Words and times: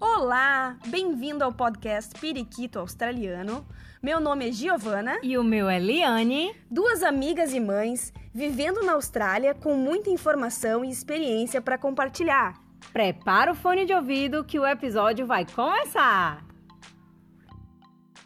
Olá, 0.00 0.76
bem-vindo 0.86 1.42
ao 1.42 1.52
podcast 1.52 2.14
Periquito 2.20 2.78
Australiano. 2.78 3.66
Meu 4.00 4.20
nome 4.20 4.48
é 4.48 4.52
Giovana. 4.52 5.18
E 5.24 5.36
o 5.36 5.42
meu 5.42 5.68
é 5.68 5.80
Liane. 5.80 6.54
Duas 6.70 7.02
amigas 7.02 7.52
e 7.52 7.58
mães 7.58 8.12
vivendo 8.32 8.80
na 8.84 8.92
Austrália 8.92 9.54
com 9.54 9.74
muita 9.74 10.08
informação 10.08 10.84
e 10.84 10.90
experiência 10.90 11.60
para 11.60 11.76
compartilhar. 11.76 12.54
Prepara 12.92 13.50
o 13.50 13.56
fone 13.56 13.84
de 13.84 13.92
ouvido 13.92 14.44
que 14.44 14.56
o 14.56 14.64
episódio 14.64 15.26
vai 15.26 15.44
começar! 15.44 16.46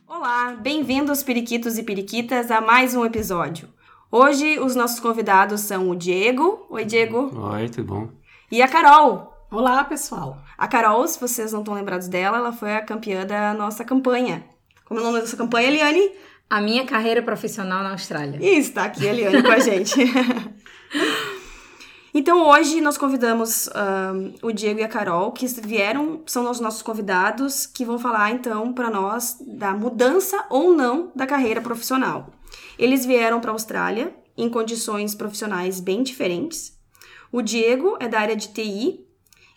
Olá, 0.07 0.55
bem-vindos 0.61 1.23
periquitos 1.23 1.79
e 1.79 1.83
periquitas 1.83 2.51
a 2.51 2.61
mais 2.61 2.95
um 2.95 3.03
episódio. 3.03 3.67
Hoje 4.11 4.59
os 4.61 4.77
nossos 4.77 5.01
convidados 5.01 5.63
são 5.63 5.89
o 5.89 5.97
Diego. 5.97 6.67
Oi, 6.69 6.85
Diego. 6.85 7.31
Oi, 7.35 7.71
tudo 7.71 7.85
bom? 7.85 8.09
E 8.51 8.61
a 8.61 8.69
Carol. 8.69 9.32
Olá, 9.53 9.85
pessoal. 9.85 10.43
A 10.57 10.67
Carol, 10.67 11.07
se 11.07 11.21
vocês 11.21 11.53
não 11.53 11.61
estão 11.61 11.75
lembrados 11.75 12.09
dela, 12.09 12.39
ela 12.39 12.55
foi 12.55 12.75
a 12.75 12.81
campeã 12.81 13.27
da 13.27 13.53
nossa 13.53 13.85
campanha. 13.85 14.43
Como 14.87 14.99
é 14.99 15.03
o 15.03 15.07
nome 15.07 15.21
da 15.21 15.27
sua 15.27 15.37
campanha, 15.37 15.69
Eliane? 15.69 16.11
A 16.49 16.59
minha 16.59 16.87
carreira 16.87 17.21
profissional 17.21 17.83
na 17.83 17.91
Austrália. 17.91 18.39
Isso, 18.41 18.73
tá 18.73 18.85
aqui 18.85 19.07
a 19.07 19.13
Eliane 19.13 19.43
com 19.43 19.51
a 19.51 19.59
gente. 19.59 19.95
Então 22.15 22.47
hoje 22.47 22.83
nós 22.83 22.99
convidamos 22.99 23.71
um, 23.75 24.35
o 24.47 24.53
Diego 24.53 24.81
e 24.81 24.83
a 24.83 24.89
Carol, 24.89 25.33
que 25.33 25.47
vieram, 25.47 26.23
são 26.27 26.51
os 26.51 26.61
nossos 26.61 26.83
convidados, 26.83 27.65
que 27.65 27.87
vão 27.87 27.99
falar 27.99 28.31
então 28.33 28.71
para 28.75 28.91
nós 28.91 29.39
da 29.41 29.73
mudança 29.73 30.45
ou 30.51 30.75
não 30.75 31.11
da 31.17 31.27
carreira 31.27 31.63
profissional. 31.63 32.27
Eles 32.79 33.07
vieram 33.07 33.41
para 33.41 33.51
a 33.51 33.55
Austrália 33.55 34.15
em 34.37 34.51
condições 34.51 35.15
profissionais 35.15 35.81
bem 35.81 36.03
diferentes. 36.03 36.79
O 37.33 37.41
Diego 37.41 37.97
é 37.99 38.07
da 38.07 38.21
área 38.21 38.37
de 38.37 38.49
TI 38.49 39.07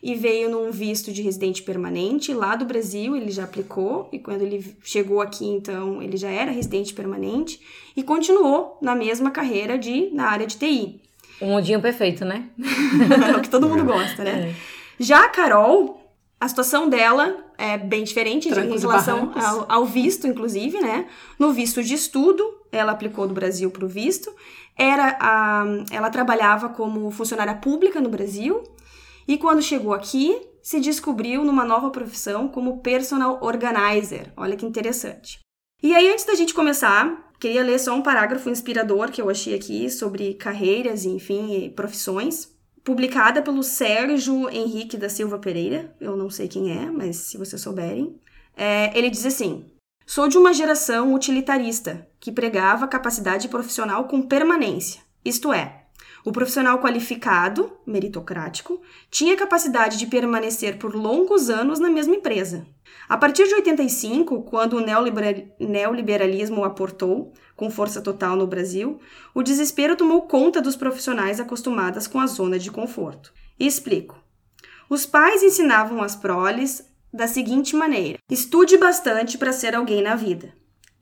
e 0.02 0.16
veio 0.16 0.50
num 0.50 0.72
visto 0.72 1.12
de 1.12 1.22
residente 1.22 1.64
permanente 1.64 2.34
lá 2.34 2.56
do 2.56 2.66
Brasil, 2.66 3.16
ele 3.16 3.32
já 3.32 3.44
aplicou 3.44 4.08
e 4.12 4.20
quando 4.20 4.42
ele 4.42 4.76
chegou 4.84 5.22
aqui 5.22 5.46
então 5.46 6.02
ele 6.02 6.18
já 6.18 6.30
era 6.30 6.52
residente 6.52 6.94
permanente 6.94 7.60
e 7.96 8.04
continuou 8.04 8.78
na 8.82 8.96
mesma 8.96 9.32
carreira 9.32 9.78
de 9.78 10.10
na 10.12 10.28
área 10.28 10.46
de 10.46 10.58
TI. 10.58 11.02
Um 11.42 11.48
mundinho 11.48 11.82
perfeito, 11.82 12.24
né? 12.24 12.50
é 13.34 13.36
o 13.36 13.42
que 13.42 13.50
todo 13.50 13.68
mundo 13.68 13.84
gosta, 13.84 14.24
né? 14.24 14.50
É. 14.50 14.56
Já 14.98 15.26
a 15.26 15.30
Carol, 15.30 16.02
a 16.40 16.48
situação 16.48 16.88
dela 16.88 17.36
é 17.58 17.78
bem 17.78 18.04
diferente 18.04 18.48
em 18.48 18.80
relação 18.80 19.34
ao, 19.36 19.66
ao, 19.70 19.86
visto, 19.86 20.28
inclusive, 20.28 20.80
né? 20.80 21.08
No 21.38 21.52
visto 21.52 21.84
de 21.84 21.94
estudo, 21.94 22.44
ela 22.72 22.92
aplicou 22.92 23.28
do 23.28 23.34
Brasil 23.34 23.70
para 23.70 23.86
o 23.86 23.88
visto. 23.88 24.34
Era 24.78 25.18
a, 25.20 25.66
ela 25.92 26.10
trabalhava 26.10 26.70
como 26.70 27.10
funcionária 27.12 27.56
pública 27.56 28.00
no 28.00 28.10
Brasil 28.10 28.64
e 29.28 29.38
quando 29.38 29.62
chegou 29.62 29.94
aqui, 29.94 30.40
se 30.62 30.80
descobriu 30.80 31.44
numa 31.44 31.66
nova 31.66 31.90
profissão 31.90 32.48
como 32.48 32.82
personal 32.82 33.40
organizer. 33.42 34.32
Olha 34.36 34.56
que 34.56 34.66
interessante. 34.66 35.40
E 35.84 35.94
aí, 35.94 36.12
antes 36.12 36.26
da 36.26 36.36
gente 36.36 36.54
começar, 36.54 37.26
Queria 37.40 37.64
ler 37.64 37.80
só 37.80 37.94
um 37.94 38.02
parágrafo 38.02 38.50
inspirador 38.50 39.12
que 39.12 39.22
eu 39.22 39.30
achei 39.30 39.54
aqui 39.54 39.90
sobre 39.90 40.34
carreiras, 40.36 41.06
enfim, 41.06 41.72
profissões. 41.76 42.54
Publicada 42.84 43.42
pelo 43.42 43.64
Sérgio 43.64 44.48
Henrique 44.50 44.96
da 44.96 45.10
Silva 45.10 45.40
Pereira. 45.40 45.96
Eu 46.00 46.16
não 46.16 46.30
sei 46.30 46.48
quem 46.48 46.72
é, 46.72 46.90
mas 46.90 47.18
se 47.18 47.38
vocês 47.38 47.62
souberem. 47.62 48.20
É, 48.56 48.98
ele 48.98 49.10
diz 49.10 49.26
assim: 49.26 49.66
Sou 50.06 50.28
de 50.28 50.38
uma 50.38 50.54
geração 50.54 51.14
utilitarista 51.14 52.08
que 52.20 52.32
pregava 52.32 52.88
capacidade 52.88 53.48
profissional 53.48 54.06
com 54.06 54.22
permanência, 54.22 55.02
isto 55.24 55.52
é, 55.52 55.85
o 56.26 56.32
profissional 56.32 56.80
qualificado, 56.80 57.72
meritocrático, 57.86 58.82
tinha 59.12 59.38
capacidade 59.38 59.96
de 59.98 60.08
permanecer 60.08 60.80
por 60.80 60.96
longos 60.96 61.52
anos 61.52 61.80
na 61.80 61.88
mesma 61.88 62.16
empresa. 62.16 62.66
A 63.08 63.16
partir 63.16 63.48
de 63.48 63.54
85, 63.54 64.42
quando 64.42 64.78
o 64.78 64.86
neoliberalismo 65.60 66.64
aportou 66.64 67.32
com 67.56 67.70
força 67.70 68.02
total 68.02 68.36
no 68.36 68.48
Brasil, 68.48 69.00
o 69.36 69.44
desespero 69.44 69.96
tomou 69.96 70.24
conta 70.24 70.60
dos 70.60 70.76
profissionais 70.76 71.40
acostumados 71.40 72.08
com 72.08 72.20
a 72.20 72.26
zona 72.26 72.58
de 72.58 72.72
conforto. 72.72 73.32
E 73.60 73.68
explico. 73.68 74.20
Os 74.90 75.06
pais 75.06 75.44
ensinavam 75.44 76.02
as 76.02 76.16
proles 76.16 76.84
da 77.14 77.28
seguinte 77.28 77.76
maneira: 77.76 78.18
estude 78.30 78.78
bastante 78.78 79.38
para 79.38 79.54
ser 79.54 79.76
alguém 79.76 80.02
na 80.02 80.16
vida. 80.16 80.54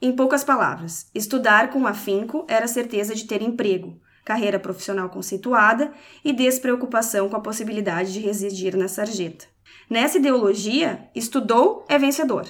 Em 0.01 0.11
poucas 0.11 0.43
palavras, 0.43 1.07
estudar 1.15 1.69
com 1.69 1.87
afinco 1.87 2.45
era 2.49 2.67
certeza 2.67 3.15
de 3.15 3.23
ter 3.23 3.41
emprego, 3.41 4.01
carreira 4.23 4.59
profissional 4.59 5.09
conceituada 5.09 5.91
e 6.23 6.31
despreocupação 6.31 7.29
com 7.29 7.35
a 7.35 7.41
possibilidade 7.41 8.13
de 8.13 8.19
residir 8.19 8.75
na 8.75 8.87
sarjeta. 8.87 9.45
Nessa 9.89 10.17
ideologia, 10.17 11.09
estudou 11.13 11.85
é 11.89 11.97
vencedor. 11.97 12.45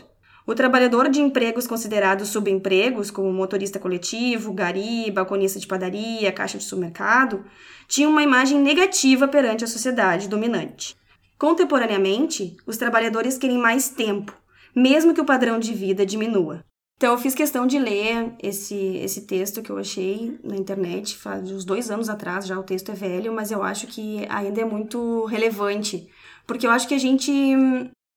O 0.46 0.54
trabalhador 0.54 1.08
de 1.08 1.22
empregos 1.22 1.66
considerados 1.66 2.30
subempregos, 2.30 3.10
como 3.10 3.32
motorista 3.32 3.80
coletivo, 3.80 4.52
gari, 4.52 5.10
balconista 5.10 5.58
de 5.58 5.66
padaria, 5.66 6.32
caixa 6.34 6.58
de 6.58 6.66
supermercado, 6.66 7.46
tinha 7.88 8.10
uma 8.10 8.22
imagem 8.22 8.60
negativa 8.60 9.26
perante 9.26 9.64
a 9.64 9.68
sociedade 9.68 10.28
dominante. 10.28 10.98
Contemporaneamente, 11.38 12.58
os 12.66 12.76
trabalhadores 12.76 13.38
querem 13.38 13.58
mais 13.58 13.90
tempo, 13.90 14.34
mesmo 14.76 15.14
que 15.14 15.22
o 15.22 15.26
padrão 15.26 15.60
de 15.60 15.74
vida 15.74 16.06
diminua. 16.06 16.64
Então 16.98 17.12
eu 17.12 17.18
fiz 17.18 17.36
questão 17.36 17.68
de 17.68 17.78
ler 17.78 18.34
esse, 18.42 18.76
esse 18.98 19.22
texto 19.28 19.62
que 19.62 19.70
eu 19.70 19.78
achei 19.78 20.40
na 20.44 20.56
internet 20.56 21.18
faz 21.18 21.52
uns 21.52 21.66
dois 21.66 21.92
anos 21.92 22.08
atrás, 22.08 22.48
já 22.48 22.58
o 22.58 22.64
texto 22.64 22.92
é 22.92 22.96
velho, 22.96 23.34
mas 23.34 23.52
eu 23.52 23.62
acho 23.62 23.88
que 23.88 24.26
ainda 24.30 24.62
é 24.62 24.66
muito 24.66 25.26
relevante, 25.26 26.08
porque 26.48 26.66
eu 26.66 26.72
acho 26.72 26.88
que 26.88 26.94
a 26.94 27.00
gente 27.00 27.32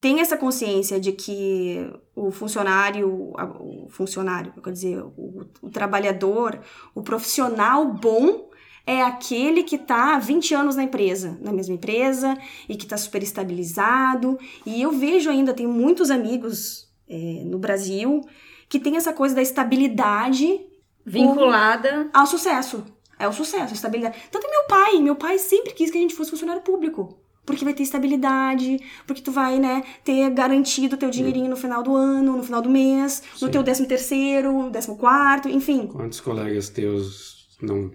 tem 0.00 0.20
essa 0.20 0.36
consciência 0.36 1.00
de 1.00 1.10
que 1.10 1.90
o 2.14 2.30
funcionário, 2.30 3.32
o 3.58 3.88
funcionário, 3.88 4.52
quer 4.62 4.72
dizer, 4.72 5.02
o, 5.02 5.46
o 5.60 5.70
trabalhador, 5.70 6.60
o 6.94 7.02
profissional 7.02 7.92
bom 7.92 8.48
é 8.86 9.02
aquele 9.02 9.64
que 9.64 9.74
está 9.74 10.14
há 10.14 10.18
20 10.20 10.54
anos 10.54 10.76
na 10.76 10.84
empresa, 10.84 11.36
na 11.40 11.52
mesma 11.52 11.74
empresa, 11.74 12.38
e 12.68 12.76
que 12.76 12.84
está 12.84 12.96
super 12.96 13.20
estabilizado. 13.20 14.38
E 14.64 14.80
eu 14.80 14.92
vejo 14.92 15.28
ainda, 15.28 15.52
tenho 15.52 15.70
muitos 15.70 16.08
amigos 16.08 16.88
é, 17.08 17.42
no 17.44 17.58
Brasil 17.58 18.20
que 18.68 18.78
tem 18.78 18.96
essa 18.96 19.12
coisa 19.12 19.34
da 19.34 19.42
estabilidade 19.42 20.60
vinculada 21.04 22.10
ao 22.12 22.26
sucesso. 22.26 22.84
É 23.18 23.26
o 23.26 23.32
sucesso, 23.32 23.72
a 23.72 23.76
estabilidade. 23.76 24.18
Tanto 24.30 24.50
meu 24.50 24.64
pai, 24.68 25.00
meu 25.00 25.16
pai 25.16 25.38
sempre 25.38 25.72
quis 25.72 25.90
que 25.90 25.96
a 25.96 26.00
gente 26.00 26.14
fosse 26.14 26.30
funcionário 26.30 26.62
público. 26.62 27.18
Porque 27.46 27.64
vai 27.64 27.72
ter 27.72 27.84
estabilidade, 27.84 28.80
porque 29.06 29.22
tu 29.22 29.30
vai, 29.30 29.60
né, 29.60 29.84
ter 30.02 30.28
garantido 30.30 30.96
teu 30.96 31.08
dinheirinho 31.10 31.48
no 31.48 31.56
final 31.56 31.80
do 31.80 31.94
ano, 31.94 32.36
no 32.36 32.42
final 32.42 32.60
do 32.60 32.68
mês, 32.68 33.22
Sim. 33.36 33.46
no 33.46 33.52
teu 33.52 33.62
décimo 33.62 33.86
terceiro, 33.86 34.68
décimo 34.68 34.96
quarto, 34.96 35.48
enfim. 35.48 35.86
Quantos 35.86 36.20
colegas 36.20 36.68
teus 36.68 37.56
não, 37.62 37.92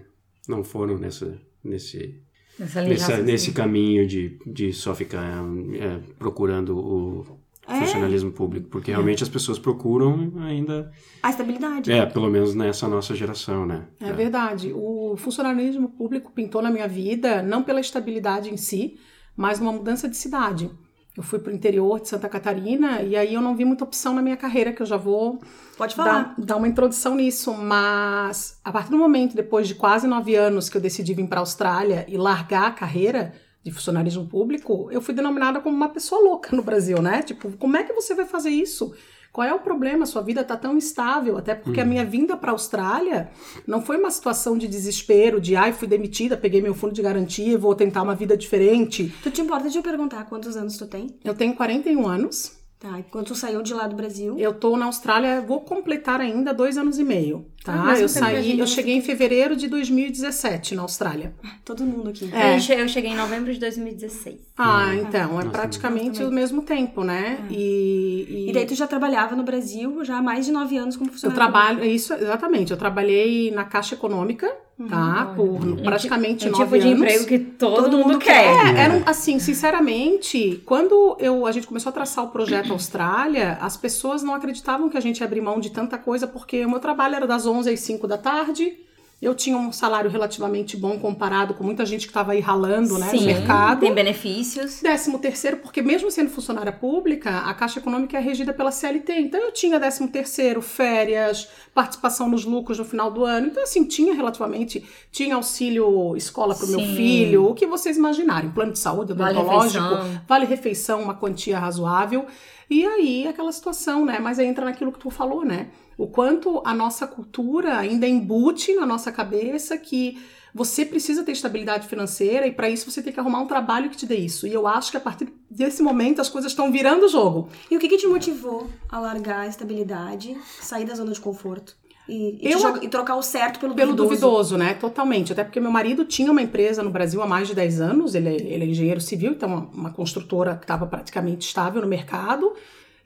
não 0.48 0.64
foram 0.64 0.96
nessa, 0.96 1.38
nesse, 1.62 2.18
nessa, 2.58 3.18
nesse 3.18 3.52
caminho 3.52 4.06
de, 4.06 4.38
de 4.46 4.72
só 4.72 4.94
ficar 4.94 5.44
é, 5.74 6.00
procurando 6.18 6.78
o 6.78 7.41
é. 7.66 7.78
funcionalismo 7.78 8.32
público, 8.32 8.68
porque 8.68 8.90
é. 8.90 8.94
realmente 8.94 9.22
as 9.22 9.28
pessoas 9.28 9.58
procuram 9.58 10.32
ainda 10.40 10.90
a 11.22 11.30
estabilidade. 11.30 11.92
É, 11.92 12.04
pelo 12.06 12.28
menos 12.28 12.54
nessa 12.54 12.88
nossa 12.88 13.14
geração, 13.14 13.64
né? 13.64 13.86
É, 14.00 14.08
é, 14.08 14.12
verdade. 14.12 14.72
O 14.74 15.16
funcionalismo 15.16 15.88
público 15.90 16.32
pintou 16.32 16.60
na 16.60 16.70
minha 16.70 16.88
vida 16.88 17.42
não 17.42 17.62
pela 17.62 17.80
estabilidade 17.80 18.52
em 18.52 18.56
si, 18.56 18.98
mas 19.36 19.60
uma 19.60 19.72
mudança 19.72 20.08
de 20.08 20.16
cidade. 20.16 20.70
Eu 21.16 21.22
fui 21.22 21.38
para 21.38 21.52
o 21.52 21.54
interior 21.54 22.00
de 22.00 22.08
Santa 22.08 22.26
Catarina 22.26 23.02
e 23.02 23.14
aí 23.14 23.34
eu 23.34 23.42
não 23.42 23.54
vi 23.54 23.66
muita 23.66 23.84
opção 23.84 24.14
na 24.14 24.22
minha 24.22 24.36
carreira, 24.36 24.72
que 24.72 24.80
eu 24.80 24.86
já 24.86 24.96
vou 24.96 25.40
Pode 25.76 25.94
falar. 25.94 26.12
Dar, 26.12 26.34
dar 26.38 26.56
uma 26.56 26.66
introdução 26.66 27.14
nisso. 27.14 27.52
Mas 27.52 28.58
a 28.64 28.72
partir 28.72 28.90
do 28.90 28.96
momento, 28.96 29.36
depois 29.36 29.68
de 29.68 29.74
quase 29.74 30.06
nove 30.06 30.34
anos 30.34 30.70
que 30.70 30.76
eu 30.76 30.80
decidi 30.80 31.12
vir 31.12 31.26
para 31.26 31.40
a 31.40 31.42
Austrália 31.42 32.06
e 32.08 32.16
largar 32.16 32.68
a 32.68 32.70
carreira, 32.70 33.34
de 33.62 33.70
funcionarismo 33.70 34.26
público, 34.26 34.88
eu 34.90 35.00
fui 35.00 35.14
denominada 35.14 35.60
como 35.60 35.76
uma 35.76 35.88
pessoa 35.88 36.20
louca 36.20 36.54
no 36.54 36.62
Brasil, 36.62 37.00
né? 37.00 37.22
Tipo, 37.22 37.52
como 37.56 37.76
é 37.76 37.84
que 37.84 37.92
você 37.92 38.14
vai 38.14 38.24
fazer 38.24 38.50
isso? 38.50 38.92
Qual 39.32 39.46
é 39.46 39.54
o 39.54 39.60
problema? 39.60 40.04
Sua 40.04 40.20
vida 40.20 40.44
tá 40.44 40.58
tão 40.58 40.76
instável, 40.76 41.38
até 41.38 41.54
porque 41.54 41.80
a 41.80 41.84
uhum. 41.84 41.88
minha 41.88 42.04
vinda 42.04 42.36
para 42.36 42.50
a 42.50 42.52
Austrália 42.52 43.30
não 43.66 43.80
foi 43.80 43.96
uma 43.96 44.10
situação 44.10 44.58
de 44.58 44.68
desespero, 44.68 45.40
de 45.40 45.56
ai, 45.56 45.72
fui 45.72 45.88
demitida, 45.88 46.36
peguei 46.36 46.60
meu 46.60 46.74
fundo 46.74 46.92
de 46.92 47.00
garantia, 47.00 47.56
vou 47.56 47.74
tentar 47.74 48.02
uma 48.02 48.14
vida 48.14 48.36
diferente. 48.36 49.12
Tu 49.22 49.30
te 49.30 49.40
importa 49.40 49.70
de 49.70 49.78
eu 49.78 49.82
perguntar 49.82 50.24
quantos 50.26 50.54
anos 50.54 50.76
tu 50.76 50.86
tem? 50.86 51.06
Eu 51.24 51.34
tenho 51.34 51.54
41 51.54 52.06
anos. 52.06 52.61
Tá, 52.82 52.98
e 52.98 53.04
quando 53.04 53.26
tu 53.26 53.34
saiu 53.36 53.62
de 53.62 53.72
lá 53.72 53.86
do 53.86 53.94
Brasil? 53.94 54.36
Eu 54.36 54.52
tô 54.52 54.76
na 54.76 54.86
Austrália, 54.86 55.40
vou 55.40 55.60
completar 55.60 56.20
ainda 56.20 56.52
dois 56.52 56.76
anos 56.76 56.98
e 56.98 57.04
meio. 57.04 57.46
Tá, 57.62 57.92
ah, 57.92 57.96
eu 57.96 58.08
saí, 58.08 58.58
eu 58.58 58.66
cheguei 58.66 58.96
em 58.96 59.00
fevereiro 59.00 59.54
de 59.54 59.68
2017 59.68 60.74
na 60.74 60.82
Austrália. 60.82 61.32
Todo 61.64 61.84
mundo 61.84 62.10
aqui. 62.10 62.28
É. 62.34 62.56
Eu 62.56 62.88
cheguei 62.88 63.12
em 63.12 63.14
novembro 63.14 63.52
de 63.52 63.60
2016. 63.60 64.36
Ah, 64.58 64.88
hum. 64.88 64.94
então, 64.94 65.40
é 65.40 65.44
praticamente 65.44 66.24
o 66.24 66.32
mesmo 66.32 66.62
tempo, 66.62 67.04
né? 67.04 67.46
É. 67.48 67.52
E, 67.52 68.26
e... 68.28 68.50
e 68.50 68.52
daí 68.52 68.66
tu 68.66 68.74
já 68.74 68.88
trabalhava 68.88 69.36
no 69.36 69.44
Brasil 69.44 70.04
já 70.04 70.18
há 70.18 70.22
mais 70.22 70.44
de 70.44 70.50
nove 70.50 70.76
anos 70.76 70.96
como 70.96 71.12
funcionário? 71.12 71.40
Eu 71.40 71.52
trabalho, 71.52 71.84
isso, 71.84 72.12
exatamente. 72.14 72.72
Eu 72.72 72.76
trabalhei 72.76 73.52
na 73.52 73.64
Caixa 73.64 73.94
Econômica. 73.94 74.52
Tá? 74.88 75.32
Por 75.36 75.76
praticamente 75.82 76.46
é 76.46 76.50
nove 76.50 76.64
tipo 76.64 76.74
anos. 76.74 76.84
tipo 76.84 76.96
de 76.96 77.02
emprego 77.02 77.26
que 77.26 77.38
todo, 77.38 77.84
todo 77.84 77.98
mundo, 77.98 78.18
quer. 78.18 78.44
É, 78.44 78.80
era, 78.80 79.02
assim, 79.06 79.38
sinceramente, 79.38 80.62
quando 80.64 81.16
eu, 81.20 81.46
a 81.46 81.52
gente 81.52 81.66
começou 81.66 81.90
a 81.90 81.92
traçar 81.92 82.24
o 82.24 82.28
projeto 82.28 82.72
Austrália, 82.72 83.58
as 83.60 83.76
pessoas 83.76 84.22
não 84.22 84.34
acreditavam 84.34 84.88
que 84.88 84.96
a 84.96 85.00
gente 85.00 85.20
ia 85.20 85.26
abrir 85.26 85.40
mão 85.40 85.60
de 85.60 85.70
tanta 85.70 85.98
coisa, 85.98 86.26
porque 86.26 86.64
o 86.64 86.70
meu 86.70 86.80
trabalho 86.80 87.14
era 87.14 87.26
das 87.26 87.46
11 87.46 87.70
às 87.70 87.80
5 87.80 88.06
da 88.06 88.18
tarde. 88.18 88.74
Eu 89.22 89.36
tinha 89.36 89.56
um 89.56 89.70
salário 89.70 90.10
relativamente 90.10 90.76
bom 90.76 90.98
comparado 90.98 91.54
com 91.54 91.62
muita 91.62 91.86
gente 91.86 92.06
que 92.06 92.10
estava 92.10 92.32
aí 92.32 92.40
ralando 92.40 92.98
né, 92.98 93.08
Sim, 93.08 93.20
no 93.20 93.26
mercado. 93.26 93.78
Tem 93.78 93.94
benefícios. 93.94 94.80
Décimo 94.82 95.16
terceiro, 95.16 95.58
porque 95.58 95.80
mesmo 95.80 96.10
sendo 96.10 96.28
funcionária 96.28 96.72
pública, 96.72 97.30
a 97.38 97.54
Caixa 97.54 97.78
Econômica 97.78 98.18
é 98.18 98.20
regida 98.20 98.52
pela 98.52 98.72
CLT. 98.72 99.12
Então 99.20 99.40
eu 99.40 99.52
tinha 99.52 99.78
décimo 99.78 100.08
terceiro, 100.08 100.60
férias, 100.60 101.48
participação 101.72 102.28
nos 102.28 102.44
lucros 102.44 102.80
no 102.80 102.84
final 102.84 103.12
do 103.12 103.24
ano. 103.24 103.46
Então, 103.46 103.62
assim, 103.62 103.84
tinha 103.84 104.12
relativamente, 104.12 104.84
tinha 105.12 105.36
auxílio 105.36 106.16
escola 106.16 106.52
para 106.56 106.66
o 106.66 106.68
meu 106.70 106.80
filho, 106.80 107.46
o 107.46 107.54
que 107.54 107.64
vocês 107.64 107.96
imaginarem, 107.96 108.50
plano 108.50 108.72
de 108.72 108.80
saúde, 108.80 109.12
odontológico, 109.12 109.84
vale 109.84 110.00
refeição. 110.00 110.22
vale 110.26 110.46
refeição, 110.46 111.00
uma 111.00 111.14
quantia 111.14 111.60
razoável. 111.60 112.26
E 112.72 112.86
aí, 112.86 113.28
aquela 113.28 113.52
situação, 113.52 114.02
né? 114.06 114.18
Mas 114.18 114.38
aí 114.38 114.46
entra 114.46 114.64
naquilo 114.64 114.90
que 114.90 114.98
tu 114.98 115.10
falou, 115.10 115.44
né? 115.44 115.68
O 115.98 116.06
quanto 116.06 116.62
a 116.64 116.72
nossa 116.72 117.06
cultura 117.06 117.76
ainda 117.76 118.08
embute 118.08 118.74
na 118.74 118.86
nossa 118.86 119.12
cabeça 119.12 119.76
que 119.76 120.18
você 120.54 120.84
precisa 120.84 121.22
ter 121.22 121.32
estabilidade 121.32 121.86
financeira 121.86 122.46
e 122.46 122.52
para 122.52 122.70
isso 122.70 122.90
você 122.90 123.02
tem 123.02 123.12
que 123.12 123.20
arrumar 123.20 123.40
um 123.40 123.46
trabalho 123.46 123.90
que 123.90 123.96
te 123.96 124.06
dê 124.06 124.16
isso. 124.16 124.46
E 124.46 124.54
eu 124.54 124.66
acho 124.66 124.90
que 124.90 124.96
a 124.96 125.00
partir 125.00 125.30
desse 125.50 125.82
momento 125.82 126.22
as 126.22 126.30
coisas 126.30 126.50
estão 126.50 126.72
virando 126.72 127.04
o 127.04 127.08
jogo. 127.08 127.50
E 127.70 127.76
o 127.76 127.80
que, 127.80 127.88
que 127.88 127.98
te 127.98 128.06
motivou 128.06 128.70
a 128.88 128.98
largar 128.98 129.40
a 129.40 129.46
estabilidade, 129.46 130.34
sair 130.58 130.86
da 130.86 130.94
zona 130.94 131.12
de 131.12 131.20
conforto? 131.20 131.76
E, 132.08 132.38
e, 132.42 132.52
eu, 132.52 132.58
joga, 132.58 132.84
e, 132.84 132.88
trocar 132.88 133.16
o 133.16 133.22
certo 133.22 133.60
pelo, 133.60 133.74
pelo 133.74 133.94
duvidoso. 133.94 134.20
duvidoso, 134.20 134.58
né? 134.58 134.74
Totalmente. 134.74 135.32
Até 135.32 135.44
porque 135.44 135.60
meu 135.60 135.70
marido 135.70 136.04
tinha 136.04 136.30
uma 136.30 136.42
empresa 136.42 136.82
no 136.82 136.90
Brasil 136.90 137.22
há 137.22 137.26
mais 137.26 137.48
de 137.48 137.54
10 137.54 137.80
anos, 137.80 138.14
ele, 138.14 138.28
é, 138.28 138.34
ele 138.34 138.64
é 138.64 138.66
engenheiro 138.66 139.00
civil, 139.00 139.32
então 139.32 139.48
uma, 139.48 139.68
uma 139.72 139.90
construtora 139.90 140.56
que 140.56 140.64
estava 140.64 140.86
praticamente 140.86 141.46
estável 141.46 141.80
no 141.80 141.88
mercado. 141.88 142.52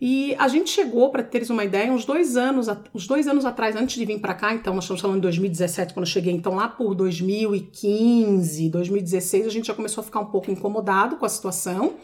E 0.00 0.34
a 0.38 0.46
gente 0.48 0.68
chegou, 0.68 1.10
para 1.10 1.22
teres 1.22 1.48
uma 1.48 1.64
ideia, 1.64 1.90
uns 1.90 2.04
dois 2.04 2.36
anos, 2.36 2.68
uns 2.94 3.06
dois 3.06 3.26
anos 3.26 3.46
atrás, 3.46 3.74
antes 3.76 3.96
de 3.96 4.04
vir 4.04 4.20
para 4.20 4.34
cá, 4.34 4.52
então 4.52 4.74
nós 4.74 4.84
estamos 4.84 5.00
falando 5.00 5.16
de 5.16 5.22
2017, 5.22 5.94
quando 5.94 6.04
eu 6.04 6.10
cheguei, 6.10 6.34
então 6.34 6.54
lá 6.54 6.68
por 6.68 6.94
2015, 6.94 8.68
2016, 8.68 9.46
a 9.46 9.50
gente 9.50 9.66
já 9.66 9.74
começou 9.74 10.02
a 10.02 10.04
ficar 10.04 10.20
um 10.20 10.26
pouco 10.26 10.50
incomodado 10.50 11.16
com 11.16 11.24
a 11.24 11.28
situação. 11.28 11.94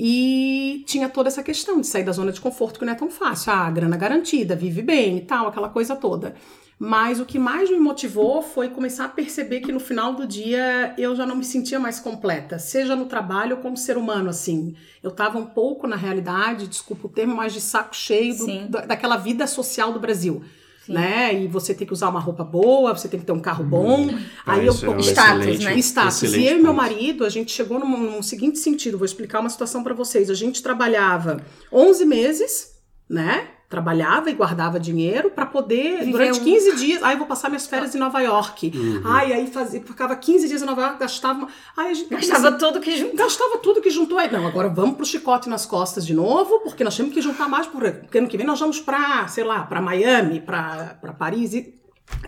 E 0.00 0.84
tinha 0.86 1.08
toda 1.08 1.28
essa 1.28 1.42
questão 1.42 1.80
de 1.80 1.86
sair 1.88 2.04
da 2.04 2.12
zona 2.12 2.30
de 2.30 2.40
conforto, 2.40 2.78
que 2.78 2.84
não 2.84 2.92
é 2.92 2.96
tão 2.96 3.10
fácil. 3.10 3.50
Ah, 3.52 3.68
grana 3.68 3.96
garantida, 3.96 4.54
vive 4.54 4.80
bem 4.80 5.16
e 5.16 5.20
tal, 5.22 5.48
aquela 5.48 5.68
coisa 5.68 5.96
toda. 5.96 6.36
Mas 6.78 7.18
o 7.18 7.26
que 7.26 7.36
mais 7.36 7.68
me 7.68 7.80
motivou 7.80 8.40
foi 8.40 8.68
começar 8.68 9.06
a 9.06 9.08
perceber 9.08 9.58
que 9.58 9.72
no 9.72 9.80
final 9.80 10.14
do 10.14 10.24
dia 10.24 10.94
eu 10.96 11.16
já 11.16 11.26
não 11.26 11.34
me 11.34 11.44
sentia 11.44 11.80
mais 11.80 11.98
completa, 11.98 12.60
seja 12.60 12.94
no 12.94 13.06
trabalho 13.06 13.56
ou 13.56 13.62
como 13.62 13.76
ser 13.76 13.96
humano, 13.96 14.30
assim. 14.30 14.76
Eu 15.02 15.10
estava 15.10 15.36
um 15.36 15.46
pouco, 15.46 15.88
na 15.88 15.96
realidade, 15.96 16.68
desculpa 16.68 17.08
o 17.08 17.10
termo, 17.10 17.34
mais 17.34 17.52
de 17.52 17.60
saco 17.60 17.96
cheio 17.96 18.36
do, 18.36 18.86
daquela 18.86 19.16
vida 19.16 19.48
social 19.48 19.92
do 19.92 19.98
Brasil. 19.98 20.44
Sim. 20.88 20.94
Né? 20.94 21.42
E 21.42 21.46
você 21.46 21.74
tem 21.74 21.86
que 21.86 21.92
usar 21.92 22.08
uma 22.08 22.18
roupa 22.18 22.42
boa, 22.42 22.96
você 22.96 23.08
tem 23.08 23.20
que 23.20 23.26
ter 23.26 23.32
um 23.32 23.40
carro 23.40 23.62
bom. 23.62 24.06
Hum. 24.06 24.18
Aí 24.46 24.66
eu 24.66 24.72
é 24.72 24.88
um 24.88 24.98
status, 25.00 25.58
né? 25.60 25.76
Status. 25.76 26.22
E 26.22 26.46
eu 26.46 26.58
e 26.58 26.62
meu 26.62 26.72
marido, 26.72 27.26
a 27.26 27.28
gente 27.28 27.52
chegou 27.52 27.78
num, 27.78 28.10
num 28.10 28.22
seguinte 28.22 28.58
sentido, 28.58 28.96
vou 28.96 29.04
explicar 29.04 29.40
uma 29.40 29.50
situação 29.50 29.84
para 29.84 29.92
vocês. 29.92 30.30
A 30.30 30.34
gente 30.34 30.62
trabalhava 30.62 31.42
11 31.70 32.06
meses, 32.06 32.72
né? 33.08 33.48
Trabalhava 33.68 34.30
e 34.30 34.34
guardava 34.34 34.80
dinheiro 34.80 35.30
para 35.30 35.44
poder, 35.44 35.98
Viver 35.98 36.12
durante 36.12 36.40
15 36.40 36.70
um... 36.70 36.74
dias, 36.76 37.02
aí 37.02 37.16
vou 37.16 37.26
passar 37.26 37.50
minhas 37.50 37.66
férias 37.66 37.94
em 37.94 37.98
Nova 37.98 38.18
York. 38.20 38.72
Uhum. 38.74 39.02
Ai, 39.04 39.32
aí 39.32 39.46
fazia, 39.46 39.82
ficava 39.82 40.16
15 40.16 40.48
dias 40.48 40.62
em 40.62 40.64
Nova 40.64 40.80
York, 40.80 40.98
gastava. 40.98 41.46
Ai, 41.76 41.90
a 41.90 41.94
gente, 41.94 42.08
gastava 42.08 42.48
assim, 42.48 42.58
tudo 42.58 42.80
que 42.80 42.96
juntou. 42.96 43.16
Gastava 43.16 43.58
tudo 43.58 43.82
que 43.82 43.90
juntou. 43.90 44.18
Aí, 44.18 44.32
não, 44.32 44.46
agora 44.46 44.70
vamos 44.70 44.96
pro 44.96 45.04
chicote 45.04 45.50
nas 45.50 45.66
costas 45.66 46.06
de 46.06 46.14
novo, 46.14 46.60
porque 46.60 46.82
nós 46.82 46.96
temos 46.96 47.12
que 47.12 47.20
juntar 47.20 47.46
mais, 47.46 47.66
porque 47.66 48.18
ano 48.18 48.26
que 48.26 48.38
vem 48.38 48.46
nós 48.46 48.58
vamos 48.58 48.80
para, 48.80 49.28
sei 49.28 49.44
lá, 49.44 49.64
para 49.64 49.82
Miami, 49.82 50.40
para 50.40 51.14
Paris. 51.18 51.52
E, 51.52 51.77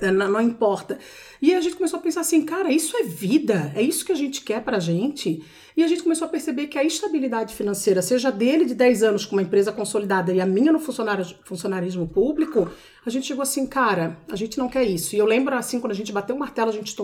não, 0.00 0.31
não, 0.31 0.41
importa. 0.41 0.99
E 1.41 1.55
a 1.55 1.61
gente 1.61 1.77
começou 1.77 1.99
a 1.99 2.03
pensar 2.03 2.21
assim, 2.21 2.44
cara, 2.44 2.73
isso 2.73 2.97
é 2.97 3.03
vida, 3.03 3.73
é 3.75 3.82
isso 3.82 4.05
que 4.05 4.12
a 4.12 4.17
gente 4.17 4.43
quer 4.43 4.62
pra 4.62 4.79
gente. 4.79 5.43
E 5.77 5.82
a 5.82 5.88
gente 5.88 6.03
começou 6.03 6.27
a 6.27 6.31
perceber 6.31 6.67
que 6.67 6.79
a 6.79 6.85
estabilidade 6.85 7.55
financeira, 7.55 8.03
seja 8.03 8.31
dele 8.31 8.65
de 8.65 8.75
10 8.75 9.03
anos 9.03 9.25
com 9.25 9.37
uma 9.37 9.43
empresa 9.43 9.73
consolidada 9.73 10.32
e 10.32 10.41
a 10.41 10.47
minha 10.47 10.73
no 10.73 10.79
funcionarismo 10.79 12.06
público, 12.09 12.71
a 13.05 13.11
gente 13.11 13.27
chegou 13.27 13.43
assim, 13.43 13.67
cara, 13.67 14.19
a 14.31 14.37
gente 14.37 14.59
não 14.59 14.69
quer 14.69 14.85
isso. 14.85 15.15
E 15.15 15.19
eu 15.19 15.27
lembro 15.27 15.55
assim, 15.55 15.81
quando 15.81 15.93
a 15.93 15.97
gente 15.97 16.12
bateu 16.12 16.37
o 16.37 16.38
martelo, 16.38 16.71
a 16.71 16.73
gente 16.73 16.94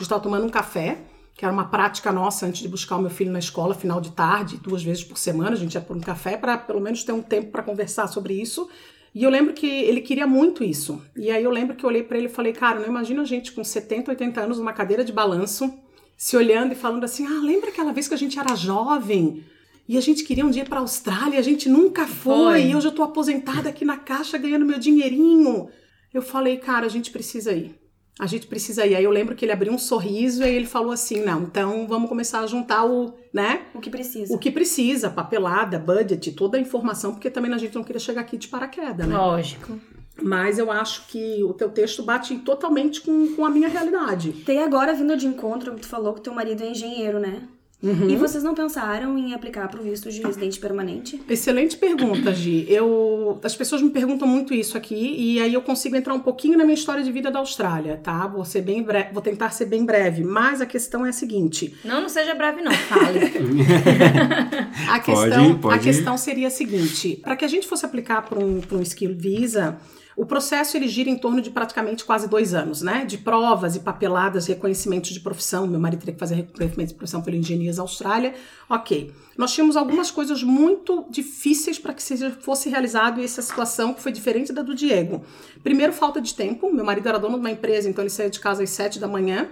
estava 0.00 0.20
tomando 0.20 0.44
um 0.44 0.50
café, 0.50 0.98
que 1.34 1.44
era 1.44 1.52
uma 1.52 1.68
prática 1.68 2.12
nossa 2.12 2.44
antes 2.44 2.60
de 2.60 2.68
buscar 2.68 2.96
o 2.96 3.00
meu 3.00 3.10
filho 3.10 3.32
na 3.32 3.38
escola, 3.38 3.74
final 3.74 4.00
de 4.00 4.12
tarde, 4.12 4.58
duas 4.58 4.82
vezes 4.82 5.02
por 5.02 5.16
semana, 5.16 5.52
a 5.52 5.56
gente 5.56 5.74
ia 5.74 5.80
por 5.80 5.96
um 5.96 6.00
café 6.00 6.36
para 6.36 6.58
pelo 6.58 6.80
menos 6.80 7.02
ter 7.02 7.12
um 7.12 7.22
tempo 7.22 7.50
para 7.50 7.62
conversar 7.62 8.08
sobre 8.08 8.34
isso. 8.34 8.68
E 9.14 9.24
eu 9.24 9.30
lembro 9.30 9.52
que 9.52 9.66
ele 9.66 10.00
queria 10.00 10.26
muito 10.26 10.62
isso. 10.62 11.02
E 11.16 11.30
aí 11.30 11.42
eu 11.42 11.50
lembro 11.50 11.74
que 11.74 11.84
eu 11.84 11.88
olhei 11.88 12.02
para 12.02 12.16
ele 12.16 12.26
e 12.26 12.30
falei, 12.30 12.52
cara, 12.52 12.78
não 12.78 12.88
imagina 12.88 13.22
a 13.22 13.24
gente 13.24 13.52
com 13.52 13.64
70, 13.64 14.10
80 14.10 14.40
anos 14.40 14.58
numa 14.58 14.72
cadeira 14.72 15.02
de 15.02 15.12
balanço, 15.12 15.72
se 16.16 16.36
olhando 16.36 16.72
e 16.72 16.76
falando 16.76 17.04
assim: 17.04 17.26
"Ah, 17.26 17.40
lembra 17.42 17.70
aquela 17.70 17.92
vez 17.92 18.06
que 18.06 18.14
a 18.14 18.18
gente 18.18 18.38
era 18.38 18.54
jovem?" 18.54 19.44
E 19.88 19.98
a 19.98 20.00
gente 20.00 20.22
queria 20.22 20.46
um 20.46 20.50
dia 20.50 20.64
para 20.64 20.78
a 20.78 20.82
Austrália, 20.82 21.38
a 21.38 21.42
gente 21.42 21.68
nunca 21.68 22.06
foi, 22.06 22.60
foi. 22.60 22.66
e 22.66 22.76
hoje 22.76 22.86
eu 22.86 22.92
tô 22.92 23.02
aposentada 23.02 23.68
aqui 23.68 23.84
na 23.84 23.96
caixa 23.96 24.38
ganhando 24.38 24.64
meu 24.64 24.78
dinheirinho. 24.78 25.68
Eu 26.14 26.22
falei, 26.22 26.58
cara, 26.58 26.86
a 26.86 26.88
gente 26.88 27.10
precisa 27.10 27.52
ir 27.52 27.79
a 28.20 28.26
gente 28.26 28.46
precisa 28.46 28.86
ir. 28.86 28.94
Aí 28.94 29.02
eu 29.02 29.10
lembro 29.10 29.34
que 29.34 29.46
ele 29.46 29.52
abriu 29.52 29.72
um 29.72 29.78
sorriso 29.78 30.44
e 30.44 30.48
ele 30.48 30.66
falou 30.66 30.92
assim: 30.92 31.24
não, 31.24 31.44
então 31.44 31.86
vamos 31.88 32.06
começar 32.06 32.40
a 32.40 32.46
juntar 32.46 32.84
o, 32.84 33.14
né? 33.32 33.62
O 33.74 33.80
que 33.80 33.88
precisa. 33.88 34.34
O 34.34 34.38
que 34.38 34.50
precisa, 34.50 35.08
papelada, 35.08 35.78
budget, 35.78 36.32
toda 36.32 36.58
a 36.58 36.60
informação, 36.60 37.12
porque 37.12 37.30
também 37.30 37.50
a 37.52 37.56
gente 37.56 37.74
não 37.74 37.82
queria 37.82 37.98
chegar 37.98 38.20
aqui 38.20 38.36
de 38.36 38.48
paraquedas, 38.48 39.08
né? 39.08 39.16
Lógico. 39.16 39.80
Mas 40.22 40.58
eu 40.58 40.70
acho 40.70 41.06
que 41.06 41.42
o 41.42 41.54
teu 41.54 41.70
texto 41.70 42.02
bate 42.02 42.36
totalmente 42.40 43.00
com, 43.00 43.34
com 43.34 43.46
a 43.46 43.50
minha 43.50 43.68
realidade. 43.68 44.32
Tem 44.44 44.62
agora 44.62 44.92
vindo 44.92 45.16
de 45.16 45.26
encontro, 45.26 45.74
tu 45.76 45.86
falou 45.86 46.12
que 46.12 46.20
teu 46.20 46.34
marido 46.34 46.62
é 46.62 46.68
engenheiro, 46.68 47.18
né? 47.18 47.48
Uhum. 47.82 48.10
E 48.10 48.16
vocês 48.16 48.44
não 48.44 48.54
pensaram 48.54 49.16
em 49.16 49.32
aplicar 49.32 49.68
para 49.68 49.80
o 49.80 49.82
visto 49.82 50.10
de 50.10 50.20
residente 50.20 50.60
permanente? 50.60 51.20
Excelente 51.28 51.78
pergunta, 51.78 52.32
Gi. 52.34 52.66
Eu, 52.68 53.40
as 53.42 53.56
pessoas 53.56 53.80
me 53.80 53.88
perguntam 53.88 54.28
muito 54.28 54.52
isso 54.52 54.76
aqui 54.76 55.14
e 55.16 55.40
aí 55.40 55.54
eu 55.54 55.62
consigo 55.62 55.96
entrar 55.96 56.12
um 56.12 56.20
pouquinho 56.20 56.58
na 56.58 56.64
minha 56.64 56.74
história 56.74 57.02
de 57.02 57.10
vida 57.10 57.30
da 57.30 57.38
Austrália, 57.38 57.98
tá? 58.02 58.26
Vou 58.26 58.44
ser 58.44 58.60
bem 58.60 58.82
breve, 58.82 59.12
vou 59.12 59.22
tentar 59.22 59.50
ser 59.50 59.64
bem 59.64 59.84
breve, 59.84 60.22
mas 60.22 60.60
a 60.60 60.66
questão 60.66 61.06
é 61.06 61.08
a 61.08 61.12
seguinte. 61.12 61.74
Não, 61.82 62.02
não 62.02 62.08
seja 62.08 62.34
breve 62.34 62.60
não, 62.60 62.72
fale. 62.72 63.20
a 64.90 65.00
questão, 65.00 65.46
pode, 65.46 65.58
pode. 65.60 65.74
a 65.74 65.78
questão 65.78 66.18
seria 66.18 66.48
a 66.48 66.50
seguinte: 66.50 67.18
para 67.22 67.34
que 67.34 67.44
a 67.44 67.48
gente 67.48 67.66
fosse 67.66 67.86
aplicar 67.86 68.22
para 68.22 68.38
um, 68.38 68.60
um 68.72 68.82
skill 68.82 69.14
visa 69.16 69.78
o 70.16 70.26
processo 70.26 70.76
ele 70.76 70.88
gira 70.88 71.08
em 71.08 71.16
torno 71.16 71.40
de 71.40 71.50
praticamente 71.50 72.04
quase 72.04 72.28
dois 72.28 72.54
anos, 72.54 72.82
né? 72.82 73.04
De 73.04 73.18
provas 73.18 73.76
e 73.76 73.80
papeladas, 73.80 74.46
reconhecimentos 74.46 75.10
de 75.10 75.20
profissão. 75.20 75.66
Meu 75.66 75.80
marido 75.80 76.00
teria 76.00 76.14
que 76.14 76.20
fazer 76.20 76.34
reconhecimento 76.34 76.88
de 76.88 76.94
profissão 76.94 77.22
pelo 77.22 77.36
Engenharias 77.36 77.78
Austrália. 77.78 78.34
Ok. 78.68 79.12
Nós 79.36 79.52
tínhamos 79.52 79.76
algumas 79.76 80.10
coisas 80.10 80.42
muito 80.42 81.06
difíceis 81.08 81.78
para 81.78 81.94
que 81.94 82.02
seja, 82.02 82.30
fosse 82.30 82.68
realizado 82.68 83.22
essa 83.22 83.40
situação 83.40 83.94
que 83.94 84.02
foi 84.02 84.12
diferente 84.12 84.52
da 84.52 84.62
do 84.62 84.74
Diego. 84.74 85.24
Primeiro, 85.62 85.92
falta 85.92 86.20
de 86.20 86.34
tempo. 86.34 86.72
Meu 86.72 86.84
marido 86.84 87.08
era 87.08 87.18
dono 87.18 87.34
de 87.34 87.40
uma 87.40 87.50
empresa, 87.50 87.88
então 87.88 88.02
ele 88.02 88.10
saía 88.10 88.30
de 88.30 88.40
casa 88.40 88.62
às 88.62 88.70
sete 88.70 88.98
da 88.98 89.08
manhã 89.08 89.48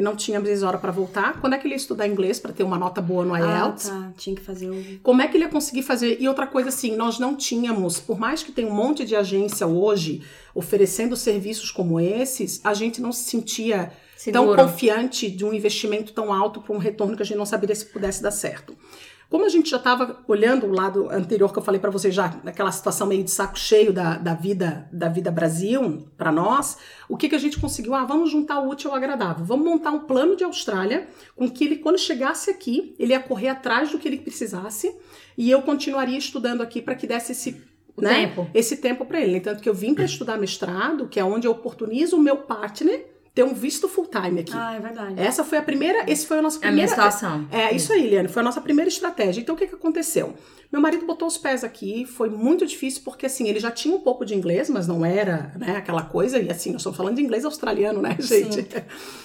e 0.00 0.02
não 0.02 0.16
tinha 0.16 0.40
mais 0.40 0.62
hora 0.62 0.78
para 0.78 0.90
voltar. 0.90 1.38
Quando 1.40 1.52
é 1.52 1.58
que 1.58 1.66
ele 1.66 1.74
ia 1.74 1.76
estudar 1.76 2.08
inglês 2.08 2.40
para 2.40 2.52
ter 2.52 2.62
uma 2.62 2.78
nota 2.78 3.02
boa 3.02 3.22
no 3.22 3.36
IELTS? 3.36 3.90
Ah, 3.90 3.92
tá. 3.92 4.12
Tinha 4.16 4.34
que 4.34 4.40
fazer 4.40 4.70
o... 4.70 4.98
Como 5.02 5.20
é 5.20 5.28
que 5.28 5.36
ele 5.36 5.44
ia 5.44 5.50
conseguir 5.50 5.82
fazer? 5.82 6.16
E 6.18 6.26
outra 6.26 6.46
coisa 6.46 6.70
assim, 6.70 6.96
nós 6.96 7.18
não 7.18 7.36
tínhamos, 7.36 8.00
por 8.00 8.18
mais 8.18 8.42
que 8.42 8.50
tenha 8.50 8.66
um 8.66 8.74
monte 8.74 9.04
de 9.04 9.14
agência 9.14 9.66
hoje 9.66 10.22
oferecendo 10.54 11.14
serviços 11.16 11.70
como 11.70 12.00
esses, 12.00 12.60
a 12.64 12.72
gente 12.72 13.00
não 13.00 13.12
se 13.12 13.24
sentia 13.24 13.92
Seguro. 14.16 14.56
tão 14.56 14.66
confiante 14.66 15.30
de 15.30 15.44
um 15.44 15.52
investimento 15.52 16.12
tão 16.12 16.32
alto 16.32 16.62
para 16.62 16.74
um 16.74 16.78
retorno 16.78 17.14
que 17.14 17.22
a 17.22 17.26
gente 17.26 17.36
não 17.36 17.46
saberia 17.46 17.76
se 17.76 17.84
pudesse 17.84 18.22
dar 18.22 18.30
certo. 18.30 18.74
Como 19.30 19.46
a 19.46 19.48
gente 19.48 19.70
já 19.70 19.76
estava 19.76 20.18
olhando 20.26 20.66
o 20.66 20.72
lado 20.72 21.08
anterior 21.08 21.52
que 21.52 21.58
eu 21.60 21.62
falei 21.62 21.80
para 21.80 21.88
vocês 21.88 22.12
já, 22.12 22.40
naquela 22.42 22.72
situação 22.72 23.06
meio 23.06 23.22
de 23.22 23.30
saco 23.30 23.56
cheio 23.56 23.92
da, 23.92 24.18
da 24.18 24.34
vida 24.34 24.88
da 24.92 25.08
vida 25.08 25.30
Brasil 25.30 26.08
para 26.18 26.32
nós, 26.32 26.78
o 27.08 27.16
que, 27.16 27.28
que 27.28 27.36
a 27.36 27.38
gente 27.38 27.60
conseguiu? 27.60 27.94
Ah, 27.94 28.04
vamos 28.04 28.28
juntar 28.28 28.58
o 28.58 28.68
útil 28.68 28.90
ao 28.90 28.96
agradável. 28.96 29.44
Vamos 29.44 29.64
montar 29.64 29.92
um 29.92 30.00
plano 30.00 30.34
de 30.34 30.42
Austrália 30.42 31.06
com 31.36 31.48
que 31.48 31.64
ele, 31.64 31.76
quando 31.76 31.96
chegasse 31.96 32.50
aqui, 32.50 32.92
ele 32.98 33.12
ia 33.12 33.20
correr 33.20 33.50
atrás 33.50 33.92
do 33.92 34.00
que 34.00 34.08
ele 34.08 34.18
precisasse 34.18 34.92
e 35.38 35.48
eu 35.48 35.62
continuaria 35.62 36.18
estudando 36.18 36.60
aqui 36.60 36.82
para 36.82 36.96
que 36.96 37.06
desse 37.06 37.30
esse 37.30 37.62
né? 37.96 38.26
tempo. 38.26 38.50
esse 38.52 38.78
tempo 38.78 39.04
para 39.04 39.20
ele. 39.20 39.38
Tanto 39.38 39.62
que 39.62 39.68
eu 39.68 39.74
vim 39.74 39.94
para 39.94 40.04
estudar 40.04 40.38
mestrado, 40.38 41.06
que 41.06 41.20
é 41.20 41.24
onde 41.24 41.46
eu 41.46 41.52
oportunizo 41.52 42.16
o 42.16 42.20
meu 42.20 42.38
partner 42.38 43.09
ter 43.34 43.44
um 43.44 43.54
visto 43.54 43.88
full 43.88 44.06
time 44.06 44.40
aqui. 44.40 44.52
Ah, 44.54 44.74
é 44.74 44.80
verdade. 44.80 45.20
Essa 45.20 45.44
foi 45.44 45.58
a 45.58 45.62
primeira, 45.62 46.10
esse 46.10 46.26
foi 46.26 46.38
a 46.38 46.42
nossa 46.42 46.58
primeira... 46.58 46.92
A 46.92 46.96
minha 46.96 47.10
situação. 47.10 47.48
É, 47.50 47.74
isso 47.74 47.92
aí, 47.92 48.08
Liane, 48.08 48.28
foi 48.28 48.40
a 48.40 48.44
nossa 48.44 48.60
primeira 48.60 48.88
estratégia. 48.88 49.40
Então, 49.40 49.54
o 49.54 49.58
que 49.58 49.66
que 49.66 49.74
aconteceu? 49.74 50.34
Meu 50.72 50.80
marido 50.80 51.06
botou 51.06 51.26
os 51.26 51.38
pés 51.38 51.64
aqui, 51.64 52.04
foi 52.04 52.28
muito 52.28 52.64
difícil, 52.66 53.02
porque 53.04 53.26
assim, 53.26 53.48
ele 53.48 53.58
já 53.58 53.70
tinha 53.70 53.94
um 53.94 54.00
pouco 54.00 54.24
de 54.24 54.34
inglês, 54.34 54.70
mas 54.70 54.86
não 54.86 55.04
era, 55.04 55.52
né, 55.58 55.76
aquela 55.76 56.02
coisa, 56.02 56.38
e 56.38 56.48
assim, 56.50 56.70
nós 56.70 56.80
estamos 56.80 56.96
falando 56.96 57.16
de 57.16 57.22
inglês 57.22 57.44
australiano, 57.44 58.00
né, 58.00 58.16
gente? 58.20 58.62
Sim. 58.62 58.66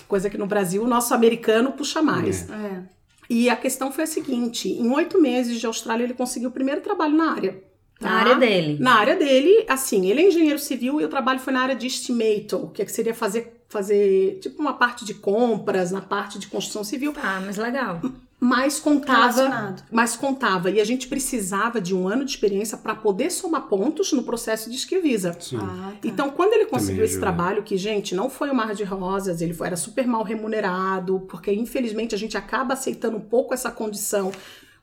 Coisa 0.08 0.30
que 0.30 0.38
no 0.38 0.48
Brasil 0.48 0.84
o 0.84 0.88
nosso 0.88 1.14
americano 1.14 1.72
puxa 1.72 2.02
mais. 2.02 2.50
É. 2.50 2.54
é. 2.54 2.96
E 3.30 3.50
a 3.50 3.56
questão 3.56 3.92
foi 3.92 4.04
a 4.04 4.08
seguinte: 4.08 4.70
em 4.70 4.90
oito 4.92 5.20
meses 5.20 5.60
de 5.60 5.66
Austrália, 5.66 6.04
ele 6.04 6.14
conseguiu 6.14 6.50
o 6.50 6.52
primeiro 6.52 6.82
trabalho 6.82 7.16
na 7.16 7.34
área. 7.34 7.64
Tá? 8.00 8.10
Na 8.10 8.16
área 8.16 8.36
dele. 8.36 8.78
Na 8.80 8.96
área 8.96 9.16
dele, 9.16 9.66
assim, 9.70 10.10
ele 10.10 10.22
é 10.22 10.28
engenheiro 10.28 10.60
civil 10.60 11.00
e 11.00 11.06
o 11.06 11.10
trabalho 11.10 11.40
foi 11.40 11.54
na 11.54 11.62
área 11.62 11.76
de 11.76 11.88
estimator, 11.88 12.72
que, 12.72 12.82
é 12.82 12.86
que 12.86 12.92
seria 12.92 13.14
fazer, 13.14 13.55
fazer 13.68 14.40
tipo 14.42 14.62
uma 14.62 14.74
parte 14.74 15.06
de 15.06 15.14
compras, 15.14 15.92
na 15.92 16.02
parte 16.02 16.40
de 16.40 16.48
construção 16.48 16.84
civil. 16.84 17.14
Ah, 17.18 17.42
mas 17.46 17.58
legal 17.58 18.02
mais 18.40 18.80
contava, 18.80 19.76
mais 19.92 20.16
contava 20.16 20.70
e 20.70 20.80
a 20.80 20.84
gente 20.84 21.08
precisava 21.08 21.80
de 21.80 21.96
um 21.96 22.08
ano 22.08 22.26
de 22.26 22.32
experiência 22.32 22.78
para 22.78 22.94
poder 22.94 23.32
somar 23.32 23.64
pontos 23.64 24.12
no 24.12 24.24
processo 24.24 24.70
de 24.70 24.76
skill 24.76 25.02
visa. 25.02 25.32
Ah, 25.56 25.94
tá. 25.94 25.94
Então, 26.04 26.30
quando 26.30 26.54
ele 26.54 26.66
conseguiu 26.66 27.06
esse 27.06 27.20
trabalho, 27.20 27.64
que 27.64 27.78
gente, 27.78 28.14
não 28.14 28.30
foi 28.30 28.52
um 28.52 28.54
mar 28.54 28.76
de 28.76 28.84
rosas, 28.84 29.42
ele 29.42 29.54
foi, 29.54 29.68
era 29.68 29.78
super 29.78 30.06
mal 30.06 30.24
remunerado, 30.24 31.22
porque 31.30 31.52
infelizmente 31.52 32.14
a 32.14 32.18
gente 32.18 32.38
acaba 32.38 32.74
aceitando 32.74 33.18
um 33.18 33.22
pouco 33.22 33.54
essa 33.54 33.72
condição 33.72 34.32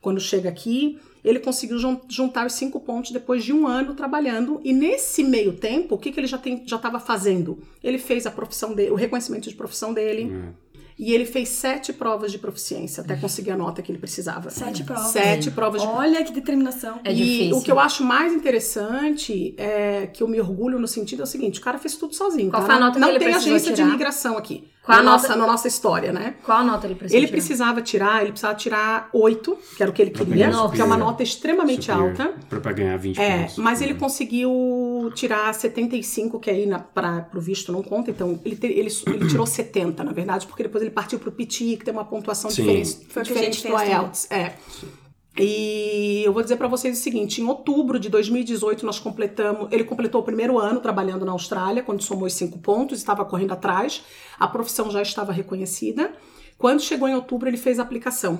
quando 0.03 0.21
chega 0.21 0.49
aqui. 0.49 0.99
Ele 1.23 1.39
conseguiu 1.39 1.77
juntar 2.09 2.45
os 2.45 2.53
cinco 2.53 2.81
pontos 2.81 3.11
depois 3.11 3.43
de 3.43 3.53
um 3.53 3.65
ano 3.65 3.95
trabalhando 3.95 4.59
e 4.63 4.73
nesse 4.73 5.23
meio 5.23 5.53
tempo, 5.53 5.95
o 5.95 5.97
que, 5.97 6.11
que 6.11 6.19
ele 6.19 6.27
já 6.27 6.37
estava 6.37 6.99
fazendo? 6.99 7.59
Ele 7.81 7.97
fez 7.97 8.27
a 8.27 8.31
profissão 8.31 8.75
dele, 8.75 8.91
o 8.91 8.95
reconhecimento 8.95 9.49
de 9.49 9.55
profissão 9.55 9.93
dele. 9.93 10.25
Hum 10.25 10.51
e 10.97 11.13
ele 11.13 11.25
fez 11.25 11.49
sete 11.49 11.91
provas 11.91 12.31
de 12.31 12.37
proficiência 12.37 13.01
até 13.01 13.15
conseguir 13.15 13.51
a 13.51 13.57
nota 13.57 13.81
que 13.81 13.91
ele 13.91 13.99
precisava. 13.99 14.49
Sete 14.49 14.83
provas. 14.83 15.07
Sete 15.07 15.51
provas 15.51 15.81
de 15.81 15.87
Olha 15.87 16.23
que 16.23 16.31
determinação. 16.31 16.99
É 17.03 17.11
e 17.11 17.15
difícil. 17.15 17.57
o 17.57 17.63
que 17.63 17.71
eu 17.71 17.79
acho 17.79 18.03
mais 18.03 18.33
interessante 18.33 19.55
é 19.57 20.07
que 20.07 20.21
eu 20.21 20.27
me 20.27 20.39
orgulho 20.39 20.79
no 20.79 20.87
sentido 20.87 21.21
é 21.21 21.23
o 21.23 21.27
seguinte: 21.27 21.59
o 21.59 21.63
cara 21.63 21.77
fez 21.77 21.95
tudo 21.95 22.13
sozinho. 22.13 22.49
Qual 22.49 22.61
tá? 22.61 22.67
foi 22.67 22.75
a 22.75 22.79
nota 22.79 22.99
Não 22.99 23.09
que 23.09 23.15
ele 23.15 23.25
tem 23.25 23.33
agência 23.33 23.73
tirar? 23.73 23.85
de 23.85 23.89
imigração 23.89 24.37
aqui. 24.37 24.67
Qual 24.83 24.97
na, 24.97 25.01
a 25.01 25.05
nossa, 25.13 25.27
nota... 25.29 25.39
na 25.39 25.47
nossa 25.47 25.67
história, 25.67 26.11
né? 26.11 26.35
Qual 26.43 26.57
a 26.57 26.63
nota 26.63 26.85
ele 26.85 26.95
precisava 26.95 27.17
Ele 27.17 27.27
tirar? 27.27 27.37
precisava 27.37 27.81
tirar, 27.81 28.21
ele 28.21 28.31
precisava 28.31 28.55
tirar 28.55 29.09
oito, 29.13 29.57
que 29.77 29.81
era 29.81 29.89
o 29.89 29.93
que 29.93 30.01
ele 30.01 30.11
queria, 30.11 30.51
que 30.73 30.81
é 30.81 30.83
uma 30.83 30.97
nota 30.97 31.23
extremamente 31.23 31.89
alta. 31.89 32.33
Para 32.49 32.73
ganhar 32.73 32.97
20 32.97 33.17
é, 33.17 33.37
pontos. 33.39 33.57
Mas 33.57 33.81
ele 33.81 33.93
conseguiu 33.93 35.09
tirar 35.15 35.53
75, 35.53 36.37
que 36.39 36.49
aí 36.49 36.69
para 36.93 37.27
o 37.33 37.39
visto 37.39 37.71
não 37.71 37.81
conta, 37.81 38.11
então 38.11 38.39
ele, 38.43 38.57
te, 38.57 38.67
ele, 38.67 38.89
ele 39.07 39.27
tirou 39.27 39.45
70, 39.45 40.03
na 40.03 40.11
verdade, 40.11 40.45
porque 40.45 40.63
depois 40.63 40.81
ele 40.81 40.91
partiu 40.91 41.17
para 41.17 41.29
o 41.29 41.31
PT, 41.31 41.77
que 41.77 41.85
tem 41.85 41.93
uma 41.93 42.05
pontuação 42.05 42.51
Sim. 42.51 42.63
diferente, 42.63 43.07
Foi 43.07 43.21
o 43.21 43.25
que 43.25 43.31
a 43.31 43.35
diferente 43.35 43.67
do 43.67 43.81
IELTS. 43.81 44.31
É. 44.31 44.53
E 45.37 46.21
eu 46.23 46.31
vou 46.31 46.43
dizer 46.43 46.57
para 46.57 46.67
vocês 46.67 46.97
o 46.97 47.01
seguinte: 47.01 47.41
em 47.41 47.45
outubro 47.45 47.99
de 47.99 48.09
2018, 48.09 48.85
nós 48.85 48.99
completamos. 48.99 49.67
Ele 49.71 49.83
completou 49.83 50.21
o 50.21 50.23
primeiro 50.23 50.59
ano 50.59 50.79
trabalhando 50.79 51.25
na 51.25 51.31
Austrália, 51.31 51.81
quando 51.81 52.03
somou 52.03 52.25
os 52.25 52.33
cinco 52.33 52.59
pontos, 52.59 52.99
estava 52.99 53.25
correndo 53.25 53.53
atrás, 53.53 54.03
a 54.39 54.47
profissão 54.47 54.91
já 54.91 55.01
estava 55.01 55.31
reconhecida. 55.31 56.13
Quando 56.57 56.81
chegou 56.81 57.07
em 57.07 57.15
outubro, 57.15 57.49
ele 57.49 57.57
fez 57.57 57.79
a 57.79 57.83
aplicação. 57.83 58.37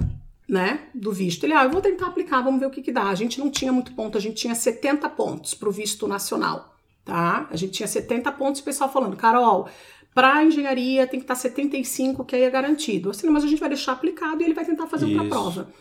Né, 0.48 0.90
do 0.94 1.10
visto. 1.10 1.46
Ele, 1.46 1.54
ah, 1.54 1.64
eu 1.64 1.72
vou 1.72 1.82
tentar 1.82 2.08
aplicar, 2.08 2.42
vamos 2.42 2.60
ver 2.60 2.66
o 2.66 2.70
que, 2.70 2.82
que 2.82 2.92
dá. 2.92 3.06
A 3.06 3.16
gente 3.16 3.40
não 3.40 3.50
tinha 3.50 3.72
muito 3.72 3.94
ponto, 3.94 4.18
a 4.18 4.22
gente 4.22 4.36
tinha 4.36 4.54
70 4.54 5.10
pontos 5.12 5.54
para 5.54 5.70
o 5.70 5.72
visto 5.72 6.06
nacional, 6.06 6.76
tá? 7.06 7.48
A 7.50 7.56
gente 7.56 7.72
tinha 7.72 7.88
70 7.88 8.30
pontos 8.34 8.60
o 8.60 8.64
pessoal 8.64 8.92
falando, 8.92 9.16
Carol, 9.16 9.70
para 10.14 10.44
engenharia 10.44 11.08
tem 11.08 11.20
que 11.20 11.24
estar 11.24 11.36
75, 11.36 12.24
que 12.24 12.36
aí 12.36 12.44
é 12.44 12.50
garantido. 12.50 13.10
Assim, 13.10 13.30
mas 13.30 13.44
a 13.44 13.48
gente 13.48 13.60
vai 13.60 13.70
deixar 13.70 13.94
aplicado 13.94 14.42
e 14.42 14.46
ele 14.46 14.54
vai 14.54 14.66
tentar 14.66 14.88
fazer 14.88 15.06
outra 15.06 15.22
Isso. 15.22 15.30
prova. 15.30 15.74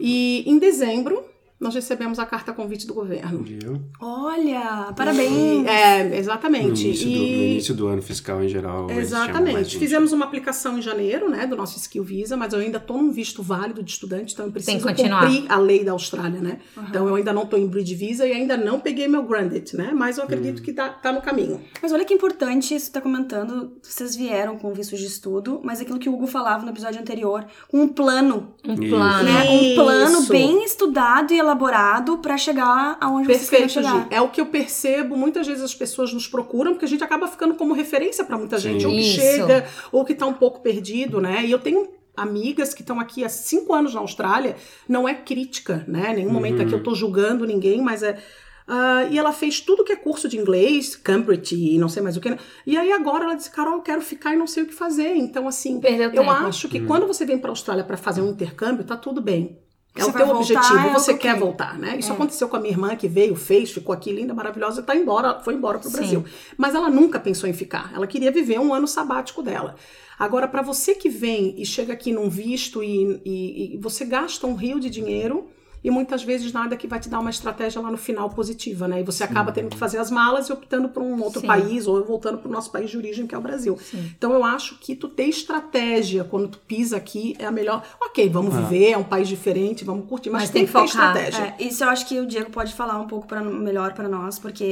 E 0.00 0.44
em 0.46 0.58
dezembro, 0.58 1.24
nós 1.58 1.74
recebemos 1.74 2.18
a 2.18 2.26
carta 2.26 2.52
convite 2.52 2.86
do 2.86 2.92
governo. 2.94 3.42
Viu? 3.42 3.80
Olha, 4.00 4.92
parabéns. 4.96 5.66
É, 5.66 6.04
No 6.04 6.14
exatamente. 6.14 6.84
início, 6.86 7.06
do, 7.08 7.10
no 7.16 7.16
E- 7.24 7.50
início 7.52 7.74
do 7.74 7.86
ano 7.86 8.02
fiscal 8.02 8.42
em 8.44 8.48
geral. 8.48 8.90
Exatamente. 8.90 9.78
Fizemos 9.78 10.12
uma 10.12 10.24
aplicação 10.26 10.78
em 10.78 10.82
janeiro, 10.82 11.28
né, 11.30 11.46
do 11.46 11.56
nosso 11.56 11.78
Skill 11.78 12.04
Visa, 12.04 12.36
mas 12.36 12.52
eu 12.52 12.58
ainda 12.60 12.78
estou 12.78 12.98
num 12.98 13.10
visto 13.10 13.42
válido 13.42 13.82
de 13.82 13.90
estudante, 13.90 14.34
então 14.34 14.46
eu 14.46 14.52
preciso 14.52 14.86
cumprir 14.86 15.44
a 15.48 15.58
lei 15.58 15.82
da 15.84 15.92
Austrália, 15.92 16.40
né? 16.40 16.58
Então 16.88 17.06
eu 17.08 17.14
ainda 17.14 17.32
não 17.32 17.42
estou 17.44 17.58
em 17.58 17.66
Bridge 17.66 17.94
Visa 17.94 18.26
e 18.26 18.32
ainda 18.32 18.56
não 18.56 18.78
peguei 18.80 19.08
meu 19.08 19.22
Grandet, 19.22 19.74
né? 19.76 19.92
Mas 19.94 20.18
eu 20.18 20.24
acredito 20.24 20.62
que 20.62 20.72
tá, 20.72 20.88
tá 20.90 21.12
no 21.12 21.22
caminho. 21.22 21.60
Mas 21.82 21.92
olha 21.92 22.04
que 22.04 22.12
importante 22.14 22.74
isso 22.74 22.92
tá 22.92 23.00
comentando. 23.00 23.72
Vocês 23.82 24.14
vieram 24.14 24.58
com 24.58 24.72
visto 24.72 24.96
de 24.96 25.06
estudo, 25.06 25.60
mas 25.64 25.80
aquilo 25.80 25.98
que 25.98 26.08
o 26.08 26.14
Hugo 26.14 26.26
falava 26.26 26.64
no 26.64 26.70
episódio 26.70 27.00
anterior, 27.00 27.46
com 27.68 27.82
um 27.82 27.88
plano, 27.88 28.54
Um 28.66 28.76
plano. 28.76 29.22
né? 29.24 29.50
Um 29.50 29.74
plano 29.74 30.22
bem 30.26 30.64
estudado 30.64 31.32
e 31.32 31.38
elaborado 31.46 32.18
pra 32.18 32.36
chegar 32.36 32.96
aonde 33.00 33.26
vocês 33.26 33.48
querem 33.48 33.66
Perfeito, 33.66 33.86
chegar. 33.86 34.02
Gi. 34.02 34.08
É 34.10 34.20
o 34.20 34.28
que 34.28 34.40
eu 34.40 34.46
percebo. 34.46 35.16
Muitas 35.16 35.46
vezes 35.46 35.62
as 35.62 35.74
pessoas 35.74 36.12
nos 36.12 36.26
procuram 36.28 36.72
porque 36.72 36.84
a 36.84 36.88
gente 36.88 37.02
acaba 37.02 37.26
ficando 37.28 37.54
como 37.54 37.72
referência 37.72 38.24
para 38.24 38.36
muita 38.36 38.58
gente. 38.58 38.80
Sim. 38.82 38.86
Ou 38.86 38.92
que 38.92 39.00
Isso. 39.00 39.14
chega, 39.20 39.66
ou 39.90 40.04
que 40.04 40.14
tá 40.14 40.26
um 40.26 40.34
pouco 40.34 40.60
perdido, 40.60 41.20
né? 41.20 41.44
E 41.44 41.50
eu 41.50 41.58
tenho 41.58 41.88
amigas 42.16 42.72
que 42.74 42.80
estão 42.82 42.98
aqui 42.98 43.24
há 43.24 43.28
cinco 43.28 43.72
anos 43.74 43.94
na 43.94 44.00
Austrália. 44.00 44.56
Não 44.88 45.08
é 45.08 45.14
crítica, 45.14 45.84
né? 45.86 46.12
Nenhum 46.14 46.32
momento 46.32 46.62
aqui 46.62 46.72
eu 46.72 46.82
tô 46.82 46.94
julgando 46.94 47.44
ninguém, 47.46 47.82
mas 47.82 48.02
é. 48.02 48.18
ah, 48.66 49.06
e 49.10 49.18
ela 49.18 49.32
fez 49.32 49.60
tudo 49.60 49.84
que 49.84 49.92
é 49.92 49.96
curso 49.96 50.26
de 50.28 50.38
inglês, 50.38 50.96
Cambridge 50.96 51.54
e 51.54 51.78
não 51.78 51.88
sei 51.90 52.02
mais 52.02 52.16
o 52.16 52.20
que. 52.20 52.30
né? 52.30 52.38
E 52.66 52.76
aí 52.76 52.90
agora 52.90 53.24
ela 53.24 53.34
disse, 53.34 53.50
Carol, 53.50 53.74
eu 53.74 53.82
quero 53.82 54.00
ficar 54.00 54.32
e 54.32 54.36
não 54.36 54.46
sei 54.46 54.62
o 54.62 54.66
que 54.66 54.72
fazer. 54.74 55.14
Então, 55.14 55.46
assim, 55.46 55.78
Perdeu 55.78 56.06
eu 56.06 56.22
tempo. 56.22 56.30
acho 56.30 56.68
que 56.68 56.80
quando 56.80 57.06
você 57.06 57.26
vem 57.26 57.38
para 57.38 57.50
a 57.50 57.52
Austrália 57.52 57.84
para 57.84 57.96
fazer 57.98 58.22
um 58.22 58.30
intercâmbio, 58.30 58.82
tá 58.84 58.96
tudo 58.96 59.20
bem. 59.20 59.58
É 59.96 60.02
Você 60.04 60.10
o 60.10 60.12
teu 60.12 60.28
objetivo, 60.30 60.90
você 60.92 61.14
quer 61.14 61.38
voltar, 61.38 61.78
né? 61.78 61.96
Isso 61.98 62.10
É. 62.10 62.14
aconteceu 62.14 62.48
com 62.48 62.56
a 62.56 62.60
minha 62.60 62.72
irmã 62.72 62.94
que 62.94 63.08
veio, 63.08 63.34
fez, 63.34 63.70
ficou 63.70 63.94
aqui 63.94 64.12
linda, 64.12 64.34
maravilhosa, 64.34 64.82
tá 64.82 64.94
embora, 64.94 65.40
foi 65.40 65.54
embora 65.54 65.78
pro 65.78 65.88
Sim. 65.88 65.96
Brasil. 65.96 66.24
Mas 66.56 66.74
ela 66.74 66.90
nunca 66.90 67.18
pensou 67.18 67.48
em 67.48 67.52
ficar. 67.52 67.92
Ela 67.94 68.06
queria 68.06 68.30
viver 68.30 68.58
um 68.60 68.74
ano 68.74 68.86
sabático 68.86 69.42
dela. 69.42 69.74
Agora, 70.18 70.46
para 70.48 70.62
você 70.62 70.94
que 70.94 71.08
vem 71.08 71.54
e 71.60 71.64
chega 71.66 71.92
aqui 71.92 72.12
num 72.12 72.28
visto 72.30 72.82
e, 72.82 73.20
e- 73.24 73.74
e 73.74 73.78
você 73.78 74.04
gasta 74.04 74.46
um 74.46 74.54
rio 74.54 74.78
de 74.80 74.88
dinheiro 74.90 75.48
e 75.86 75.90
muitas 75.90 76.24
vezes 76.24 76.52
nada 76.52 76.76
que 76.76 76.88
vai 76.88 76.98
te 76.98 77.08
dar 77.08 77.20
uma 77.20 77.30
estratégia 77.30 77.80
lá 77.80 77.90
no 77.92 77.96
final 77.96 78.28
positiva, 78.30 78.88
né? 78.88 79.00
E 79.00 79.04
você 79.04 79.22
acaba 79.22 79.52
tendo 79.52 79.68
que 79.70 79.76
fazer 79.78 79.98
as 79.98 80.10
malas 80.10 80.48
e 80.48 80.52
optando 80.52 80.88
por 80.88 81.00
um 81.00 81.22
outro 81.22 81.40
Sim. 81.40 81.46
país 81.46 81.86
ou 81.86 82.04
voltando 82.04 82.38
pro 82.38 82.50
nosso 82.50 82.72
país 82.72 82.90
de 82.90 82.96
origem, 82.96 83.24
que 83.24 83.34
é 83.34 83.38
o 83.38 83.40
Brasil. 83.40 83.78
Então 84.18 84.32
eu 84.32 84.42
acho 84.42 84.78
que 84.80 84.96
tu 84.96 85.08
ter 85.08 85.28
estratégia 85.28 86.24
quando 86.24 86.48
tu 86.48 86.58
pisa 86.58 86.96
aqui 86.96 87.36
é 87.38 87.46
a 87.46 87.52
melhor. 87.52 87.84
Ok, 88.02 88.28
vamos 88.28 88.52
Ah. 88.54 88.62
viver, 88.62 88.90
é 88.90 88.98
um 88.98 89.04
país 89.04 89.28
diferente, 89.28 89.84
vamos 89.84 90.08
curtir, 90.08 90.28
mas, 90.30 90.42
Mas 90.42 90.50
tem, 90.50 90.66
tem 90.66 90.66
que 90.66 90.72
ter 90.72 90.88
focar. 90.88 91.16
estratégia. 91.16 91.54
É, 91.56 91.62
isso 91.64 91.84
eu 91.84 91.88
acho 91.88 92.06
que 92.08 92.18
o 92.18 92.26
Diego 92.26 92.50
pode 92.50 92.74
falar 92.74 92.98
um 93.00 93.06
pouco 93.06 93.26
pra, 93.28 93.40
melhor 93.42 93.94
pra 93.94 94.08
nós, 94.08 94.38
porque 94.40 94.64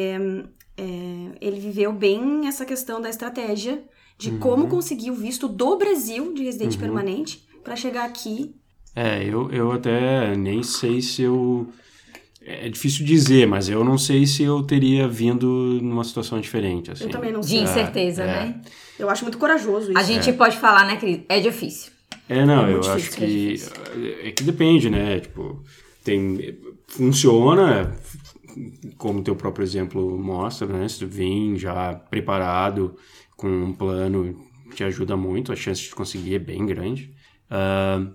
é, 0.76 0.86
ele 1.40 1.60
viveu 1.60 1.92
bem 1.92 2.48
essa 2.48 2.64
questão 2.64 3.00
da 3.00 3.08
estratégia 3.08 3.84
de 4.18 4.30
Uhum. 4.30 4.38
como 4.38 4.68
conseguir 4.68 5.10
o 5.10 5.14
visto 5.14 5.46
do 5.46 5.76
Brasil 5.76 6.34
de 6.34 6.42
residente 6.44 6.76
permanente 6.76 7.46
pra 7.62 7.76
chegar 7.76 8.04
aqui. 8.04 8.54
É, 8.94 9.24
eu, 9.24 9.50
eu 9.50 9.72
até 9.72 10.36
nem 10.36 10.62
sei 10.62 11.00
se 11.02 11.22
eu. 11.22 11.68
É 12.46 12.68
difícil 12.68 13.06
dizer, 13.06 13.46
mas 13.46 13.68
eu 13.70 13.82
não 13.82 13.96
sei 13.96 14.26
se 14.26 14.42
eu 14.42 14.62
teria 14.62 15.08
vindo 15.08 15.46
numa 15.82 16.04
situação 16.04 16.38
diferente. 16.40 16.90
Assim. 16.90 17.04
Eu 17.04 17.10
também 17.10 17.32
não 17.32 17.40
De 17.40 17.46
sei. 17.48 17.60
incerteza, 17.62 18.22
É. 18.22 18.26
né? 18.26 18.60
Eu 18.98 19.08
acho 19.08 19.24
muito 19.24 19.38
corajoso 19.38 19.90
isso. 19.90 19.98
A 19.98 20.02
gente 20.02 20.30
pode 20.34 20.56
falar, 20.58 20.86
né, 20.86 20.96
querido? 20.96 21.24
É 21.28 21.40
difícil. 21.40 21.90
É, 22.28 22.44
não, 22.44 22.66
É 22.66 22.74
eu 22.74 22.80
acho 22.80 23.10
que. 23.12 23.54
É 24.22 24.30
que 24.30 24.42
depende, 24.44 24.88
né? 24.90 25.20
Tipo, 25.20 25.62
tem. 26.04 26.58
Funciona, 26.86 27.96
como 28.96 29.22
teu 29.22 29.34
próprio 29.34 29.64
exemplo 29.64 30.16
mostra, 30.18 30.66
né? 30.68 30.86
Se 30.86 31.00
tu 31.00 31.06
vem 31.06 31.56
já 31.56 31.94
preparado, 31.94 32.94
com 33.36 33.48
um 33.48 33.72
plano, 33.72 34.36
te 34.74 34.84
ajuda 34.84 35.16
muito, 35.16 35.50
a 35.50 35.56
chance 35.56 35.82
de 35.82 35.90
conseguir 35.94 36.36
é 36.36 36.38
bem 36.38 36.64
grande. 36.64 37.10
Ah, 37.50 38.06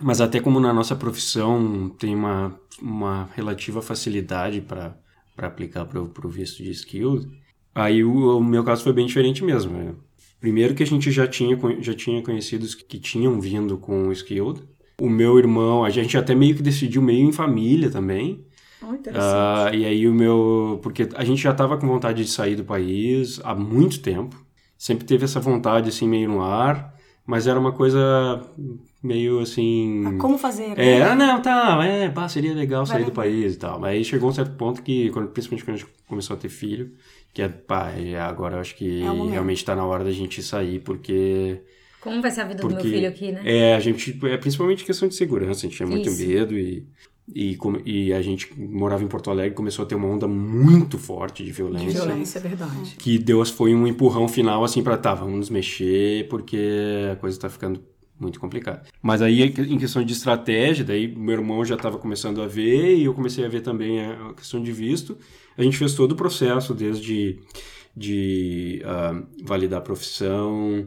mas 0.00 0.20
até 0.20 0.40
como 0.40 0.58
na 0.58 0.72
nossa 0.72 0.96
profissão 0.96 1.88
tem 1.98 2.14
uma, 2.14 2.58
uma 2.80 3.28
relativa 3.34 3.82
facilidade 3.82 4.60
para 4.60 4.96
aplicar 5.36 5.84
para 5.84 6.00
o 6.00 6.28
visto 6.28 6.62
de 6.62 6.70
skill, 6.70 7.30
aí 7.74 8.02
o, 8.02 8.38
o 8.38 8.44
meu 8.44 8.64
caso 8.64 8.82
foi 8.82 8.92
bem 8.92 9.06
diferente 9.06 9.44
mesmo. 9.44 9.72
né? 9.72 9.94
Primeiro 10.40 10.74
que 10.74 10.82
a 10.82 10.86
gente 10.86 11.10
já 11.10 11.26
tinha, 11.26 11.56
já 11.80 11.94
tinha 11.94 12.22
conhecidos 12.22 12.74
que 12.74 12.98
tinham 12.98 13.38
vindo 13.40 13.76
com 13.76 14.08
o 14.08 14.12
skilled. 14.12 14.62
O 14.98 15.08
meu 15.08 15.38
irmão, 15.38 15.84
a 15.84 15.90
gente 15.90 16.16
até 16.16 16.34
meio 16.34 16.54
que 16.54 16.62
decidiu 16.62 17.02
meio 17.02 17.28
em 17.28 17.32
família 17.32 17.90
também. 17.90 18.44
Oh, 18.82 18.94
interessante. 18.94 19.22
Ah, 19.22 19.70
e 19.74 19.84
aí 19.84 20.08
o 20.08 20.14
meu. 20.14 20.80
Porque 20.82 21.08
a 21.14 21.24
gente 21.24 21.42
já 21.42 21.50
estava 21.50 21.76
com 21.76 21.86
vontade 21.86 22.24
de 22.24 22.30
sair 22.30 22.56
do 22.56 22.64
país 22.64 23.38
há 23.44 23.54
muito 23.54 24.00
tempo. 24.00 24.34
Sempre 24.78 25.06
teve 25.06 25.24
essa 25.24 25.40
vontade 25.40 25.90
assim 25.90 26.08
meio 26.08 26.30
no 26.30 26.42
ar, 26.42 26.94
mas 27.26 27.46
era 27.46 27.60
uma 27.60 27.72
coisa 27.72 27.98
meio 29.02 29.40
assim. 29.40 30.04
Ah, 30.06 30.18
como 30.18 30.36
fazer? 30.36 30.68
Né? 30.68 30.98
É, 30.98 31.02
ah, 31.02 31.14
não, 31.14 31.40
tá, 31.40 31.84
é, 31.84 32.08
pá, 32.10 32.28
seria 32.28 32.54
legal 32.54 32.84
sair 32.84 33.02
Vai 33.02 33.04
do 33.06 33.12
país 33.12 33.54
e 33.54 33.58
tal. 33.58 33.80
Mas 33.80 33.92
aí 33.92 34.04
chegou 34.04 34.28
um 34.28 34.32
certo 34.32 34.54
ponto 34.56 34.82
que, 34.82 35.10
quando, 35.10 35.28
principalmente 35.28 35.64
quando 35.64 35.74
a 35.76 35.78
gente 35.78 35.90
começou 36.06 36.36
a 36.36 36.38
ter 36.38 36.48
filho, 36.48 36.92
que 37.32 37.42
é, 37.42 37.48
pá, 37.48 37.92
agora 38.26 38.56
eu 38.56 38.60
acho 38.60 38.76
que 38.76 39.02
é 39.02 39.30
realmente 39.30 39.64
tá 39.64 39.74
na 39.74 39.84
hora 39.84 40.04
da 40.04 40.12
gente 40.12 40.42
sair, 40.42 40.80
porque. 40.80 41.62
Como 42.00 42.20
vai 42.22 42.30
ser 42.30 42.42
a 42.42 42.44
vida 42.44 42.60
porque, 42.60 42.76
do 42.76 42.82
meu 42.82 42.92
filho 42.92 43.08
aqui, 43.08 43.32
né? 43.32 43.42
É, 43.44 43.74
a 43.74 43.80
gente. 43.80 44.18
É 44.26 44.36
principalmente 44.36 44.84
questão 44.84 45.08
de 45.08 45.14
segurança, 45.14 45.60
a 45.60 45.62
gente 45.62 45.76
tinha 45.76 45.88
muito 45.88 46.08
Isso. 46.08 46.26
medo 46.26 46.56
e. 46.56 46.86
E, 47.32 47.56
e, 47.86 48.12
a 48.12 48.20
gente 48.20 48.52
morava 48.58 49.04
em 49.04 49.06
Porto 49.06 49.30
Alegre 49.30 49.54
começou 49.54 49.84
a 49.84 49.86
ter 49.86 49.94
uma 49.94 50.08
onda 50.08 50.26
muito 50.26 50.98
forte 50.98 51.44
de 51.44 51.52
violência. 51.52 51.86
De 51.86 51.94
violência, 51.94 52.38
é 52.40 52.42
verdade. 52.42 52.96
Que 52.98 53.18
Deus 53.20 53.50
foi 53.50 53.72
um 53.72 53.86
empurrão 53.86 54.26
final 54.26 54.64
assim 54.64 54.82
para 54.82 54.96
tá, 54.96 55.14
vamos 55.14 55.36
nos 55.36 55.48
mexer 55.50 56.26
porque 56.28 56.58
a 57.12 57.14
coisa 57.14 57.38
tá 57.38 57.48
ficando 57.48 57.80
muito 58.20 58.38
complicado. 58.38 58.86
Mas 59.02 59.22
aí, 59.22 59.42
em 59.42 59.78
questão 59.78 60.04
de 60.04 60.12
estratégia, 60.12 60.84
daí 60.84 61.08
meu 61.08 61.34
irmão 61.34 61.64
já 61.64 61.74
estava 61.74 61.98
começando 61.98 62.42
a 62.42 62.46
ver 62.46 62.96
e 62.96 63.04
eu 63.04 63.14
comecei 63.14 63.44
a 63.44 63.48
ver 63.48 63.62
também 63.62 64.00
a 64.00 64.34
questão 64.34 64.62
de 64.62 64.70
visto. 64.70 65.16
A 65.56 65.62
gente 65.62 65.76
fez 65.76 65.94
todo 65.94 66.12
o 66.12 66.16
processo, 66.16 66.74
desde 66.74 67.38
de 67.96 68.82
uh, 68.84 69.26
validar 69.44 69.80
a 69.80 69.82
profissão, 69.82 70.86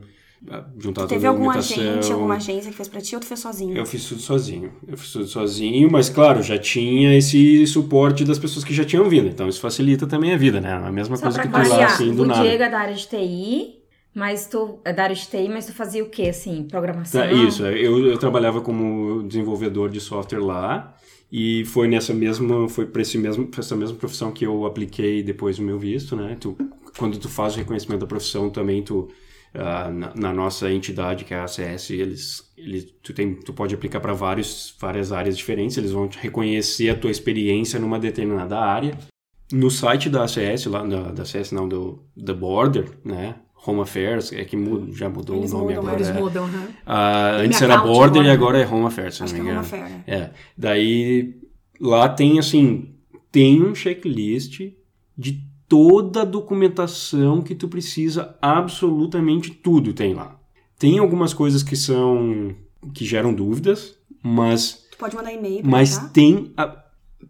ah, 0.50 0.66
juntar 0.78 1.06
Teve 1.08 1.22
toda 1.22 1.28
a 1.28 1.32
algum 1.32 1.50
agente, 1.50 2.12
alguma 2.12 2.36
agência 2.36 2.72
que 2.72 2.78
fez 2.78 2.88
para 2.88 3.02
ti 3.02 3.16
ou 3.16 3.22
tu 3.22 3.28
fez 3.28 3.40
sozinho? 3.40 3.78
Eu 3.78 3.86
fiz 3.86 4.06
tudo 4.06 4.22
sozinho. 4.22 4.74
Eu 4.88 4.98
fiz 4.98 5.12
tudo 5.12 5.28
sozinho, 5.28 5.90
mas 5.92 6.10
claro, 6.10 6.42
já 6.42 6.58
tinha 6.58 7.16
esse 7.18 7.66
suporte 7.68 8.24
das 8.24 8.40
pessoas 8.40 8.63
que 8.63 8.74
já 8.74 8.86
tinham 8.86 9.08
vindo. 9.10 9.28
Então 9.28 9.48
isso 9.48 9.60
facilita 9.60 10.08
também 10.08 10.34
a 10.34 10.38
vida, 10.38 10.62
né? 10.62 10.74
A 10.74 10.92
mesma 10.92 11.18
Só 11.18 11.24
coisa 11.24 11.42
que 11.42 11.48
tu 11.48 11.70
lá 11.70 11.86
assim 11.86 12.13
do 12.13 12.24
o 12.24 12.25
nada. 12.25 12.42
O 12.42 12.44
Diego 12.44 12.63
é 12.63 12.70
da 12.70 12.80
área 12.80 12.96
de 12.96 13.08
TI 13.08 13.83
mas 14.13 14.48
tu, 14.48 14.79
é 14.86 14.93
da 14.93 15.03
área 15.03 15.15
de 15.15 15.27
TI, 15.27 15.50
mas 15.50 15.65
tu 15.65 15.74
fazia 15.74 16.03
o 16.03 16.10
quê, 16.10 16.24
assim, 16.24 16.63
programação? 16.63 17.22
Tá, 17.22 17.32
isso, 17.32 17.65
eu, 17.65 18.05
eu 18.08 18.17
trabalhava 18.17 18.62
como 18.62 19.24
desenvolvedor 19.24 19.89
de 19.89 20.00
software 20.00 20.39
lá, 20.39 20.96
e 21.32 21.65
foi 21.65 21.88
nessa 21.88 22.13
mesma, 22.13 22.70
foi 22.70 22.86
para 22.86 23.01
esse 23.01 23.17
mesmo, 23.17 23.50
essa 23.58 23.75
mesma 23.75 23.98
profissão 23.98 24.32
que 24.32 24.46
eu 24.46 24.67
apliquei 24.67 25.24
depois 25.24 25.58
do 25.58 25.63
meu 25.63 25.79
visto, 25.79 26.15
né? 26.15 26.38
Tu, 26.39 26.55
quando 26.96 27.17
tu 27.17 27.27
faz 27.27 27.55
o 27.55 27.58
reconhecimento 27.58 28.01
da 28.01 28.05
profissão 28.05 28.51
também, 28.51 28.84
tu, 28.84 29.10
uh, 29.55 29.91
na, 29.91 30.13
na, 30.15 30.32
nossa 30.32 30.72
entidade, 30.72 31.25
que 31.25 31.34
é 31.34 31.38
a 31.38 31.46
ACS, 31.46 31.89
eles, 31.89 32.53
eles, 32.55 32.93
tu, 33.01 33.13
tem, 33.13 33.34
tu 33.34 33.51
pode 33.51 33.74
aplicar 33.74 34.00
para 34.00 34.13
várias 34.13 34.77
áreas 35.12 35.36
diferentes, 35.36 35.75
eles 35.75 35.91
vão 35.91 36.08
reconhecer 36.20 36.91
a 36.91 36.96
tua 36.96 37.10
experiência 37.10 37.79
numa 37.79 37.98
determinada 37.98 38.60
área. 38.60 38.96
No 39.51 39.72
site 39.72 40.12
da 40.12 40.25
ACS, 40.25 40.67
lá, 40.67 40.86
da, 40.86 41.12
da 41.12 41.24
ACS 41.24 41.51
não, 41.51 41.67
do 41.67 42.03
The 42.24 42.34
Border, 42.34 42.91
né? 43.03 43.38
Home 43.65 43.82
Affairs, 43.82 44.34
é 44.34 44.43
que 44.43 44.58
muda, 44.58 44.91
já 44.91 45.10
mudou 45.10 45.38
eles 45.38 45.51
o 45.51 45.58
nome 45.58 45.75
mudam, 45.75 45.82
agora. 45.82 45.96
Eles 45.98 46.10
é. 46.10 46.13
mudam, 46.13 46.48
né? 46.48 46.67
Ah, 46.86 47.38
antes 47.38 47.62
era 47.62 47.77
Border 47.77 48.22
agora, 48.22 48.27
e 48.27 48.32
agora 48.32 48.62
é 48.62 48.67
Home 48.67 48.86
Affairs, 48.86 49.15
se 49.15 49.22
não 49.22 49.32
me 49.32 49.39
engano. 49.39 49.67
É 49.72 49.75
Home. 49.75 50.03
É. 50.05 50.29
Daí 50.58 51.36
lá 51.79 52.10
tem 52.10 52.39
assim, 52.39 52.93
tem 53.32 53.63
um 53.63 53.74
checklist 53.74 54.62
de 55.17 55.43
toda 55.67 56.22
a 56.22 56.25
documentação 56.25 57.41
que 57.41 57.55
tu 57.55 57.67
precisa, 57.67 58.38
absolutamente 58.41 59.51
tudo 59.51 59.93
tem 59.93 60.13
lá. 60.13 60.39
Tem 60.77 61.00
algumas 61.00 61.34
coisas 61.34 61.63
que 61.63 61.75
são 61.75 62.55
que 62.93 63.05
geram 63.05 63.34
dúvidas, 63.34 63.98
mas 64.22 64.86
tu 64.91 64.98
pode 64.98 65.15
mandar 65.15 65.32
e-mail, 65.32 65.62
mas 65.63 65.98
tem 66.12 66.51
a, 66.58 66.83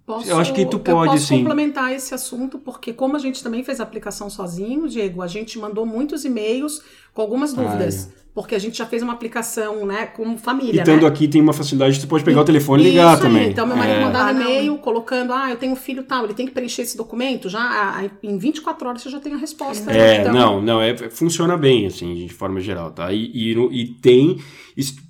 Posso, 0.06 0.30
eu 0.30 0.38
acho 0.38 0.54
que 0.54 0.66
tu 0.66 0.80
pode, 0.80 1.12
posso 1.12 1.28
sim. 1.28 1.40
complementar 1.40 1.92
esse 1.94 2.14
assunto, 2.14 2.58
porque 2.60 2.94
como 2.94 3.16
a 3.16 3.20
gente 3.20 3.44
também 3.44 3.64
fez 3.64 3.80
a 3.80 3.84
aplicação 3.84 4.30
sozinho, 4.30 4.88
Diego, 4.88 5.22
a 5.22 5.28
gente 5.28 5.58
mandou 5.60 5.86
muitos 5.86 6.26
e-mails 6.26 6.82
com 7.14 7.22
algumas 7.22 7.54
dúvidas. 7.54 8.10
É. 8.20 8.24
Porque 8.34 8.56
a 8.56 8.60
gente 8.60 8.80
já 8.80 8.86
fez 8.88 9.04
uma 9.04 9.14
aplicação, 9.14 9.86
né, 9.86 10.08
como 10.08 10.36
família, 10.40 10.74
E 10.74 10.80
estando 10.80 11.04
né? 11.04 11.08
aqui 11.08 11.28
tem 11.28 11.40
uma 11.40 11.54
facilidade, 11.54 12.02
você 12.02 12.08
pode 12.08 12.24
pegar 12.24 12.42
o 12.42 12.44
telefone 12.44 12.82
e 12.82 12.90
ligar 12.90 13.14
Isso 13.14 13.22
também. 13.22 13.44
Aí. 13.44 13.52
Então, 13.52 13.68
meu 13.68 13.78
marido 13.78 14.00
é. 14.00 14.06
mandava 14.06 14.30
ah, 14.30 14.32
e-mail 14.32 14.76
colocando, 14.80 15.32
ah, 15.32 15.52
eu 15.52 15.56
tenho 15.56 15.72
um 15.72 15.76
filho 15.76 16.02
tal, 16.02 16.24
ele 16.24 16.34
tem 16.34 16.48
que 16.48 16.52
preencher 16.52 16.82
esse 16.82 16.98
documento, 16.98 17.48
já 17.48 18.04
em 18.24 18.38
24 18.40 18.88
horas 18.88 19.04
você 19.04 19.12
já 19.12 19.20
tem 19.20 19.34
a 19.34 19.38
resposta. 19.38 19.92
É, 19.92 20.22
então... 20.22 20.34
não, 20.34 20.60
não, 20.60 20.82
é, 20.82 20.98
funciona 21.12 21.56
bem, 21.56 21.86
assim, 21.86 22.26
de 22.26 22.34
forma 22.34 22.60
geral, 22.60 22.90
tá? 22.90 23.14
E, 23.14 23.30
e, 23.32 23.54
e 23.72 23.86
tem, 24.02 24.40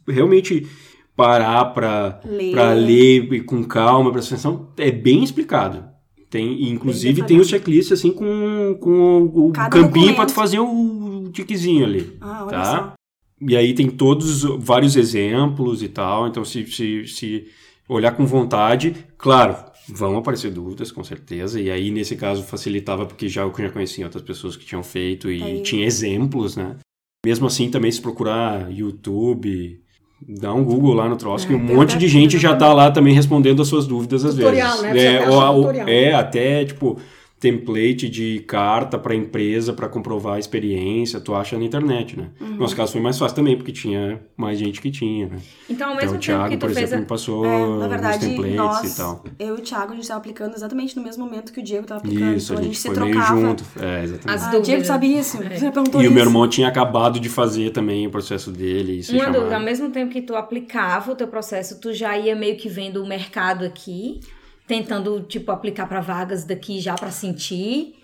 realmente 0.06 0.68
parar 1.16 1.66
para 1.66 2.20
ler. 2.26 2.74
ler 2.74 3.44
com 3.46 3.64
calma, 3.64 4.12
prestar 4.12 4.36
atenção, 4.36 4.70
é 4.78 4.92
bem 4.92 5.24
explicado. 5.24 5.94
Tem, 6.30 6.70
inclusive 6.72 7.22
tem 7.24 7.40
o 7.40 7.46
checklist 7.46 7.92
assim 7.92 8.12
com, 8.12 8.76
com 8.82 9.22
o 9.24 9.52
Cada 9.52 9.70
campinho 9.70 10.16
para 10.16 10.26
tu 10.26 10.34
fazer 10.34 10.58
o 10.58 11.30
tiquezinho 11.32 11.86
ali, 11.86 12.18
ah, 12.20 12.48
tá? 12.50 12.66
Só. 12.66 12.94
E 13.40 13.56
aí 13.56 13.76
tem 13.76 13.88
todos 13.88 14.42
vários 14.58 14.96
exemplos 14.96 15.84
e 15.84 15.90
tal, 15.90 16.28
então 16.28 16.44
se, 16.44 16.66
se, 16.66 17.06
se 17.06 17.46
olhar 17.88 18.14
com 18.14 18.26
vontade, 18.26 18.96
claro, 19.16 19.56
vão 19.90 20.18
aparecer 20.18 20.50
dúvidas 20.50 20.92
com 20.92 21.04
certeza, 21.04 21.62
e 21.62 21.70
aí 21.70 21.92
nesse 21.92 22.16
caso 22.16 22.42
facilitava 22.42 23.06
porque 23.06 23.30
já 23.30 23.44
eu 23.44 23.54
já 23.56 23.70
conhecia 23.70 24.06
outras 24.06 24.24
pessoas 24.24 24.56
que 24.56 24.66
tinham 24.66 24.82
feito 24.82 25.30
e 25.30 25.44
aí. 25.44 25.62
tinha 25.62 25.86
exemplos, 25.86 26.56
né? 26.56 26.78
Mesmo 27.24 27.46
assim 27.46 27.70
também 27.70 27.92
se 27.92 28.02
procurar 28.02 28.72
YouTube, 28.72 29.83
Dá 30.28 30.54
um 30.54 30.64
Google 30.64 30.94
lá 30.94 31.10
no 31.10 31.16
troço, 31.16 31.46
é, 31.46 31.50
que 31.50 31.56
um 31.56 31.60
monte 31.60 31.98
de 31.98 32.08
gente 32.08 32.38
já 32.38 32.56
tá 32.56 32.74
lá 32.74 32.92
também 32.92 33.14
respondendo 33.14 33.62
as 33.62 33.68
suas 33.68 33.86
dúvidas 33.88 34.24
às 34.24 34.36
tutorial, 34.36 34.82
vezes. 34.82 34.94
Né? 34.96 35.16
É, 35.16 35.30
ou, 35.30 35.72
é, 35.72 36.14
até 36.14 36.66
tipo 36.66 36.98
template 37.44 38.08
de 38.08 38.40
carta 38.48 38.98
para 38.98 39.14
empresa 39.14 39.74
para 39.74 39.90
comprovar 39.90 40.36
a 40.36 40.40
experiência, 40.40 41.20
tu 41.20 41.36
acha 41.36 41.58
na 41.58 41.66
internet, 41.66 42.18
né? 42.18 42.30
Uhum. 42.40 42.52
No 42.52 42.58
nosso 42.60 42.74
caso 42.74 42.94
foi 42.94 43.02
mais 43.02 43.20
fácil 43.20 43.36
também, 43.36 43.58
porque 43.58 43.74
tinha 43.74 44.22
mais 44.38 44.58
gente 44.58 44.80
que 44.80 44.90
tinha, 44.90 45.28
né? 45.28 45.38
Então, 45.70 45.90
ao 45.90 45.96
mesmo 45.98 46.12
então, 46.12 46.18
o 46.18 46.22
Thiago, 46.22 46.50
tempo 46.52 46.62
por 46.62 46.72
exemplo, 46.72 46.96
a... 46.96 47.00
me 47.00 47.06
passou 47.06 47.46
é, 47.46 47.80
na 47.80 47.88
verdade, 47.90 48.26
os 48.26 48.32
templates 48.32 48.56
nós, 48.56 48.94
e 48.94 48.98
tal. 48.98 49.24
Eu 49.38 49.58
e 49.58 49.60
o 49.60 49.62
Thiago, 49.62 49.92
a 49.92 49.96
gente 49.96 50.04
estava 50.04 50.20
aplicando 50.22 50.56
exatamente 50.56 50.96
no 50.96 51.04
mesmo 51.04 51.26
momento 51.26 51.52
que 51.52 51.60
o 51.60 51.64
Diego 51.64 51.82
estava 51.82 52.00
aplicando. 52.00 52.38
Isso, 52.38 52.54
então, 52.54 52.64
a 52.64 52.66
gente, 52.66 52.78
se 52.78 52.88
foi 52.88 52.96
trocava. 52.96 53.36
meio 53.36 53.48
junto. 53.48 53.66
É, 53.78 54.04
exatamente. 54.06 54.42
As 54.42 54.44
ah, 54.56 54.60
Diego 54.60 54.86
sabe 54.86 55.18
isso. 55.18 55.44
É. 55.44 55.58
Você 55.58 55.70
perguntou 55.70 56.00
e 56.00 56.06
isso. 56.06 56.12
o 56.12 56.16
meu 56.16 56.24
irmão 56.24 56.48
tinha 56.48 56.70
acabado 56.70 57.20
de 57.20 57.28
fazer 57.28 57.72
também 57.72 58.08
o 58.08 58.10
processo 58.10 58.52
dele. 58.52 59.02
E 59.06 59.16
Uma 59.16 59.30
dúvida, 59.30 59.56
ao 59.56 59.62
mesmo 59.62 59.90
tempo 59.90 60.14
que 60.14 60.22
tu 60.22 60.34
aplicava 60.34 61.12
o 61.12 61.16
teu 61.16 61.28
processo, 61.28 61.78
tu 61.82 61.92
já 61.92 62.18
ia 62.18 62.38
meio 62.38 62.56
que 62.56 62.70
vendo 62.70 63.04
o 63.04 63.06
mercado 63.06 63.66
aqui, 63.66 64.22
tentando, 64.68 65.22
tipo, 65.22 65.52
aplicar 65.52 65.88
para 65.88 66.02
vagas 66.02 66.44
daqui 66.44 66.80
já 66.80 66.96
para 66.96 67.12
sentir 67.12 67.96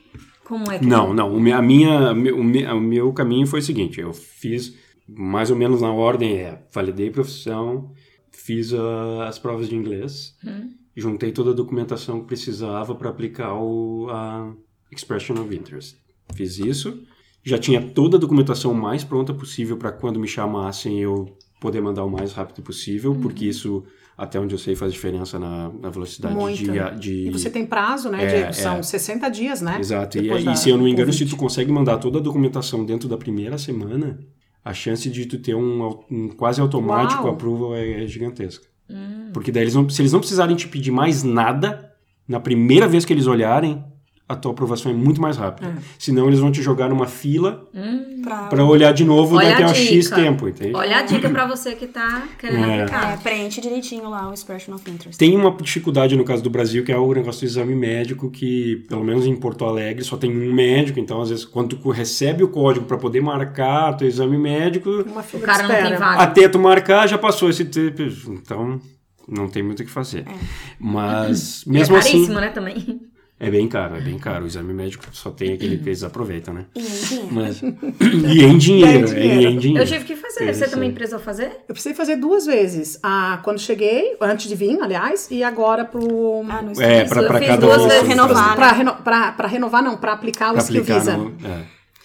como 0.44 0.72
é 0.72 0.80
que... 0.80 0.86
Não, 0.86 1.14
não. 1.14 1.34
O, 1.34 1.54
a 1.54 1.62
minha, 1.62 2.12
o, 2.12 2.16
meu, 2.16 2.38
o 2.38 2.82
meu 2.82 3.14
caminho 3.14 3.46
foi 3.46 3.60
o 3.60 3.64
seguinte. 3.64 4.00
Eu 4.02 4.14
fiz 4.14 4.76
mais 5.08 5.50
ou 5.50 5.58
menos 5.58 5.82
na 5.82 5.92
ordem 5.92 6.38
é 6.38 6.62
validei 6.72 7.10
profissão, 7.10 7.92
fiz 8.32 8.72
uh, 8.72 9.22
as 9.28 9.40
provas 9.40 9.70
de 9.70 9.76
inglês, 9.76 10.36
hum. 10.46 10.72
juntei 10.96 11.32
toda 11.32 11.52
a 11.52 11.54
documentação 11.54 12.22
que 12.22 12.28
precisava 12.28 12.94
para 12.96 13.10
aplicar 13.10 13.54
o 13.54 14.08
a 14.10 14.54
expression 14.92 15.36
of 15.42 15.56
interest. 15.56 15.98
Fiz 16.34 16.60
isso, 16.60 17.04
já 17.44 17.58
tinha 17.58 17.82
toda 17.82 18.18
a 18.18 18.20
documentação 18.20 18.74
mais 18.74 19.04
pronta 19.04 19.34
possível 19.34 19.78
para 19.78 19.92
quando 19.92 20.20
me 20.20 20.28
chamassem 20.28 21.00
eu 21.00 21.38
poder 21.60 21.82
mandar 21.82 22.06
o 22.06 22.10
mais 22.10 22.32
rápido 22.32 22.62
possível, 22.62 23.12
uhum. 23.12 23.22
porque 23.22 23.46
isso 23.46 23.84
até 24.20 24.38
onde 24.38 24.54
eu 24.54 24.60
sei 24.60 24.76
faz 24.76 24.92
diferença 24.92 25.40
na, 25.40 25.72
na 25.82 25.90
velocidade 25.90 26.36
de, 26.54 27.00
de, 27.00 27.28
E 27.28 27.30
você 27.32 27.50
tem 27.50 27.66
prazo, 27.66 28.10
né, 28.10 28.24
é, 28.24 28.28
Diego? 28.28 28.54
São 28.54 28.78
é. 28.78 28.84
60 28.84 29.30
dias, 29.30 29.62
né? 29.62 29.80
Exato. 29.80 30.18
E, 30.18 30.30
e, 30.30 30.58
se 30.58 30.70
eu 30.70 30.78
não 30.78 30.84
me 30.84 30.92
engano, 30.92 31.12
se 31.14 31.26
tu 31.26 31.38
consegue 31.38 31.72
mandar 31.72 31.98
toda 31.98 32.20
a 32.20 32.22
documentação 32.22 32.86
dentro 32.86 33.08
da 33.08 33.18
primeira 33.18 33.58
semana, 33.58 34.20
a 34.64 34.74
chance 34.74 35.10
de 35.10 35.26
tu 35.26 35.38
ter 35.40 35.56
um, 35.56 36.04
um 36.12 36.28
quase 36.28 36.60
automático 36.60 37.24
Uau. 37.24 37.34
approval 37.34 37.76
é, 37.76 38.04
é 38.04 38.08
gigantesca. 38.08 38.68
Hum. 38.90 39.30
Porque 39.34 39.54
daí 39.54 39.64
eles 39.64 39.76
não, 39.76 39.88
se 39.88 40.02
eles 40.02 40.12
não 40.12 40.20
precisarem 40.20 40.56
te 40.56 40.68
pedir 40.68 40.92
mais 40.92 41.24
nada, 41.24 41.94
na 42.28 42.42
primeira 42.42 42.90
vez 42.90 43.06
que 43.06 43.14
eles 43.14 43.26
olharem, 43.26 43.82
a 44.30 44.36
tua 44.36 44.52
aprovação 44.52 44.92
é 44.92 44.94
muito 44.94 45.20
mais 45.20 45.38
rápida. 45.38 45.70
É. 45.70 45.82
Senão 45.98 46.28
eles 46.28 46.40
vão 46.40 46.52
te 46.52 46.62
jogar 46.62 46.88
numa 46.88 47.08
fila 47.08 47.68
hum, 47.74 48.22
para 48.48 48.64
olhar 48.64 48.94
de 48.94 49.04
novo 49.04 49.36
Olha 49.36 49.50
daqui 49.50 49.64
a, 49.64 49.66
a 49.66 49.74
X 49.74 50.12
tempo, 50.12 50.48
entende? 50.48 50.76
Olha 50.76 50.98
a 50.98 51.02
dica 51.02 51.28
para 51.32 51.48
você 51.48 51.74
que 51.74 51.88
tá 51.88 52.28
querendo 52.38 52.64
é. 52.64 52.82
aplicar. 52.84 53.14
É, 53.14 53.18
preenche 53.18 53.60
direitinho 53.60 54.08
lá 54.08 54.30
o 54.30 54.34
expression 54.34 54.76
of 54.76 54.88
interest. 54.88 55.18
Tem 55.18 55.36
uma 55.36 55.52
dificuldade 55.60 56.16
no 56.16 56.24
caso 56.24 56.44
do 56.44 56.50
Brasil 56.52 56.86
que 56.86 56.92
é 56.92 56.98
o 56.98 57.12
negócio 57.12 57.42
do 57.42 57.50
exame 57.50 57.74
médico 57.74 58.30
que, 58.30 58.86
pelo 58.88 59.04
menos 59.04 59.26
em 59.26 59.36
Porto 59.36 59.66
Alegre, 59.66 60.04
só 60.04 60.16
tem 60.16 60.32
um 60.32 60.54
médico, 60.54 61.00
então 61.00 61.20
às 61.24 61.30
vezes 61.30 61.44
quando 61.44 61.76
tu 61.76 61.90
recebe 61.90 62.44
o 62.44 62.50
código 62.50 62.86
para 62.86 62.98
poder 62.98 63.22
marcar 63.22 63.98
teu 63.98 64.08
exame 64.08 64.38
médico, 64.38 64.92
o 65.34 65.40
cara 65.40 65.64
não 65.64 65.76
tem 65.76 65.98
vaga. 65.98 66.22
Até 66.22 66.48
tu 66.48 66.60
marcar 66.60 67.08
já 67.08 67.18
passou 67.18 67.50
esse 67.50 67.66
tempo, 67.66 68.04
então 68.30 68.80
não 69.28 69.48
tem 69.48 69.64
muito 69.64 69.82
o 69.82 69.86
que 69.86 69.92
fazer. 69.92 70.20
É. 70.28 70.34
Mas 70.80 71.64
mesmo 71.66 71.96
é 71.96 72.00
caríssimo, 72.00 72.24
assim, 72.26 72.42
né, 72.42 72.50
também. 72.50 73.09
É 73.42 73.50
bem 73.50 73.70
caro, 73.70 73.96
é 73.96 74.02
bem 74.02 74.20
caro. 74.20 74.44
O 74.44 74.48
exame 74.48 74.74
médico 74.74 75.06
só 75.14 75.32
tem 75.32 75.54
aquele 75.54 75.78
que 75.78 75.88
eles 75.88 76.04
aproveitam, 76.04 76.54
né? 76.54 76.66
E 76.76 76.82
em 76.82 76.98
dinheiro. 77.08 77.28
Mas... 77.32 77.62
e 78.36 78.44
em 78.44 78.58
dinheiro, 78.58 79.08
é, 79.14 79.26
em, 79.26 79.46
em 79.46 79.58
dinheiro. 79.58 79.84
Eu 79.84 79.88
tive 79.88 80.04
que 80.04 80.16
fazer. 80.18 80.54
Você 80.54 80.68
também 80.68 80.92
precisou 80.92 81.20
fazer? 81.20 81.46
Eu 81.68 81.74
precisei 81.74 81.94
fazer 81.94 82.18
duas 82.18 82.46
vezes. 82.46 83.00
Ah, 83.02 83.40
quando 83.42 83.58
cheguei, 83.58 84.18
antes 84.20 84.50
de 84.50 84.56
vir, 84.56 84.78
aliás, 84.82 85.30
e 85.32 85.42
agora 85.42 85.86
pro... 85.86 86.44
Ah, 86.50 86.62
no 86.62 86.82
É, 86.82 87.06
pra, 87.06 87.24
pra 87.24 87.40
cada 87.40 87.66
duas 87.66 87.86
vezes 87.86 88.08
renovar, 88.08 88.56
pra, 88.56 88.72
reno... 88.74 88.96
pra, 88.96 89.32
pra, 89.32 89.48
renovar, 89.48 89.82
não, 89.82 89.96
pra 89.96 90.12
aplicar 90.12 90.50
o 90.50 90.54
pra 90.56 90.62
skill 90.64 90.84
visa. 90.84 91.16
No... 91.16 91.34
É. 91.48 91.62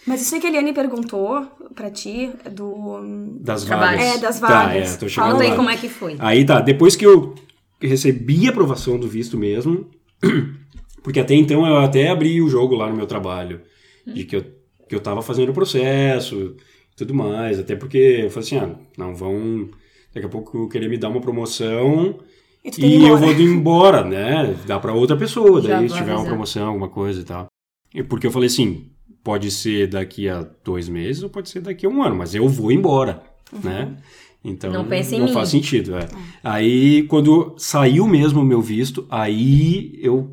Mas 0.07 0.23
isso 0.23 0.37
aí 0.37 0.41
que 0.41 0.47
a 0.47 0.51
Eliane 0.51 0.73
perguntou 0.73 1.49
pra 1.75 1.91
ti, 1.91 2.31
do... 2.53 3.01
Das 3.41 3.65
vagas. 3.65 4.01
É, 4.01 4.19
das 4.19 4.39
vagas. 4.39 4.89
Tá, 4.91 4.95
é, 4.95 4.97
tô 4.99 5.09
chegando 5.09 5.31
Fala 5.33 5.43
aí 5.43 5.51
lá. 5.51 5.57
como 5.57 5.71
é 5.71 5.77
que 5.77 5.89
foi. 5.89 6.15
Aí 6.21 6.45
tá, 6.45 6.61
depois 6.61 6.95
que 6.95 7.05
eu 7.05 7.35
recebi 7.81 8.47
a 8.47 8.51
aprovação 8.51 8.99
do 8.99 9.09
visto 9.09 9.37
mesmo, 9.37 9.89
porque 11.05 11.21
até 11.21 11.35
então 11.35 11.65
eu 11.67 11.77
até 11.77 12.09
abri 12.09 12.41
o 12.43 12.49
jogo 12.49 12.75
lá 12.75 12.89
no 12.89 12.97
meu 12.97 13.07
trabalho, 13.07 13.61
de 14.07 14.25
que 14.25 14.37
eu, 14.37 14.45
que 14.89 14.95
eu 14.95 15.01
tava 15.01 15.23
fazendo 15.23 15.51
o 15.51 15.55
processo 15.55 16.57
e 16.93 16.97
tudo 16.97 17.15
mais, 17.15 17.59
até 17.61 17.77
porque 17.77 18.23
eu 18.25 18.31
falei 18.31 18.47
assim, 18.49 18.57
ah, 18.57 18.75
não 18.99 19.15
vão 19.15 19.69
daqui 20.13 20.27
a 20.27 20.31
pouco 20.31 20.69
querer 20.69 20.89
me 20.89 20.97
dar 20.97 21.11
uma 21.11 21.21
promoção 21.21 22.19
E 22.65 22.71
e 22.87 23.07
eu 23.07 23.17
vou 23.19 23.31
indo 23.31 23.43
embora, 23.43 24.03
né? 24.03 24.57
Dá 24.67 24.79
pra 24.81 24.93
outra 24.95 25.17
pessoa, 25.17 25.61
Já 25.61 25.79
daí 25.79 25.89
se 25.89 25.95
tiver 25.95 26.07
uma 26.07 26.15
avisar. 26.15 26.31
promoção, 26.31 26.67
alguma 26.69 26.89
coisa 26.89 27.21
e 27.21 27.25
tal. 27.25 27.47
E 27.95 28.03
Porque 28.03 28.27
eu 28.27 28.31
falei 28.33 28.47
assim, 28.47 28.91
pode 29.23 29.51
ser 29.51 29.89
daqui 29.89 30.29
a 30.29 30.43
dois 30.65 30.89
meses 30.89 31.23
ou 31.23 31.29
pode 31.29 31.49
ser 31.51 31.61
daqui 31.61 31.85
a 31.85 31.89
um 31.89 32.03
ano, 32.03 32.17
mas 32.17 32.35
eu 32.35 32.49
vou 32.49 32.73
embora, 32.73 33.23
né? 33.63 33.97
Então 34.45 34.71
Não 34.71 34.85
não 35.19 35.29
faz 35.33 35.49
sentido, 35.49 35.97
é. 35.97 36.07
Aí 36.43 37.05
quando 37.05 37.55
saiu 37.57 38.07
mesmo 38.07 38.43
o 38.43 38.45
meu 38.45 38.61
visto, 38.61 39.07
aí 39.11 39.99
eu 40.03 40.31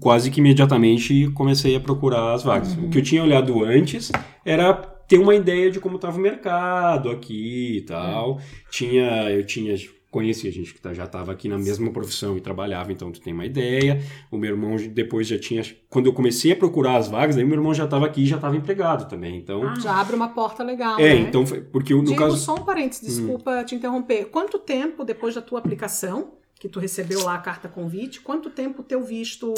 quase 0.00 0.30
que 0.30 0.40
imediatamente 0.40 1.30
comecei 1.34 1.76
a 1.76 1.80
procurar 1.80 2.32
as 2.32 2.42
vagas. 2.42 2.72
O 2.72 2.88
que 2.88 2.98
eu 2.98 3.02
tinha 3.02 3.22
olhado 3.22 3.62
antes 3.62 4.10
era 4.44 4.72
ter 4.72 5.18
uma 5.18 5.34
ideia 5.34 5.70
de 5.70 5.78
como 5.78 5.96
estava 5.96 6.16
o 6.16 6.20
mercado 6.20 7.10
aqui 7.10 7.78
e 7.78 7.80
tal. 7.82 8.40
Tinha, 8.70 9.30
eu 9.30 9.44
tinha 9.44 9.76
conhecia 10.10 10.50
gente 10.50 10.72
que 10.72 10.80
tá- 10.80 10.94
já 10.94 11.04
estava 11.04 11.32
aqui 11.32 11.48
na 11.48 11.58
mesma 11.58 11.90
profissão 11.90 12.36
e 12.36 12.40
trabalhava, 12.40 12.90
então 12.92 13.10
tu 13.12 13.20
tem 13.20 13.32
uma 13.34 13.44
ideia. 13.44 14.00
O 14.30 14.38
meu 14.38 14.50
irmão 14.50 14.76
depois 14.90 15.26
já 15.26 15.38
tinha, 15.38 15.62
quando 15.90 16.06
eu 16.06 16.12
comecei 16.12 16.52
a 16.52 16.56
procurar 16.56 16.96
as 16.96 17.08
vagas, 17.08 17.36
aí 17.36 17.44
meu 17.44 17.54
irmão 17.58 17.74
já 17.74 17.84
estava 17.84 18.06
aqui 18.06 18.22
e 18.22 18.26
já 18.26 18.36
estava 18.36 18.56
empregado 18.56 19.08
também. 19.08 19.36
Então, 19.36 19.78
Já 19.80 20.00
abre 20.00 20.16
uma 20.16 20.28
porta 20.28 20.62
legal, 20.62 20.98
é, 20.98 21.14
né? 21.14 21.20
então 21.28 21.44
foi- 21.46 21.60
porque 21.60 21.92
no 21.92 22.02
Diego, 22.04 22.18
caso 22.22 22.36
Hum. 22.36 22.38
só 22.38 22.54
um 22.54 22.64
parênteses, 22.64 23.06
desculpa 23.16 23.62
te 23.64 23.74
interromper. 23.74 24.26
Quanto 24.26 24.58
tempo 24.58 25.04
depois 25.04 25.34
da 25.34 25.42
tua 25.42 25.58
aplicação, 25.58 26.32
que 26.58 26.68
tu 26.68 26.80
recebeu 26.80 27.22
lá 27.22 27.34
a 27.34 27.38
carta 27.38 27.68
convite, 27.68 28.20
quanto 28.20 28.48
tempo 28.48 28.80
o 28.80 28.84
teu 28.84 29.02
visto 29.04 29.52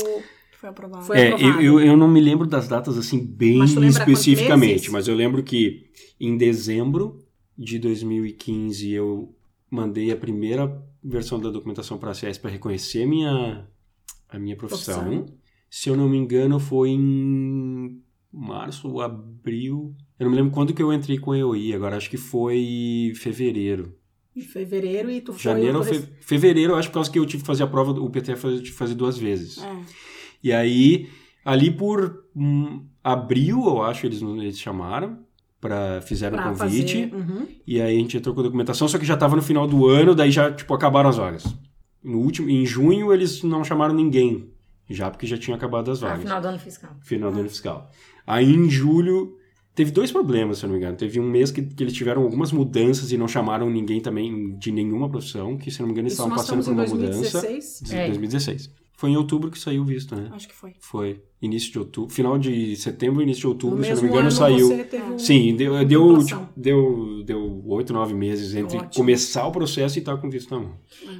Foi 0.58 0.68
aprovado. 0.70 1.04
foi 1.04 1.18
É, 1.18 1.28
eu, 1.30 1.34
aprovado? 1.36 1.62
eu, 1.62 1.80
eu 1.80 1.96
não 1.96 2.08
me 2.08 2.20
lembro 2.20 2.44
das 2.46 2.66
datas 2.66 2.98
assim 2.98 3.24
bem 3.24 3.58
Mas 3.58 3.70
especificamente, 3.76 4.90
mas 4.90 5.06
eu 5.06 5.14
lembro 5.14 5.42
que 5.44 5.86
em 6.18 6.36
dezembro 6.36 7.20
de 7.56 7.78
2015 7.78 8.90
eu 8.92 9.32
mandei 9.70 10.10
a 10.10 10.16
primeira 10.16 10.82
versão 11.02 11.40
da 11.40 11.50
documentação 11.50 11.98
para 11.98 12.10
a 12.10 12.14
CES 12.14 12.38
para 12.38 12.50
reconhecer 12.50 13.02
a 13.02 13.06
minha, 13.06 13.68
a 14.28 14.38
minha 14.38 14.56
profissão. 14.56 15.04
Profissão. 15.04 15.38
Se 15.70 15.88
eu 15.88 15.96
não 15.96 16.08
me 16.08 16.16
engano, 16.16 16.58
foi 16.58 16.90
em 16.90 18.02
março 18.32 19.00
abril. 19.00 19.94
Eu 20.18 20.24
não 20.24 20.30
me 20.30 20.36
lembro 20.36 20.52
quando 20.52 20.72
que 20.72 20.82
eu 20.82 20.92
entrei 20.92 21.18
com 21.18 21.32
a 21.32 21.38
EOI, 21.38 21.74
agora 21.74 21.96
acho 21.96 22.10
que 22.10 22.16
foi 22.16 23.12
fevereiro. 23.16 23.94
Em 24.34 24.40
fevereiro 24.40 25.10
e 25.10 25.20
tu 25.20 25.32
foi... 25.32 25.42
Janeiro 25.42 25.78
ou 25.78 25.84
fe... 25.84 26.00
fevereiro, 26.20 26.74
acho 26.74 26.88
por 26.88 26.94
causa 26.94 27.10
que 27.10 27.18
eu 27.18 27.26
tive 27.26 27.42
que 27.42 27.46
fazer 27.46 27.64
a 27.64 27.66
prova, 27.66 27.92
o 27.92 28.10
PTF 28.10 28.44
eu 28.44 28.56
tive 28.58 28.70
que 28.70 28.78
fazer 28.78 28.94
duas 28.94 29.18
vezes. 29.18 29.58
É. 29.58 29.76
E 30.42 30.52
aí, 30.52 31.08
ali 31.44 31.70
por 31.70 32.24
hum, 32.34 32.86
abril, 33.02 33.64
eu 33.66 33.82
acho, 33.82 34.06
eles, 34.06 34.22
eles 34.22 34.58
chamaram, 34.58 35.26
pra, 35.60 36.00
fizeram 36.02 36.38
o 36.38 36.40
pra 36.42 36.50
convite. 36.52 37.08
fazer- 37.08 37.14
Uhum. 37.14 37.46
E 37.66 37.80
aí 37.80 37.96
a 37.96 37.98
gente 37.98 38.16
entrou 38.16 38.34
com 38.34 38.40
a 38.40 38.44
documentação, 38.44 38.86
só 38.88 38.98
que 38.98 39.04
já 39.04 39.16
tava 39.16 39.36
no 39.36 39.42
final 39.42 39.66
do 39.66 39.86
ano, 39.86 40.14
daí 40.14 40.30
já, 40.30 40.50
tipo, 40.52 40.72
acabaram 40.74 41.08
as 41.10 41.16
vagas. 41.16 41.44
No 42.02 42.18
último, 42.18 42.48
em 42.48 42.64
junho, 42.64 43.12
eles 43.12 43.42
não 43.42 43.64
chamaram 43.64 43.94
ninguém, 43.94 44.50
já 44.88 45.10
porque 45.10 45.26
já 45.26 45.36
tinham 45.36 45.56
acabado 45.56 45.90
as 45.90 46.02
Ah, 46.02 46.08
vagas. 46.08 46.22
final 46.22 46.40
do 46.40 46.48
ano 46.48 46.58
fiscal. 46.58 46.90
Final 47.02 47.32
do 47.32 47.40
ano 47.40 47.48
fiscal. 47.48 47.90
Aí 48.26 48.50
em 48.54 48.70
julho, 48.70 49.36
teve 49.74 49.90
dois 49.90 50.10
problemas, 50.12 50.58
se 50.58 50.64
eu 50.64 50.68
não 50.68 50.74
me 50.76 50.80
engano. 50.80 50.96
Teve 50.96 51.18
um 51.18 51.28
mês 51.28 51.50
que, 51.50 51.60
que 51.62 51.82
eles 51.82 51.92
tiveram 51.92 52.22
algumas 52.22 52.52
mudanças 52.52 53.10
e 53.10 53.16
não 53.18 53.26
chamaram 53.26 53.68
ninguém 53.68 54.00
também 54.00 54.56
de 54.58 54.70
nenhuma 54.70 55.08
profissão, 55.08 55.56
que 55.56 55.70
se 55.70 55.80
eu 55.80 55.84
não 55.84 55.88
me 55.88 55.92
engano 55.92 56.06
eles 56.08 56.12
Isso 56.14 56.22
estavam 56.22 56.36
passando 56.36 56.64
por 56.64 56.70
em 56.70 56.74
uma 56.74 56.86
mudança. 56.86 57.40
2016. 57.40 57.80
De 57.84 57.94
É. 57.96 58.06
2016. 58.06 58.70
Foi 58.98 59.10
em 59.10 59.16
outubro 59.16 59.48
que 59.48 59.56
saiu 59.60 59.82
o 59.82 59.84
visto, 59.84 60.16
né? 60.16 60.28
Acho 60.32 60.48
que 60.48 60.54
foi. 60.56 60.74
Foi 60.80 61.22
início 61.40 61.70
de 61.70 61.78
outubro, 61.78 62.12
final 62.12 62.36
de 62.36 62.74
setembro, 62.74 63.22
início 63.22 63.42
de 63.42 63.46
No 63.46 63.52
outubro, 63.52 63.76
se 63.84 63.90
eu 63.90 63.94
não 63.94 64.02
mesmo 64.02 64.02
me 64.02 64.08
engano, 64.08 64.22
ano 64.28 64.30
saiu. 64.36 64.66
você 64.66 64.82
teve 64.82 65.04
um- 65.04 65.18
Sim, 65.20 65.54
deu, 65.54 65.84
deu, 65.84 66.24
tipo, 66.26 66.48
deu, 66.56 67.22
deu 67.24 67.62
oito, 67.68 67.92
nove 67.92 68.12
meses 68.12 68.56
entre 68.56 68.76
Ótimo. 68.76 68.92
começar 68.96 69.46
o 69.46 69.52
processo 69.52 69.98
e 69.98 70.00
estar 70.00 70.16
com 70.16 70.28
visto 70.28 70.50
na 70.52 70.60
mão. 70.60 70.74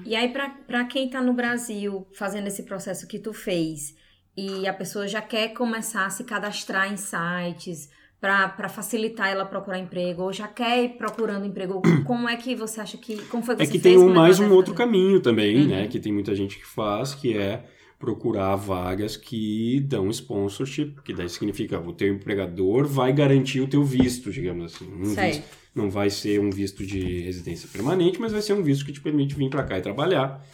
E 0.04 0.16
aí, 0.16 0.28
pra 0.66 0.84
quem 0.86 1.08
tá 1.08 1.22
no 1.22 1.32
Brasil 1.32 2.04
fazendo 2.14 2.48
esse 2.48 2.64
processo 2.64 3.06
que 3.06 3.16
tu 3.20 3.32
fez 3.32 3.94
e 4.36 4.66
a 4.66 4.74
pessoa 4.74 5.06
já 5.06 5.22
quer 5.22 5.50
começar 5.54 6.04
a 6.04 6.10
se 6.10 6.24
cadastrar 6.24 6.92
em 6.92 6.96
sites 6.96 7.88
pra 8.20 8.68
facilitar 8.68 9.28
ela 9.28 9.44
procurar 9.44 9.78
emprego, 9.78 10.22
ou 10.22 10.32
já 10.32 10.48
quer 10.48 10.82
ir 10.84 10.88
procurando 10.96 11.46
emprego, 11.46 11.80
como 12.04 12.28
é 12.28 12.36
que 12.36 12.54
você 12.56 12.80
acha 12.80 12.96
que. 12.98 13.16
Como 13.26 13.42
foi 13.42 13.56
que 13.56 13.62
É 13.62 13.66
que 13.66 13.78
tem 13.78 13.96
um, 13.96 14.10
é 14.10 14.14
mais 14.14 14.40
um 14.40 14.50
outro 14.52 14.74
caminho 14.74 15.20
também, 15.20 15.62
Uhum. 15.62 15.68
né? 15.68 15.86
Que 15.86 16.00
tem 16.00 16.12
muita 16.12 16.34
gente 16.34 16.58
que 16.58 16.66
faz, 16.66 17.14
que 17.14 17.36
é 17.36 17.64
procurar 17.98 18.54
vagas 18.54 19.16
que 19.16 19.80
dão 19.80 20.08
sponsorship, 20.10 20.96
que 21.04 21.12
daí 21.12 21.28
significa 21.28 21.80
o 21.80 21.92
teu 21.92 22.08
empregador 22.14 22.86
vai 22.86 23.12
garantir 23.12 23.60
o 23.60 23.66
teu 23.66 23.82
visto, 23.82 24.30
digamos 24.30 24.72
assim. 24.72 24.88
Um 24.92 25.14
visto. 25.14 25.42
Não 25.74 25.90
vai 25.90 26.08
ser 26.10 26.40
um 26.40 26.50
visto 26.50 26.84
de 26.86 27.20
residência 27.22 27.68
permanente, 27.72 28.20
mas 28.20 28.32
vai 28.32 28.40
ser 28.42 28.52
um 28.52 28.62
visto 28.62 28.84
que 28.84 28.92
te 28.92 29.00
permite 29.00 29.34
vir 29.34 29.50
para 29.50 29.62
cá 29.64 29.78
e 29.78 29.82
trabalhar. 29.82 30.44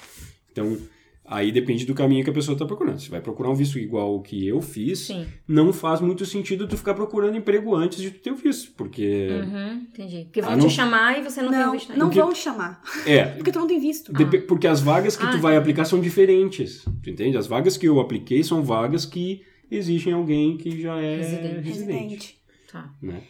Então, 0.52 0.76
aí 1.26 1.50
depende 1.50 1.86
do 1.86 1.94
caminho 1.94 2.22
que 2.22 2.30
a 2.30 2.32
pessoa 2.32 2.54
está 2.54 2.64
procurando. 2.66 2.98
Se 3.00 3.08
vai 3.10 3.20
procurar 3.20 3.50
um 3.50 3.54
visto 3.54 3.78
igual 3.78 4.14
o 4.14 4.20
que 4.22 4.46
eu 4.46 4.60
fiz, 4.60 4.98
Sim. 5.00 5.26
não 5.48 5.72
faz 5.72 6.00
muito 6.00 6.24
sentido 6.26 6.68
tu 6.68 6.76
ficar 6.76 6.94
procurando 6.94 7.36
emprego 7.36 7.74
antes 7.74 7.98
de 8.00 8.10
tu 8.10 8.20
ter 8.20 8.30
o 8.30 8.36
visto, 8.36 8.72
porque 8.76 9.28
Uhum, 9.42 9.72
entendi. 9.90 10.24
Porque 10.24 10.40
vão 10.42 10.52
Ah, 10.52 10.56
não- 10.56 10.68
te 10.68 10.72
chamar 10.74 11.18
e 11.18 11.22
você 11.22 11.40
não, 11.42 11.50
tem 11.50 11.58
Não, 11.60 11.72
visto 11.72 11.90
ainda. 11.92 12.00
não 12.04 12.10
Porque- 12.10 12.20
vão 12.22 12.32
te 12.32 12.38
chamar. 12.38 12.82
é, 13.06 13.24
Porque 13.36 13.52
tu 13.52 13.58
não 13.58 13.66
tem 13.66 13.80
visto. 13.80 14.12
Depe- 14.12 14.42
Porque 14.42 14.66
as 14.66 14.80
vagas 14.80 15.16
que 15.16 15.24
Ah. 15.24 15.30
tu 15.30 15.38
vai 15.38 15.56
aplicar 15.56 15.84
são 15.84 16.00
diferentes, 16.00 16.84
tu 17.02 17.10
entende? 17.10 17.36
As 17.36 17.46
vagas 17.46 17.76
que 17.76 17.86
eu 17.88 17.98
apliquei 18.00 18.42
são 18.42 18.62
vagas 18.62 19.04
que 19.06 19.42
exigem 19.70 20.12
alguém 20.12 20.56
que 20.56 20.80
já 20.80 20.96
é 21.00 21.16
Residente. 21.16 21.42
residente, 21.60 21.68
Residente. 21.68 22.38
Tá. 22.70 22.90
né? 23.02 23.20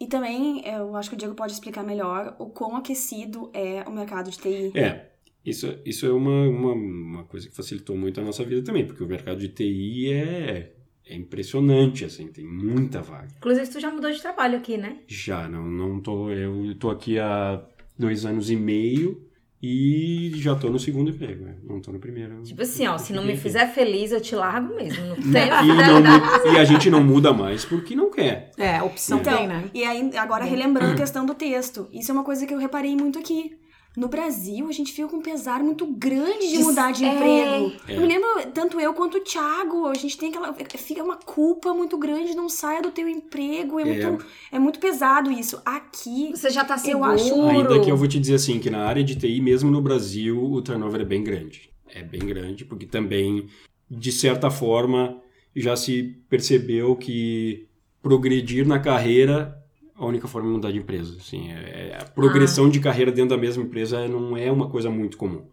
E 0.00 0.06
também, 0.06 0.62
eu 0.66 0.94
acho 0.96 1.08
que 1.10 1.16
o 1.16 1.18
Diego 1.18 1.34
pode 1.34 1.52
explicar 1.52 1.82
melhor 1.84 2.34
o 2.38 2.46
quão 2.46 2.76
aquecido 2.76 3.50
é 3.52 3.82
o 3.86 3.90
mercado 3.90 4.30
de 4.30 4.38
TI. 4.38 4.72
É, 4.74 5.06
isso, 5.46 5.78
isso 5.84 6.04
é 6.04 6.12
uma, 6.12 6.48
uma, 6.48 6.72
uma 6.72 7.24
coisa 7.24 7.48
que 7.48 7.54
facilitou 7.54 7.96
muito 7.96 8.20
a 8.20 8.24
nossa 8.24 8.44
vida 8.44 8.62
também, 8.62 8.84
porque 8.84 9.04
o 9.04 9.06
mercado 9.06 9.38
de 9.38 9.48
TI 9.48 10.12
é, 10.12 10.72
é 11.08 11.14
impressionante, 11.14 12.04
assim, 12.04 12.26
tem 12.26 12.44
muita 12.44 13.00
vaga. 13.00 13.28
Inclusive, 13.36 13.70
tu 13.70 13.80
já 13.80 13.90
mudou 13.90 14.10
de 14.10 14.20
trabalho 14.20 14.58
aqui, 14.58 14.76
né? 14.76 14.96
Já, 15.06 15.48
não, 15.48 15.64
não 15.64 16.00
tô, 16.00 16.30
eu 16.30 16.74
tô 16.74 16.90
aqui 16.90 17.18
há 17.18 17.62
dois 17.96 18.26
anos 18.26 18.50
e 18.50 18.56
meio 18.56 19.24
e 19.62 20.32
já 20.34 20.54
tô 20.54 20.68
no 20.68 20.78
segundo 20.78 21.10
emprego, 21.10 21.44
né? 21.44 21.54
não 21.64 21.80
tô 21.80 21.90
no 21.90 21.98
primeiro. 21.98 22.42
Tipo 22.42 22.62
assim, 22.62 22.86
ó, 22.86 22.98
se 22.98 23.12
não 23.12 23.24
me 23.24 23.36
fizer 23.36 23.66
feliz, 23.72 24.12
eu 24.12 24.20
te 24.20 24.34
largo 24.34 24.74
mesmo. 24.74 25.04
Não 25.06 25.14
tem 25.16 25.46
E, 25.46 25.68
não 25.68 26.52
e 26.52 26.58
a 26.58 26.64
gente 26.64 26.90
não 26.90 27.02
muda 27.02 27.32
mais 27.32 27.64
porque 27.64 27.96
não 27.96 28.10
quer. 28.10 28.50
É, 28.58 28.82
opção 28.82 29.18
Então, 29.18 29.36
tem, 29.36 29.48
né? 29.48 29.70
e 29.72 29.82
aí, 29.82 30.10
agora 30.16 30.44
relembrando 30.44 30.92
a 30.92 30.96
questão 30.96 31.24
do 31.24 31.34
texto. 31.34 31.88
Isso 31.92 32.10
é 32.10 32.14
uma 32.14 32.24
coisa 32.24 32.46
que 32.46 32.52
eu 32.52 32.58
reparei 32.58 32.94
muito 32.94 33.18
aqui. 33.18 33.56
No 33.96 34.08
Brasil, 34.08 34.68
a 34.68 34.72
gente 34.72 34.92
fica 34.92 35.08
com 35.08 35.16
um 35.16 35.22
pesar 35.22 35.62
muito 35.62 35.86
grande 35.86 36.48
de 36.50 36.58
mudar 36.58 36.92
de 36.92 37.02
é. 37.02 37.08
emprego. 37.14 37.72
É. 37.88 37.96
Eu 37.96 38.02
me 38.02 38.06
lembro, 38.06 38.28
tanto 38.52 38.78
eu 38.78 38.92
quanto 38.92 39.16
o 39.16 39.20
Thiago, 39.20 39.86
a 39.86 39.94
gente 39.94 40.18
tem 40.18 40.28
aquela. 40.28 40.52
Fica 40.52 41.02
uma 41.02 41.16
culpa 41.16 41.72
muito 41.72 41.96
grande, 41.96 42.34
não 42.36 42.48
saia 42.48 42.82
do 42.82 42.90
teu 42.90 43.08
emprego. 43.08 43.80
É, 43.80 43.88
É. 43.88 44.06
Muito, 44.10 44.26
é 44.52 44.58
muito 44.58 44.78
pesado 44.78 45.30
isso. 45.30 45.60
Aqui, 45.64 46.30
Você 46.34 46.50
já 46.50 46.62
tá 46.62 46.76
seguro. 46.76 47.06
Eu 47.06 47.14
acho- 47.14 47.42
Ainda 47.48 47.80
que 47.80 47.90
eu 47.90 47.96
vou 47.96 48.06
te 48.06 48.20
dizer 48.20 48.34
assim, 48.34 48.58
que 48.58 48.68
na 48.68 48.84
área 48.84 49.02
de 49.02 49.16
TI, 49.16 49.40
mesmo 49.40 49.70
no 49.70 49.80
Brasil, 49.80 50.42
o 50.44 50.60
turnover 50.60 51.00
é 51.00 51.04
bem 51.04 51.24
grande. 51.24 51.70
É 51.88 52.02
bem 52.02 52.20
grande, 52.20 52.66
porque 52.66 52.84
também, 52.84 53.46
de 53.90 54.12
certa 54.12 54.50
forma, 54.50 55.22
já 55.54 55.74
se 55.74 56.02
percebeu 56.28 56.94
que 56.96 57.66
progredir 58.02 58.66
na 58.66 58.78
carreira, 58.78 59.55
a 59.98 60.06
única 60.06 60.28
forma 60.28 60.48
é 60.48 60.52
mudar 60.52 60.70
de 60.72 60.78
empresa. 60.78 61.16
Assim, 61.18 61.50
é, 61.50 61.90
é- 61.92 61.98
a 62.00 62.04
progressão 62.04 62.68
de 62.68 62.80
carreira 62.80 63.10
dentro 63.12 63.30
da 63.36 63.40
mesma 63.40 63.62
empresa 63.62 64.06
não 64.08 64.36
é 64.36 64.50
uma 64.50 64.68
coisa 64.68 64.90
muito 64.90 65.16
comum. 65.16 65.44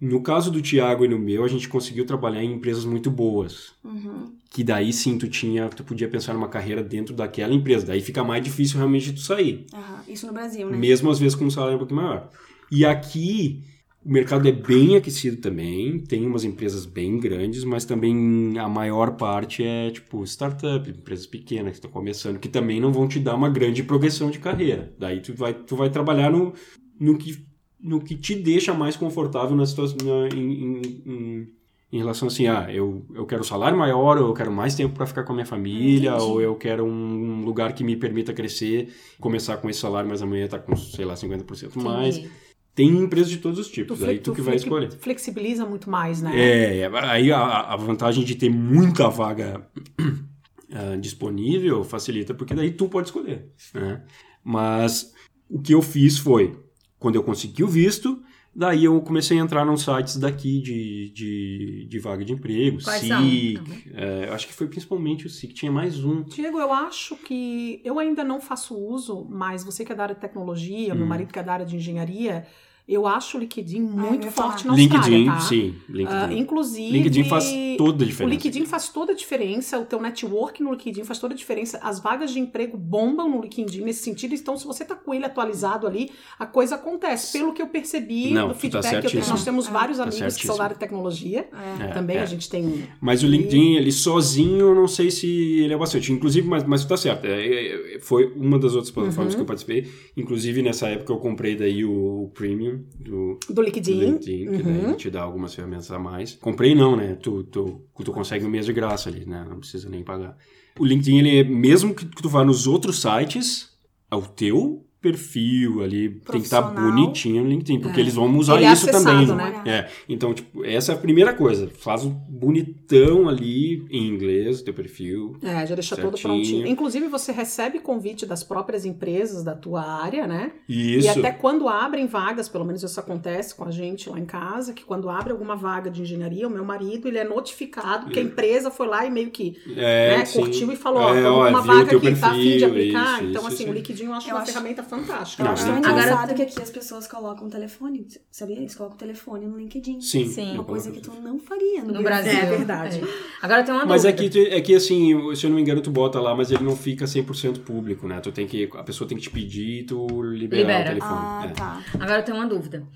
No 0.00 0.20
caso 0.22 0.50
do 0.50 0.60
Tiago 0.60 1.04
e 1.04 1.08
no 1.08 1.18
meu, 1.18 1.42
a 1.42 1.48
gente 1.48 1.68
conseguiu 1.68 2.04
trabalhar 2.04 2.42
em 2.42 2.52
empresas 2.52 2.84
muito 2.84 3.10
boas. 3.10 3.72
uhum, 3.82 4.34
Que 4.50 4.62
daí 4.62 4.92
sim 4.92 5.16
tu 5.16 5.26
tinha, 5.28 5.68
tu 5.70 5.82
podia 5.84 6.08
pensar 6.08 6.34
numa 6.34 6.48
carreira 6.48 6.82
dentro 6.82 7.14
daquela 7.14 7.54
empresa. 7.54 7.86
Daí 7.86 8.00
fica 8.02 8.22
mais 8.22 8.42
difícil 8.44 8.76
realmente 8.76 9.12
tu 9.14 9.20
sair 9.20 9.66
aham, 9.72 10.02
isso 10.06 10.26
no 10.26 10.32
Brasil, 10.34 10.68
né? 10.70 10.76
mesmo 10.76 11.10
às 11.10 11.18
vezes 11.18 11.34
com 11.34 11.46
um 11.46 11.50
salário 11.50 11.76
um 11.76 11.78
pouquinho 11.78 12.00
maior. 12.02 12.30
E 12.70 12.84
aqui 12.84 13.62
o 14.06 14.12
mercado 14.12 14.46
é 14.46 14.52
bem 14.52 14.94
aquecido 14.96 15.38
também, 15.38 15.98
tem 15.98 16.24
umas 16.24 16.44
empresas 16.44 16.86
bem 16.86 17.18
grandes, 17.18 17.64
mas 17.64 17.84
também 17.84 18.54
a 18.56 18.68
maior 18.68 19.16
parte 19.16 19.64
é 19.64 19.90
tipo 19.90 20.22
startup, 20.24 20.88
empresas 20.88 21.26
pequenas 21.26 21.72
que 21.72 21.78
estão 21.78 21.90
começando, 21.90 22.38
que 22.38 22.48
também 22.48 22.80
não 22.80 22.92
vão 22.92 23.08
te 23.08 23.18
dar 23.18 23.34
uma 23.34 23.48
grande 23.50 23.82
progressão 23.82 24.30
de 24.30 24.38
carreira. 24.38 24.94
Daí 24.96 25.20
tu 25.20 25.34
vai, 25.34 25.52
tu 25.52 25.74
vai 25.74 25.90
trabalhar 25.90 26.30
no, 26.30 26.52
no, 27.00 27.18
que, 27.18 27.36
no 27.80 28.00
que 28.00 28.14
te 28.14 28.36
deixa 28.36 28.72
mais 28.72 28.96
confortável 28.96 29.56
na 29.56 29.66
situação, 29.66 29.96
na- 30.04 30.28
em, 30.36 30.52
em- 30.76 31.52
em- 31.92 31.98
relação 31.98 32.28
assim, 32.28 32.46
ah, 32.46 32.66
eu, 32.70 33.06
eu 33.14 33.24
quero 33.26 33.42
salário 33.42 33.76
maior, 33.78 34.18
ou 34.18 34.28
eu 34.28 34.34
quero 34.34 34.52
mais 34.52 34.74
tempo 34.74 34.94
para 34.94 35.06
ficar 35.06 35.22
com 35.24 35.32
a 35.32 35.34
minha 35.34 35.46
família, 35.46 36.10
Entendi. 36.10 36.24
ou 36.24 36.40
eu 36.40 36.54
quero 36.54 36.84
um 36.84 37.42
lugar 37.42 37.72
que 37.72 37.82
me 37.82 37.96
permita 37.96 38.32
crescer, 38.34 38.90
começar 39.18 39.56
com 39.56 39.68
esse 39.70 39.80
salário, 39.80 40.08
mas 40.08 40.20
amanhã 40.22 40.46
tá 40.46 40.58
com, 40.58 40.76
sei 40.76 41.04
lá, 41.06 41.14
50% 41.16 41.70
Entendi. 41.76 42.28
Tem 42.76 42.88
empresas 42.88 43.30
de 43.30 43.38
todos 43.38 43.58
os 43.58 43.68
tipos, 43.68 44.00
tu, 44.00 44.04
aí 44.04 44.18
tu, 44.18 44.30
tu 44.30 44.34
que 44.34 44.42
vai 44.42 44.54
escolher. 44.54 44.92
Flexibiliza 44.92 45.64
muito 45.64 45.88
mais, 45.88 46.20
né? 46.20 46.38
É, 46.38 46.86
aí 47.04 47.32
a, 47.32 47.60
a 47.60 47.76
vantagem 47.76 48.22
de 48.22 48.34
ter 48.34 48.50
muita 48.50 49.08
vaga 49.08 49.66
uh, 49.98 51.00
disponível 51.00 51.82
facilita, 51.82 52.34
porque 52.34 52.54
daí 52.54 52.70
tu 52.70 52.86
pode 52.86 53.08
escolher, 53.08 53.50
né? 53.72 54.04
Mas 54.44 55.14
o 55.48 55.58
que 55.58 55.72
eu 55.72 55.80
fiz 55.80 56.18
foi, 56.18 56.54
quando 56.98 57.14
eu 57.14 57.22
consegui 57.22 57.64
o 57.64 57.68
visto, 57.68 58.22
Daí 58.58 58.86
eu 58.86 58.98
comecei 59.02 59.38
a 59.38 59.42
entrar 59.42 59.66
nos 59.66 59.82
sites 59.82 60.16
daqui 60.16 60.62
de, 60.62 61.10
de, 61.10 61.86
de 61.90 61.98
vaga 61.98 62.24
de 62.24 62.32
emprego, 62.32 62.82
Quais 62.82 63.02
SIC, 63.02 63.60
é, 63.92 64.30
acho 64.30 64.46
que 64.46 64.54
foi 64.54 64.66
principalmente 64.66 65.26
o 65.26 65.28
SIC, 65.28 65.52
tinha 65.52 65.70
mais 65.70 66.02
um. 66.02 66.22
Diego, 66.22 66.58
eu 66.58 66.72
acho 66.72 67.16
que 67.16 67.82
eu 67.84 67.98
ainda 67.98 68.24
não 68.24 68.40
faço 68.40 68.74
uso, 68.74 69.26
mas 69.28 69.62
você 69.62 69.84
que 69.84 69.92
é 69.92 69.94
da 69.94 70.04
área 70.04 70.14
de 70.14 70.22
tecnologia, 70.22 70.94
hum. 70.94 70.96
meu 70.96 71.06
marido 71.06 71.34
que 71.34 71.38
é 71.38 71.42
da 71.42 71.52
área 71.52 71.66
de 71.66 71.76
engenharia, 71.76 72.46
eu 72.88 73.04
acho 73.04 73.36
o 73.36 73.40
LinkedIn 73.40 73.80
muito 73.80 74.30
forte 74.30 74.64
na 74.64 74.72
Austrália, 74.72 75.18
LinkedIn, 75.18 75.26
tá? 75.26 75.40
sim. 75.40 75.74
LinkedIn. 75.88 76.34
Uh, 76.34 76.38
inclusive... 76.38 76.92
LinkedIn 76.92 77.24
faz 77.24 77.52
toda 77.76 78.04
a 78.04 78.06
diferença. 78.06 78.24
O 78.24 78.28
LinkedIn 78.28 78.66
faz 78.66 78.88
toda 78.88 79.12
a 79.12 79.14
diferença, 79.14 79.78
o 79.80 79.84
teu 79.84 80.00
network 80.00 80.62
no 80.62 80.70
LinkedIn 80.70 81.02
faz 81.02 81.18
toda 81.18 81.34
a 81.34 81.36
diferença. 81.36 81.80
As 81.82 81.98
vagas 81.98 82.30
de 82.30 82.38
emprego 82.38 82.76
bombam 82.76 83.28
no 83.28 83.40
LinkedIn 83.40 83.82
nesse 83.82 84.04
sentido. 84.04 84.34
Então, 84.34 84.56
se 84.56 84.64
você 84.64 84.84
tá 84.84 84.94
com 84.94 85.12
ele 85.12 85.24
atualizado 85.24 85.84
ali, 85.84 86.12
a 86.38 86.46
coisa 86.46 86.76
acontece. 86.76 87.36
Pelo 87.36 87.52
que 87.52 87.60
eu 87.60 87.66
percebi 87.66 88.30
Não, 88.32 88.48
do 88.48 88.54
tá 88.54 88.60
feedback 88.60 88.82
tá 88.84 89.00
que 89.00 89.06
eu 89.08 89.10
tenho, 89.10 89.26
nós 89.26 89.44
temos 89.44 89.66
é, 89.66 89.70
vários 89.72 89.96
tá 89.96 90.04
amigos 90.04 90.18
certíssimo. 90.18 90.40
que 90.42 90.46
são 90.46 90.56
da 90.56 90.64
área 90.64 90.74
de 90.74 90.80
tecnologia. 90.80 91.48
É. 91.80 91.88
Também 91.88 92.18
é. 92.18 92.22
a 92.22 92.26
gente 92.26 92.48
tem... 92.48 92.88
Mas 93.00 93.24
o 93.24 93.26
LinkedIn, 93.26 93.74
ele 93.74 93.90
sozinho, 93.90 94.60
eu 94.60 94.74
não 94.76 94.86
sei 94.86 95.10
se 95.10 95.26
ele 95.26 95.74
é 95.74 95.76
bastante. 95.76 96.12
Inclusive, 96.12 96.46
mas, 96.46 96.62
mas 96.62 96.84
tá 96.84 96.96
certo. 96.96 97.24
É, 97.24 97.96
é, 97.96 97.98
foi 98.00 98.32
uma 98.36 98.60
das 98.60 98.74
outras 98.74 98.92
plataformas 98.92 99.32
uhum. 99.32 99.38
que 99.38 99.42
eu 99.42 99.46
participei. 99.46 99.90
Inclusive, 100.16 100.62
nessa 100.62 100.86
época, 100.86 101.12
eu 101.12 101.16
comprei 101.16 101.56
daí 101.56 101.84
o, 101.84 102.22
o 102.22 102.30
Premium 102.32 102.75
do 102.98 103.38
do 103.48 103.62
LinkedIn. 103.62 103.98
Do 103.98 104.04
LinkedIn, 104.04 104.44
que 104.44 104.68
uhum. 104.68 104.82
daí 104.86 104.96
te 104.96 105.10
dá 105.10 105.22
algumas 105.22 105.54
ferramentas 105.54 105.90
a 105.90 105.98
mais. 105.98 106.34
Comprei 106.34 106.74
não, 106.74 106.96
né? 106.96 107.14
Tu, 107.16 107.44
tu, 107.44 107.82
tu 108.04 108.12
consegue 108.12 108.44
um 108.44 108.50
mês 108.50 108.66
de 108.66 108.72
graça 108.72 109.08
ali, 109.08 109.26
né? 109.26 109.44
Não 109.48 109.58
precisa 109.58 109.88
nem 109.88 110.02
pagar. 110.02 110.36
O 110.78 110.84
LinkedIn, 110.84 111.18
ele 111.18 111.38
é, 111.38 111.44
mesmo 111.44 111.94
que 111.94 112.04
tu 112.06 112.28
vá 112.28 112.44
nos 112.44 112.66
outros 112.66 113.00
sites, 113.00 113.76
é 114.10 114.14
o 114.14 114.22
teu 114.22 114.85
perfil 115.00 115.82
ali 115.82 116.08
tem 116.08 116.40
que 116.40 116.46
estar 116.46 116.62
tá 116.62 116.68
bonitinho 116.68 117.42
no 117.44 117.50
LinkedIn, 117.50 117.80
porque 117.80 118.00
é. 118.00 118.02
eles 118.02 118.14
vão 118.14 118.34
usar 118.36 118.56
Ele 118.56 118.64
é 118.64 118.72
isso 118.72 118.90
também. 118.90 119.26
Né? 119.26 119.62
É. 119.64 119.88
Então, 120.08 120.34
tipo, 120.34 120.64
essa 120.64 120.92
é 120.92 120.94
a 120.94 120.98
primeira 120.98 121.32
coisa. 121.32 121.70
Faz 121.78 122.04
um 122.04 122.10
bonitão 122.10 123.28
ali 123.28 123.86
em 123.90 124.08
inglês, 124.08 124.62
teu 124.62 124.74
perfil. 124.74 125.36
É, 125.42 125.66
já 125.66 125.74
deixa 125.74 125.94
certinho. 125.94 126.10
todo 126.10 126.20
prontinho. 126.20 126.66
Inclusive, 126.66 127.08
você 127.08 127.30
recebe 127.30 127.78
convite 127.78 128.26
das 128.26 128.42
próprias 128.42 128.84
empresas 128.84 129.44
da 129.44 129.54
tua 129.54 129.82
área, 129.82 130.26
né? 130.26 130.52
Isso. 130.68 131.06
E 131.06 131.08
até 131.08 131.30
quando 131.30 131.68
abrem 131.68 132.06
vagas, 132.06 132.48
pelo 132.48 132.64
menos 132.64 132.82
isso 132.82 132.98
acontece 132.98 133.54
com 133.54 133.64
a 133.64 133.70
gente 133.70 134.08
lá 134.08 134.18
em 134.18 134.24
casa, 134.24 134.72
que 134.72 134.84
quando 134.84 135.08
abre 135.08 135.32
alguma 135.32 135.56
vaga 135.56 135.90
de 135.90 136.02
engenharia, 136.02 136.48
o 136.48 136.50
meu 136.50 136.64
marido, 136.64 137.06
ele 137.06 137.18
é 137.18 137.24
notificado 137.24 138.10
que 138.10 138.18
a 138.18 138.22
empresa 138.22 138.70
foi 138.70 138.86
lá 138.86 139.06
e 139.06 139.10
meio 139.10 139.30
que 139.30 139.56
é, 139.76 140.18
né, 140.18 140.26
curtiu 140.26 140.72
e 140.72 140.76
falou, 140.76 141.02
ó, 141.02 141.14
é, 141.14 141.28
uma 141.28 141.60
vaga 141.60 141.96
aqui, 141.96 142.16
tá 142.16 142.28
a 142.28 142.34
fim 142.34 142.56
de 142.56 142.64
aplicar. 142.64 143.22
Isso, 143.22 143.30
então, 143.30 143.46
assim, 143.46 143.64
isso, 143.64 143.72
o 143.72 143.74
LinkedIn 143.74 144.04
eu 144.04 144.14
acho 144.14 144.28
eu 144.28 144.34
uma 144.34 144.42
acho... 144.42 144.52
ferramenta 144.52 144.82
fantástica. 144.86 145.42
Eu 145.42 145.48
acho 145.50 145.66
tão 145.66 145.78
engraçado 145.78 146.12
Agora... 146.12 146.34
que 146.34 146.42
aqui 146.42 146.62
as 146.62 146.70
pessoas 146.70 147.06
colocam 147.06 147.46
o 147.46 147.50
telefone, 147.50 148.06
sabia? 148.30 148.56
Eles 148.56 148.74
colocam 148.74 148.96
o 148.96 148.98
telefone 148.98 149.46
no 149.46 149.58
LinkedIn. 149.58 150.00
Sim. 150.00 150.28
Sim. 150.28 150.52
Uma 150.52 150.64
coisa 150.64 150.90
que 150.90 151.00
tu 151.00 151.12
não 151.20 151.38
faria 151.38 151.82
no, 151.82 151.92
no 151.92 152.02
Brasil. 152.02 152.32
Brasil. 152.32 152.54
É 152.54 152.56
verdade. 152.56 153.00
É. 153.00 153.44
Agora 153.44 153.62
tem 153.62 153.74
uma 153.74 153.84
mas 153.84 154.02
dúvida. 154.02 154.22
Mas 154.22 154.26
é 154.26 154.30
que, 154.30 154.54
é 154.54 154.60
que, 154.60 154.74
assim, 154.74 155.34
se 155.34 155.46
eu 155.46 155.50
não 155.50 155.56
me 155.56 155.62
engano, 155.62 155.80
tu 155.80 155.90
bota 155.90 156.20
lá, 156.20 156.34
mas 156.34 156.50
ele 156.50 156.64
não 156.64 156.76
fica 156.76 157.04
100% 157.04 157.60
público, 157.60 158.06
né? 158.06 158.20
Tu 158.20 158.32
tem 158.32 158.46
que, 158.46 158.70
a 158.74 158.82
pessoa 158.82 159.08
tem 159.08 159.16
que 159.16 159.24
te 159.24 159.30
pedir 159.30 159.80
e 159.80 159.84
tu 159.84 160.22
liberar 160.22 160.60
Libera. 160.60 160.80
o 160.82 160.88
telefone. 160.88 161.18
Ah, 161.18 161.46
é. 161.48 161.52
tá. 161.52 161.82
Agora 162.00 162.20
eu 162.20 162.24
tenho 162.24 162.38
uma 162.38 162.46
dúvida. 162.46 162.86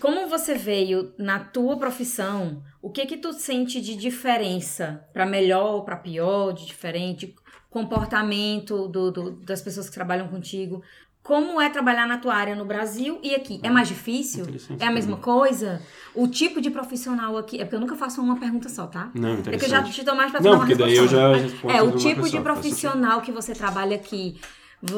Como 0.00 0.28
você 0.28 0.54
veio 0.54 1.12
na 1.18 1.38
tua 1.38 1.76
profissão, 1.76 2.62
o 2.80 2.90
que 2.90 3.06
que 3.06 3.16
tu 3.16 3.32
sente 3.32 3.80
de 3.80 3.94
diferença 3.94 5.04
para 5.12 5.24
melhor 5.24 5.74
ou 5.74 5.84
para 5.84 5.96
pior, 5.96 6.52
de 6.52 6.66
diferente 6.66 7.34
comportamento 7.70 8.88
do, 8.88 9.10
do, 9.10 9.30
das 9.42 9.62
pessoas 9.62 9.88
que 9.88 9.94
trabalham 9.94 10.28
contigo? 10.28 10.82
Como 11.22 11.60
é 11.60 11.70
trabalhar 11.70 12.06
na 12.06 12.18
tua 12.18 12.34
área 12.34 12.56
no 12.56 12.64
Brasil 12.64 13.20
e 13.22 13.32
aqui? 13.32 13.60
É 13.62 13.70
mais 13.70 13.86
difícil? 13.86 14.44
É 14.80 14.86
a 14.86 14.90
mesma 14.90 15.16
coisa? 15.16 15.80
O 16.14 16.26
tipo 16.26 16.60
de 16.60 16.68
profissional 16.68 17.36
aqui. 17.36 17.60
É 17.60 17.64
porque 17.64 17.76
eu 17.76 17.80
nunca 17.80 17.94
faço 17.94 18.20
uma 18.20 18.36
pergunta 18.36 18.68
só, 18.68 18.88
tá? 18.88 19.08
Não, 19.14 19.38
É 19.46 19.56
que 19.56 19.64
eu 19.64 19.68
já 19.68 19.82
te 19.84 20.02
dou 20.02 20.16
mais 20.16 20.32
pra 20.32 20.40
Não, 20.40 20.58
porque 20.58 20.74
daí 20.74 20.96
eu 20.96 21.06
já. 21.06 21.30
É, 21.72 21.80
o 21.80 21.92
tipo 21.92 22.28
de 22.28 22.40
profissional 22.40 23.20
que 23.20 23.30
você 23.30 23.52
trabalha 23.52 23.94
aqui. 23.94 24.40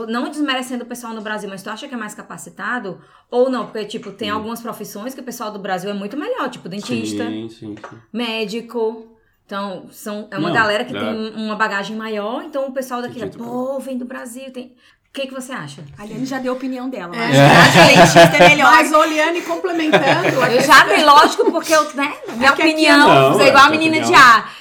Não 0.08 0.30
desmerecendo 0.30 0.84
o 0.84 0.86
pessoal 0.86 1.12
no 1.12 1.20
Brasil, 1.20 1.46
mas 1.46 1.62
tu 1.62 1.68
acha 1.68 1.86
que 1.86 1.94
é 1.94 1.96
mais 1.98 2.14
capacitado? 2.14 3.02
Ou 3.30 3.50
não? 3.50 3.66
Porque, 3.66 3.84
tipo, 3.84 4.10
tem 4.12 4.28
sim. 4.28 4.34
algumas 4.34 4.62
profissões 4.62 5.14
que 5.14 5.20
o 5.20 5.24
pessoal 5.24 5.52
do 5.52 5.58
Brasil 5.58 5.90
é 5.90 5.92
muito 5.92 6.16
melhor, 6.16 6.48
tipo 6.48 6.70
dentista, 6.70 7.26
sim, 7.26 7.50
sim, 7.50 7.74
médico. 8.10 9.14
Então, 9.44 9.86
são, 9.90 10.26
é 10.30 10.38
uma 10.38 10.48
não, 10.48 10.56
galera 10.56 10.86
que 10.86 10.92
tem 10.94 11.34
uma 11.34 11.54
bagagem 11.54 11.94
maior, 11.94 12.42
então 12.44 12.66
o 12.66 12.72
pessoal 12.72 13.02
daqui 13.02 13.22
é, 13.22 13.26
pô, 13.26 13.78
vem 13.78 13.98
do 13.98 14.06
Brasil, 14.06 14.50
tem 14.50 14.74
que, 15.14 15.28
que 15.28 15.32
você 15.32 15.52
acha? 15.52 15.80
A 15.96 16.04
Liane 16.04 16.26
já 16.26 16.40
deu 16.40 16.52
a 16.52 16.56
opinião 16.56 16.90
dela. 16.90 17.14
É. 17.14 17.28
Mas, 17.96 18.16
é. 18.16 18.36
é 18.36 18.48
melhor. 18.48 18.68
Mas, 18.68 18.92
Oliane, 18.92 19.42
complementando... 19.42 20.04
eu 20.50 20.60
já 20.60 20.84
dei, 20.86 21.04
lógico, 21.04 21.52
porque 21.52 21.72
eu, 21.72 21.84
né, 21.94 22.12
minha 22.36 22.48
é 22.48 22.52
opinião, 22.52 23.30
não, 23.30 23.40
é 23.40 23.48
igual 23.48 23.64
a 23.64 23.70
menina 23.70 24.00
de 24.00 24.12
ar. 24.12 24.52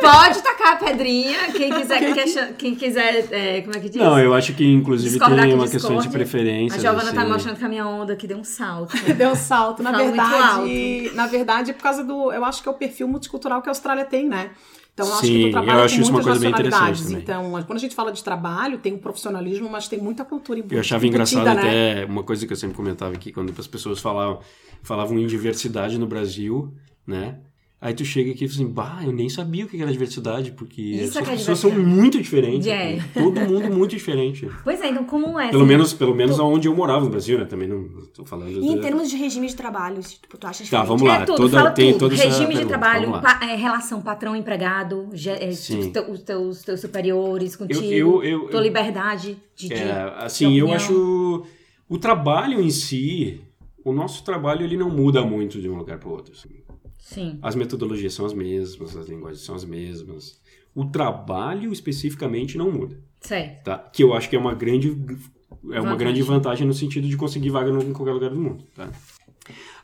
Pode 0.00 0.42
tacar 0.42 0.72
a 0.72 0.76
pedrinha, 0.76 1.52
quem 1.52 1.72
quiser, 1.72 2.00
quem, 2.00 2.54
quem 2.54 2.74
quiser, 2.74 3.28
é, 3.30 3.60
como 3.60 3.76
é 3.76 3.78
que 3.78 3.88
diz? 3.88 4.02
Não, 4.02 4.18
eu 4.18 4.34
acho 4.34 4.52
que, 4.54 4.64
inclusive, 4.64 5.10
Discordar 5.10 5.44
tem 5.44 5.54
uma 5.54 5.68
discorde. 5.68 5.94
questão 5.94 5.98
de 5.98 6.08
preferência. 6.08 6.76
A 6.76 6.80
Giovana 6.80 7.02
tá 7.04 7.08
assim. 7.10 7.16
tá 7.16 7.24
mostrando 7.26 7.56
que 7.58 7.64
a 7.64 7.68
minha 7.68 7.86
onda 7.86 8.14
aqui 8.14 8.26
deu 8.26 8.38
um 8.38 8.44
salto. 8.44 8.96
deu 9.14 9.30
um 9.30 9.36
salto. 9.36 9.80
Na 9.80 9.92
verdade, 9.92 11.12
na 11.14 11.26
verdade, 11.28 11.72
por 11.72 11.82
causa 11.84 12.02
do... 12.02 12.32
Eu 12.32 12.44
acho 12.44 12.62
que 12.64 12.68
é 12.68 12.72
o 12.72 12.74
perfil 12.74 13.06
multicultural 13.06 13.62
que 13.62 13.68
a 13.68 13.70
Austrália 13.70 14.04
tem, 14.04 14.26
né? 14.28 14.50
Então, 15.00 15.06
eu 15.06 15.14
acho 15.14 15.26
Sim, 15.26 15.32
que 15.32 15.44
tu 15.44 15.50
trabalha 15.52 15.78
eu 15.78 15.84
acho 15.84 15.96
com 15.96 16.02
isso 16.02 16.10
uma 16.10 16.22
coisa 16.22 16.40
bem 16.40 16.50
interessante 16.50 17.02
também. 17.02 17.18
Então, 17.18 17.50
quando 17.64 17.76
a 17.76 17.80
gente 17.80 17.94
fala 17.94 18.12
de 18.12 18.22
trabalho, 18.22 18.78
tem 18.78 18.92
o 18.92 18.98
profissionalismo, 18.98 19.68
mas 19.68 19.88
tem 19.88 19.98
muita 19.98 20.24
cultura 20.24 20.62
Eu 20.70 20.80
achava 20.80 21.06
engraçado 21.06 21.44
né? 21.44 21.52
até 21.52 22.04
uma 22.04 22.22
coisa 22.22 22.46
que 22.46 22.52
eu 22.52 22.56
sempre 22.56 22.76
comentava 22.76 23.14
aqui, 23.14 23.32
quando 23.32 23.52
as 23.58 23.66
pessoas 23.66 23.98
falavam, 23.98 24.40
falavam 24.82 25.18
em 25.18 25.26
diversidade 25.26 25.98
no 25.98 26.06
Brasil, 26.06 26.74
né? 27.06 27.38
Aí 27.82 27.94
tu 27.94 28.04
chega 28.04 28.30
aqui 28.30 28.44
e 28.44 28.48
fala 28.48 28.60
assim, 28.60 28.70
bah, 28.70 29.00
eu 29.02 29.10
nem 29.10 29.30
sabia 29.30 29.64
o 29.64 29.68
que 29.68 29.80
era 29.80 29.90
diversidade, 29.90 30.52
porque 30.52 30.82
Isso 30.82 31.18
essas 31.18 31.28
é 31.28 31.30
pessoas 31.32 31.58
são 31.60 31.70
muito 31.70 32.20
diferentes. 32.20 32.66
É. 32.66 32.98
Todo 33.14 33.40
mundo 33.40 33.70
muito 33.70 33.92
diferente. 33.92 34.46
Pois 34.62 34.80
é, 34.82 34.88
então 34.88 35.04
como 35.04 35.40
é? 35.40 35.48
Pelo 35.48 35.62
assim, 35.62 35.68
menos, 35.68 35.92
pelo 35.94 36.14
menos 36.14 36.36
tu... 36.36 36.44
onde 36.44 36.68
eu 36.68 36.74
morava 36.74 37.04
no 37.04 37.10
Brasil, 37.10 37.38
né? 37.38 37.46
Também 37.46 37.66
não 37.66 37.88
tô 38.14 38.26
falando... 38.26 38.50
E 38.50 38.66
em 38.66 38.78
termos 38.80 39.08
de 39.08 39.16
regime 39.16 39.46
de 39.46 39.56
trabalho, 39.56 40.02
tipo, 40.02 40.36
tu 40.36 40.46
acha 40.46 40.62
Tá, 40.68 40.82
vamos 40.82 41.02
lá. 41.02 41.22
É 41.22 41.24
tudo, 41.24 41.36
toda, 41.36 41.58
fala 41.58 41.70
tem 41.70 41.96
tudo. 41.96 42.14
Regime 42.14 42.54
de 42.54 42.66
trabalho, 42.66 43.12
pa, 43.12 43.40
é, 43.42 43.56
relação 43.56 44.02
patrão-empregado, 44.02 45.08
é, 45.14 45.48
tipo, 45.48 46.12
os 46.12 46.22
teus, 46.22 46.62
teus 46.62 46.80
superiores 46.80 47.56
contigo, 47.56 47.82
eu, 47.82 48.22
eu, 48.22 48.42
eu, 48.42 48.48
tua 48.48 48.60
liberdade 48.60 49.38
de, 49.56 49.72
é, 49.72 50.14
Assim, 50.18 50.58
eu 50.58 50.70
acho... 50.70 51.46
O 51.88 51.96
trabalho 51.96 52.60
em 52.60 52.70
si... 52.70 53.40
O 53.82 53.94
nosso 53.94 54.22
trabalho, 54.22 54.62
ele 54.62 54.76
não 54.76 54.90
muda 54.90 55.22
muito 55.24 55.58
de 55.58 55.66
um 55.66 55.76
lugar 55.76 55.98
para 55.98 56.08
o 56.08 56.12
outro. 56.12 56.34
Assim. 56.34 56.59
Sim. 57.00 57.38
As 57.42 57.54
metodologias 57.54 58.14
são 58.14 58.24
as 58.24 58.32
mesmas, 58.32 58.96
as 58.96 59.08
linguagens 59.08 59.42
são 59.42 59.54
as 59.54 59.64
mesmas. 59.64 60.40
O 60.74 60.84
trabalho 60.84 61.72
especificamente 61.72 62.56
não 62.56 62.70
muda. 62.70 62.98
Certo. 63.20 63.64
Tá? 63.64 63.78
Que 63.78 64.02
eu 64.04 64.14
acho 64.14 64.28
que 64.28 64.36
é 64.36 64.38
uma 64.38 64.54
grande 64.54 64.88
é 64.88 65.80
uma 65.80 65.90
vantagem. 65.90 65.98
grande 65.98 66.22
vantagem 66.22 66.66
no 66.66 66.72
sentido 66.72 67.08
de 67.08 67.16
conseguir 67.16 67.50
vaga 67.50 67.70
em 67.70 67.92
qualquer 67.92 68.12
lugar 68.12 68.30
do 68.30 68.40
mundo, 68.40 68.64
tá? 68.74 68.90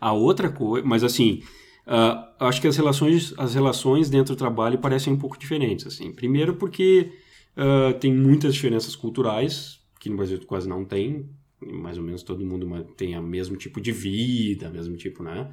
A 0.00 0.12
outra 0.12 0.48
coisa, 0.48 0.87
mas 0.87 1.02
assim, 1.02 1.42
uh, 1.87 2.24
acho 2.40 2.61
que 2.61 2.68
as 2.68 2.76
relações 2.76 3.35
as 3.37 3.55
relações 3.55 4.09
dentro 4.09 4.35
do 4.35 4.38
trabalho 4.38 4.79
parecem 4.79 5.12
um 5.12 5.18
pouco 5.18 5.38
diferentes, 5.38 5.87
assim. 5.87 6.12
Primeiro 6.12 6.55
porque 6.55 7.12
uh, 7.57 7.98
tem 7.98 8.12
muitas 8.12 8.55
diferenças 8.55 8.94
culturais 8.94 9.81
que 10.00 10.09
no 10.09 10.16
Brasil 10.16 10.40
quase 10.46 10.68
não 10.68 10.85
tem, 10.85 11.29
mais 11.61 11.98
ou 11.98 12.05
menos 12.05 12.22
todo 12.22 12.44
mundo 12.44 12.85
tem 12.96 13.18
o 13.18 13.22
mesmo 13.22 13.57
tipo 13.57 13.81
de 13.81 13.92
vida, 13.92 14.70
mesmo 14.70 14.96
tipo, 14.96 15.22
né? 15.22 15.50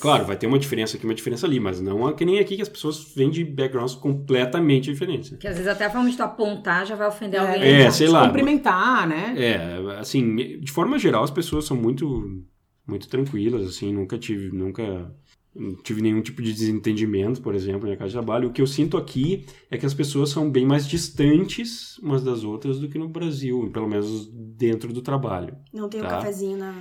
Claro, 0.00 0.24
vai 0.24 0.36
ter 0.36 0.46
uma 0.46 0.58
diferença 0.58 0.96
aqui, 0.96 1.04
uma 1.04 1.14
diferença 1.14 1.46
ali, 1.46 1.58
mas 1.58 1.80
não 1.80 2.08
é 2.08 2.12
que 2.12 2.24
nem 2.24 2.38
aqui 2.38 2.56
que 2.56 2.62
as 2.62 2.68
pessoas 2.68 3.12
vêm 3.14 3.28
de 3.28 3.44
backgrounds 3.44 3.94
completamente 3.94 4.90
diferentes. 4.90 5.36
Que 5.36 5.48
às 5.48 5.56
vezes 5.56 5.70
até 5.70 5.84
a 5.84 5.90
forma 5.90 6.08
de 6.08 6.16
tu 6.16 6.22
apontar 6.22 6.86
já 6.86 6.94
vai 6.94 7.08
ofender 7.08 7.40
é, 7.40 7.54
alguém. 7.54 7.82
É, 7.82 7.90
sei 7.90 8.08
lá. 8.08 8.26
Cumprimentar, 8.26 9.06
né? 9.06 9.34
É, 9.36 9.98
assim, 9.98 10.36
de 10.60 10.70
forma 10.70 10.98
geral 10.98 11.24
as 11.24 11.30
pessoas 11.30 11.64
são 11.64 11.76
muito, 11.76 12.44
muito 12.86 13.08
tranquilas, 13.08 13.66
assim, 13.66 13.92
nunca 13.92 14.16
tive, 14.16 14.56
nunca 14.56 15.12
não 15.54 15.76
tive 15.76 16.02
nenhum 16.02 16.20
tipo 16.20 16.42
de 16.42 16.52
desentendimento, 16.52 17.40
por 17.40 17.54
exemplo, 17.54 17.88
na 17.88 17.96
casa 17.96 18.08
de 18.08 18.14
trabalho. 18.14 18.48
O 18.48 18.52
que 18.52 18.60
eu 18.60 18.66
sinto 18.66 18.96
aqui 18.96 19.46
é 19.70 19.78
que 19.78 19.86
as 19.86 19.94
pessoas 19.94 20.30
são 20.30 20.50
bem 20.50 20.66
mais 20.66 20.86
distantes 20.86 21.96
umas 21.98 22.24
das 22.24 22.42
outras 22.42 22.80
do 22.80 22.88
que 22.88 22.98
no 22.98 23.08
Brasil, 23.08 23.70
pelo 23.72 23.88
menos 23.88 24.28
dentro 24.32 24.92
do 24.92 25.00
trabalho. 25.00 25.56
Não 25.72 25.88
tem 25.88 26.00
tá? 26.00 26.06
um 26.06 26.10
cafezinho 26.10 26.58
na. 26.58 26.74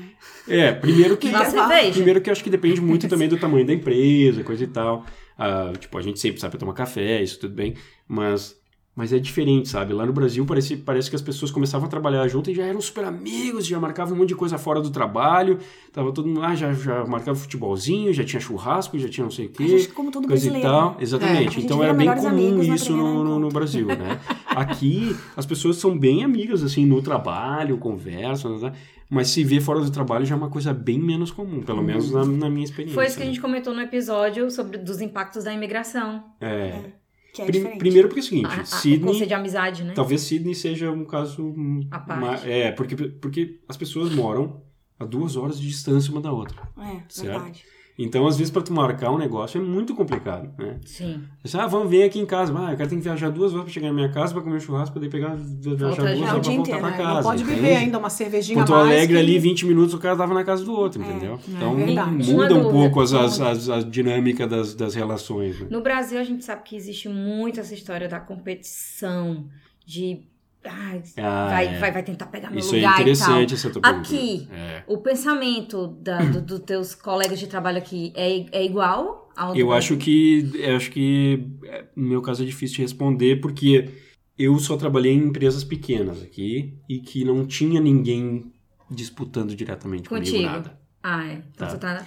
É, 0.48 0.72
primeiro 0.72 1.18
que. 1.18 1.30
primeiro 1.94 2.20
que 2.20 2.30
eu 2.30 2.32
acho 2.32 2.44
que 2.44 2.50
depende 2.50 2.82
muito 2.82 3.08
também 3.08 3.30
do 3.30 3.38
tamanho 3.38 3.66
da 3.66 3.74
empresa, 3.74 4.44
coisa 4.44 4.64
e 4.64 4.68
tal. 4.68 5.06
Uh, 5.38 5.78
tipo, 5.78 5.98
a 5.98 6.02
gente 6.02 6.20
sempre 6.20 6.42
sai 6.42 6.50
pra 6.50 6.60
tomar 6.60 6.74
café, 6.74 7.22
isso 7.22 7.40
tudo 7.40 7.54
bem, 7.54 7.76
mas 8.08 8.56
mas 8.96 9.12
é 9.12 9.18
diferente, 9.18 9.70
sabe? 9.70 9.92
Lá 9.92 10.06
no 10.06 10.14
Brasil 10.14 10.46
parece, 10.46 10.78
parece 10.78 11.10
que 11.10 11.16
as 11.16 11.22
pessoas 11.22 11.50
começavam 11.50 11.88
a 11.88 11.90
trabalhar 11.90 12.28
junto 12.28 12.52
e 12.52 12.54
já 12.54 12.64
eram 12.64 12.80
super 12.80 13.04
amigos, 13.04 13.66
já 13.66 13.80
marcavam 13.80 14.14
um 14.14 14.20
monte 14.20 14.30
de 14.30 14.36
coisa 14.36 14.56
fora 14.60 14.80
do 14.82 14.92
trabalho. 14.92 15.58
Tava 15.92 16.12
todo 16.12 16.28
mundo 16.28 16.42
lá, 16.42 16.54
já, 16.54 16.72
já 16.74 17.04
marcava 17.04 17.36
futebolzinho, 17.36 18.14
já 18.14 18.24
tinha 18.24 18.40
churrasco, 18.40 18.98
já 19.00 19.10
tinha 19.10 19.24
não 19.24 19.32
sei 19.32 19.48
o 19.48 19.50
quê. 19.50 19.64
A 19.64 19.68
gente, 19.68 19.88
como 19.90 20.12
todo 20.12 20.28
coisa 20.28 20.48
brasileiro. 20.48 20.68
e 20.68 20.72
tal. 20.72 20.98
Exatamente. 21.00 21.60
É, 21.60 21.64
então 21.64 21.84
era 21.84 21.94
bem 21.94 22.14
comum 22.14 22.62
isso 22.62 22.96
no, 22.96 23.24
no, 23.24 23.40
no, 23.40 23.50
Brasil, 23.50 23.88
né? 23.88 24.20
Aqui 24.48 25.16
as 25.36 25.46
pessoas 25.46 25.78
são 25.78 25.98
bem 25.98 26.24
amigas, 26.24 26.62
assim, 26.62 26.86
no 26.86 27.02
trabalho, 27.02 27.80
conversam, 27.80 28.60
né? 28.60 28.74
Mas 29.10 29.30
se 29.30 29.44
ver 29.44 29.62
fora 29.62 29.80
do 29.80 29.90
trabalho 29.90 30.24
já 30.24 30.36
é 30.36 30.38
uma 30.38 30.50
coisa 30.50 30.72
bem 30.72 31.00
menos 31.00 31.32
comum, 31.32 31.62
pelo 31.64 31.80
uhum. 31.80 31.84
menos 31.84 32.12
na, 32.12 32.26
na, 32.26 32.50
minha 32.50 32.64
experiência. 32.64 32.94
Foi 32.94 33.06
isso 33.08 33.18
que 33.18 33.24
a 33.24 33.26
gente 33.26 33.42
comentou 33.42 33.74
no 33.74 33.82
episódio 33.82 34.50
sobre 34.52 34.78
dos 34.78 35.02
impactos 35.02 35.44
da 35.44 35.54
imigração. 35.54 36.24
é. 36.40 36.48
é. 36.48 37.03
Que 37.34 37.42
é 37.42 37.46
Prim, 37.46 37.78
primeiro 37.80 38.08
porque 38.08 38.20
é 38.20 38.24
o 38.24 38.26
seguinte, 38.26 38.46
a, 38.46 38.62
a, 38.62 38.66
Sydney... 38.66 39.26
de 39.26 39.34
amizade, 39.34 39.84
né? 39.84 39.94
Talvez 39.94 40.22
Sydney 40.22 40.54
seja 40.54 40.92
um 40.92 41.04
caso... 41.04 41.54
A 41.90 42.00
parte. 42.00 42.50
é, 42.50 42.72
porque, 42.72 42.96
porque 42.96 43.60
as 43.68 43.76
pessoas 43.76 44.14
moram 44.14 44.62
a 45.00 45.06
duas 45.06 45.36
horas 45.36 45.60
de 45.60 45.68
distância 45.68 46.12
uma 46.12 46.22
da 46.22 46.32
outra. 46.32 46.62
É, 46.78 47.02
certo? 47.10 47.40
verdade. 47.40 47.66
Então, 47.98 48.26
às 48.26 48.38
vezes, 48.38 48.52
para 48.52 48.64
tu 48.64 48.74
marcar 48.74 49.12
um 49.12 49.18
negócio 49.18 49.62
é 49.62 49.64
muito 49.64 49.94
complicado, 49.94 50.50
né? 50.58 50.80
Sim. 50.84 51.22
Você, 51.44 51.58
ah, 51.58 51.68
vamos 51.68 51.92
vir 51.92 52.04
aqui 52.04 52.20
em 52.20 52.26
casa. 52.26 52.52
Ah, 52.58 52.72
eu 52.72 52.78
quero 52.78 52.90
ter 52.90 52.96
que 52.96 53.02
viajar 53.02 53.30
duas 53.30 53.52
horas 53.54 53.66
para 53.66 53.74
chegar 53.74 53.88
na 53.90 53.94
minha 53.94 54.10
casa, 54.10 54.34
para 54.34 54.42
comer 54.42 54.56
um 54.56 54.60
churrasco, 54.60 54.96
poder 54.96 55.10
pegar, 55.10 55.36
viajar 55.36 55.76
duas 55.76 56.00
horas 56.00 56.20
para 56.20 56.54
voltar 56.54 56.80
para 56.80 56.92
casa. 56.92 57.14
Não 57.14 57.24
pode 57.24 57.44
beber 57.44 57.76
ainda 57.76 58.00
uma 58.00 58.10
cervejinha 58.10 58.58
Porto 58.58 58.72
mais 58.72 58.88
Alegre 58.88 59.14
que... 59.14 59.20
ali, 59.20 59.38
20 59.38 59.66
minutos, 59.68 59.94
o 59.94 60.00
cara 60.00 60.16
tava 60.16 60.34
na 60.34 60.44
casa 60.44 60.66
do 60.66 60.74
outro, 60.74 61.04
é, 61.04 61.06
entendeu? 61.06 61.34
É, 61.34 61.92
então, 61.92 62.10
é 62.10 62.10
muda 62.34 62.56
um 62.56 62.72
pouco 62.72 63.00
as, 63.00 63.14
as, 63.14 63.40
as, 63.40 63.70
a 63.70 63.82
dinâmica 63.82 64.48
das, 64.48 64.74
das 64.74 64.96
relações. 64.96 65.60
Né? 65.60 65.68
No 65.70 65.82
Brasil, 65.82 66.20
a 66.20 66.24
gente 66.24 66.44
sabe 66.44 66.64
que 66.64 66.76
existe 66.76 67.08
muito 67.08 67.60
essa 67.60 67.76
história 67.76 68.10
da 68.10 68.20
competição, 68.20 69.46
de 69.86 70.24
ah, 70.66 71.48
vai, 71.50 71.68
é. 71.68 71.80
vai, 71.80 71.92
vai 71.92 72.04
tentar 72.04 72.28
pegar 72.28 72.50
meu 72.50 72.60
Isso 72.60 72.76
lugar. 72.76 72.92
Isso 72.92 73.00
é 73.00 73.02
interessante 73.02 73.54
essa 73.54 73.70
tua 73.70 73.82
Aqui, 73.84 74.48
é. 74.52 74.84
o 74.88 74.98
pensamento 74.98 75.88
da, 75.88 76.20
dos 76.20 76.42
do 76.42 76.60
teus 76.60 76.96
colegas 76.96 77.40
de 77.40 77.48
trabalho 77.48 77.78
aqui 77.78 78.14
é, 78.16 78.46
é 78.52 78.66
igual 78.66 79.32
ao 79.36 79.56
Eu 79.56 79.72
acho 79.72 79.98
que 79.98 80.52
eu 80.56 80.76
acho 80.76 80.92
que 80.92 81.48
é, 81.66 81.86
no 81.96 82.08
meu 82.08 82.22
caso 82.22 82.44
é 82.44 82.46
difícil 82.46 82.78
de 82.78 82.82
responder 82.84 83.38
porque 83.42 83.90
eu 84.38 84.58
só 84.60 84.78
trabalhei 84.78 85.14
em 85.14 85.26
empresas 85.26 85.64
pequenas 85.64 86.22
aqui 86.22 86.78
e 86.90 87.00
que 87.00 87.24
não 87.24 87.46
tinha 87.46 87.80
ninguém 87.80 88.52
disputando 88.90 89.56
diretamente 89.56 90.10
Contigo. 90.10 90.38
comigo 90.38 90.52
nada. 90.52 90.80
Ah, 91.02 91.28
é. 91.28 91.44
Então 91.54 91.68
tá. 91.68 91.70
você 91.70 91.78
tá. 91.78 92.06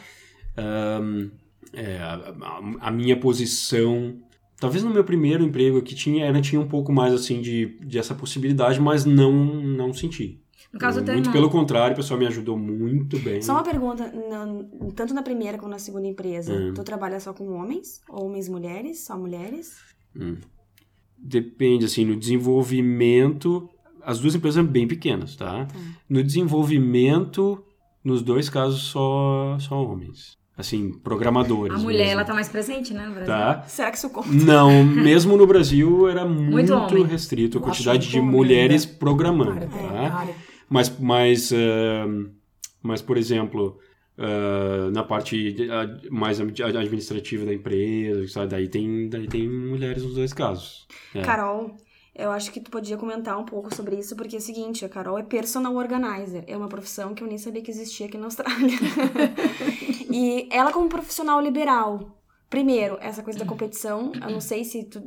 Um, 1.02 1.30
é, 1.72 1.98
a, 1.98 2.14
a, 2.14 2.88
a 2.88 2.90
minha 2.90 3.18
posição 3.18 4.18
Talvez 4.58 4.82
no 4.82 4.90
meu 4.90 5.04
primeiro 5.04 5.44
emprego 5.44 5.82
que 5.82 5.94
tinha, 5.94 6.24
era, 6.24 6.40
tinha 6.40 6.60
um 6.60 6.66
pouco 6.66 6.92
mais 6.92 7.12
assim 7.12 7.40
de, 7.40 7.78
de 7.80 7.98
essa 7.98 8.14
possibilidade, 8.14 8.80
mas 8.80 9.04
não 9.04 9.32
não 9.32 9.92
senti. 9.92 10.40
No 10.72 10.80
caso 10.80 11.02
muito 11.02 11.30
pelo 11.30 11.48
contrário, 11.48 11.94
o 11.94 11.96
pessoal 11.96 12.18
me 12.18 12.26
ajudou 12.26 12.58
muito 12.58 13.18
bem. 13.20 13.40
Só 13.40 13.52
uma 13.52 13.62
pergunta, 13.62 14.10
no, 14.10 14.92
tanto 14.92 15.14
na 15.14 15.22
primeira 15.22 15.56
como 15.58 15.70
na 15.70 15.78
segunda 15.78 16.06
empresa, 16.06 16.52
hum. 16.52 16.74
tu 16.74 16.82
trabalha 16.82 17.20
só 17.20 17.32
com 17.32 17.50
homens, 17.52 18.00
homens, 18.08 18.48
mulheres, 18.48 19.04
só 19.04 19.16
mulheres? 19.16 19.78
Hum. 20.14 20.36
Depende, 21.16 21.86
assim, 21.86 22.04
no 22.04 22.16
desenvolvimento, 22.16 23.70
as 24.02 24.18
duas 24.18 24.34
empresas 24.34 24.62
são 24.62 24.70
bem 24.70 24.86
pequenas, 24.86 25.34
tá? 25.36 25.64
tá? 25.64 25.74
No 26.08 26.22
desenvolvimento, 26.22 27.64
nos 28.04 28.22
dois 28.22 28.50
casos, 28.50 28.82
só, 28.82 29.56
só 29.58 29.82
homens 29.82 30.36
assim, 30.56 30.92
programadores. 30.92 31.76
A 31.76 31.78
mulher, 31.78 31.98
mesmo. 31.98 32.12
ela 32.12 32.24
tá 32.24 32.32
mais 32.32 32.48
presente, 32.48 32.94
né, 32.94 33.06
no 33.06 33.14
Brasil? 33.14 33.34
Tá. 33.34 33.62
Será 33.66 33.90
que 33.90 33.98
isso 33.98 34.10
conta? 34.10 34.28
Não, 34.28 34.82
mesmo 34.84 35.36
no 35.36 35.46
Brasil 35.46 36.08
era 36.08 36.24
muito, 36.24 36.74
muito 36.74 37.02
restrito 37.02 37.58
a 37.58 37.60
quantidade 37.60 38.08
de 38.08 38.20
mulheres 38.20 38.86
programando, 38.86 39.64
é, 39.64 40.08
tá? 40.08 40.28
Mas, 40.68 40.98
mas, 40.98 41.50
uh, 41.52 42.30
mas, 42.82 43.02
por 43.02 43.16
exemplo, 43.16 43.78
uh, 44.18 44.90
na 44.90 45.02
parte 45.02 45.56
mais 46.10 46.40
administrativa 46.40 47.44
da 47.44 47.52
empresa, 47.52 48.26
sabe? 48.28 48.48
Daí, 48.48 48.68
tem, 48.68 49.08
daí 49.08 49.28
tem 49.28 49.48
mulheres 49.48 50.02
nos 50.02 50.14
dois 50.14 50.32
casos. 50.32 50.86
É. 51.14 51.20
Carol, 51.20 51.76
eu 52.14 52.30
acho 52.30 52.50
que 52.50 52.60
tu 52.60 52.70
podia 52.70 52.96
comentar 52.96 53.38
um 53.38 53.44
pouco 53.44 53.74
sobre 53.74 53.96
isso, 53.96 54.16
porque 54.16 54.36
é 54.36 54.38
o 54.38 54.42
seguinte, 54.42 54.84
a 54.86 54.88
Carol 54.88 55.18
é 55.18 55.22
personal 55.22 55.74
organizer. 55.76 56.44
É 56.46 56.56
uma 56.56 56.68
profissão 56.68 57.14
que 57.14 57.22
eu 57.22 57.28
nem 57.28 57.36
sabia 57.36 57.60
que 57.60 57.70
existia 57.70 58.06
aqui 58.06 58.16
na 58.16 58.24
Austrália. 58.24 58.74
e 60.16 60.48
ela 60.50 60.72
como 60.72 60.88
profissional 60.88 61.38
liberal, 61.42 62.18
primeiro, 62.48 62.96
essa 63.02 63.22
coisa 63.22 63.38
da 63.38 63.44
competição, 63.44 64.12
eu 64.14 64.30
não 64.30 64.40
sei 64.40 64.64
se 64.64 64.84
tu, 64.84 65.02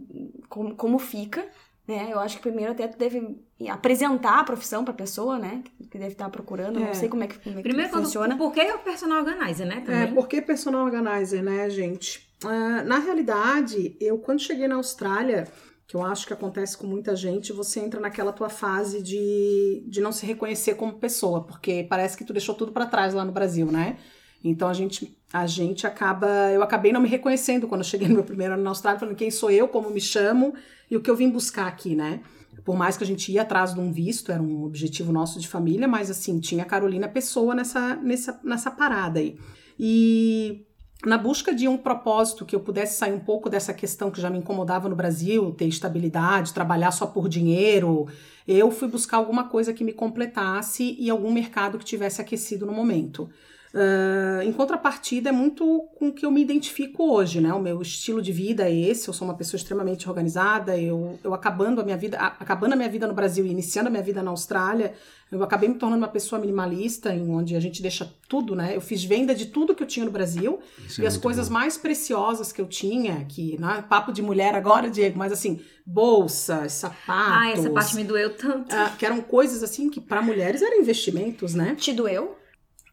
como, 0.48 0.76
como 0.76 1.00
fica, 1.00 1.48
né? 1.88 2.10
Eu 2.12 2.20
acho 2.20 2.36
que 2.36 2.44
primeiro 2.44 2.74
até 2.74 2.88
tu 2.88 2.96
deve 2.96 3.44
apresentar 3.68 4.40
a 4.40 4.44
profissão 4.44 4.86
pra 4.86 4.94
pessoa, 4.94 5.40
né? 5.40 5.64
Que 5.90 5.98
deve 5.98 6.12
estar 6.12 6.30
procurando, 6.30 6.78
é. 6.78 6.86
não 6.86 6.94
sei 6.94 7.10
como 7.10 7.24
é 7.24 7.28
que, 7.28 7.40
como 7.40 7.58
é 7.58 7.64
primeiro, 7.64 7.90
que 7.90 7.98
funciona. 7.98 8.38
Por 8.38 8.54
que 8.54 8.62
o 8.62 8.78
personal 8.78 9.24
organizer, 9.24 9.66
né? 9.66 9.82
Também. 9.82 10.02
É, 10.04 10.08
por 10.14 10.28
que 10.28 10.44
personal 10.44 10.86
organizer, 10.86 11.42
né, 11.42 11.68
gente? 11.72 12.30
Uh, 12.44 12.86
na 12.86 13.00
realidade, 13.00 13.98
eu 14.00 14.20
quando 14.20 14.42
cheguei 14.42 14.68
na 14.68 14.76
Austrália 14.76 15.48
que 15.88 15.96
eu 15.96 16.04
acho 16.04 16.28
que 16.28 16.34
acontece 16.34 16.78
com 16.78 16.86
muita 16.86 17.16
gente, 17.16 17.52
você 17.52 17.80
entra 17.80 18.00
naquela 18.00 18.32
tua 18.32 18.48
fase 18.48 19.02
de, 19.02 19.84
de 19.88 20.00
não 20.02 20.12
se 20.12 20.24
reconhecer 20.24 20.76
como 20.76 21.00
pessoa, 21.00 21.44
porque 21.44 21.84
parece 21.90 22.16
que 22.16 22.24
tu 22.24 22.32
deixou 22.32 22.54
tudo 22.54 22.72
para 22.72 22.86
trás 22.86 23.16
lá 23.16 23.26
no 23.26 23.32
Brasil, 23.32 23.66
né? 23.66 23.98
Então 24.44 24.68
a 24.68 24.74
gente, 24.74 25.18
a 25.32 25.46
gente 25.46 25.86
acaba. 25.86 26.28
Eu 26.52 26.64
acabei 26.64 26.92
não 26.92 27.02
me 27.02 27.10
reconhecendo 27.10 27.68
quando 27.68 27.84
cheguei 27.84 28.08
no 28.08 28.16
meu 28.16 28.24
primeiro 28.24 28.54
ano 28.54 28.64
na 28.64 28.70
Austrália, 28.70 29.00
falando 29.00 29.16
quem 29.16 29.32
sou 29.32 29.52
eu, 29.52 29.68
como 29.68 29.90
me 29.90 30.02
chamo 30.02 30.54
e 30.90 30.96
o 30.96 31.02
que 31.02 31.10
eu 31.10 31.16
vim 31.16 31.30
buscar 31.30 31.68
aqui, 31.68 31.96
né? 31.96 32.22
Por 32.64 32.76
mais 32.76 32.98
que 32.98 33.04
a 33.04 33.08
gente 33.08 33.32
ia 33.32 33.42
atrás 33.42 33.74
de 33.74 33.80
um 33.80 33.92
visto, 33.92 34.32
era 34.32 34.42
um 34.42 34.64
objetivo 34.64 35.12
nosso 35.12 35.40
de 35.40 35.48
família, 35.48 35.88
mas 35.88 36.10
assim, 36.10 36.40
tinha 36.40 36.64
a 36.64 36.66
Carolina 36.66 37.08
Pessoa 37.08 37.56
nessa, 37.56 37.96
nessa, 37.96 38.40
nessa 38.44 38.72
parada 38.72 39.20
aí. 39.20 39.38
E 39.80 40.66
na 41.06 41.18
busca 41.18 41.54
de 41.54 41.68
um 41.68 41.78
propósito 41.78 42.46
que 42.46 42.56
eu 42.56 42.60
pudesse 42.60 42.98
sair 42.98 43.14
um 43.14 43.20
pouco 43.20 43.50
dessa 43.50 43.74
questão 43.74 44.12
que 44.12 44.20
já 44.20 44.30
me 44.30 44.38
incomodava 44.38 44.90
no 44.90 44.96
Brasil, 44.96 45.52
ter 45.52 45.66
estabilidade, 45.66 46.54
trabalhar 46.54 46.92
só 46.92 47.08
por 47.08 47.30
dinheiro, 47.30 48.08
eu 48.46 48.70
fui 48.70 48.88
buscar 48.88 49.18
alguma 49.18 49.46
coisa 49.46 49.74
que 49.74 49.84
me 49.84 49.94
completasse 49.94 50.98
e 51.00 51.10
algum 51.10 51.32
mercado 51.32 51.78
que 51.78 51.86
tivesse 51.86 52.20
aquecido 52.20 52.66
no 52.66 52.74
momento. 52.74 53.30
Uh, 53.72 54.42
em 54.42 54.52
contrapartida, 54.52 55.30
é 55.30 55.32
muito 55.32 55.88
com 55.96 56.08
o 56.08 56.12
que 56.12 56.26
eu 56.26 56.32
me 56.32 56.42
identifico 56.42 57.04
hoje, 57.04 57.40
né? 57.40 57.54
O 57.54 57.62
meu 57.62 57.80
estilo 57.84 58.20
de 58.20 58.32
vida 58.32 58.68
é 58.68 58.74
esse, 58.74 59.08
eu 59.08 59.14
sou 59.14 59.28
uma 59.28 59.36
pessoa 59.36 59.60
extremamente 59.60 60.10
organizada, 60.10 60.76
eu, 60.76 61.20
eu 61.24 61.36
acabando 61.36 61.80
a 61.80 61.84
minha 61.84 61.98
vida, 61.98 62.18
acabando 62.18 62.74
a 62.74 62.76
minha 62.76 62.90
vida 62.90 63.06
no 63.06 63.14
Brasil 63.14 63.46
e 63.46 63.52
iniciando 63.52 63.88
a 63.88 63.92
minha 63.92 64.02
vida 64.02 64.24
na 64.24 64.32
Austrália, 64.32 64.94
eu 65.32 65.44
acabei 65.44 65.70
me 65.70 65.76
tornando 65.76 66.02
uma 66.02 66.08
pessoa 66.08 66.42
minimalista, 66.42 67.14
em 67.14 67.30
onde 67.30 67.56
a 67.56 67.60
gente 67.60 67.80
deixa 67.80 68.12
tudo, 68.28 68.56
né? 68.56 68.76
Eu 68.76 68.82
fiz 68.82 69.04
venda 69.04 69.36
de 69.36 69.46
tudo 69.46 69.76
que 69.76 69.84
eu 69.84 69.88
tinha 69.88 70.04
no 70.04 70.12
Brasil 70.12 70.60
Isso 70.84 71.02
é 71.02 71.04
e 71.04 71.06
é 71.06 71.08
as 71.08 71.18
coisas 71.18 71.48
bom. 71.48 71.54
mais 71.54 71.78
preciosas 71.78 72.52
que 72.52 72.60
eu 72.60 72.66
tinha, 72.66 73.24
que 73.26 73.56
não 73.60 73.70
é 73.70 73.84
papo 73.84 74.12
de 74.12 74.24
mulher 74.24 74.56
agora, 74.56 74.90
Diego, 74.90 75.20
mas 75.20 75.32
assim, 75.32 75.62
bolsas, 75.86 76.74
sapatos. 76.74 77.06
Ah, 77.08 77.52
essa 77.52 77.70
parte 77.70 77.96
me 77.96 78.04
doeu 78.04 78.36
tanto. 78.36 78.76
Uh, 78.76 78.98
que 78.98 79.06
eram 79.06 79.22
coisas 79.22 79.62
assim 79.62 79.92
que 79.92 80.02
para 80.02 80.24
mulheres 80.24 80.64
eram 80.64 80.80
investimentos, 80.80 81.54
né? 81.54 81.76
Te 81.76 81.94
doeu? 81.94 82.39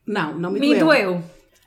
Não, 0.07 0.39
não 0.39 0.51
me, 0.51 0.61
me 0.61 0.75
doeu. 0.75 0.87
doeu. 0.87 1.23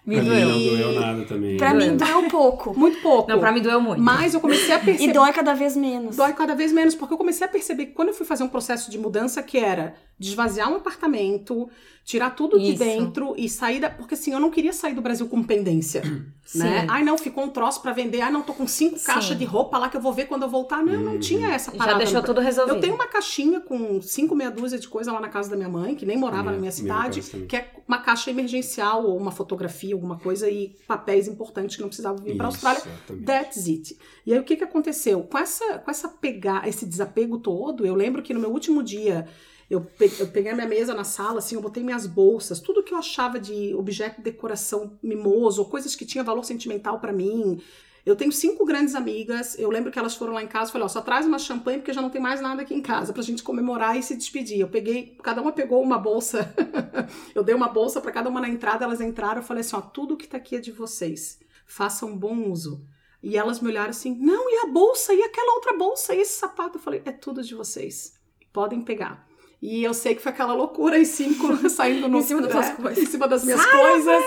Me 0.06 0.16
pra 0.16 0.24
doeu. 0.24 0.48
Mim 0.48 0.70
não 0.70 0.78
doeu 0.78 1.00
nada 1.00 1.26
também. 1.26 1.58
Pra 1.58 1.74
doeu. 1.74 1.92
mim 1.92 1.98
doeu 1.98 2.24
pouco. 2.30 2.78
Muito 2.78 3.02
pouco. 3.02 3.30
Não, 3.30 3.40
pra 3.40 3.52
mim 3.52 3.62
doeu 3.62 3.80
muito. 3.80 4.02
Mas 4.02 4.34
eu 4.34 4.40
comecei 4.40 4.74
a 4.74 4.80
perceber. 4.80 5.12
E 5.12 5.14
dói 5.14 5.32
cada 5.32 5.54
vez 5.54 5.76
menos. 5.76 6.16
Dói 6.16 6.34
cada 6.34 6.56
vez 6.56 6.72
menos, 6.72 6.96
porque 6.96 7.14
eu 7.14 7.18
comecei 7.18 7.46
a 7.46 7.50
perceber 7.50 7.88
que 7.88 7.92
quando 7.92 8.08
eu 8.08 8.14
fui 8.14 8.26
fazer 8.26 8.44
um 8.44 8.48
processo 8.48 8.90
de 8.90 8.98
mudança 8.98 9.44
que 9.44 9.58
era 9.58 9.94
desvaziar 10.18 10.72
um 10.72 10.78
apartamento, 10.78 11.70
tirar 12.10 12.32
tudo 12.32 12.58
Isso. 12.58 12.72
de 12.72 12.80
dentro 12.80 13.36
e 13.38 13.48
sair 13.48 13.80
da. 13.80 13.88
Porque 13.88 14.16
assim, 14.16 14.34
eu 14.34 14.40
não 14.40 14.50
queria 14.50 14.74
sair 14.74 14.96
do 14.96 15.02
Brasil 15.02 15.28
com 15.30 15.44
pendência. 15.44 16.02
Sim. 16.44 16.58
Né? 16.58 16.88
Ai, 16.90 17.04
não, 17.04 17.16
ficou 17.16 17.44
um 17.44 17.50
troço 17.50 17.84
para 17.84 17.94
vender. 17.94 18.22
Ai, 18.22 18.32
não, 18.32 18.42
tô 18.42 18.52
com 18.52 18.66
cinco 18.66 18.98
Sim. 18.98 19.06
caixas 19.06 19.38
de 19.38 19.46
roupa 19.46 19.78
lá 19.78 19.90
que 19.90 19.96
eu 19.96 20.02
vou 20.02 20.12
ver 20.12 20.26
quando 20.26 20.42
eu 20.42 20.50
voltar. 20.50 20.84
Não, 20.84 21.00
não 21.00 21.20
tinha 21.20 21.50
essa 21.50 21.72
parada. 21.72 22.00
Já 22.00 22.06
deixou 22.06 22.24
tudo 22.24 22.42
resolvido. 22.42 22.78
Eu 22.78 22.82
tenho 22.82 22.96
uma 22.96 23.06
caixinha 23.06 23.60
com 23.60 24.02
cinco 24.02 24.36
meia 24.36 24.50
dúzia 24.50 24.80
de 24.80 24.88
coisa 24.88 25.12
lá 25.12 25.22
na 25.22 25.30
casa 25.30 25.52
da 25.52 25.56
minha 25.56 25.70
mãe, 25.70 25.94
que 25.94 26.04
nem 26.04 26.18
morava 26.18 26.52
na 26.52 26.58
minha 26.58 26.72
cidade, 26.72 27.22
que 27.22 27.56
é 27.56 27.72
uma 27.88 28.00
caixa 28.00 28.32
emergencial 28.32 29.06
ou 29.06 29.16
uma 29.16 29.32
fotografia, 29.32 29.94
alguma 29.94 30.18
coisa, 30.18 30.50
e 30.50 30.76
papéis 30.88 31.28
importantes 31.28 31.76
que 31.76 31.84
não 31.84 31.90
precisavam 31.90 32.24
vir 32.24 32.36
para 32.36 32.48
a 32.48 32.50
Austrália. 32.50 32.82
Exatamente. 32.82 33.26
That's 33.26 33.68
it. 33.68 33.98
E 34.26 34.34
aí 34.34 34.40
o 34.40 34.44
que, 34.44 34.56
que 34.56 34.64
aconteceu? 34.64 35.22
Com 35.22 35.38
essa, 35.38 35.78
com 35.78 35.92
essa 35.92 36.10
pegar, 36.10 36.68
esse 36.68 36.88
desapego 36.88 37.38
todo, 37.38 37.86
eu 37.86 37.94
lembro 37.94 38.24
que 38.24 38.34
no 38.34 38.40
meu 38.40 38.50
último 38.50 38.82
dia 38.82 39.28
eu 39.70 39.82
peguei, 39.82 40.18
eu 40.20 40.28
peguei 40.28 40.52
a 40.52 40.56
minha 40.56 40.68
mesa 40.68 40.96
na 40.96 41.04
sala, 41.04 41.38
assim, 41.38 41.56
eu 41.56 41.62
botei 41.62 41.84
minhas 41.84 42.08
bolsas, 42.08 42.60
tudo 42.60 42.84
que 42.84 42.94
eu 42.94 42.98
achava 42.98 43.40
de 43.40 43.74
objeto 43.76 44.18
de 44.18 44.24
decoração 44.24 44.98
mimoso, 45.02 45.64
coisas 45.66 45.96
que 45.96 46.06
tinha 46.06 46.24
valor 46.24 46.44
sentimental 46.44 47.00
para 47.00 47.14
mim. 47.14 47.62
Eu 48.06 48.16
tenho 48.16 48.32
cinco 48.32 48.66
grandes 48.66 48.96
amigas. 48.96 49.60
Eu 49.60 49.70
lembro 49.70 49.92
que 49.92 50.00
elas 50.00 50.16
foram 50.16 50.34
lá 50.34 50.42
em 50.42 50.48
casa 50.48 50.70
e 50.70 50.74
falei: 50.74 50.86
ó, 50.86 50.88
só 50.88 51.02
traz 51.02 51.28
uma 51.28 51.38
champanhe 51.38 51.78
porque 51.78 51.94
já 51.94 52.02
não 52.02 52.10
tem 52.10 52.20
mais 52.20 52.42
nada 52.42 52.64
aqui 52.64 52.74
em 52.74 52.82
casa 52.82 53.14
pra 53.14 53.22
gente 53.22 53.44
comemorar 53.44 53.98
e 53.98 54.02
se 54.02 54.16
despedir. 54.16 54.60
Eu 54.60 54.70
peguei, 54.70 55.18
cada 55.22 55.42
uma 55.42 55.52
pegou 55.52 55.84
uma 55.84 56.00
bolsa. 56.00 56.52
eu 57.36 57.44
dei 57.44 57.54
uma 57.54 57.68
bolsa 57.68 58.02
para 58.02 58.12
cada 58.12 58.30
uma 58.30 58.42
na 58.42 58.50
entrada, 58.50 58.86
elas 58.86 59.02
entraram. 59.02 59.42
Eu 59.42 59.46
falei 59.46 59.62
assim: 59.62 59.76
ó, 59.76 59.82
tudo 59.82 60.18
que 60.18 60.28
tá 60.28 60.38
aqui 60.38 60.56
é 60.56 60.60
de 60.60 60.72
vocês. 60.72 61.40
Façam 61.68 62.18
bom 62.18 62.50
uso. 62.50 62.84
E 63.22 63.38
elas 63.38 63.60
me 63.60 63.70
olharam 63.70 63.92
assim: 63.92 64.16
não, 64.16 64.50
e 64.50 64.66
a 64.66 64.72
bolsa? 64.72 65.14
E 65.14 65.22
aquela 65.22 65.54
outra 65.56 65.78
bolsa? 65.78 66.16
E 66.16 66.22
esse 66.22 66.40
sapato? 66.40 66.78
Eu 66.78 66.82
falei: 66.82 67.04
é 67.06 67.12
tudo 67.12 67.44
de 67.44 67.54
vocês. 67.54 68.18
Podem 68.52 68.82
pegar. 68.82 69.29
E 69.62 69.84
eu 69.84 69.94
sei 69.94 70.16
que 70.16 70.22
foi 70.22 70.32
aquela 70.32 70.54
loucura, 70.54 70.98
e 70.98 71.06
cinco 71.06 71.58
saindo 71.70 72.08
no, 72.08 72.20
em 72.20 72.22
cima 72.22 72.42
das 72.42 72.70
é, 72.70 72.72
coisas. 72.72 73.04
Em 73.04 73.06
cima 73.06 73.28
das 73.28 73.44
minhas 73.44 73.62
Sai 73.62 73.72
coisas. 73.72 74.24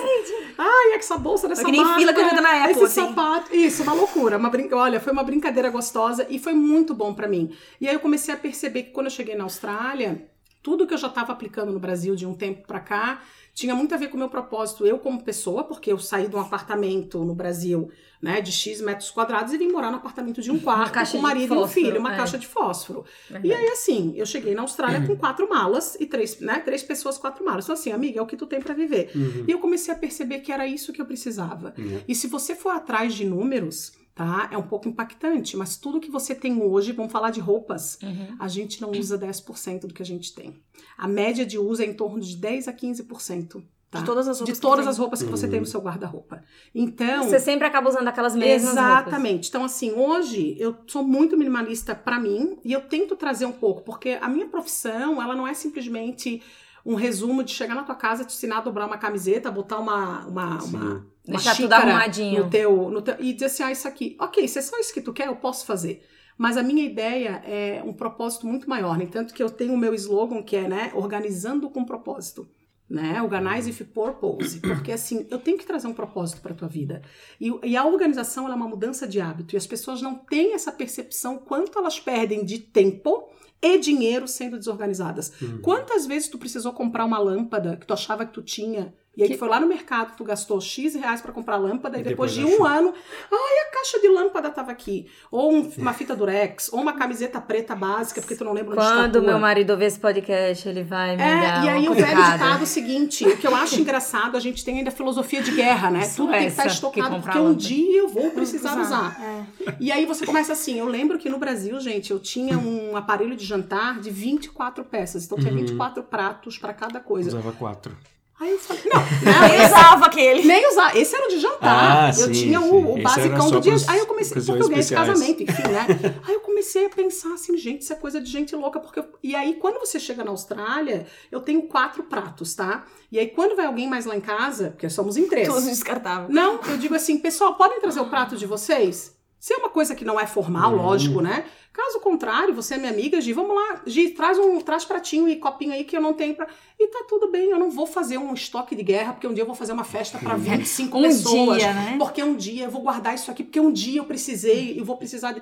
Ai, 0.59 0.95
essa 0.97 1.17
bolsa 1.17 1.49
dessa 1.49 1.63
marca. 1.63 1.77
nem 1.77 1.95
fila 1.95 2.13
que 2.13 2.21
eu 2.21 2.43
na 2.43 2.65
Apple, 2.65 2.71
Esse 2.73 2.85
assim. 2.85 3.09
sapato. 3.09 3.55
Isso, 3.55 3.83
uma 3.83 3.95
loucura. 3.95 4.37
Uma 4.37 4.51
brin... 4.51 4.69
Olha, 4.73 5.01
foi 5.01 5.13
uma 5.13 5.25
brincadeira 5.25 5.71
gostosa 5.71 6.27
e 6.29 6.39
foi 6.39 6.53
muito 6.53 6.95
bom 6.95 7.15
para 7.15 7.27
mim. 7.27 7.51
E 7.81 7.89
aí 7.89 7.95
eu 7.95 8.01
comecei 8.01 8.35
a 8.35 8.37
perceber 8.37 8.85
que 8.85 8.91
quando 8.91 9.07
eu 9.07 9.11
cheguei 9.11 9.35
na 9.35 9.45
Austrália, 9.45 10.29
tudo 10.63 10.87
que 10.87 10.95
eu 10.95 10.99
já 10.99 11.09
estava 11.09 11.33
aplicando 11.33 11.73
no 11.73 11.81
Brasil 11.81 12.15
de 12.15 12.27
um 12.27 12.35
tempo 12.35 12.67
para 12.67 12.81
cá 12.81 13.23
tinha 13.55 13.75
muito 13.75 13.95
a 13.95 13.99
ver 13.99 14.09
com 14.09 14.17
o 14.17 14.19
meu 14.19 14.31
propósito, 14.31 14.87
eu 14.87 14.99
como 14.99 15.23
pessoa, 15.23 15.65
porque 15.65 15.93
eu 15.93 15.99
saí 15.99 16.27
de 16.27 16.35
um 16.35 16.41
apartamento 16.41 17.23
no 17.23 17.35
Brasil, 17.35 17.91
né, 18.21 18.41
de 18.41 18.51
X 18.51 18.81
metros 18.81 19.11
quadrados 19.11 19.53
e 19.53 19.59
vim 19.59 19.69
morar 19.69 19.91
no 19.91 19.99
apartamento 19.99 20.41
de 20.41 20.51
um 20.51 20.59
quarto 20.59 21.11
com 21.11 21.19
um 21.19 21.21
marido 21.21 21.49
fósforo, 21.49 21.61
e 21.61 21.65
um 21.65 21.69
filho, 21.69 22.01
uma 22.01 22.15
é. 22.15 22.17
caixa 22.17 22.39
de 22.39 22.47
fósforo. 22.47 23.05
E 23.43 23.53
aí, 23.53 23.67
assim, 23.69 24.15
eu 24.17 24.25
cheguei 24.25 24.55
na 24.55 24.63
Austrália 24.63 25.01
uhum. 25.01 25.09
com 25.09 25.17
quatro 25.17 25.47
malas 25.51 25.97
e 26.01 26.07
três, 26.07 26.41
né, 26.41 26.61
três 26.61 26.83
pessoas, 26.83 27.19
quatro 27.19 27.45
malas. 27.45 27.65
Então, 27.67 27.75
assim, 27.75 27.93
amiga, 27.93 28.21
é 28.21 28.23
o 28.23 28.27
que 28.27 28.37
tu 28.37 28.47
tem 28.47 28.61
para 28.61 28.73
viver. 28.73 29.11
Uhum. 29.15 29.45
E 29.47 29.51
eu 29.51 29.59
comecei 29.59 29.93
a 29.93 29.97
perceber 29.97 30.39
que 30.39 30.51
era 30.51 30.67
isso 30.67 30.93
que 30.93 31.03
eu 31.03 31.07
precisava. 31.07 31.75
Uhum. 31.77 32.01
E 32.09 32.15
se 32.15 32.27
você 32.29 32.55
for 32.55 32.71
atrás 32.71 33.13
de 33.13 33.27
números, 33.27 33.93
tá? 34.15 34.49
É 34.51 34.59
um 34.59 34.63
pouco 34.63 34.89
impactante, 34.89 35.57
mas 35.57 35.77
tudo 35.77 36.01
que 36.01 36.11
você 36.11 36.35
tem 36.35 36.63
hoje, 36.63 36.93
vamos 36.93 37.13
falar 37.13 37.31
de 37.31 37.41
roupas, 37.41 37.99
uhum. 38.03 38.37
a 38.39 38.49
gente 38.49 38.81
não 38.81 38.91
usa 38.91 39.19
10% 39.19 39.87
do 39.87 39.95
que 39.95 40.03
a 40.03 40.07
gente 40.07 40.35
tem. 40.35 40.63
A 40.97 41.09
média 41.09 41.47
de 41.47 41.59
uso 41.59 41.83
é 41.83 41.87
em 41.87 41.95
torno 41.95 42.21
de 42.21 42.37
10 42.37 42.69
a 42.69 42.73
15%. 42.73 43.63
Tá? 43.93 44.01
De 44.01 44.07
todas 44.07 44.27
as 44.27 44.39
roupas, 44.39 44.55
de 44.55 44.61
todas 44.61 44.87
as 44.87 44.97
roupas 44.97 45.23
que 45.23 45.29
você 45.29 45.47
tem 45.47 45.61
no 45.61 45.67
seu 45.67 45.79
guarda-roupa. 45.79 46.43
Então. 46.75 47.25
Você 47.25 47.39
sempre 47.39 47.67
acaba 47.67 47.91
usando 47.91 48.09
aquelas 48.09 48.35
mesmas 48.35 48.73
Exatamente. 48.73 49.33
Roupas. 49.33 49.49
Então, 49.49 49.65
assim, 49.65 49.93
hoje 49.93 50.57
eu 50.59 50.75
sou 50.87 51.05
muito 51.05 51.37
minimalista 51.37 51.95
para 51.95 52.19
mim 52.19 52.59
e 52.65 52.73
eu 52.73 52.81
tento 52.81 53.15
trazer 53.17 53.45
um 53.45 53.53
pouco, 53.53 53.83
porque 53.83 54.19
a 54.19 54.31
minha 54.31 54.47
profissão, 54.47 55.21
ela 55.21 55.37
não 55.37 55.47
é 55.47 55.53
simplesmente 55.53 56.43
um 56.87 56.95
resumo 56.95 57.45
de 57.45 57.53
chegar 57.53 57.75
na 57.75 57.83
tua 57.83 57.95
casa, 57.95 58.25
te 58.25 58.35
ensinar 58.35 58.59
a 58.59 58.61
dobrar 58.63 58.87
uma 58.87 58.97
camiseta, 58.97 59.51
botar 59.51 59.79
uma, 59.79 60.27
uma, 60.27 60.63
uma, 60.65 61.07
Deixar 61.27 61.57
tudo 61.57 61.73
arrumadinho. 61.73 62.45
No 62.45 62.51
teu, 62.51 62.91
no 62.91 63.03
teu, 63.03 63.17
e 63.21 63.33
dizer 63.33 63.47
assim, 63.47 63.63
ah, 63.63 63.73
isso 63.73 63.87
aqui, 63.87 64.17
ok, 64.21 64.47
se 64.49 64.59
é 64.59 64.63
só 64.63 64.79
isso 64.79 64.93
que 64.93 65.01
tu 65.01 65.13
quer, 65.13 65.29
eu 65.29 65.37
posso 65.37 65.65
fazer. 65.65 66.03
Mas 66.37 66.57
a 66.57 66.63
minha 66.63 66.85
ideia 66.85 67.43
é 67.45 67.83
um 67.85 67.93
propósito 67.93 68.47
muito 68.47 68.69
maior, 68.69 68.99
né? 68.99 69.07
Tanto 69.07 69.33
que 69.33 69.43
eu 69.43 69.51
tenho 69.51 69.75
o 69.75 69.79
meu 69.79 69.95
slogan 69.95 70.43
que 70.43 70.57
é, 70.57 70.67
né, 70.67 70.91
organizando 70.95 71.71
com 71.71 71.85
propósito. 71.85 72.49
Né? 72.91 73.23
Organize 73.23 73.71
with 73.71 73.87
purpose, 73.87 74.61
porque 74.61 74.93
assim, 74.93 75.27
eu 75.31 75.39
tenho 75.39 75.57
que 75.57 75.65
trazer 75.65 75.87
um 75.87 75.95
propósito 75.95 76.43
para 76.43 76.53
tua 76.53 76.69
vida. 76.69 77.01
E, 77.41 77.51
e, 77.65 77.75
a 77.75 77.87
organização 77.87 78.47
é 78.49 78.55
uma 78.55 78.69
mudança 78.69 79.07
de 79.07 79.19
hábito 79.19 79.55
e 79.55 79.57
as 79.57 79.67
pessoas 79.67 80.03
não 80.03 80.15
têm 80.15 80.53
essa 80.53 80.71
percepção 80.71 81.39
quanto 81.39 81.79
elas 81.79 81.99
perdem 81.99 82.45
de 82.45 82.59
tempo 82.59 83.31
e 83.63 83.79
dinheiro 83.79 84.29
sendo 84.29 84.59
desorganizadas. 84.59 85.33
Uhum. 85.41 85.63
Quantas 85.63 86.05
vezes 86.05 86.29
tu 86.29 86.37
precisou 86.37 86.73
comprar 86.73 87.07
uma 87.07 87.19
lâmpada 87.19 87.79
que 87.79 87.87
tu 87.87 87.95
achava 87.95 88.27
que 88.27 88.33
tu 88.33 88.43
tinha 88.43 88.93
e 89.15 89.23
aí 89.23 89.29
que... 89.29 89.35
tu 89.35 89.39
foi 89.39 89.49
lá 89.49 89.61
no 89.61 89.67
mercado, 89.67 90.17
tu 90.17 90.25
gastou 90.25 90.59
X 90.61 90.95
reais 90.95 91.21
para 91.21 91.33
comprar 91.33 91.57
lâmpada, 91.57 91.99
e 91.99 92.03
depois, 92.03 92.35
depois 92.35 92.55
de 92.55 92.63
um 92.63 92.65
ano, 92.65 92.95
ai, 93.31 93.69
a 93.69 93.73
caixa 93.73 94.01
de 94.01 94.09
lâmpada 94.09 94.51
tava 94.51 94.71
aqui. 94.71 95.07
Ou 95.31 95.53
um, 95.53 95.71
uma 95.77 95.93
fita 95.93 96.17
durex, 96.17 96.73
ou 96.73 96.81
uma 96.81 96.95
camiseta 96.95 97.39
preta 97.41 97.75
básica, 97.75 98.23
porque 98.23 98.35
tu 98.35 98.45
não 98.45 98.53
lembra 98.53 98.73
onde 98.73 98.81
Quando 98.81 99.23
meu 99.23 99.39
marido 99.39 99.71
ouvir 99.71 99.87
esse 99.87 100.01
podcast, 100.01 100.67
ele 100.67 100.83
vai 100.83 101.17
me 101.17 101.23
é, 101.23 101.41
dar 101.41 101.65
E 101.65 101.69
aí 101.69 101.89
o 101.89 101.95
velho 101.95 102.23
ditado 102.25 102.61
é 102.61 102.63
o 102.63 102.67
seguinte, 102.67 103.27
o 103.27 103.37
que 103.37 103.47
eu 103.47 103.55
acho 103.55 103.79
engraçado, 103.79 104.37
a 104.37 104.41
gente 104.41 104.65
tem 104.65 104.79
ainda 104.79 104.89
a 104.89 104.93
filosofia 104.93 105.43
de 105.43 105.51
guerra, 105.51 105.91
né? 105.91 106.11
Tudo 106.17 106.33
tem 106.33 106.41
que 106.43 106.47
estar 106.47 106.67
estocado, 106.67 107.21
porque 107.21 107.39
um 107.39 107.55
dia 107.55 107.99
eu 107.99 108.09
vou 108.09 108.31
precisar 108.31 108.81
usar. 108.81 109.21
É. 109.23 109.75
E 109.79 109.93
aí 109.93 110.07
você 110.07 110.25
começa 110.25 110.53
assim, 110.53 110.79
eu 110.79 110.87
lembro 110.87 111.19
que 111.19 111.29
no 111.29 111.39
Brasil, 111.39 111.79
gente, 111.81 112.11
eu 112.11 112.19
tinha 112.19 112.59
um 112.59 112.97
aparelho 112.97 113.37
de 113.37 113.45
jantar 113.45 114.01
de 114.01 114.11
24 114.11 114.85
peças, 114.85 115.27
então 115.27 115.39
tinha 115.39 115.53
24 115.53 116.01
uhum. 116.01 116.09
pratos 116.09 116.57
para 116.57 116.73
cada 116.73 116.99
coisa. 116.99 117.29
Usava 117.29 117.53
quatro. 117.53 117.95
Aí 118.43 118.51
eu 118.51 118.59
falei, 118.59 118.83
não, 118.87 119.01
não 119.33 119.49
nem 119.49 119.67
usava 119.67 120.07
aquele. 120.07 120.43
Nem 120.43 120.69
usava. 120.69 120.99
Esse 120.99 121.15
era 121.15 121.27
o 121.27 121.29
de 121.29 121.39
jantar. 121.39 122.07
Ah, 122.07 122.09
eu 122.09 122.27
sim, 122.27 122.33
tinha 122.33 122.61
o, 122.61 122.95
o 122.99 123.01
basicão 123.01 123.51
do 123.53 123.61
dia. 123.61 123.75
Aí 123.87 124.01
eu 124.01 124.07
comecei, 124.07 124.43
porque 124.43 124.51
eu 124.51 124.69
ganhei 124.69 124.81
esse 124.81 124.93
casamento, 124.93 125.43
enfim, 125.45 125.63
né? 125.63 125.87
aí 126.27 126.35
eu 126.35 126.41
comecei 126.41 126.87
a 126.87 126.91
pensar 126.91 127.35
assim, 127.35 127.57
gente, 127.57 127.83
isso 127.83 127.93
é 127.93 127.97
coisa 127.97 128.21
de 128.21 128.29
gente 128.29 128.57
louca. 128.57 128.81
porque 128.81 128.99
eu... 128.99 129.05
E 129.23 129.37
aí, 129.37 129.55
quando 129.55 129.79
você 129.79 130.01
chega 130.01 130.25
na 130.25 130.33
Austrália, 130.33 131.07
eu 131.31 131.41
tenho 131.41 131.63
quatro 131.63 132.03
pratos, 132.03 132.53
tá? 132.55 132.85
E 133.13 133.19
aí, 133.19 133.29
quando 133.29 133.55
vai 133.55 133.67
alguém 133.67 133.89
mais 133.89 134.07
lá 134.07 134.17
em 134.17 134.21
casa, 134.21 134.71
porque 134.71 134.91
somos 134.91 135.17
em 135.17 135.29
três. 135.29 135.47
Todos 135.47 135.65
descartáveis. 135.65 136.29
Não, 136.29 136.59
eu 136.69 136.77
digo 136.77 136.97
assim, 136.97 137.19
pessoal, 137.19 137.55
podem 137.55 137.81
trazer 137.81 138.01
o 138.01 138.07
prato 138.07 138.37
de 138.37 138.45
vocês? 138.45 139.17
Se 139.39 139.55
é 139.55 139.57
uma 139.57 139.71
coisa 139.71 139.95
que 139.95 140.05
não 140.05 140.19
é 140.19 140.27
formal, 140.27 140.73
uhum. 140.73 140.83
lógico, 140.83 141.21
né? 141.21 141.45
Caso 141.73 142.01
contrário, 142.01 142.55
você 142.55 142.75
é 142.75 142.79
minha 142.79 142.93
amiga, 142.93 143.19
Gi, 143.19 143.33
vamos 143.33 143.57
lá, 143.57 143.83
Gi, 143.87 144.11
traz 144.11 144.39
um 144.39 144.61
traz 144.61 144.85
pratinho 144.85 145.27
e 145.27 145.37
copinho 145.37 145.73
aí 145.73 145.85
que 145.85 145.97
eu 145.97 146.03
não 146.03 146.13
tenho 146.13 146.35
pra. 146.35 146.47
E 146.79 146.87
tá 146.89 147.05
tudo 147.09 147.31
bem, 147.31 147.49
eu 147.49 147.59
não 147.59 147.71
vou 147.71 147.87
fazer 147.87 148.19
um 148.19 148.35
estoque 148.35 148.77
de 148.77 148.83
guerra, 148.83 149.15
porque 149.15 149.27
um 149.27 149.33
dia 149.33 149.43
eu 149.43 149.47
vou 149.47 149.55
fazer 149.55 149.73
uma 149.73 149.85
festa 149.85 150.19
para 150.19 150.37
25 150.37 150.97
um 150.99 151.03
pessoas. 151.03 151.59
Dia, 151.59 151.73
né? 151.73 151.97
Porque 151.99 152.23
um 152.23 152.37
dia 152.37 152.65
eu 152.65 152.71
vou 152.71 152.83
guardar 152.83 153.15
isso 153.15 153.31
aqui, 153.31 153.43
porque 153.43 153.59
um 153.59 153.73
dia 153.73 154.01
eu 154.01 154.05
precisei, 154.05 154.79
eu 154.79 154.85
vou 154.85 154.99
precisar 154.99 155.33
de. 155.33 155.41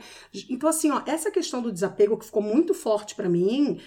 Então, 0.48 0.68
assim, 0.68 0.90
ó, 0.92 1.02
essa 1.04 1.32
questão 1.32 1.60
do 1.60 1.72
desapego 1.72 2.16
que 2.16 2.26
ficou 2.26 2.42
muito 2.42 2.74
forte 2.74 3.16
para 3.16 3.28
mim 3.28 3.80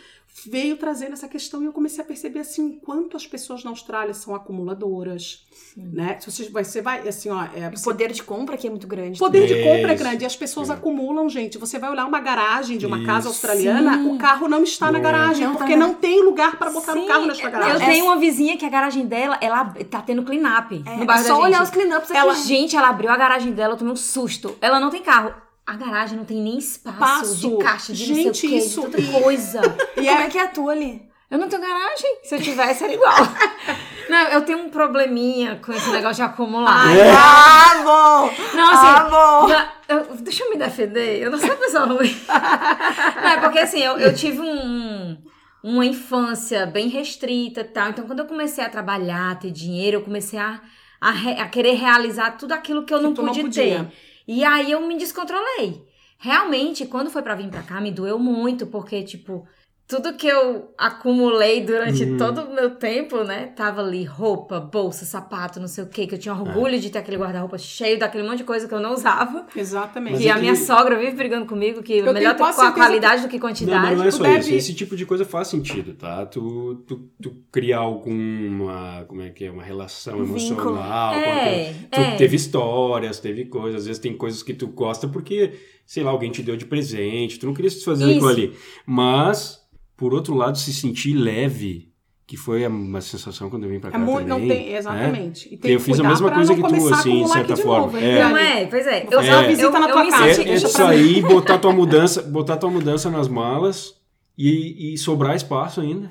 veio 0.46 0.78
trazendo 0.78 1.14
essa 1.14 1.28
questão 1.28 1.62
e 1.62 1.66
eu 1.66 1.72
comecei 1.72 2.04
a 2.04 2.08
perceber 2.08 2.40
assim 2.40 2.66
o 2.68 2.80
quanto 2.80 3.16
as 3.16 3.28
pessoas 3.28 3.64
na 3.64 3.70
Austrália 3.70 4.14
são 4.14 4.34
acumuladoras, 4.34 5.46
Sim. 5.52 5.90
né? 5.94 6.18
Se 6.20 6.32
você 6.32 6.50
vai, 6.50 6.64
você 6.64 6.82
vai 6.82 7.08
assim, 7.08 7.30
ó, 7.30 7.44
é, 7.44 7.70
o 7.70 7.82
poder 7.82 8.12
de 8.12 8.24
compra 8.24 8.56
aqui 8.56 8.68
é 8.68 8.70
muito 8.70 8.88
grande. 8.88 9.20
Poder 9.20 9.48
de 9.48 9.64
compra 9.64 9.94
é 9.94 9.96
grande 9.96 10.24
e 10.24 10.26
as 10.26 10.36
pessoas 10.36 10.70
é. 10.70 10.74
acumulam, 10.74 11.30
gente. 11.30 11.58
Você 11.58 11.78
vai 11.78 11.92
olhar 11.92 12.06
uma 12.06 12.20
garagem 12.36 12.78
de 12.78 12.86
uma 12.86 12.98
Isso. 12.98 13.06
casa 13.06 13.28
australiana, 13.28 13.94
Sim. 13.94 14.16
o 14.16 14.18
carro 14.18 14.48
não 14.48 14.64
está 14.64 14.88
não 14.88 14.94
na 14.94 15.00
garagem 15.00 15.48
não 15.48 15.56
porque 15.56 15.74
tá 15.74 15.80
não 15.80 15.94
tem 15.94 16.24
lugar 16.24 16.58
para 16.58 16.72
botar 16.72 16.94
Sim. 16.94 17.06
o 17.06 17.08
carro 17.08 17.26
nessa 17.26 17.50
garagem. 17.50 17.74
Eu 17.74 17.80
tenho 17.80 18.06
uma 18.06 18.18
vizinha 18.18 18.58
que 18.58 18.66
a 18.66 18.70
garagem 18.70 19.06
dela, 19.06 19.38
ela 19.42 19.66
tá 19.90 20.02
tendo 20.02 20.24
clean 20.24 20.42
up 20.58 20.84
é, 20.86 20.98
no 20.98 21.06
bairro 21.06 21.24
é 21.24 21.28
só 21.28 21.42
olhar 21.42 21.62
os 21.62 21.70
clean 21.70 21.98
ups 21.98 22.12
ela, 22.12 22.34
Gente, 22.34 22.76
ela 22.76 22.90
abriu 22.90 23.10
a 23.10 23.18
garagem 23.18 23.52
dela, 23.52 23.74
eu 23.74 23.78
tomei 23.78 23.94
um 23.94 23.98
susto. 23.98 24.58
Ela 24.60 24.80
não 24.80 24.90
tem 24.90 25.02
carro. 25.02 25.34
A 25.66 25.76
garagem 25.78 26.18
não 26.18 26.26
tem 26.26 26.42
nem 26.42 26.58
espaço 26.58 27.00
Passo. 27.00 27.36
de 27.36 27.58
caixa 27.64 27.94
de 27.94 28.06
Gente, 28.06 28.26
não 28.26 28.34
sei 28.34 28.50
o 28.50 28.52
quê, 28.52 28.58
isso, 28.58 28.82
de 28.82 28.88
tanta 28.88 29.22
coisa. 29.22 29.62
e 29.96 30.06
como 30.06 30.22
é 30.22 30.28
que 30.28 30.38
é 30.38 30.42
a 30.42 30.48
tua 30.48 30.74
ali? 30.74 31.02
Eu 31.32 31.38
não 31.38 31.48
tenho 31.48 31.62
garagem. 31.62 32.18
Se 32.24 32.36
eu 32.36 32.42
tivesse, 32.42 32.84
era 32.84 32.94
igual. 32.94 33.16
não, 34.10 34.28
eu 34.30 34.42
tenho 34.42 34.60
um 34.60 34.70
probleminha 34.70 35.60
com 35.64 35.72
esse 35.72 35.90
negócio 35.92 36.16
de 36.16 36.22
acumular. 36.24 36.88
Ai, 36.88 37.02
ah, 37.02 37.84
bom! 37.84 38.56
Não, 38.56 38.74
assim, 38.74 38.88
ah, 38.88 39.08
bom. 39.10 39.48
Já, 39.50 39.74
eu, 39.88 40.16
deixa 40.18 40.44
eu 40.44 40.50
me 40.50 40.58
defender. 40.58 41.22
Eu 41.22 41.32
não 41.32 41.40
sou 41.40 41.56
pessoa 41.56 41.86
ruim. 41.86 42.16
não, 42.28 43.30
é 43.30 43.40
porque 43.40 43.60
assim, 43.60 43.80
eu, 43.80 43.98
eu 43.98 44.14
tive 44.14 44.42
um, 44.42 45.18
uma 45.64 45.86
infância 45.86 46.66
bem 46.66 46.90
restrita 46.90 47.62
e 47.62 47.66
tal. 47.66 47.90
Então, 47.90 48.06
quando 48.06 48.20
eu 48.20 48.26
comecei 48.26 48.64
a 48.64 48.70
trabalhar, 48.70 49.32
a 49.32 49.36
ter 49.36 49.52
dinheiro, 49.52 49.98
eu 49.98 50.02
comecei 50.02 50.40
a, 50.40 50.62
a, 51.00 51.12
re, 51.12 51.40
a 51.40 51.48
querer 51.48 51.74
realizar 51.74 52.32
tudo 52.32 52.54
aquilo 52.54 52.86
que 52.86 52.94
eu 52.94 53.00
que 53.00 53.04
não, 53.04 53.14
pude 53.14 53.44
não 53.44 53.50
ter. 53.50 53.88
E 54.28 54.44
aí 54.44 54.72
eu 54.72 54.82
me 54.82 54.98
descontrolei. 54.98 55.84
Realmente, 56.18 56.86
quando 56.86 57.10
foi 57.10 57.22
para 57.22 57.36
vir 57.36 57.50
para 57.50 57.64
cá, 57.64 57.82
me 57.82 57.92
doeu 57.92 58.18
muito, 58.18 58.66
porque, 58.68 59.04
tipo, 59.04 59.46
tudo 59.88 60.14
que 60.14 60.26
eu 60.26 60.74
acumulei 60.78 61.62
durante 61.62 62.04
uhum. 62.04 62.18
todo 62.18 62.42
o 62.42 62.56
meu 62.56 62.72
tempo, 62.72 63.24
né? 63.24 63.48
Tava 63.48 63.82
ali 63.82 64.04
roupa, 64.04 64.60
bolsa, 64.60 65.06
sapato, 65.06 65.60
não 65.60 65.68
sei 65.68 65.84
o 65.84 65.88
que, 65.88 66.08
que 66.08 66.16
eu 66.16 66.20
tinha 66.20 66.34
orgulho 66.34 66.76
é. 66.76 66.78
de 66.78 66.90
ter 66.90 67.00
aquele 67.00 67.18
guarda-roupa 67.18 67.58
cheio 67.58 68.00
daquele 68.00 68.24
monte 68.24 68.38
de 68.38 68.44
coisa 68.46 68.68
que 68.68 68.74
eu 68.74 68.80
não 68.80 68.94
usava. 68.94 69.46
Exatamente. 69.56 70.24
E 70.24 70.30
a 70.30 70.38
minha 70.38 70.56
sogra 70.56 70.98
vive 70.98 71.16
brigando 71.16 71.46
comigo 71.46 71.84
que 71.84 71.98
eu 71.98 72.14
melhor 72.14 72.36
ter 72.36 72.40
com 72.40 72.62
a 72.62 72.72
qualidade 72.72 73.22
que... 73.22 73.28
do 73.28 73.32
que 73.32 73.40
quantidade. 73.40 73.78
Não, 73.78 73.90
mas 73.90 73.98
não 73.98 74.06
é 74.06 74.12
só 74.12 74.40
isso. 74.40 74.54
Esse 74.54 74.74
tipo 74.74 74.96
de 74.96 75.06
coisa 75.06 75.26
faz 75.26 75.50
sentido, 75.50 75.94
tá? 75.94 76.26
Tu, 76.26 76.84
tu, 76.88 77.10
tu 77.22 77.36
criar 77.52 77.80
alguma, 77.80 79.06
como 79.08 79.22
é 79.22 79.30
que 79.30 79.46
é, 79.46 79.52
uma 79.52 79.64
relação 79.64 80.20
emocional. 80.20 81.14
É, 81.14 81.74
tu, 81.92 82.00
é. 82.00 82.16
teve 82.16 82.36
histórias, 82.38 83.20
teve 83.20 83.46
coisas. 83.46 83.82
Às 83.82 83.88
vezes 83.88 84.02
tem 84.02 84.16
coisas 84.16 84.42
que 84.42 84.54
tu 84.54 84.68
gosta 84.68 85.08
porque, 85.08 85.54
sei 85.86 86.04
lá, 86.04 86.12
alguém 86.12 86.32
te 86.32 86.42
deu 86.42 86.56
de 86.56 86.66
presente. 86.66 87.40
Tu 87.40 87.46
não 87.46 87.54
queria 87.54 87.72
se 87.72 87.84
fazer 87.84 88.06
aquilo 88.06 88.28
ali. 88.28 88.54
Mas 88.86 89.64
por 89.96 90.14
outro 90.14 90.36
lado, 90.36 90.58
se 90.58 90.74
sentir 90.74 91.14
leve, 91.14 91.90
que 92.26 92.36
foi 92.36 92.66
uma 92.68 93.00
sensação 93.00 93.50
quando 93.50 93.64
eu 93.64 93.70
vim 93.70 93.80
pra 93.80 93.92
cá 93.92 93.98
é 93.98 94.02
muito, 94.02 94.28
também. 94.28 94.48
Não 94.48 94.56
tem, 94.56 94.76
exatamente. 94.76 95.50
Né? 95.50 95.54
E 95.54 95.58
tem 95.58 95.72
eu 95.72 95.80
fiz 95.80 96.00
a 96.00 96.04
mesma 96.04 96.32
coisa 96.32 96.56
que 96.56 96.62
tu, 96.62 96.94
assim, 96.94 97.24
de 97.24 97.30
certa 97.30 97.56
forma. 97.56 97.86
Novo, 97.86 97.98
é. 97.98 98.24
Não 98.24 98.38
é, 98.38 98.66
pois 98.66 98.88
é. 98.88 99.08
Eu, 99.10 99.20
é, 99.20 99.48
visita 99.48 99.68
eu, 99.68 99.80
na 99.80 99.88
tua 99.88 100.10
casa. 100.10 100.42
É, 100.42 100.50
é 100.50 100.56
isso 100.56 100.84
aí, 100.84 101.22
botar 101.22 101.58
tua 101.58 101.72
mudança, 101.72 102.22
botar 102.22 102.58
tua 102.58 102.70
mudança 102.70 103.10
nas 103.10 103.28
malas 103.28 103.96
e, 104.38 104.94
e 104.94 104.98
sobrar 104.98 105.36
espaço 105.36 105.80
ainda. 105.80 106.08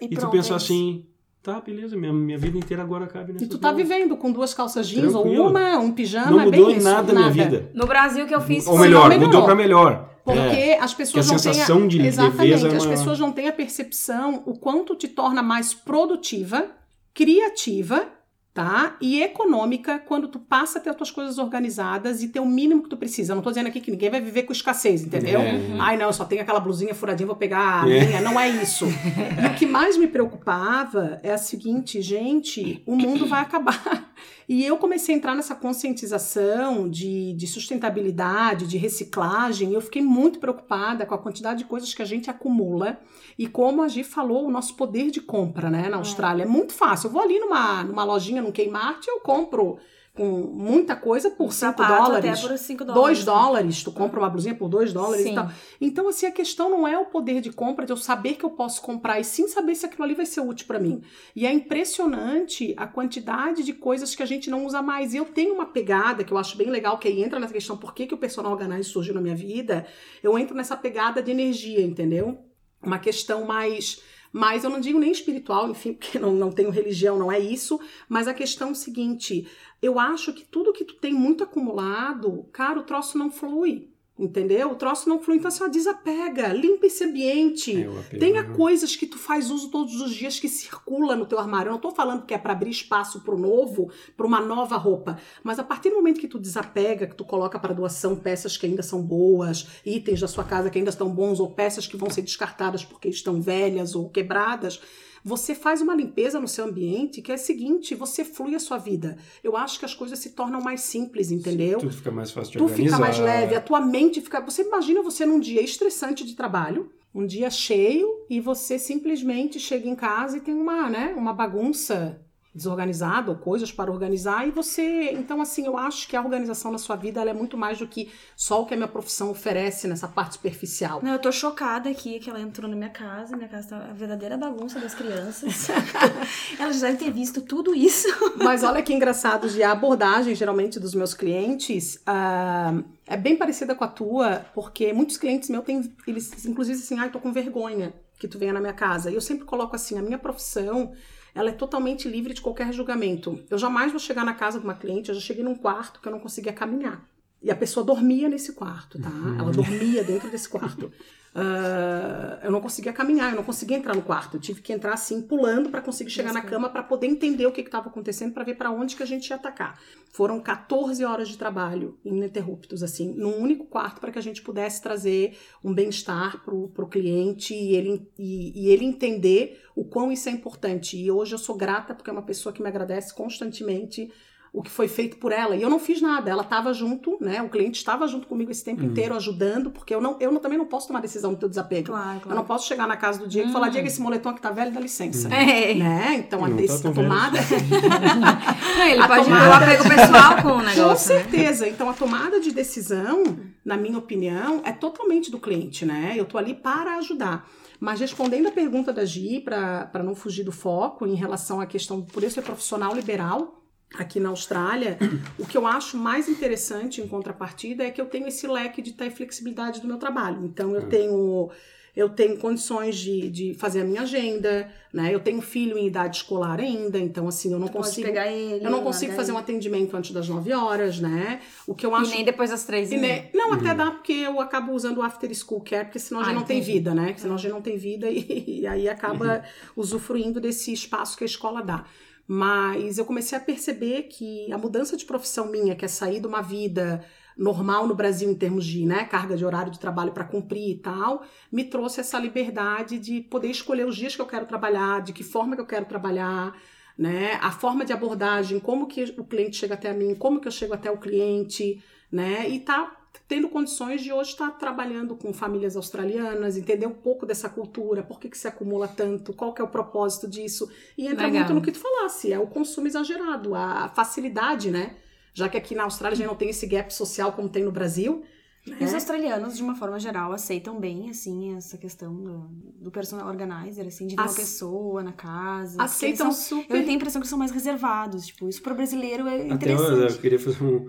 E, 0.00 0.06
e 0.06 0.16
tu 0.16 0.28
pensar 0.28 0.56
assim, 0.56 1.04
Tá, 1.44 1.60
beleza, 1.60 1.94
minha, 1.94 2.10
minha 2.10 2.38
vida 2.38 2.56
inteira 2.56 2.82
agora 2.82 3.06
cabe 3.06 3.34
nessa 3.34 3.44
E 3.44 3.46
tu 3.46 3.58
tá 3.58 3.70
vivendo 3.70 4.16
com 4.16 4.32
duas 4.32 4.54
calças 4.54 4.88
jeans 4.88 5.12
Tranquilo. 5.12 5.42
ou 5.42 5.50
uma, 5.50 5.76
um 5.76 5.92
pijama, 5.92 6.30
Não 6.30 6.40
é 6.40 6.44
mudou 6.46 6.70
em 6.70 6.80
nada 6.80 7.12
a 7.12 7.14
minha 7.14 7.30
vida. 7.30 7.70
No 7.74 7.86
Brasil 7.86 8.26
que 8.26 8.34
eu 8.34 8.40
fiz... 8.40 8.66
Ou 8.66 8.78
melhor, 8.78 9.14
mudou 9.18 9.44
pra 9.44 9.54
melhor. 9.54 10.08
Porque 10.24 10.38
é, 10.38 10.80
as 10.80 10.94
pessoas 10.94 11.26
não 11.26 11.36
têm 11.36 11.62
a, 11.62 11.86
de 11.86 12.00
exatamente, 12.00 12.66
as 12.66 12.86
pessoas 12.86 13.18
não 13.18 13.30
têm 13.30 13.46
a 13.46 13.52
percepção 13.52 14.42
o 14.46 14.58
quanto 14.58 14.96
te 14.96 15.06
torna 15.06 15.42
mais 15.42 15.74
produtiva, 15.74 16.66
criativa 17.12 18.08
tá? 18.54 18.96
E 19.00 19.20
econômica 19.20 19.98
quando 19.98 20.28
tu 20.28 20.38
passa 20.38 20.78
a 20.78 20.80
ter 20.80 20.90
as 20.90 20.96
tuas 20.96 21.10
coisas 21.10 21.38
organizadas 21.38 22.22
e 22.22 22.28
ter 22.28 22.38
o 22.38 22.46
mínimo 22.46 22.84
que 22.84 22.88
tu 22.88 22.96
precisa. 22.96 23.32
Eu 23.32 23.34
não 23.34 23.42
tô 23.42 23.50
dizendo 23.50 23.66
aqui 23.66 23.80
que 23.80 23.90
ninguém 23.90 24.08
vai 24.08 24.20
viver 24.20 24.44
com 24.44 24.52
escassez, 24.52 25.02
entendeu? 25.02 25.40
É. 25.40 25.60
Ai, 25.80 25.96
não, 25.96 26.06
eu 26.06 26.12
só 26.12 26.24
tenho 26.24 26.40
aquela 26.40 26.60
blusinha 26.60 26.94
furadinha, 26.94 27.26
vou 27.26 27.34
pegar 27.34 27.82
a 27.82 27.90
é. 27.90 28.06
minha. 28.06 28.20
Não 28.20 28.38
é 28.38 28.48
isso. 28.48 28.86
e 28.86 29.46
o 29.46 29.54
que 29.56 29.66
mais 29.66 29.96
me 29.96 30.06
preocupava 30.06 31.18
é 31.24 31.32
a 31.32 31.38
seguinte, 31.38 32.00
gente, 32.00 32.80
o 32.86 32.94
mundo 32.94 33.26
vai 33.26 33.42
acabar. 33.42 34.14
E 34.48 34.64
eu 34.64 34.76
comecei 34.76 35.14
a 35.14 35.18
entrar 35.18 35.34
nessa 35.34 35.54
conscientização 35.54 36.88
de, 36.88 37.32
de 37.32 37.46
sustentabilidade, 37.46 38.66
de 38.66 38.76
reciclagem, 38.76 39.70
e 39.70 39.74
eu 39.74 39.80
fiquei 39.80 40.02
muito 40.02 40.38
preocupada 40.38 41.06
com 41.06 41.14
a 41.14 41.18
quantidade 41.18 41.60
de 41.60 41.64
coisas 41.64 41.94
que 41.94 42.02
a 42.02 42.06
gente 42.06 42.28
acumula 42.30 42.98
e 43.38 43.46
como 43.46 43.82
a 43.82 43.88
Gi 43.88 44.04
falou, 44.04 44.46
o 44.46 44.50
nosso 44.50 44.76
poder 44.76 45.10
de 45.10 45.20
compra, 45.20 45.70
né, 45.70 45.88
na 45.88 45.96
é. 45.96 45.98
Austrália. 45.98 46.42
É, 46.42 46.46
é 46.46 46.48
muito 46.48 46.72
fácil. 46.72 47.08
Eu 47.08 47.12
vou 47.12 47.22
ali 47.22 47.38
numa, 47.38 47.82
numa 47.84 48.04
lojinha, 48.04 48.42
no 48.42 48.52
Kmart, 48.52 49.06
eu 49.06 49.20
compro 49.20 49.78
com 50.14 50.30
muita 50.30 50.94
coisa 50.94 51.28
por 51.28 51.52
5 51.52 51.74
dólares. 51.76 52.38
Até 52.38 52.48
por 52.48 52.56
5 52.56 52.84
dólares. 52.84 53.18
2 53.18 53.24
dólares, 53.24 53.82
tu 53.82 53.90
compra 53.90 54.20
uma 54.20 54.30
blusinha 54.30 54.54
por 54.54 54.68
2 54.68 54.92
dólares 54.92 55.24
sim. 55.24 55.32
e 55.32 55.34
tal. 55.34 55.50
Então, 55.80 56.08
assim, 56.08 56.26
a 56.26 56.30
questão 56.30 56.70
não 56.70 56.86
é 56.86 56.96
o 56.96 57.06
poder 57.06 57.40
de 57.40 57.50
compra, 57.50 57.84
de 57.84 57.92
eu 57.92 57.96
saber 57.96 58.34
que 58.34 58.44
eu 58.44 58.50
posso 58.50 58.80
comprar, 58.80 59.18
e 59.18 59.24
sim 59.24 59.48
saber 59.48 59.74
se 59.74 59.84
aquilo 59.84 60.04
ali 60.04 60.14
vai 60.14 60.24
ser 60.24 60.40
útil 60.40 60.68
para 60.68 60.78
mim. 60.78 61.02
E 61.34 61.44
é 61.44 61.52
impressionante 61.52 62.72
a 62.76 62.86
quantidade 62.86 63.64
de 63.64 63.72
coisas 63.72 64.14
que 64.14 64.22
a 64.22 64.26
gente 64.26 64.48
não 64.48 64.64
usa 64.64 64.80
mais. 64.80 65.14
E 65.14 65.16
eu 65.16 65.24
tenho 65.24 65.52
uma 65.52 65.66
pegada 65.66 66.22
que 66.22 66.32
eu 66.32 66.38
acho 66.38 66.56
bem 66.56 66.70
legal, 66.70 66.96
que 66.96 67.08
aí 67.08 67.20
entra 67.20 67.40
nessa 67.40 67.52
questão 67.52 67.76
por 67.76 67.92
que, 67.92 68.06
que 68.06 68.14
o 68.14 68.18
personal 68.18 68.52
organizer 68.52 68.84
surgiu 68.84 69.14
na 69.14 69.20
minha 69.20 69.34
vida. 69.34 69.84
Eu 70.22 70.38
entro 70.38 70.54
nessa 70.54 70.76
pegada 70.76 71.20
de 71.20 71.32
energia, 71.32 71.80
entendeu? 71.80 72.38
Uma 72.80 73.00
questão 73.00 73.44
mais 73.44 74.00
mas 74.36 74.64
eu 74.64 74.70
não 74.70 74.80
digo 74.80 74.98
nem 74.98 75.12
espiritual, 75.12 75.70
enfim, 75.70 75.92
porque 75.94 76.18
não, 76.18 76.34
não 76.34 76.50
tenho 76.50 76.68
religião, 76.68 77.16
não 77.16 77.30
é 77.30 77.38
isso. 77.38 77.78
Mas 78.08 78.26
a 78.26 78.34
questão 78.34 78.70
é 78.70 78.72
o 78.72 78.74
seguinte: 78.74 79.46
eu 79.80 79.96
acho 79.96 80.32
que 80.32 80.44
tudo 80.44 80.72
que 80.72 80.84
tu 80.84 80.94
tem 80.94 81.14
muito 81.14 81.44
acumulado, 81.44 82.42
cara, 82.52 82.80
o 82.80 82.82
troço 82.82 83.16
não 83.16 83.30
flui. 83.30 83.93
Entendeu? 84.16 84.70
O 84.70 84.76
troço 84.76 85.08
não 85.08 85.20
flui, 85.20 85.38
então 85.38 85.48
assim, 85.48 85.64
ó, 85.64 85.66
desapega, 85.66 86.46
limpa 86.52 86.86
esse 86.86 87.02
ambiente. 87.02 87.84
É, 88.12 88.16
Tenha 88.16 88.44
coisas 88.44 88.94
que 88.94 89.06
tu 89.06 89.18
faz 89.18 89.50
uso 89.50 89.70
todos 89.72 90.00
os 90.00 90.14
dias 90.14 90.38
que 90.38 90.48
circula 90.48 91.16
no 91.16 91.26
teu 91.26 91.36
armário. 91.36 91.70
Eu 91.70 91.72
não 91.72 91.80
tô 91.80 91.90
falando 91.90 92.24
que 92.24 92.32
é 92.32 92.38
para 92.38 92.52
abrir 92.52 92.70
espaço 92.70 93.22
pro 93.22 93.36
novo, 93.36 93.90
para 94.16 94.24
uma 94.24 94.40
nova 94.40 94.76
roupa, 94.76 95.18
mas 95.42 95.58
a 95.58 95.64
partir 95.64 95.90
do 95.90 95.96
momento 95.96 96.20
que 96.20 96.28
tu 96.28 96.38
desapega, 96.38 97.08
que 97.08 97.16
tu 97.16 97.24
coloca 97.24 97.58
para 97.58 97.74
doação 97.74 98.14
peças 98.14 98.56
que 98.56 98.66
ainda 98.66 98.84
são 98.84 99.02
boas, 99.02 99.66
itens 99.84 100.20
da 100.20 100.28
sua 100.28 100.44
casa 100.44 100.70
que 100.70 100.78
ainda 100.78 100.90
estão 100.90 101.10
bons 101.10 101.40
ou 101.40 101.50
peças 101.50 101.88
que 101.88 101.96
vão 101.96 102.08
ser 102.08 102.22
descartadas 102.22 102.84
porque 102.84 103.08
estão 103.08 103.40
velhas 103.40 103.96
ou 103.96 104.08
quebradas, 104.08 104.80
você 105.24 105.54
faz 105.54 105.80
uma 105.80 105.94
limpeza 105.94 106.38
no 106.38 106.46
seu 106.46 106.66
ambiente 106.66 107.22
que 107.22 107.32
é 107.32 107.36
o 107.36 107.38
seguinte, 107.38 107.94
você 107.94 108.22
flui 108.24 108.54
a 108.54 108.60
sua 108.60 108.76
vida. 108.76 109.16
Eu 109.42 109.56
acho 109.56 109.78
que 109.78 109.84
as 109.86 109.94
coisas 109.94 110.18
se 110.18 110.30
tornam 110.30 110.60
mais 110.60 110.82
simples, 110.82 111.30
entendeu? 111.30 111.80
Sim, 111.80 111.86
tudo 111.86 111.96
fica 111.96 112.10
mais 112.10 112.30
fácil 112.30 112.52
de 112.52 112.58
tu 112.58 112.64
organizar. 112.64 112.96
fica 112.96 112.98
mais 112.98 113.18
leve, 113.18 113.54
a 113.54 113.60
tua 113.60 113.80
mente 113.80 114.20
fica... 114.20 114.40
Você 114.42 114.62
imagina 114.62 115.02
você 115.02 115.24
num 115.24 115.40
dia 115.40 115.62
estressante 115.62 116.24
de 116.24 116.34
trabalho, 116.34 116.92
um 117.14 117.24
dia 117.24 117.48
cheio, 117.48 118.06
e 118.28 118.38
você 118.40 118.78
simplesmente 118.78 119.58
chega 119.58 119.88
em 119.88 119.94
casa 119.94 120.36
e 120.36 120.40
tem 120.40 120.54
uma, 120.54 120.90
né, 120.90 121.14
uma 121.16 121.32
bagunça 121.32 122.20
desorganizado 122.54 123.32
ou 123.32 123.36
coisas 123.36 123.72
para 123.72 123.90
organizar. 123.90 124.46
E 124.46 124.50
você 124.50 125.10
então 125.12 125.40
assim 125.40 125.66
eu 125.66 125.76
acho 125.76 126.06
que 126.06 126.14
a 126.14 126.22
organização 126.22 126.70
na 126.70 126.78
sua 126.78 126.94
vida 126.94 127.20
ela 127.20 127.30
é 127.30 127.34
muito 127.34 127.56
mais 127.56 127.78
do 127.78 127.86
que 127.86 128.10
só 128.36 128.62
o 128.62 128.66
que 128.66 128.74
a 128.74 128.76
minha 128.76 128.88
profissão 128.88 129.30
oferece 129.30 129.88
nessa 129.88 130.06
parte 130.06 130.34
superficial. 130.34 131.00
Não 131.02 131.12
eu 131.12 131.18
tô 131.18 131.32
chocada 131.32 131.90
aqui 131.90 132.20
que 132.20 132.30
ela 132.30 132.40
entrou 132.40 132.70
na 132.70 132.76
minha 132.76 132.90
casa. 132.90 133.36
Minha 133.36 133.48
casa 133.48 133.70
tá 133.70 133.76
a 133.90 133.92
verdadeira 133.92 134.36
bagunça 134.36 134.78
das 134.78 134.94
crianças. 134.94 135.68
Elas 136.58 136.78
já 136.78 136.86
devem 136.86 137.06
ter 137.06 137.10
visto 137.10 137.40
tudo 137.40 137.74
isso. 137.74 138.06
Mas 138.36 138.62
olha 138.62 138.82
que 138.82 138.92
engraçado 138.92 139.48
de 139.48 139.62
a 139.62 139.72
abordagem 139.72 140.34
geralmente 140.34 140.78
dos 140.78 140.94
meus 140.94 141.12
clientes 141.12 141.96
uh, 142.06 142.84
é 143.06 143.16
bem 143.16 143.36
parecida 143.36 143.74
com 143.74 143.82
a 143.82 143.88
tua 143.88 144.46
porque 144.54 144.92
muitos 144.92 145.16
clientes 145.16 145.50
meus 145.50 145.64
têm 145.64 145.92
eles 146.06 146.44
inclusive 146.46 146.78
assim 146.78 146.98
ai 146.98 147.08
ah, 147.08 147.10
tô 147.10 147.18
com 147.18 147.32
vergonha 147.32 147.92
que 148.18 148.28
tu 148.28 148.38
venha 148.38 148.52
na 148.52 148.60
minha 148.60 148.72
casa. 148.72 149.10
E 149.10 149.14
eu 149.14 149.20
sempre 149.20 149.44
coloco 149.44 149.74
assim 149.74 149.98
a 149.98 150.02
minha 150.02 150.18
profissão 150.18 150.92
ela 151.34 151.50
é 151.50 151.52
totalmente 151.52 152.08
livre 152.08 152.32
de 152.32 152.40
qualquer 152.40 152.72
julgamento. 152.72 153.42
Eu 153.50 153.58
jamais 153.58 153.90
vou 153.90 153.98
chegar 153.98 154.24
na 154.24 154.34
casa 154.34 154.58
de 154.58 154.64
uma 154.64 154.74
cliente, 154.74 155.08
eu 155.08 155.14
já 155.14 155.20
cheguei 155.20 155.42
num 155.42 155.56
quarto 155.56 156.00
que 156.00 156.06
eu 156.06 156.12
não 156.12 156.20
conseguia 156.20 156.52
caminhar. 156.52 157.04
E 157.42 157.50
a 157.50 157.56
pessoa 157.56 157.84
dormia 157.84 158.28
nesse 158.28 158.52
quarto, 158.52 158.98
tá? 158.98 159.10
Uhum. 159.10 159.38
Ela 159.38 159.52
dormia 159.52 160.02
dentro 160.04 160.30
desse 160.30 160.48
quarto. 160.48 160.90
Uh, 161.34 162.38
eu 162.44 162.50
não 162.52 162.60
conseguia 162.60 162.92
caminhar, 162.92 163.30
eu 163.30 163.36
não 163.36 163.42
conseguia 163.42 163.76
entrar 163.76 163.94
no 163.94 164.02
quarto. 164.02 164.36
Eu 164.36 164.40
tive 164.40 164.62
que 164.62 164.72
entrar 164.72 164.94
assim, 164.94 165.20
pulando 165.20 165.68
para 165.68 165.80
conseguir 165.80 166.10
chegar 166.10 166.32
na 166.32 166.40
cama 166.40 166.70
para 166.70 166.82
poder 166.82 167.08
entender 167.08 167.44
o 167.44 167.50
que 167.50 167.60
estava 167.60 167.88
acontecendo, 167.88 168.32
para 168.32 168.44
ver 168.44 168.54
para 168.54 168.70
onde 168.70 168.94
que 168.94 169.02
a 169.02 169.06
gente 169.06 169.28
ia 169.28 169.36
atacar. 169.36 169.76
Foram 170.12 170.38
14 170.38 171.04
horas 171.04 171.28
de 171.28 171.36
trabalho 171.36 171.98
ininterruptos, 172.04 172.84
assim, 172.84 173.12
num 173.14 173.36
único 173.36 173.64
quarto, 173.64 174.00
para 174.00 174.12
que 174.12 174.18
a 174.18 174.22
gente 174.22 174.42
pudesse 174.42 174.80
trazer 174.80 175.36
um 175.62 175.74
bem-estar 175.74 176.40
pro, 176.44 176.68
pro 176.68 176.86
cliente 176.86 177.52
e 177.52 177.74
ele, 177.74 178.08
e, 178.16 178.66
e 178.66 178.68
ele 178.68 178.84
entender 178.84 179.60
o 179.74 179.84
quão 179.84 180.12
isso 180.12 180.28
é 180.28 180.32
importante. 180.32 180.96
E 180.96 181.10
hoje 181.10 181.34
eu 181.34 181.38
sou 181.38 181.56
grata 181.56 181.96
porque 181.96 182.10
é 182.10 182.12
uma 182.12 182.22
pessoa 182.22 182.52
que 182.52 182.62
me 182.62 182.68
agradece 182.68 183.12
constantemente 183.12 184.08
o 184.54 184.62
que 184.62 184.70
foi 184.70 184.86
feito 184.86 185.16
por 185.16 185.32
ela. 185.32 185.56
E 185.56 185.62
eu 185.62 185.68
não 185.68 185.80
fiz 185.80 186.00
nada. 186.00 186.30
Ela 186.30 186.42
estava 186.42 186.72
junto, 186.72 187.18
né? 187.20 187.42
O 187.42 187.48
cliente 187.48 187.76
estava 187.76 188.06
junto 188.06 188.28
comigo 188.28 188.52
esse 188.52 188.62
tempo 188.62 188.82
uhum. 188.82 188.90
inteiro, 188.90 189.12
ajudando, 189.16 189.68
porque 189.68 189.92
eu 189.92 190.00
não, 190.00 190.16
eu 190.20 190.30
não, 190.30 190.40
também 190.40 190.56
não 190.56 190.64
posso 190.64 190.86
tomar 190.86 191.00
decisão 191.00 191.32
do 191.32 191.40
teu 191.40 191.48
desapego. 191.48 191.88
Claro, 191.88 192.20
claro. 192.20 192.30
Eu 192.30 192.36
não 192.36 192.44
posso 192.44 192.68
chegar 192.68 192.86
na 192.86 192.96
casa 192.96 193.18
do 193.18 193.26
Diego 193.26 193.46
uhum. 193.46 193.50
e 193.50 193.52
falar, 193.52 193.66
hum. 193.66 193.70
Diego, 193.70 193.88
esse 193.88 194.00
moletom 194.00 194.28
aqui 194.28 194.40
tá 194.40 194.52
velho, 194.52 194.70
dá 194.70 194.78
licença. 194.78 195.26
Uhum. 195.26 195.34
É. 195.34 195.74
Né? 195.74 196.14
Então, 196.24 196.44
a, 196.44 196.48
tá 196.48 196.54
a 196.88 196.92
tomada. 196.92 197.38
não, 198.78 198.86
ele 198.86 199.02
a 199.02 199.08
pode 199.08 199.24
tomada... 199.24 199.48
o 199.48 199.52
apego 199.54 199.88
pessoal 199.88 200.42
com 200.42 200.48
o 200.48 200.62
negócio. 200.62 200.84
Com 200.84 200.88
né? 200.88 200.96
certeza. 200.96 201.64
Né? 201.66 201.72
Então, 201.72 201.90
a 201.90 201.92
tomada 201.92 202.38
de 202.38 202.52
decisão, 202.52 203.24
na 203.64 203.76
minha 203.76 203.98
opinião, 203.98 204.62
é 204.64 204.70
totalmente 204.70 205.32
do 205.32 205.40
cliente, 205.40 205.84
né? 205.84 206.14
Eu 206.16 206.26
tô 206.26 206.38
ali 206.38 206.54
para 206.54 206.96
ajudar. 206.98 207.50
Mas 207.80 207.98
respondendo 207.98 208.46
a 208.46 208.52
pergunta 208.52 208.92
da 208.92 209.04
Gi, 209.04 209.40
para 209.40 210.02
não 210.04 210.14
fugir 210.14 210.44
do 210.44 210.52
foco 210.52 211.08
em 211.08 211.16
relação 211.16 211.60
à 211.60 211.66
questão, 211.66 212.02
por 212.02 212.22
isso 212.22 212.38
é 212.38 212.42
profissional 212.42 212.94
liberal, 212.94 213.63
aqui 213.98 214.18
na 214.18 214.28
Austrália, 214.28 214.98
o 215.38 215.46
que 215.46 215.56
eu 215.56 215.66
acho 215.66 215.96
mais 215.96 216.28
interessante 216.28 217.00
em 217.00 217.08
contrapartida 217.08 217.84
é 217.84 217.90
que 217.90 218.00
eu 218.00 218.06
tenho 218.06 218.26
esse 218.26 218.46
leque 218.46 218.82
de 218.82 218.92
ter 218.92 219.10
flexibilidade 219.10 219.80
do 219.80 219.86
meu 219.86 219.98
trabalho. 219.98 220.44
Então 220.44 220.74
eu 220.74 220.82
hum. 220.82 220.88
tenho 220.88 221.50
eu 221.96 222.08
tenho 222.08 222.36
condições 222.38 222.96
de, 222.96 223.30
de 223.30 223.54
fazer 223.54 223.82
a 223.82 223.84
minha 223.84 224.02
agenda, 224.02 224.68
né? 224.92 225.14
Eu 225.14 225.20
tenho 225.20 225.40
filho 225.40 225.78
em 225.78 225.86
idade 225.86 226.16
escolar 226.16 226.58
ainda, 226.58 226.98
então 226.98 227.28
assim, 227.28 227.52
eu 227.52 227.58
não 227.58 227.68
Você 227.68 227.72
consigo 227.72 228.06
pegar 228.08 228.26
ele, 228.26 228.66
eu 228.66 228.70
não 228.70 228.82
consigo 228.82 229.12
fazer 229.12 229.30
um 229.30 229.38
atendimento 229.38 229.96
antes 229.96 230.10
das 230.10 230.28
9 230.28 230.52
horas, 230.52 230.98
né? 230.98 231.40
O 231.68 231.74
que 231.74 231.86
eu 231.86 231.94
acho 231.94 232.10
E 232.10 232.16
nem 232.16 232.24
depois 232.24 232.50
das 232.50 232.64
3 232.64 232.90
e 232.90 232.96
nem... 232.96 233.30
Não, 233.32 233.50
uhum. 233.50 233.54
até 233.54 233.74
dá 233.74 233.92
porque 233.92 234.12
eu 234.12 234.40
acabo 234.40 234.72
usando 234.72 234.98
o 234.98 235.02
after 235.02 235.32
school 235.32 235.60
care, 235.60 235.84
porque 235.84 236.00
senão 236.00 236.20
ah, 236.20 236.32
não 236.32 236.42
entendi. 236.42 236.46
tem 236.46 236.74
vida, 236.74 236.94
né? 236.94 237.06
Porque 237.06 237.20
senão 237.20 237.36
a 237.36 237.38
gente 237.38 237.52
não 237.52 237.62
tem 237.62 237.76
vida 237.76 238.10
e, 238.10 238.62
e 238.62 238.66
aí 238.66 238.88
acaba 238.88 239.36
uhum. 239.36 239.42
usufruindo 239.76 240.40
desse 240.40 240.72
espaço 240.72 241.16
que 241.16 241.22
a 241.22 241.26
escola 241.26 241.62
dá. 241.62 241.84
Mas 242.26 242.98
eu 242.98 243.04
comecei 243.04 243.36
a 243.36 243.40
perceber 243.40 244.04
que 244.04 244.50
a 244.52 244.58
mudança 244.58 244.96
de 244.96 245.04
profissão 245.04 245.50
minha, 245.50 245.74
que 245.74 245.84
é 245.84 245.88
sair 245.88 246.20
de 246.20 246.26
uma 246.26 246.40
vida 246.40 247.04
normal 247.36 247.86
no 247.86 247.94
Brasil 247.94 248.30
em 248.30 248.34
termos 248.34 248.64
de 248.64 248.86
né, 248.86 249.04
carga 249.04 249.36
de 249.36 249.44
horário 249.44 249.72
de 249.72 249.78
trabalho 249.78 250.12
para 250.12 250.24
cumprir 250.24 250.70
e 250.70 250.78
tal, 250.78 251.24
me 251.50 251.64
trouxe 251.64 252.00
essa 252.00 252.18
liberdade 252.18 252.98
de 252.98 253.20
poder 253.20 253.48
escolher 253.48 253.86
os 253.86 253.96
dias 253.96 254.14
que 254.14 254.22
eu 254.22 254.26
quero 254.26 254.46
trabalhar, 254.46 255.02
de 255.02 255.12
que 255.12 255.22
forma 255.24 255.54
que 255.56 255.60
eu 255.60 255.66
quero 255.66 255.84
trabalhar, 255.84 256.56
né, 256.96 257.34
a 257.42 257.50
forma 257.50 257.84
de 257.84 257.92
abordagem, 257.92 258.60
como 258.60 258.86
que 258.86 259.14
o 259.18 259.24
cliente 259.24 259.56
chega 259.56 259.74
até 259.74 259.92
mim, 259.92 260.14
como 260.14 260.40
que 260.40 260.46
eu 260.46 260.52
chego 260.52 260.74
até 260.74 260.90
o 260.90 260.98
cliente, 260.98 261.82
né, 262.10 262.48
e 262.48 262.60
tá 262.60 263.03
tendo 263.26 263.48
condições 263.48 264.02
de 264.02 264.12
hoje 264.12 264.30
estar 264.30 264.50
trabalhando 264.52 265.16
com 265.16 265.32
famílias 265.32 265.76
australianas, 265.76 266.56
entender 266.56 266.86
um 266.86 266.92
pouco 266.92 267.24
dessa 267.24 267.48
cultura, 267.48 268.02
por 268.02 268.20
que, 268.20 268.28
que 268.28 268.36
se 268.36 268.46
acumula 268.46 268.86
tanto, 268.86 269.32
qual 269.32 269.54
que 269.54 269.62
é 269.62 269.64
o 269.64 269.68
propósito 269.68 270.28
disso. 270.28 270.70
E 270.96 271.06
entra 271.06 271.26
Legal. 271.26 271.40
muito 271.40 271.54
no 271.54 271.62
que 271.62 271.72
tu 271.72 271.78
falasse, 271.78 272.32
é 272.32 272.38
o 272.38 272.46
consumo 272.46 272.86
exagerado, 272.86 273.54
a 273.54 273.88
facilidade, 273.88 274.70
né? 274.70 274.96
Já 275.32 275.48
que 275.48 275.56
aqui 275.56 275.74
na 275.74 275.84
Austrália 275.84 276.14
a 276.14 276.16
gente 276.16 276.26
não 276.26 276.36
tem 276.36 276.50
esse 276.50 276.66
gap 276.66 276.92
social 276.94 277.32
como 277.32 277.48
tem 277.48 277.64
no 277.64 277.72
Brasil. 277.72 278.22
Né? 278.66 278.76
E 278.80 278.84
os 278.84 278.94
australianos, 278.94 279.56
de 279.56 279.62
uma 279.62 279.74
forma 279.74 279.98
geral, 279.98 280.32
aceitam 280.32 280.78
bem, 280.78 281.10
assim, 281.10 281.56
essa 281.56 281.76
questão 281.76 282.14
do, 282.14 282.48
do 282.80 282.90
personal 282.90 283.26
organizer, 283.26 283.86
assim, 283.86 284.06
de 284.06 284.16
ter 284.16 284.22
As... 284.22 284.30
uma 284.30 284.36
pessoa 284.36 285.02
na 285.02 285.12
casa. 285.12 285.82
Aceitam 285.82 286.30
são, 286.30 286.60
super. 286.60 286.76
Eu 286.76 286.80
tenho 286.82 286.92
a 286.92 286.96
impressão 286.96 287.20
que 287.20 287.28
são 287.28 287.38
mais 287.38 287.50
reservados. 287.50 288.26
Tipo, 288.26 288.48
isso 288.48 288.62
para 288.62 288.72
o 288.72 288.76
brasileiro 288.76 289.26
é 289.26 289.46
Até 289.46 289.54
interessante. 289.54 289.90
Eu, 289.90 290.08
eu 290.08 290.18
queria 290.18 290.38
fazer 290.38 290.62
um 290.62 290.88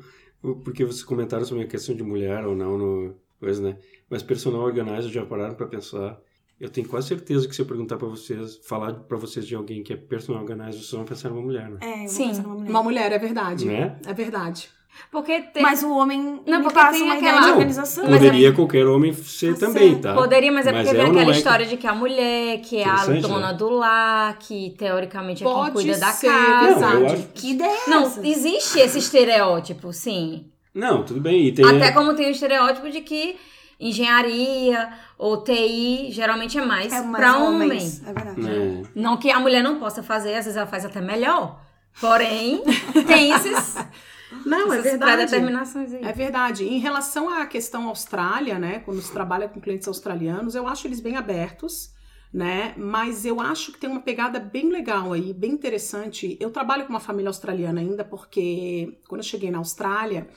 porque 0.64 0.86
vocês 0.86 1.04
comentaram 1.04 1.46
sobre 1.46 1.64
a 1.64 1.68
questão 1.68 1.96
de 1.96 2.04
mulher 2.04 2.46
ou 2.46 2.56
não 2.56 2.78
no 2.78 3.16
coisa, 3.39 3.62
né? 3.62 3.78
Mas 4.10 4.24
personal 4.24 4.62
organizer 4.62 5.10
já 5.12 5.26
pararam 5.26 5.56
para 5.56 5.68
pensar. 5.68 6.20
Eu 6.60 6.70
tenho 6.70 6.88
quase 6.88 7.10
certeza 7.10 7.48
que 7.48 7.56
se 7.56 7.62
eu 7.62 7.66
perguntar 7.66 7.98
para 7.98 8.08
vocês, 8.08 8.58
falar 8.66 8.93
para 8.93 9.18
vocês 9.18 9.46
de 9.46 9.56
alguém 9.56 9.84
que 9.84 9.91
é 9.91 9.98
personal 9.98 10.41
organizer, 10.41 10.80
vocês 10.80 10.91
vão 10.91 11.04
pensar 11.04 11.30
numa 11.30 11.41
mulher, 11.41 11.70
né? 11.70 11.80
É, 11.82 12.08
Sim, 12.08 12.32
uma 12.32 12.56
mulher. 12.56 12.70
uma 12.70 12.84
mulher, 12.84 13.12
é 13.12 13.20
verdade. 13.20 13.66
Né? 13.66 14.00
É 14.06 14.14
verdade. 14.14 14.70
Porque 15.12 15.41
tem... 15.41 15.64
Mas 15.64 15.84
o 15.84 15.91
homem 15.91 16.41
não 16.46 16.62
porque 16.62 16.76
passa 16.76 16.91
tem 16.91 17.04
uma 17.04 17.16
aquela 17.16 17.41
de 17.41 17.50
organização. 17.52 18.06
Poderia 18.06 18.50
é... 18.50 18.52
qualquer 18.52 18.86
homem 18.88 19.14
ser 19.14 19.58
também, 19.58 20.00
tá? 20.00 20.14
Poderia, 20.14 20.52
mas 20.52 20.68
é 20.68 20.74
porque 20.74 20.88
mas 20.88 20.96
é 20.96 21.06
aquela 21.06 21.32
é 21.32 21.38
história 21.38 21.66
que... 21.66 21.72
de 21.72 21.78
que 21.78 21.88
a 21.88 21.96
mulher, 21.96 22.60
que 22.62 22.78
é 22.78 22.88
a 22.88 23.06
dona 23.06 23.52
né? 23.52 23.54
do 23.54 23.70
lar, 23.70 24.38
que 24.39 24.76
teoricamente 24.78 25.43
é 25.43 25.48
quem 25.48 25.72
cuida 25.72 25.98
da 25.98 26.14
casa. 26.14 26.89
Não, 26.89 27.06
acho... 27.06 27.28
Que 27.34 27.52
ideia 27.52 27.78
é 27.88 27.89
Não, 27.89 28.04
existe 28.24 28.80
esse 28.80 29.00
estereótipo, 29.00 29.93
sim. 29.93 30.46
Não, 30.74 31.04
tudo 31.04 31.22
bem. 31.22 31.54
Tem... 31.54 31.66
Até 31.66 31.91
como 31.91 32.14
tem 32.14 32.28
o 32.28 32.32
estereótipo 32.32 32.89
de 32.89 33.02
que 33.02 33.38
engenharia 33.80 34.89
ou 35.18 35.43
TI 35.43 36.08
geralmente 36.12 36.58
é 36.58 36.66
mais, 36.66 36.91
é 36.91 37.02
mais 37.02 37.24
para 37.24 37.38
homem. 37.38 37.80
É 38.06 38.14
verdade. 38.14 38.41
É. 38.48 38.82
Não 38.93 39.18
que 39.18 39.32
a 39.32 39.39
mulher 39.39 39.64
não 39.64 39.80
possa 39.80 40.04
fazer, 40.04 40.36
às 40.36 40.46
vezes 40.46 40.58
ela 40.58 40.68
faz 40.68 40.86
até 40.86 41.00
melhor. 41.00 41.60
Porém, 42.02 42.62
tem 43.08 43.32
esses 43.32 43.78
não, 44.45 44.73
é 44.73 44.81
verdade. 44.81 45.25
determinações 45.25 45.93
aí. 45.93 46.03
É 46.03 46.11
verdade. 46.11 46.65
Em 46.65 46.79
relação 46.79 47.29
à 47.29 47.45
questão 47.45 47.88
Austrália, 47.88 48.57
né, 48.57 48.79
quando 48.79 49.01
se 49.01 49.11
trabalha 49.11 49.47
com 49.47 49.59
clientes 49.59 49.88
australianos, 49.88 50.55
eu 50.55 50.67
acho 50.67 50.88
eles 50.88 50.99
bem 50.99 51.15
abertos, 51.17 51.93
né? 52.33 52.73
Mas 52.77 53.25
eu 53.25 53.39
acho 53.39 53.71
que 53.71 53.79
tem 53.79 53.89
uma 53.89 54.01
pegada 54.01 54.39
bem 54.39 54.69
legal 54.69 55.13
aí, 55.13 55.33
bem 55.33 55.51
interessante. 55.51 56.38
Eu 56.39 56.51
trabalho 56.51 56.83
com 56.86 56.89
uma 56.89 56.99
família 56.99 57.29
australiana 57.29 57.79
ainda 57.79 58.03
porque 58.03 58.99
quando 59.07 59.19
eu 59.21 59.25
cheguei 59.25 59.51
na 59.51 59.59
Austrália, 59.59 60.27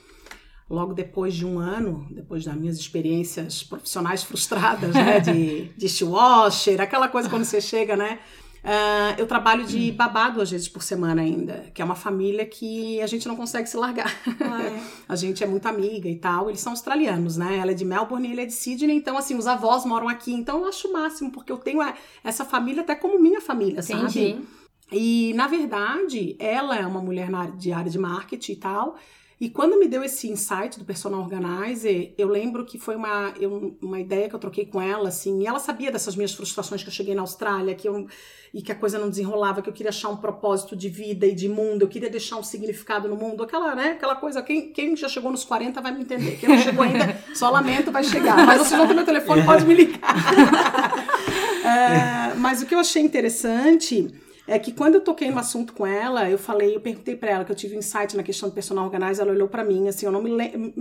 logo 0.71 0.93
depois 0.93 1.35
de 1.35 1.47
um 1.47 1.59
ano, 1.59 2.07
depois 2.11 2.45
das 2.45 2.55
minhas 2.55 2.79
experiências 2.79 3.63
profissionais 3.63 4.23
frustradas, 4.23 4.95
né, 4.95 5.19
de 5.21 5.71
dishwasher, 5.77 6.81
aquela 6.81 7.09
coisa 7.09 7.29
quando 7.29 7.45
você 7.45 7.61
chega, 7.61 7.97
né, 7.97 8.21
Uh, 8.65 9.15
eu 9.17 9.27
trabalho 9.27 9.65
de 9.65 9.93
babá 9.93 10.29
duas 10.29 10.51
vezes 10.51 10.69
por 10.69 10.83
semana 10.83 11.23
ainda, 11.23 11.71
que 11.73 11.81
é 11.81 11.85
uma 11.85 11.95
família 11.95 12.45
que 12.45 13.01
a 13.01 13.07
gente 13.07 13.29
não 13.29 13.37
consegue 13.37 13.69
se 13.69 13.77
largar. 13.77 14.13
Ah, 14.41 14.63
é? 14.63 14.81
a 15.09 15.17
gente 15.17 15.43
é 15.43 15.47
muito 15.47 15.67
amiga 15.67 16.09
e 16.09 16.17
tal. 16.17 16.49
Eles 16.49 16.61
são 16.61 16.73
australianos, 16.73 17.37
né? 17.37 17.59
Ela 17.59 17.71
é 17.71 17.75
de 17.75 17.85
Melbourne 17.85 18.29
e 18.29 18.33
ele 18.33 18.43
é 18.43 18.47
de 18.47 18.53
Sydney, 18.53 18.97
então, 18.97 19.17
assim, 19.17 19.37
os 19.37 19.47
avós 19.47 19.85
moram 19.85 20.09
aqui. 20.09 20.33
Então, 20.33 20.61
eu 20.63 20.69
acho 20.69 20.89
o 20.89 20.93
máximo, 20.93 21.31
porque 21.31 21.53
eu 21.53 21.59
tenho 21.59 21.81
essa 22.25 22.45
família 22.45 22.83
até 22.83 22.95
como 22.95 23.19
minha 23.21 23.41
família, 23.41 23.81
Entendi. 23.81 24.33
sabe? 24.33 24.49
E, 24.91 25.33
na 25.35 25.47
verdade, 25.47 26.35
ela 26.39 26.77
é 26.77 26.87
uma 26.87 27.01
mulher 27.01 27.31
na 27.31 27.41
área 27.41 27.53
de 27.53 27.73
área 27.73 27.91
de 27.91 27.99
marketing 27.99 28.53
e 28.53 28.57
tal. 28.57 28.97
E 29.41 29.49
quando 29.49 29.79
me 29.79 29.87
deu 29.87 30.03
esse 30.03 30.29
insight 30.29 30.81
do 30.81 30.85
personal 30.85 31.21
organizer, 31.21 32.13
eu 32.19 32.27
lembro 32.27 32.65
que 32.65 32.77
foi 32.77 32.97
uma, 32.97 33.33
eu, 33.39 33.77
uma 33.81 34.01
ideia 34.01 34.29
que 34.29 34.35
eu 34.35 34.39
troquei 34.39 34.67
com 34.67 34.83
ela, 34.83 35.11
assim, 35.11 35.43
e 35.43 35.47
ela 35.47 35.61
sabia 35.61 35.93
dessas 35.93 36.17
minhas 36.17 36.33
frustrações 36.33 36.83
que 36.83 36.89
eu 36.89 36.93
cheguei 36.93 37.15
na 37.15 37.21
Austrália, 37.21 37.73
que 37.77 37.89
eu, 37.89 38.09
e 38.53 38.61
que 38.61 38.73
a 38.73 38.75
coisa 38.75 38.99
não 38.99 39.09
desenrolava, 39.09 39.63
que 39.63 39.69
eu 39.69 39.73
queria 39.73 39.91
achar 39.91 40.09
um 40.09 40.17
propósito 40.17 40.75
de 40.75 40.89
vida 40.89 41.25
e 41.25 41.37
de 41.37 41.49
mundo, 41.49 41.83
eu 41.83 41.89
queria 41.89 42.11
deixar 42.11 42.37
um 42.37 42.43
significado 42.43 43.09
no 43.09 43.15
mundo, 43.15 43.45
aquela, 43.45 43.77
né, 43.77 43.93
aquela 43.93 44.17
coisa, 44.17 44.43
quem, 44.43 44.73
quem 44.73 44.97
já 44.97 45.09
chegou 45.09 45.31
nos 45.31 45.45
40 45.45 45.81
vai 45.81 45.93
me 45.93 46.01
entender, 46.01 46.37
quem 46.41 46.49
não 46.49 46.59
chegou 46.59 46.83
ainda, 46.83 47.23
só 47.33 47.49
lamento, 47.49 47.93
vai 47.93 48.03
chegar, 48.03 48.45
mas 48.45 48.67
você 48.67 48.77
não 48.77 48.89
tem 48.89 48.97
meu 48.97 49.05
telefone, 49.05 49.45
pode 49.45 49.65
me 49.65 49.75
ligar. 49.75 50.01
é, 51.65 52.35
mas 52.35 52.61
o 52.61 52.67
que 52.67 52.75
eu 52.75 52.81
achei 52.81 53.03
interessante 53.03 54.13
é 54.49 54.59
que 54.59 54.73
quando 54.73 54.95
eu 54.95 55.03
toquei 55.03 55.31
no 55.31 55.39
assunto 55.39 55.75
com 55.75 55.87
ela, 55.87 56.29
eu 56.29 56.39
falei, 56.39 56.75
eu 56.75 56.81
perguntei 56.81 57.15
para 57.15 57.31
ela 57.31 57.45
que 57.45 57.53
eu 57.53 57.57
tive 57.57 57.77
um 57.77 57.81
insight 57.81 58.17
na 58.17 58.23
questão 58.23 58.49
do 58.49 58.55
personal 58.55 58.87
organizer, 58.87 59.23
ela 59.23 59.31
olhou 59.31 59.47
para 59.47 59.63
mim, 59.63 59.89
assim, 59.89 60.07
eu 60.07 60.11
não 60.11 60.23
me 60.23 60.31
lembro, 60.31 60.73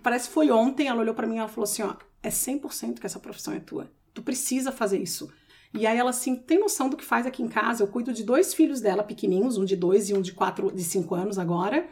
parece 0.00 0.28
que 0.28 0.34
foi 0.34 0.48
ontem, 0.48 0.86
ela 0.86 1.00
olhou 1.00 1.12
para 1.12 1.26
mim 1.26 1.34
e 1.34 1.38
ela 1.38 1.48
falou 1.48 1.64
assim, 1.64 1.82
ó, 1.82 1.94
é 2.22 2.28
100% 2.28 3.00
que 3.00 3.06
essa 3.06 3.18
profissão 3.18 3.52
é 3.52 3.58
tua. 3.58 3.90
Tu 4.14 4.22
precisa 4.22 4.70
fazer 4.70 5.02
isso. 5.02 5.28
E 5.74 5.86
aí 5.88 5.98
ela 5.98 6.10
assim, 6.10 6.36
tem 6.36 6.60
noção 6.60 6.88
do 6.88 6.96
que 6.96 7.04
faz 7.04 7.26
aqui 7.26 7.42
em 7.42 7.48
casa? 7.48 7.82
Eu 7.82 7.88
cuido 7.88 8.12
de 8.12 8.22
dois 8.22 8.54
filhos 8.54 8.80
dela 8.80 9.02
pequenininhos, 9.02 9.58
um 9.58 9.64
de 9.64 9.74
dois 9.74 10.08
e 10.08 10.14
um 10.14 10.22
de 10.22 10.32
quatro, 10.32 10.70
de 10.70 10.84
cinco 10.84 11.16
anos 11.16 11.36
agora. 11.36 11.84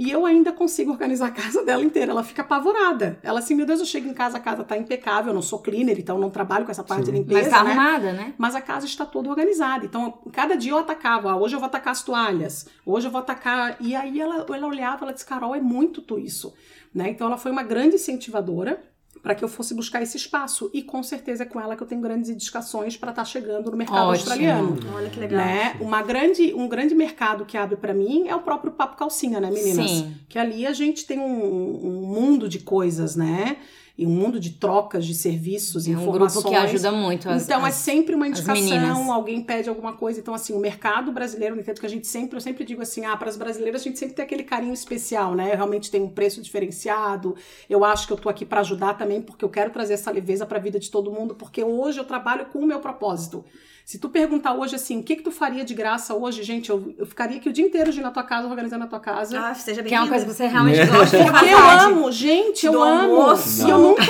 E 0.00 0.10
eu 0.10 0.24
ainda 0.24 0.50
consigo 0.50 0.92
organizar 0.92 1.26
a 1.26 1.30
casa 1.30 1.62
dela 1.62 1.84
inteira. 1.84 2.12
Ela 2.12 2.24
fica 2.24 2.40
apavorada. 2.40 3.18
Ela 3.22 3.40
assim, 3.40 3.54
meu 3.54 3.66
Deus, 3.66 3.80
eu 3.80 3.84
chego 3.84 4.08
em 4.08 4.14
casa, 4.14 4.38
a 4.38 4.40
casa 4.40 4.64
tá 4.64 4.74
impecável, 4.74 5.28
eu 5.28 5.34
não 5.34 5.42
sou 5.42 5.58
cleaner, 5.58 5.98
então 5.98 6.18
não 6.18 6.30
trabalho 6.30 6.64
com 6.64 6.70
essa 6.70 6.82
parte 6.82 7.04
Sim. 7.04 7.12
de 7.12 7.18
limpeza. 7.18 7.42
Mas 7.42 7.50
tá 7.50 7.62
né? 7.62 7.70
arrumada, 7.72 8.12
né? 8.14 8.34
Mas 8.38 8.54
a 8.54 8.62
casa 8.62 8.86
está 8.86 9.04
toda 9.04 9.28
organizada. 9.28 9.84
Então, 9.84 10.22
cada 10.32 10.56
dia 10.56 10.72
eu 10.72 10.78
atacava. 10.78 11.32
Ah, 11.32 11.36
hoje 11.36 11.54
eu 11.54 11.60
vou 11.60 11.66
atacar 11.66 11.92
as 11.92 12.02
toalhas, 12.02 12.66
hoje 12.86 13.08
eu 13.08 13.10
vou 13.10 13.20
atacar. 13.20 13.76
E 13.78 13.94
aí 13.94 14.18
ela, 14.18 14.46
ela 14.48 14.66
olhava, 14.66 15.04
ela 15.04 15.12
disse, 15.12 15.26
Carol, 15.26 15.54
é 15.54 15.60
muito 15.60 16.00
tu 16.00 16.18
isso. 16.18 16.54
Né? 16.94 17.10
Então 17.10 17.26
ela 17.26 17.36
foi 17.36 17.52
uma 17.52 17.62
grande 17.62 17.96
incentivadora 17.96 18.82
para 19.22 19.34
que 19.34 19.44
eu 19.44 19.48
fosse 19.48 19.74
buscar 19.74 20.02
esse 20.02 20.16
espaço. 20.16 20.70
E 20.72 20.82
com 20.82 21.02
certeza 21.02 21.42
é 21.42 21.46
com 21.46 21.60
ela 21.60 21.76
que 21.76 21.82
eu 21.82 21.86
tenho 21.86 22.00
grandes 22.00 22.30
indicações 22.30 22.96
para 22.96 23.10
estar 23.10 23.22
tá 23.22 23.26
chegando 23.26 23.70
no 23.70 23.76
mercado 23.76 23.98
Ótimo. 23.98 24.12
australiano. 24.12 24.78
Olha 24.94 25.10
que 25.10 25.20
legal. 25.20 25.38
Né? 25.38 25.76
Uma 25.80 26.02
grande, 26.02 26.54
um 26.54 26.68
grande 26.68 26.94
mercado 26.94 27.44
que 27.44 27.56
abre 27.56 27.76
para 27.76 27.92
mim 27.92 28.28
é 28.28 28.34
o 28.34 28.40
próprio 28.40 28.72
Papo 28.72 28.96
Calcinha, 28.96 29.40
né, 29.40 29.50
meninas? 29.50 29.90
Sim. 29.90 30.14
Que 30.28 30.38
ali 30.38 30.66
a 30.66 30.72
gente 30.72 31.06
tem 31.06 31.18
um, 31.18 31.86
um 31.86 32.06
mundo 32.06 32.48
de 32.48 32.60
coisas, 32.60 33.14
né? 33.14 33.58
E 33.96 34.06
um 34.06 34.10
mundo 34.10 34.40
de 34.40 34.50
trocas 34.50 35.04
de 35.04 35.14
serviços, 35.14 35.86
é 35.86 35.90
informações. 35.90 36.36
Um 36.36 36.48
grupo 36.48 36.48
que 36.48 36.54
ajuda 36.54 36.92
muito 36.92 37.28
as 37.28 37.42
Então, 37.42 37.64
é 37.64 37.68
as, 37.68 37.76
é 37.76 37.78
sempre 37.78 38.14
uma 38.14 38.26
indicação, 38.28 39.12
alguém 39.12 39.42
pede 39.42 39.68
alguma 39.68 39.92
coisa. 39.92 40.20
Então, 40.20 40.34
assim, 40.34 40.52
o 40.52 40.58
mercado 40.58 41.12
brasileiro, 41.12 41.54
no 41.54 41.60
entanto 41.60 41.80
que 41.80 41.86
a 41.86 41.90
gente 41.90 42.06
sempre, 42.06 42.36
eu 42.36 42.40
sempre 42.40 42.64
digo 42.64 42.82
assim, 42.82 43.04
ah, 43.04 43.16
para 43.16 43.28
as 43.28 43.36
brasileiras 43.36 43.80
a 43.80 43.84
gente 43.84 43.98
sempre 43.98 44.14
tem 44.14 44.24
aquele 44.24 44.42
carinho 44.42 44.72
especial, 44.74 45.34
né? 45.34 45.52
Eu 45.52 45.56
realmente 45.56 45.90
tem 45.90 46.02
um 46.02 46.08
preço 46.08 46.40
diferenciado. 46.40 47.36
Eu 47.68 47.84
acho 47.84 48.06
que 48.06 48.12
eu 48.12 48.16
tô 48.16 48.28
aqui 48.28 48.44
para 48.44 48.60
ajudar 48.60 48.94
também, 48.94 49.20
porque 49.20 49.44
eu 49.44 49.48
quero 49.48 49.70
trazer 49.70 49.94
essa 49.94 50.10
leveza 50.10 50.46
para 50.46 50.58
a 50.58 50.60
vida 50.60 50.78
de 50.78 50.90
todo 50.90 51.10
mundo, 51.10 51.34
porque 51.34 51.62
hoje 51.62 51.98
eu 51.98 52.04
trabalho 52.04 52.46
com 52.46 52.58
o 52.60 52.66
meu 52.66 52.80
propósito. 52.80 53.44
Se 53.90 53.98
tu 53.98 54.08
perguntar 54.08 54.54
hoje 54.54 54.76
assim, 54.76 55.00
o 55.00 55.02
que 55.02 55.16
que 55.16 55.22
tu 55.24 55.32
faria 55.32 55.64
de 55.64 55.74
graça 55.74 56.14
hoje, 56.14 56.44
gente, 56.44 56.70
eu, 56.70 56.94
eu 56.96 57.04
ficaria 57.04 57.38
aqui 57.38 57.48
o 57.48 57.52
dia 57.52 57.66
inteiro 57.66 57.90
de 57.90 57.98
ir 57.98 58.02
na 58.02 58.12
tua 58.12 58.22
casa, 58.22 58.46
organizando 58.46 58.84
a 58.84 58.86
tua 58.86 59.00
casa. 59.00 59.36
Ah, 59.36 59.52
seja 59.52 59.82
bem 59.82 59.88
Que 59.88 59.96
é 59.96 59.98
uma 59.98 60.08
coisa 60.08 60.24
que 60.24 60.32
você 60.32 60.46
realmente 60.46 60.78
é. 60.78 60.86
gosta 60.86 61.18
fazer. 61.26 61.50
eu 61.50 61.58
amo, 61.58 62.12
gente, 62.12 62.66
eu 62.66 62.80
amo. 62.80 63.20
Almoço. 63.20 63.66
E 63.66 63.68
eu 63.68 63.78
nunca. 63.78 64.04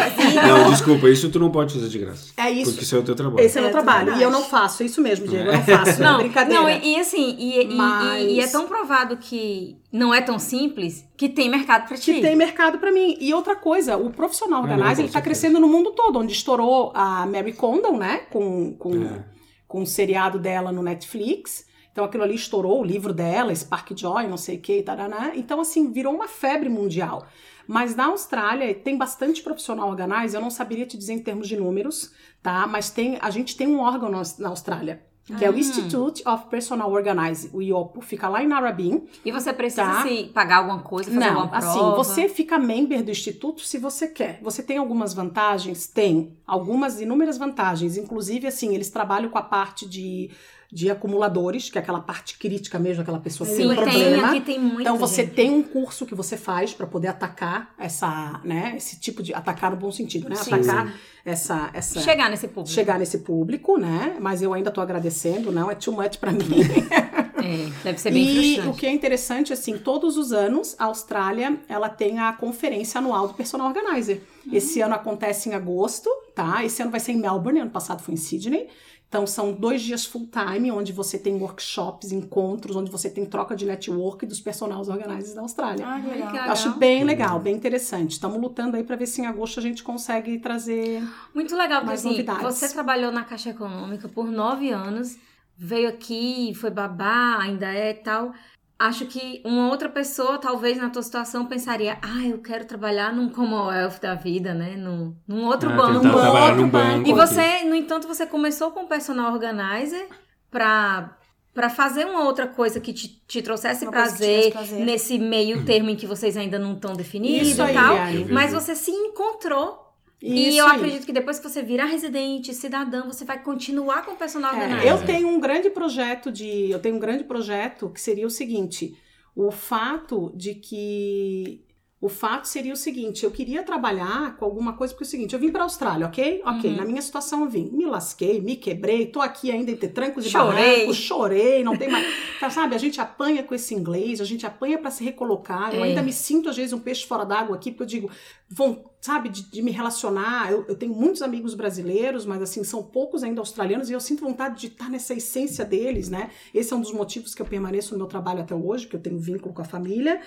Não, 0.46 0.70
desculpa, 0.70 1.08
isso 1.08 1.30
tu 1.30 1.38
não 1.38 1.50
pode 1.50 1.72
fazer 1.72 1.88
de 1.88 1.98
graça. 1.98 2.30
É 2.36 2.50
isso. 2.50 2.72
Porque 2.72 2.84
isso 2.84 2.94
é 2.94 2.98
o 2.98 3.02
teu 3.02 3.14
trabalho. 3.14 3.42
Esse 3.42 3.56
é 3.56 3.60
o 3.62 3.64
meu 3.64 3.70
é, 3.70 3.72
trabalho. 3.72 4.16
E 4.18 4.22
eu 4.22 4.30
não 4.30 4.44
faço, 4.44 4.82
é 4.82 4.86
isso 4.86 5.00
mesmo, 5.00 5.26
Diego, 5.26 5.48
eu 5.48 5.52
não 5.54 5.64
faço. 5.64 5.96
Não, 6.04 6.18
brincadeira. 6.18 6.60
Não, 6.60 6.68
e, 6.68 6.96
e 6.96 7.00
assim, 7.00 7.36
e, 7.38 7.74
Mas... 7.74 8.22
e, 8.22 8.26
e 8.34 8.40
é 8.40 8.48
tão 8.48 8.66
provado 8.66 9.16
que 9.16 9.78
não 9.90 10.12
é 10.12 10.20
tão 10.20 10.38
simples 10.38 11.06
que 11.16 11.26
tem 11.26 11.48
mercado 11.48 11.88
para 11.88 11.96
ti. 11.96 12.12
Que 12.12 12.20
tem 12.20 12.36
mercado 12.36 12.78
para 12.78 12.92
mim. 12.92 13.16
E 13.18 13.32
outra 13.32 13.56
coisa, 13.56 13.96
o 13.96 14.10
profissional 14.10 14.60
organizer, 14.60 15.04
ele 15.04 15.12
tá 15.12 15.22
crescendo 15.22 15.58
no 15.58 15.68
mundo 15.68 15.92
todo, 15.92 16.18
onde 16.18 16.34
estourou 16.34 16.92
a 16.94 17.24
Mary 17.24 17.54
Condon, 17.54 17.96
né, 17.96 18.24
com, 18.30 18.74
com 18.74 18.92
é 19.04 19.39
com 19.70 19.82
o 19.82 19.86
seriado 19.86 20.36
dela 20.36 20.72
no 20.72 20.82
Netflix. 20.82 21.64
Então 21.92 22.04
aquilo 22.04 22.24
ali 22.24 22.34
estourou, 22.34 22.80
o 22.80 22.84
livro 22.84 23.12
dela, 23.12 23.54
Spark 23.54 23.96
Joy, 23.96 24.26
não 24.26 24.36
sei 24.36 24.56
o 24.56 24.60
que, 24.60 24.82
taraná. 24.82 25.30
Então, 25.36 25.60
assim, 25.60 25.92
virou 25.92 26.12
uma 26.12 26.26
febre 26.26 26.68
mundial. 26.68 27.24
Mas 27.68 27.94
na 27.94 28.06
Austrália 28.06 28.74
tem 28.74 28.98
bastante 28.98 29.42
profissional 29.42 29.88
organizer, 29.88 30.36
eu 30.36 30.42
não 30.42 30.50
saberia 30.50 30.86
te 30.86 30.98
dizer 30.98 31.12
em 31.12 31.20
termos 31.20 31.46
de 31.46 31.56
números, 31.56 32.12
tá? 32.42 32.66
Mas 32.66 32.90
tem, 32.90 33.16
a 33.20 33.30
gente 33.30 33.56
tem 33.56 33.68
um 33.68 33.78
órgão 33.78 34.10
na 34.10 34.48
Austrália 34.48 35.08
que 35.36 35.44
é 35.44 35.50
o 35.50 35.54
ah. 35.54 35.58
Institute 35.58 36.22
of 36.26 36.46
Personal 36.46 36.90
Organizing, 36.90 37.50
o 37.52 37.62
IOPO, 37.62 38.00
fica 38.00 38.28
lá 38.28 38.42
em 38.42 38.46
Narrabeen. 38.46 39.04
E 39.24 39.30
você 39.30 39.52
precisa 39.52 39.84
tá? 39.84 40.02
se 40.02 40.24
pagar 40.34 40.58
alguma 40.58 40.80
coisa, 40.80 41.10
fazer 41.10 41.20
Não, 41.20 41.40
alguma 41.40 41.56
assim, 41.56 41.78
prova? 41.78 42.00
assim, 42.00 42.12
você 42.12 42.28
fica 42.28 42.58
member 42.58 43.02
do 43.02 43.10
Instituto 43.10 43.62
se 43.62 43.78
você 43.78 44.08
quer. 44.08 44.38
Você 44.42 44.62
tem 44.62 44.78
algumas 44.78 45.14
vantagens? 45.14 45.86
Tem. 45.86 46.36
Algumas 46.46 47.00
inúmeras 47.00 47.38
vantagens. 47.38 47.96
Inclusive, 47.96 48.46
assim, 48.46 48.74
eles 48.74 48.90
trabalham 48.90 49.30
com 49.30 49.38
a 49.38 49.42
parte 49.42 49.88
de 49.88 50.30
de 50.72 50.88
acumuladores, 50.88 51.68
que 51.68 51.78
é 51.78 51.80
aquela 51.80 52.00
parte 52.00 52.38
crítica 52.38 52.78
mesmo, 52.78 53.02
aquela 53.02 53.18
pessoa 53.18 53.48
Sim, 53.48 53.72
um 53.72 53.74
problema. 53.74 54.30
Tem, 54.30 54.40
tem 54.40 54.80
então 54.80 54.96
você 54.96 55.22
gente. 55.22 55.34
tem 55.34 55.50
um 55.50 55.62
curso 55.62 56.06
que 56.06 56.14
você 56.14 56.36
faz 56.36 56.72
para 56.72 56.86
poder 56.86 57.08
atacar 57.08 57.74
essa, 57.76 58.40
né, 58.44 58.74
esse 58.76 58.98
tipo 59.00 59.22
de 59.22 59.34
atacar 59.34 59.72
no 59.72 59.76
bom 59.76 59.90
sentido, 59.90 60.28
né? 60.28 60.36
Sim, 60.36 60.54
atacar 60.54 60.86
sim. 60.86 60.94
essa 61.24 61.70
essa 61.74 62.00
chegar 62.00 62.30
nesse 62.30 62.46
público. 62.46 62.74
Chegar 62.74 62.98
nesse 62.98 63.18
público, 63.18 63.76
né? 63.78 64.16
Mas 64.20 64.42
eu 64.42 64.54
ainda 64.54 64.70
tô 64.70 64.80
agradecendo, 64.80 65.50
não 65.50 65.70
é 65.70 65.74
too 65.74 65.92
much 65.92 66.18
para 66.18 66.32
mim. 66.32 66.40
É, 67.42 67.70
deve 67.82 67.98
ser 67.98 68.10
bem 68.10 68.22
e 68.22 68.34
frustrante. 68.34 68.68
o 68.68 68.74
que 68.74 68.86
é 68.86 68.92
interessante, 68.92 69.50
assim, 69.50 69.78
todos 69.78 70.18
os 70.18 70.30
anos 70.30 70.76
a 70.78 70.84
Austrália 70.84 71.58
ela 71.68 71.88
tem 71.88 72.18
a 72.18 72.32
conferência 72.34 72.98
anual 72.98 73.28
do 73.28 73.32
Personal 73.34 73.66
Organizer. 73.68 74.22
Uhum. 74.46 74.54
Esse 74.54 74.82
ano 74.82 74.94
acontece 74.94 75.48
em 75.48 75.54
agosto, 75.54 76.10
tá? 76.34 76.62
Esse 76.62 76.82
ano 76.82 76.90
vai 76.90 77.00
ser 77.00 77.12
em 77.12 77.16
Melbourne, 77.16 77.60
ano 77.60 77.70
passado 77.70 78.02
foi 78.02 78.12
em 78.12 78.18
Sydney. 78.18 78.68
Então, 79.10 79.26
são 79.26 79.52
dois 79.52 79.82
dias 79.82 80.04
full 80.04 80.28
time, 80.28 80.70
onde 80.70 80.92
você 80.92 81.18
tem 81.18 81.34
workshops, 81.34 82.12
encontros, 82.12 82.76
onde 82.76 82.92
você 82.92 83.10
tem 83.10 83.26
troca 83.26 83.56
de 83.56 83.66
network 83.66 84.24
dos 84.24 84.38
personagens 84.40 84.88
organizers 84.88 85.34
da 85.34 85.40
Austrália. 85.40 85.84
Ah, 85.84 86.00
que 86.00 86.08
legal. 86.08 86.46
Eu 86.46 86.52
acho 86.52 86.78
bem 86.78 87.02
legal, 87.02 87.40
bem 87.40 87.56
interessante. 87.56 88.12
Estamos 88.12 88.40
lutando 88.40 88.76
aí 88.76 88.84
para 88.84 88.94
ver 88.94 89.08
se 89.08 89.20
em 89.20 89.26
agosto 89.26 89.58
a 89.58 89.62
gente 89.64 89.82
consegue 89.82 90.38
trazer. 90.38 91.02
Muito 91.34 91.56
legal, 91.56 91.84
mais 91.84 92.06
assim, 92.06 92.24
você 92.40 92.68
trabalhou 92.68 93.10
na 93.10 93.24
Caixa 93.24 93.50
Econômica 93.50 94.08
por 94.08 94.30
nove 94.30 94.70
anos, 94.70 95.16
veio 95.56 95.88
aqui, 95.88 96.54
foi 96.54 96.70
babá, 96.70 97.38
ainda 97.40 97.66
é 97.66 97.92
tal 97.92 98.32
acho 98.80 99.04
que 99.04 99.42
uma 99.44 99.68
outra 99.68 99.90
pessoa, 99.90 100.38
talvez 100.38 100.78
na 100.78 100.88
tua 100.88 101.02
situação, 101.02 101.44
pensaria: 101.44 101.98
ah, 102.00 102.26
eu 102.26 102.38
quero 102.38 102.64
trabalhar 102.64 103.12
num 103.12 103.28
Commonwealth 103.28 104.00
da 104.00 104.14
vida, 104.14 104.54
né? 104.54 104.74
Num, 104.76 105.14
num 105.28 105.44
outro 105.44 105.68
ah, 105.70 105.76
banco. 105.76 106.06
Num 106.06 106.16
outro 106.16 106.66
banco. 106.66 107.08
E 107.08 107.12
você, 107.12 107.62
no 107.64 107.74
entanto, 107.74 108.08
você 108.08 108.26
começou 108.26 108.70
com 108.70 108.86
personal 108.86 109.32
organizer 109.32 110.08
para 110.50 111.16
para 111.52 111.68
fazer 111.68 112.06
uma 112.06 112.24
outra 112.24 112.46
coisa 112.46 112.78
que 112.78 112.92
te, 112.92 113.08
te 113.26 113.42
trouxesse 113.42 113.84
prazer, 113.84 114.52
prazer, 114.52 114.84
nesse 114.84 115.18
meio 115.18 115.64
termo 115.64 115.90
em 115.90 115.96
que 115.96 116.06
vocês 116.06 116.36
ainda 116.36 116.60
não 116.60 116.74
estão 116.74 116.94
definidos 116.94 117.50
e 117.50 117.56
tal, 117.56 117.96
mas 118.30 118.52
você 118.52 118.76
se 118.76 118.92
encontrou 118.92 119.89
isso 120.22 120.56
e 120.56 120.58
eu 120.58 120.66
acredito 120.66 121.06
que 121.06 121.12
depois 121.12 121.38
que 121.38 121.48
você 121.48 121.62
virar 121.62 121.86
residente, 121.86 122.52
cidadã, 122.52 123.06
você 123.06 123.24
vai 123.24 123.42
continuar 123.42 124.04
com 124.04 124.12
o 124.12 124.16
personal 124.16 124.54
é, 124.54 124.90
Eu 124.90 125.04
tenho 125.04 125.28
um 125.28 125.40
grande 125.40 125.70
projeto 125.70 126.30
de, 126.30 126.70
eu 126.70 126.78
tenho 126.78 126.96
um 126.96 126.98
grande 126.98 127.24
projeto 127.24 127.88
que 127.88 128.00
seria 128.00 128.26
o 128.26 128.30
seguinte, 128.30 128.96
o 129.34 129.50
fato 129.50 130.30
de 130.36 130.54
que 130.54 131.64
o 132.00 132.08
fato 132.08 132.48
seria 132.48 132.72
o 132.72 132.76
seguinte: 132.76 133.24
eu 133.24 133.30
queria 133.30 133.62
trabalhar 133.62 134.36
com 134.36 134.44
alguma 134.44 134.72
coisa, 134.72 134.94
porque 134.94 135.04
é 135.04 135.06
o 135.06 135.10
seguinte, 135.10 135.34
eu 135.34 135.38
vim 135.38 135.50
para 135.50 135.60
a 135.60 135.64
Austrália, 135.64 136.06
ok? 136.06 136.40
Ok, 136.46 136.70
uhum. 136.70 136.76
na 136.76 136.84
minha 136.84 137.02
situação 137.02 137.44
eu 137.44 137.50
vim, 137.50 137.68
me 137.70 137.84
lasquei, 137.84 138.40
me 138.40 138.56
quebrei, 138.56 139.06
tô 139.06 139.20
aqui 139.20 139.50
ainda 139.50 139.70
entre 139.70 139.88
trancos 139.88 140.24
e 140.24 140.30
chorei. 140.30 140.76
barrancos, 140.76 140.96
chorei, 140.96 141.62
não 141.62 141.76
tem 141.76 141.90
mais. 141.90 142.06
Tá, 142.40 142.48
sabe, 142.48 142.74
a 142.74 142.78
gente 142.78 142.98
apanha 143.02 143.42
com 143.42 143.54
esse 143.54 143.74
inglês, 143.74 144.18
a 144.18 144.24
gente 144.24 144.46
apanha 144.46 144.78
para 144.78 144.90
se 144.90 145.04
recolocar. 145.04 145.74
Eu 145.74 145.84
é. 145.84 145.88
ainda 145.88 146.02
me 146.02 146.12
sinto, 146.12 146.48
às 146.48 146.56
vezes, 146.56 146.72
um 146.72 146.78
peixe 146.78 147.06
fora 147.06 147.24
d'água 147.24 147.54
aqui, 147.54 147.70
porque 147.70 147.82
eu 147.82 147.86
digo, 147.86 148.10
vão, 148.48 148.90
sabe, 148.98 149.28
de, 149.28 149.42
de 149.42 149.60
me 149.60 149.70
relacionar. 149.70 150.50
Eu, 150.50 150.64
eu, 150.66 150.74
tenho 150.74 150.94
muitos 150.94 151.20
amigos 151.20 151.54
brasileiros, 151.54 152.24
mas 152.24 152.40
assim, 152.40 152.64
são 152.64 152.82
poucos 152.82 153.22
ainda 153.22 153.42
australianos, 153.42 153.90
e 153.90 153.92
eu 153.92 154.00
sinto 154.00 154.24
vontade 154.24 154.58
de 154.58 154.68
estar 154.68 154.88
nessa 154.88 155.12
essência 155.12 155.66
deles, 155.66 156.08
né? 156.08 156.30
Esse 156.54 156.72
é 156.72 156.76
um 156.76 156.80
dos 156.80 156.92
motivos 156.92 157.34
que 157.34 157.42
eu 157.42 157.46
permaneço 157.46 157.92
no 157.92 157.98
meu 157.98 158.06
trabalho 158.06 158.40
até 158.40 158.54
hoje, 158.54 158.86
porque 158.86 158.96
eu 158.96 159.02
tenho 159.02 159.18
vínculo 159.18 159.52
com 159.52 159.60
a 159.60 159.66
família. 159.66 160.18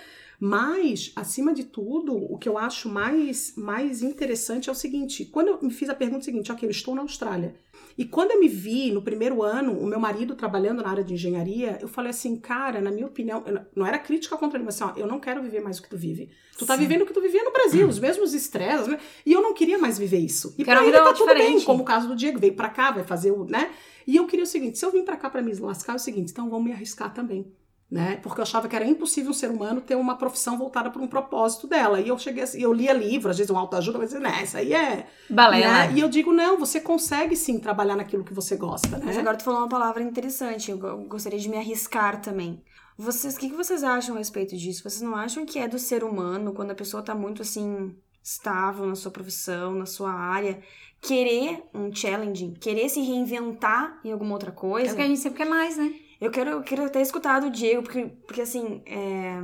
Mas, 0.45 1.13
acima 1.15 1.53
de 1.53 1.63
tudo, 1.63 2.13
o 2.13 2.37
que 2.37 2.49
eu 2.49 2.57
acho 2.57 2.89
mais, 2.89 3.53
mais 3.55 4.01
interessante 4.01 4.67
é 4.67 4.71
o 4.73 4.75
seguinte: 4.75 5.23
quando 5.23 5.47
eu 5.47 5.59
me 5.61 5.71
fiz 5.71 5.89
a 5.89 5.95
pergunta 5.95 6.25
seguinte, 6.25 6.51
ok, 6.51 6.67
eu 6.67 6.69
estou 6.69 6.93
na 6.93 7.01
Austrália. 7.01 7.55
E 7.97 8.03
quando 8.03 8.31
eu 8.31 8.41
me 8.41 8.49
vi 8.49 8.91
no 8.91 9.01
primeiro 9.01 9.41
ano, 9.41 9.71
o 9.71 9.85
meu 9.85 10.01
marido 10.01 10.35
trabalhando 10.35 10.83
na 10.83 10.89
área 10.89 11.03
de 11.03 11.13
engenharia, 11.13 11.77
eu 11.79 11.87
falei 11.87 12.09
assim, 12.09 12.35
cara, 12.35 12.81
na 12.81 12.91
minha 12.91 13.05
opinião, 13.05 13.41
não 13.73 13.85
era 13.85 13.97
crítica 13.97 14.35
contra 14.35 14.57
ele, 14.57 14.65
mas 14.65 14.81
assim, 14.81 14.91
ó, 14.93 14.99
eu 14.99 15.07
não 15.07 15.17
quero 15.17 15.41
viver 15.41 15.61
mais 15.61 15.79
o 15.79 15.81
que 15.81 15.89
tu 15.89 15.95
vive. 15.95 16.29
Tu 16.57 16.65
tá 16.65 16.75
Sim. 16.75 16.81
vivendo 16.81 17.03
o 17.03 17.05
que 17.05 17.13
tu 17.13 17.21
vivia 17.21 17.41
no 17.45 17.51
Brasil, 17.53 17.87
os 17.87 17.99
mesmos 17.99 18.33
estresses, 18.33 18.87
né? 18.87 18.99
E 19.25 19.31
eu 19.31 19.41
não 19.41 19.53
queria 19.53 19.77
mais 19.77 19.97
viver 19.97 20.19
isso. 20.19 20.53
E 20.57 20.65
pra 20.65 20.83
ele 20.83 20.91
tá 20.91 21.13
tudo 21.13 21.33
bem, 21.33 21.61
como 21.61 21.83
o 21.83 21.85
caso 21.85 22.05
do 22.05 22.17
Diego, 22.17 22.37
veio 22.37 22.53
para 22.53 22.67
cá, 22.67 22.91
vai 22.91 23.05
fazer 23.05 23.31
o, 23.31 23.45
né? 23.45 23.71
E 24.05 24.17
eu 24.17 24.27
queria 24.27 24.43
o 24.43 24.47
seguinte, 24.47 24.77
se 24.77 24.85
eu 24.85 24.91
vim 24.91 25.05
para 25.05 25.15
cá 25.15 25.29
para 25.29 25.41
me 25.41 25.53
lascar, 25.53 25.93
é 25.93 25.95
o 25.95 25.99
seguinte, 25.99 26.33
então 26.33 26.49
vamos 26.49 26.65
me 26.65 26.73
arriscar 26.73 27.13
também 27.13 27.49
né? 27.93 28.17
Porque 28.23 28.39
eu 28.39 28.43
achava 28.43 28.67
que 28.67 28.75
era 28.75 28.83
impossível 28.83 29.29
um 29.29 29.35
ser 29.35 29.51
humano 29.51 29.79
ter 29.79 29.93
uma 29.93 30.17
profissão 30.17 30.57
voltada 30.57 30.89
para 30.89 30.99
um 30.99 31.05
propósito 31.05 31.67
dela. 31.67 32.01
E 32.01 32.07
eu 32.07 32.17
cheguei 32.17 32.41
assim, 32.41 32.59
eu 32.59 32.73
lia 32.73 32.91
livro, 32.91 33.29
às 33.29 33.37
vezes 33.37 33.51
um 33.51 33.57
autoajuda, 33.57 33.99
mas 33.99 34.13
né, 34.13 34.41
isso 34.41 34.57
aí 34.57 34.73
é 34.73 35.05
balela. 35.29 35.85
Né? 35.85 35.93
E 35.93 35.99
eu 35.99 36.09
digo, 36.09 36.33
não, 36.33 36.57
você 36.57 36.81
consegue 36.81 37.35
sim 37.35 37.59
trabalhar 37.59 37.95
naquilo 37.95 38.23
que 38.23 38.33
você 38.33 38.55
gosta, 38.55 38.97
né? 38.97 39.03
Mas 39.05 39.15
agora 39.15 39.37
tu 39.37 39.43
falou 39.43 39.59
uma 39.59 39.69
palavra 39.69 40.01
interessante, 40.01 40.71
eu 40.71 40.77
gostaria 41.05 41.37
de 41.37 41.47
me 41.47 41.55
arriscar 41.55 42.19
também. 42.19 42.63
Vocês, 42.97 43.35
o 43.35 43.39
que, 43.39 43.51
que 43.51 43.55
vocês 43.55 43.83
acham 43.83 44.15
a 44.15 44.17
respeito 44.17 44.57
disso? 44.57 44.81
Vocês 44.81 45.01
não 45.01 45.15
acham 45.15 45.45
que 45.45 45.59
é 45.59 45.67
do 45.67 45.77
ser 45.77 46.03
humano, 46.03 46.51
quando 46.51 46.71
a 46.71 46.75
pessoa 46.75 47.03
tá 47.03 47.13
muito 47.13 47.43
assim 47.43 47.95
estável 48.23 48.87
na 48.87 48.95
sua 48.95 49.11
profissão, 49.11 49.75
na 49.75 49.85
sua 49.85 50.11
área, 50.11 50.59
querer 50.99 51.61
um 51.71 51.93
challenging, 51.93 52.53
querer 52.53 52.89
se 52.89 53.01
reinventar 53.01 53.99
em 54.03 54.11
alguma 54.11 54.33
outra 54.33 54.51
coisa? 54.51 54.89
É 54.89 54.93
o 54.93 54.95
que 54.95 55.01
a 55.03 55.07
gente 55.07 55.19
sempre 55.19 55.37
quer 55.37 55.49
mais, 55.49 55.77
né? 55.77 55.93
Eu 56.23 56.31
quero, 56.31 56.51
eu 56.51 56.63
quero 56.63 56.89
ter 56.89 57.01
escutado 57.01 57.47
o 57.47 57.51
Diego, 57.51 57.83
porque, 57.83 58.05
porque 58.25 58.41
assim, 58.41 58.81
é, 58.85 59.41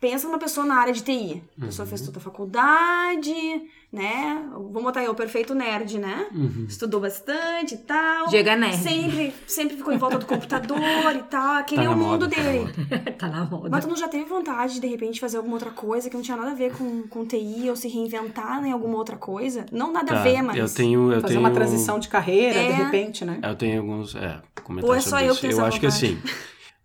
pensa 0.00 0.26
numa 0.26 0.38
pessoa 0.38 0.66
na 0.66 0.76
área 0.76 0.92
de 0.92 1.02
TI. 1.02 1.42
A 1.60 1.66
pessoa 1.66 1.84
uhum. 1.84 1.88
fez 1.88 2.00
toda 2.02 2.18
a 2.18 2.20
faculdade, 2.20 3.62
né? 3.92 4.44
Vamos 4.52 4.82
botar 4.82 5.00
aí 5.00 5.08
o 5.08 5.14
perfeito 5.14 5.54
nerd, 5.54 5.98
né? 5.98 6.26
Uhum. 6.32 6.66
Estudou 6.68 7.00
bastante 7.00 7.74
e 7.74 7.78
tal. 7.78 8.28
Chega 8.28 8.56
nerd. 8.56 8.76
Sempre, 8.76 9.34
sempre 9.46 9.76
ficou 9.76 9.94
em 9.94 9.96
volta 9.96 10.18
do 10.18 10.26
computador 10.26 11.14
e 11.14 11.22
tal. 11.22 11.56
Aquele 11.58 11.84
tá 11.84 11.90
é 11.90 11.94
o 11.94 11.96
mundo 11.96 12.28
tá 12.28 12.40
dele. 12.40 12.72
tá 13.16 13.28
na 13.28 13.44
moda. 13.44 13.68
Mas 13.70 13.84
tu 13.84 13.88
não 13.88 13.96
já 13.96 14.08
teve 14.08 14.24
vontade 14.24 14.74
de, 14.74 14.80
de 14.80 14.86
repente, 14.88 15.20
fazer 15.20 15.36
alguma 15.36 15.54
outra 15.54 15.70
coisa 15.70 16.10
que 16.10 16.16
não 16.16 16.22
tinha 16.22 16.36
nada 16.36 16.50
a 16.50 16.54
ver 16.54 16.72
com, 16.72 17.04
com 17.08 17.24
TI 17.24 17.70
ou 17.70 17.76
se 17.76 17.88
reinventar 17.88 18.64
em 18.64 18.72
alguma 18.72 18.98
outra 18.98 19.16
coisa? 19.16 19.64
Não 19.72 19.92
nada 19.92 20.12
tá, 20.12 20.20
a 20.20 20.22
ver, 20.22 20.42
mas. 20.42 20.56
Eu 20.56 20.68
tenho. 20.68 21.12
Eu 21.12 21.20
fazer 21.20 21.34
tenho... 21.34 21.40
uma 21.40 21.50
transição 21.50 21.98
de 21.98 22.08
carreira, 22.08 22.58
é... 22.58 22.66
de 22.66 22.72
repente, 22.72 23.24
né? 23.24 23.38
Eu 23.42 23.54
tenho 23.54 23.80
alguns. 23.80 24.14
É, 24.14 24.42
comentários. 24.62 24.90
Ou 24.90 24.94
é 24.94 25.00
só 25.00 25.20
eu 25.20 25.34
que 25.34 25.40
tenho 25.42 25.52
Eu 25.52 25.64
acho 25.64 25.78
vontade. 25.78 25.80
que 25.80 25.86
assim. 25.86 26.22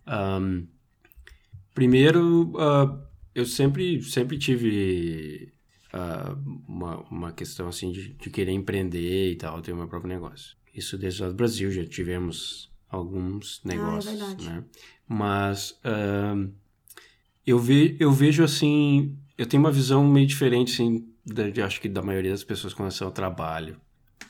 Um, 0.07 0.67
primeiro, 1.79 2.51
uh, 2.57 3.01
eu 3.33 3.45
sempre, 3.45 4.03
sempre 4.03 4.37
tive 4.37 5.49
uh, 5.93 6.37
uma, 6.67 6.97
uma 7.09 7.31
questão 7.31 7.69
assim 7.69 7.89
de, 7.89 8.09
de, 8.15 8.29
querer 8.29 8.51
empreender 8.51 9.31
e 9.31 9.35
tal, 9.37 9.61
ter 9.61 9.71
o 9.71 9.77
meu 9.77 9.87
próprio 9.87 10.09
negócio. 10.09 10.57
Isso 10.75 10.97
desde 10.97 11.23
o 11.23 11.33
Brasil 11.33 11.71
já 11.71 11.85
tivemos 11.85 12.69
alguns 12.89 13.61
negócios, 13.63 14.21
ah, 14.21 14.35
é 14.37 14.43
né? 14.43 14.63
Mas 15.07 15.71
uh, 15.85 16.51
eu, 17.47 17.57
ve, 17.57 17.95
eu 17.97 18.11
vejo 18.11 18.43
assim, 18.43 19.17
eu 19.37 19.45
tenho 19.45 19.63
uma 19.63 19.71
visão 19.71 20.05
meio 20.05 20.27
diferente 20.27 20.73
assim, 20.73 21.07
de, 21.25 21.61
acho 21.61 21.79
que 21.79 21.87
da 21.87 22.01
maioria 22.01 22.31
das 22.31 22.43
pessoas 22.43 22.73
com 22.73 22.83
relação 22.83 23.07
ao 23.07 23.13
trabalho. 23.13 23.79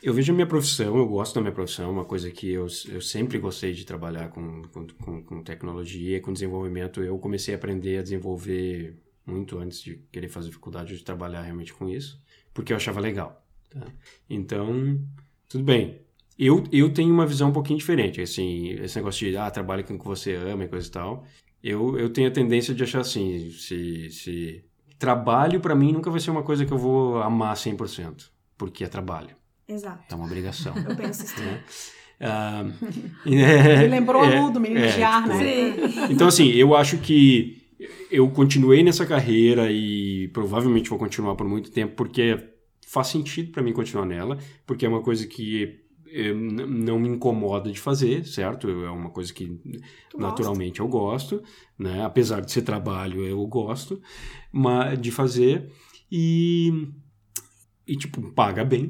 Eu 0.02 0.14
vejo 0.14 0.32
a 0.32 0.36
minha 0.36 0.48
profissão, 0.48 0.98
eu 0.98 1.06
gosto 1.06 1.36
da 1.36 1.42
minha 1.42 1.54
profissão, 1.54 1.92
uma 1.92 2.06
coisa 2.06 2.32
que 2.32 2.50
eu, 2.50 2.68
eu 2.88 3.02
sempre 3.02 3.38
gostei 3.38 3.74
de 3.74 3.86
trabalhar 3.86 4.30
com, 4.30 4.62
com, 4.72 5.22
com 5.24 5.44
tecnologia, 5.44 6.22
com 6.22 6.32
desenvolvimento. 6.32 7.04
Eu 7.04 7.18
comecei 7.20 7.54
a 7.54 7.58
aprender 7.58 7.98
a 7.98 8.02
desenvolver 8.02 8.98
muito 9.26 9.58
antes 9.58 9.82
de 9.82 10.02
querer 10.12 10.30
fazer 10.30 10.52
faculdade, 10.52 10.98
de 10.98 11.04
trabalhar 11.04 11.42
realmente 11.42 11.74
com 11.74 11.88
isso, 11.88 12.22
porque 12.54 12.74
eu 12.74 12.78
achava 12.78 13.00
legal. 13.00 13.46
Tá? 13.70 13.86
Então, 14.30 15.00
tudo 15.48 15.64
bem. 15.64 16.02
Eu, 16.38 16.64
eu 16.72 16.94
tenho 16.94 17.14
uma 17.14 17.26
visão 17.26 17.50
um 17.50 17.54
pouquinho 17.54 17.78
diferente, 17.78 18.22
assim, 18.22 18.70
esse 18.70 18.96
negócio 18.96 19.30
de, 19.30 19.36
ah, 19.36 19.52
com 19.86 19.96
o 19.96 20.00
que 20.00 20.06
você 20.06 20.36
ama 20.36 20.64
e 20.64 20.70
coisa 20.70 20.88
e 20.88 20.92
tal. 20.92 21.26
Eu, 21.62 22.00
eu 22.00 22.10
tenho 22.10 22.30
a 22.30 22.32
tendência 22.32 22.74
de 22.74 22.82
achar 22.82 23.02
assim, 23.02 23.52
se, 23.52 24.10
se 24.10 24.64
trabalho 24.98 25.60
para 25.60 25.76
mim 25.76 25.92
nunca 25.92 26.10
vai 26.10 26.22
ser 26.22 26.32
uma 26.32 26.44
coisa 26.44 26.66
que 26.66 26.72
eu 26.72 26.78
vou 26.78 27.22
amar 27.22 27.56
100%, 27.56 28.30
porque 28.58 28.86
é 28.86 28.88
trabalho. 28.88 29.36
Exato. 29.70 30.04
É 30.12 30.16
uma 30.16 30.26
obrigação. 30.26 30.74
Eu 30.76 30.96
penso 30.96 31.24
assim. 31.24 31.42
Né? 31.42 31.64
Uh, 32.20 33.34
é, 33.34 33.88
lembrou 33.88 34.26
é, 34.26 34.42
o 34.42 34.50
do 34.50 34.60
menino 34.60 34.82
é, 34.82 34.92
de 34.92 35.02
ar, 35.02 35.24
tipo, 35.24 35.36
né? 35.36 36.08
Então, 36.10 36.28
assim, 36.28 36.50
eu 36.50 36.76
acho 36.76 36.98
que 36.98 37.64
eu 38.12 38.30
continuei 38.30 38.84
nessa 38.84 39.06
carreira 39.06 39.72
e 39.72 40.28
provavelmente 40.34 40.90
vou 40.90 41.00
continuar 41.00 41.36
por 41.36 41.48
muito 41.48 41.72
tempo, 41.72 41.96
porque 41.96 42.38
faz 42.86 43.08
sentido 43.08 43.54
para 43.54 43.64
mim 43.64 43.72
continuar 43.72 44.06
nela, 44.06 44.38
porque 44.66 44.86
é 44.86 44.90
uma 44.90 45.02
coisa 45.02 45.26
que 45.26 45.80
não 46.36 47.00
me 47.00 47.08
incomoda 47.08 47.72
de 47.72 47.80
fazer, 47.80 48.26
certo? 48.26 48.70
É 48.70 48.90
uma 48.90 49.12
coisa 49.12 49.34
que 49.34 49.48
tu 50.10 50.20
naturalmente 50.20 50.82
gosta. 50.82 50.84
eu 50.84 50.88
gosto, 50.88 51.44
né? 51.78 52.04
Apesar 52.04 52.42
de 52.42 52.52
ser 52.52 52.64
trabalho, 52.64 53.26
eu 53.26 53.46
gosto 53.48 54.02
mas, 54.52 55.00
de 55.00 55.12
fazer 55.12 55.72
e, 56.12 56.90
e 57.88 57.96
tipo, 57.96 58.22
paga 58.32 58.66
bem, 58.66 58.88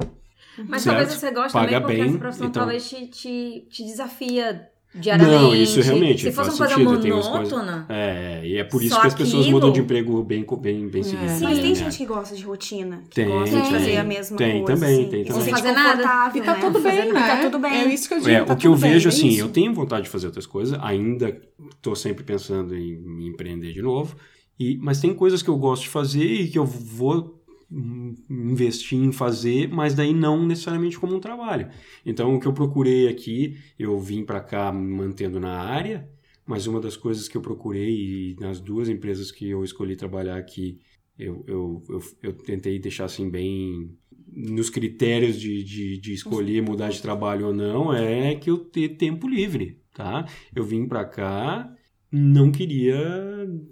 mas 0.67 0.81
certo? 0.81 0.97
talvez 0.97 1.19
você 1.19 1.31
goste 1.31 1.53
Paga 1.53 1.65
também 1.67 1.81
porque 1.81 1.95
bem, 1.95 2.09
essa 2.09 2.17
profissão 2.17 2.47
então... 2.47 2.61
talvez 2.61 2.89
te, 2.89 3.07
te, 3.07 3.67
te 3.69 3.83
desafia 3.83 4.69
diariamente. 4.93 5.43
Não, 5.43 5.55
isso 5.55 5.81
realmente 5.81 6.23
Se 6.23 6.31
fosse 6.31 6.49
uma 6.49 6.57
coisa 6.57 6.75
sentido, 6.75 7.15
monótona. 7.17 7.85
É, 7.89 8.41
e 8.43 8.57
é 8.57 8.63
por 8.63 8.81
isso 8.81 8.99
que 8.99 9.07
as 9.07 9.13
pessoas 9.13 9.41
aquilo... 9.43 9.51
mudam 9.51 9.71
de 9.71 9.81
emprego 9.81 10.23
bem, 10.23 10.45
bem, 10.59 10.87
bem 10.87 11.01
é. 11.01 11.03
seguido. 11.03 11.29
Sim, 11.29 11.43
mas 11.43 11.59
tem 11.59 11.69
né? 11.69 11.75
gente 11.75 11.97
que 11.97 12.05
gosta 12.05 12.35
de 12.35 12.43
rotina, 12.43 13.03
que 13.09 13.15
tem, 13.15 13.27
gosta 13.27 13.55
tem, 13.55 13.63
de 13.63 13.71
fazer 13.71 13.97
a 13.97 14.03
mesma 14.03 14.37
tem, 14.37 14.63
coisa. 14.63 14.73
Também, 14.73 14.93
assim, 14.93 15.09
tem 15.09 15.23
também, 15.25 15.43
tem 15.43 15.53
fazer 15.53 15.71
nada. 15.71 16.31
E 16.35 16.41
tá 16.41 16.53
né? 16.53 16.59
tudo 16.59 16.79
bem, 16.79 17.13
né? 17.13 17.27
Tá 17.27 17.41
tudo 17.41 17.59
bem. 17.59 17.71
É 17.71 17.93
isso 17.93 18.07
que 18.07 18.13
eu 18.15 18.19
digo. 18.19 18.29
É, 18.31 18.43
tá 18.43 18.53
o 18.53 18.57
que 18.57 18.67
eu 18.67 18.75
bem, 18.75 18.91
vejo, 18.91 19.09
é 19.09 19.11
assim, 19.11 19.37
eu 19.37 19.49
tenho 19.49 19.73
vontade 19.73 20.03
de 20.03 20.09
fazer 20.09 20.25
outras 20.25 20.47
coisas, 20.47 20.77
ainda 20.81 21.39
tô 21.81 21.95
sempre 21.95 22.23
pensando 22.23 22.75
em 22.75 22.97
me 22.97 23.27
empreender 23.27 23.71
de 23.73 23.81
novo, 23.81 24.15
e, 24.59 24.77
mas 24.81 24.99
tem 24.99 25.13
coisas 25.13 25.41
que 25.41 25.49
eu 25.49 25.57
gosto 25.57 25.83
de 25.83 25.89
fazer 25.89 26.25
e 26.25 26.47
que 26.49 26.57
eu 26.57 26.65
vou 26.65 27.38
investir 27.71 28.97
em 28.97 29.11
fazer, 29.11 29.69
mas 29.69 29.93
daí 29.93 30.13
não 30.13 30.45
necessariamente 30.45 30.99
como 30.99 31.15
um 31.15 31.19
trabalho. 31.19 31.69
Então, 32.05 32.35
o 32.35 32.39
que 32.39 32.47
eu 32.47 32.53
procurei 32.53 33.07
aqui, 33.07 33.57
eu 33.77 33.99
vim 33.99 34.23
para 34.23 34.41
cá 34.41 34.71
mantendo 34.71 35.39
na 35.39 35.59
área, 35.59 36.09
mas 36.45 36.65
uma 36.65 36.79
das 36.79 36.97
coisas 36.97 37.27
que 37.27 37.37
eu 37.37 37.41
procurei 37.41 38.35
nas 38.39 38.59
duas 38.59 38.89
empresas 38.89 39.31
que 39.31 39.47
eu 39.47 39.63
escolhi 39.63 39.95
trabalhar 39.95 40.37
aqui, 40.37 40.79
eu, 41.17 41.43
eu, 41.47 41.83
eu, 41.89 42.01
eu 42.23 42.33
tentei 42.33 42.79
deixar 42.79 43.05
assim 43.05 43.29
bem 43.29 43.95
nos 44.31 44.69
critérios 44.69 45.39
de, 45.39 45.63
de, 45.63 45.97
de, 45.97 46.13
escolher 46.13 46.61
mudar 46.61 46.89
de 46.89 47.01
trabalho 47.01 47.47
ou 47.47 47.53
não, 47.53 47.93
é 47.93 48.35
que 48.35 48.49
eu 48.49 48.57
ter 48.57 48.89
tempo 48.89 49.27
livre, 49.27 49.79
tá? 49.93 50.25
Eu 50.55 50.63
vim 50.63 50.87
para 50.87 51.03
cá 51.05 51.75
não 52.11 52.51
queria. 52.51 52.97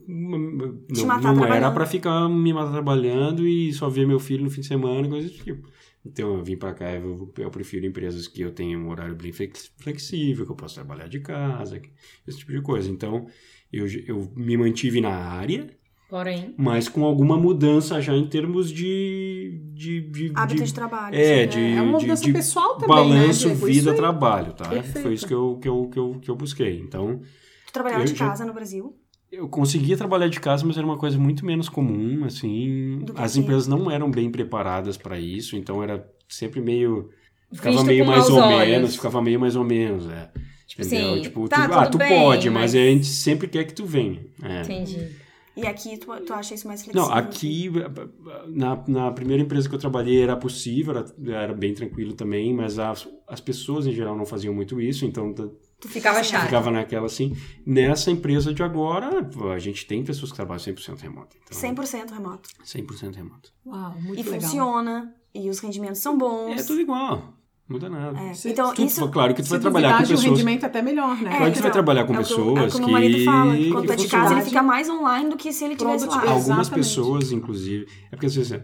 Não, 0.08 1.22
não 1.22 1.46
era 1.46 1.72
para 1.72 1.86
ficar 1.86 2.30
me 2.30 2.54
matar 2.54 2.72
trabalhando 2.72 3.48
e 3.48 3.74
só 3.74 3.90
ver 3.90 4.08
meu 4.08 4.20
filho 4.20 4.44
no 4.44 4.50
fim 4.50 4.62
de 4.62 4.68
semana, 4.68 5.08
coisas 5.08 5.32
do 5.32 5.44
tipo. 5.44 5.68
Então 6.06 6.36
eu 6.36 6.44
vim 6.44 6.56
para 6.56 6.74
cá, 6.74 6.92
eu, 6.94 7.34
eu, 7.38 7.52
prefiro 7.52 7.86
empresas 7.86 8.28
que 8.28 8.42
eu 8.42 8.52
tenha 8.52 8.78
um 8.78 8.90
horário 8.90 9.16
bem 9.16 9.34
flexível, 9.78 10.46
que 10.46 10.52
eu 10.52 10.56
possa 10.56 10.76
trabalhar 10.76 11.08
de 11.08 11.20
casa, 11.20 11.82
esse 12.26 12.38
tipo 12.38 12.52
de 12.52 12.62
coisa. 12.62 12.90
Então 12.90 13.28
eu, 13.74 13.86
eu 14.06 14.32
me 14.36 14.56
mantive 14.56 15.02
na 15.02 15.10
área, 15.10 15.68
Porém. 16.10 16.56
Mas 16.58 16.88
com 16.88 17.04
alguma 17.04 17.36
mudança 17.36 18.02
já 18.02 18.16
em 18.16 18.26
termos 18.26 18.72
de. 18.72 19.60
de, 19.74 20.02
de 20.02 20.32
Hábito 20.34 20.62
de, 20.62 20.68
de 20.68 20.74
trabalho. 20.74 21.14
É, 21.14 21.44
assim, 21.44 21.50
de, 21.50 21.74
É 21.74 21.82
uma 21.82 22.00
mudança 22.00 22.24
de 22.24 22.32
pessoal 22.32 22.76
também, 22.76 22.88
balanço 22.88 23.50
né, 23.50 23.54
Diego? 23.54 23.56
Isso 23.56 23.66
aí. 23.66 23.74
vida-trabalho, 23.74 24.54
tá? 24.54 24.70
Perfeito. 24.70 25.02
Foi 25.02 25.14
isso 25.14 25.28
que 25.28 25.34
eu, 25.34 25.60
que, 25.62 25.68
eu, 25.68 25.90
que, 25.92 26.00
eu, 26.00 26.20
que 26.22 26.32
eu 26.32 26.36
busquei. 26.38 26.80
Então, 26.80 27.20
trabalhava 27.78 28.04
Eu 28.04 28.08
de 28.08 28.16
já- 28.16 28.28
casa 28.28 28.46
no 28.46 28.54
Brasil? 28.54 28.96
eu 29.32 29.48
conseguia 29.50 29.98
trabalhar 29.98 30.30
de 30.30 30.40
casa, 30.40 30.66
mas 30.66 30.78
era 30.78 30.86
uma 30.88 30.98
coisa 30.98 31.18
muito 31.18 31.46
menos 31.46 31.68
comum, 31.68 32.24
assim. 32.26 33.00
As 33.16 33.36
empresas 33.36 33.68
não 33.68 33.92
eram 33.92 34.10
bem 34.10 34.32
preparadas 34.32 34.96
para 34.96 35.20
isso, 35.20 35.56
então 35.58 35.84
era 35.84 36.10
sempre 36.30 36.62
meio. 36.62 37.10
Ficava 37.52 37.76
Visto 37.76 37.88
meio 37.88 38.06
mais 38.06 38.30
ou 38.30 38.40
olhos. 38.40 38.70
menos, 38.70 38.96
ficava 38.96 39.22
meio 39.22 39.40
mais 39.40 39.56
ou 39.56 39.64
menos, 39.66 40.10
é. 40.10 40.30
Tipo 40.66 40.82
Entendeu? 40.82 41.12
assim, 41.14 41.22
tipo, 41.22 41.48
tá, 41.50 41.68
tu, 41.68 41.74
ah, 41.74 41.88
tu 41.88 41.98
bem, 41.98 42.10
pode, 42.10 42.50
mas... 42.50 42.74
mas- 42.74 42.76
a 42.76 42.86
gente 42.86 43.06
sempre 43.06 43.48
quer 43.48 43.64
que 43.66 43.74
tu 43.74 43.86
venha. 43.86 44.20
É. 44.44 44.62
Entendi. 44.62 45.10
E 45.56 45.66
aqui 45.66 45.98
tu, 45.98 46.08
tu 46.26 46.34
acha 46.34 46.54
isso 46.54 46.68
mais 46.68 46.84
flexível? 46.84 47.08
Não, 47.10 47.14
aqui, 47.18 47.72
na, 48.48 48.84
na 48.88 49.12
primeira 49.12 49.42
empresa 49.44 49.68
que 49.68 49.74
eu 49.76 49.80
trabalhei 49.80 50.22
era 50.22 50.36
possível, 50.38 50.96
era, 50.96 51.06
era 51.44 51.54
bem 51.54 51.74
tranquilo 51.74 52.14
também, 52.14 52.54
mas 52.54 52.78
as, 52.80 53.08
as 53.28 53.42
pessoas 53.42 53.88
em 53.88 53.92
geral 53.92 54.16
não 54.16 54.26
faziam 54.26 54.54
muito 54.54 54.80
isso, 54.80 55.04
então 55.06 55.34
Tu 55.80 55.88
Ficava 55.90 56.20
assim, 56.20 56.32
chato. 56.32 56.46
ficava 56.46 56.72
naquela 56.72 57.06
assim. 57.06 57.36
Nessa 57.66 58.10
empresa 58.10 58.52
de 58.54 58.64
agora, 58.64 59.30
a 59.54 59.60
gente 59.60 59.86
tem 59.86 60.04
pessoas 60.04 60.32
que 60.32 60.36
trabalham 60.36 60.60
100% 60.60 61.00
remoto. 61.00 61.36
Então, 61.46 61.58
100% 61.76 62.12
remoto. 62.12 62.50
100% 62.66 63.16
remoto. 63.16 63.54
Uau, 63.66 63.94
muito 64.02 64.20
e 64.20 64.24
legal. 64.24 64.42
funciona, 64.42 65.14
e 65.36 65.50
os 65.50 65.60
rendimentos 65.60 66.00
são 66.00 66.18
bons. 66.18 66.60
É 66.60 66.64
tudo 66.64 66.82
igual, 66.82 67.18
não 67.70 67.78
muda 67.78 67.90
nada. 67.90 68.20
É, 68.20 68.34
Se- 68.34 68.50
Então, 68.50 68.74
Tu- 68.74 68.82
isso... 68.86 69.08
claro 69.12 69.36
que 69.36 69.44
tu 69.44 69.50
vai 69.50 69.60
trabalhar 69.60 69.90
com 69.90 69.98
duvidar, 70.00 70.16
o 70.16 70.18
pessoas... 70.18 70.38
rendimento 70.40 70.64
é 70.64 70.66
até 70.66 70.82
melhor, 70.82 71.16
né? 71.22 71.38
Claro 71.38 71.52
que 71.52 71.58
tu 71.60 71.62
vai 71.62 71.72
trabalhar 71.72 72.06
com 72.06 72.14
é 72.16 72.20
o 72.20 72.24
que 72.24 72.28
pessoas 72.30 72.58
É 72.58 72.66
o 72.66 72.70
que 72.72 72.78
o 72.78 72.80
meu 72.80 72.90
marido 72.90 73.24
fala, 73.26 73.56
que 73.56 73.70
quando 73.72 73.82
que 73.84 73.88
tá 73.90 73.96
de 73.96 74.08
casa 74.08 74.34
ele 74.34 74.42
fica 74.42 74.64
mais 74.64 74.90
online 74.90 75.30
do 75.30 75.38
que 75.38 75.54
se 75.54 75.64
ele 75.64 75.76
tivesse 75.76 76.08
lá. 76.08 76.16
Algumas 76.22 76.42
Exatamente. 76.42 76.72
pessoas, 76.74 77.32
inclusive. 77.32 77.86
É 78.08 78.16
porque, 78.16 78.26
às 78.26 78.36
vezes, 78.36 78.62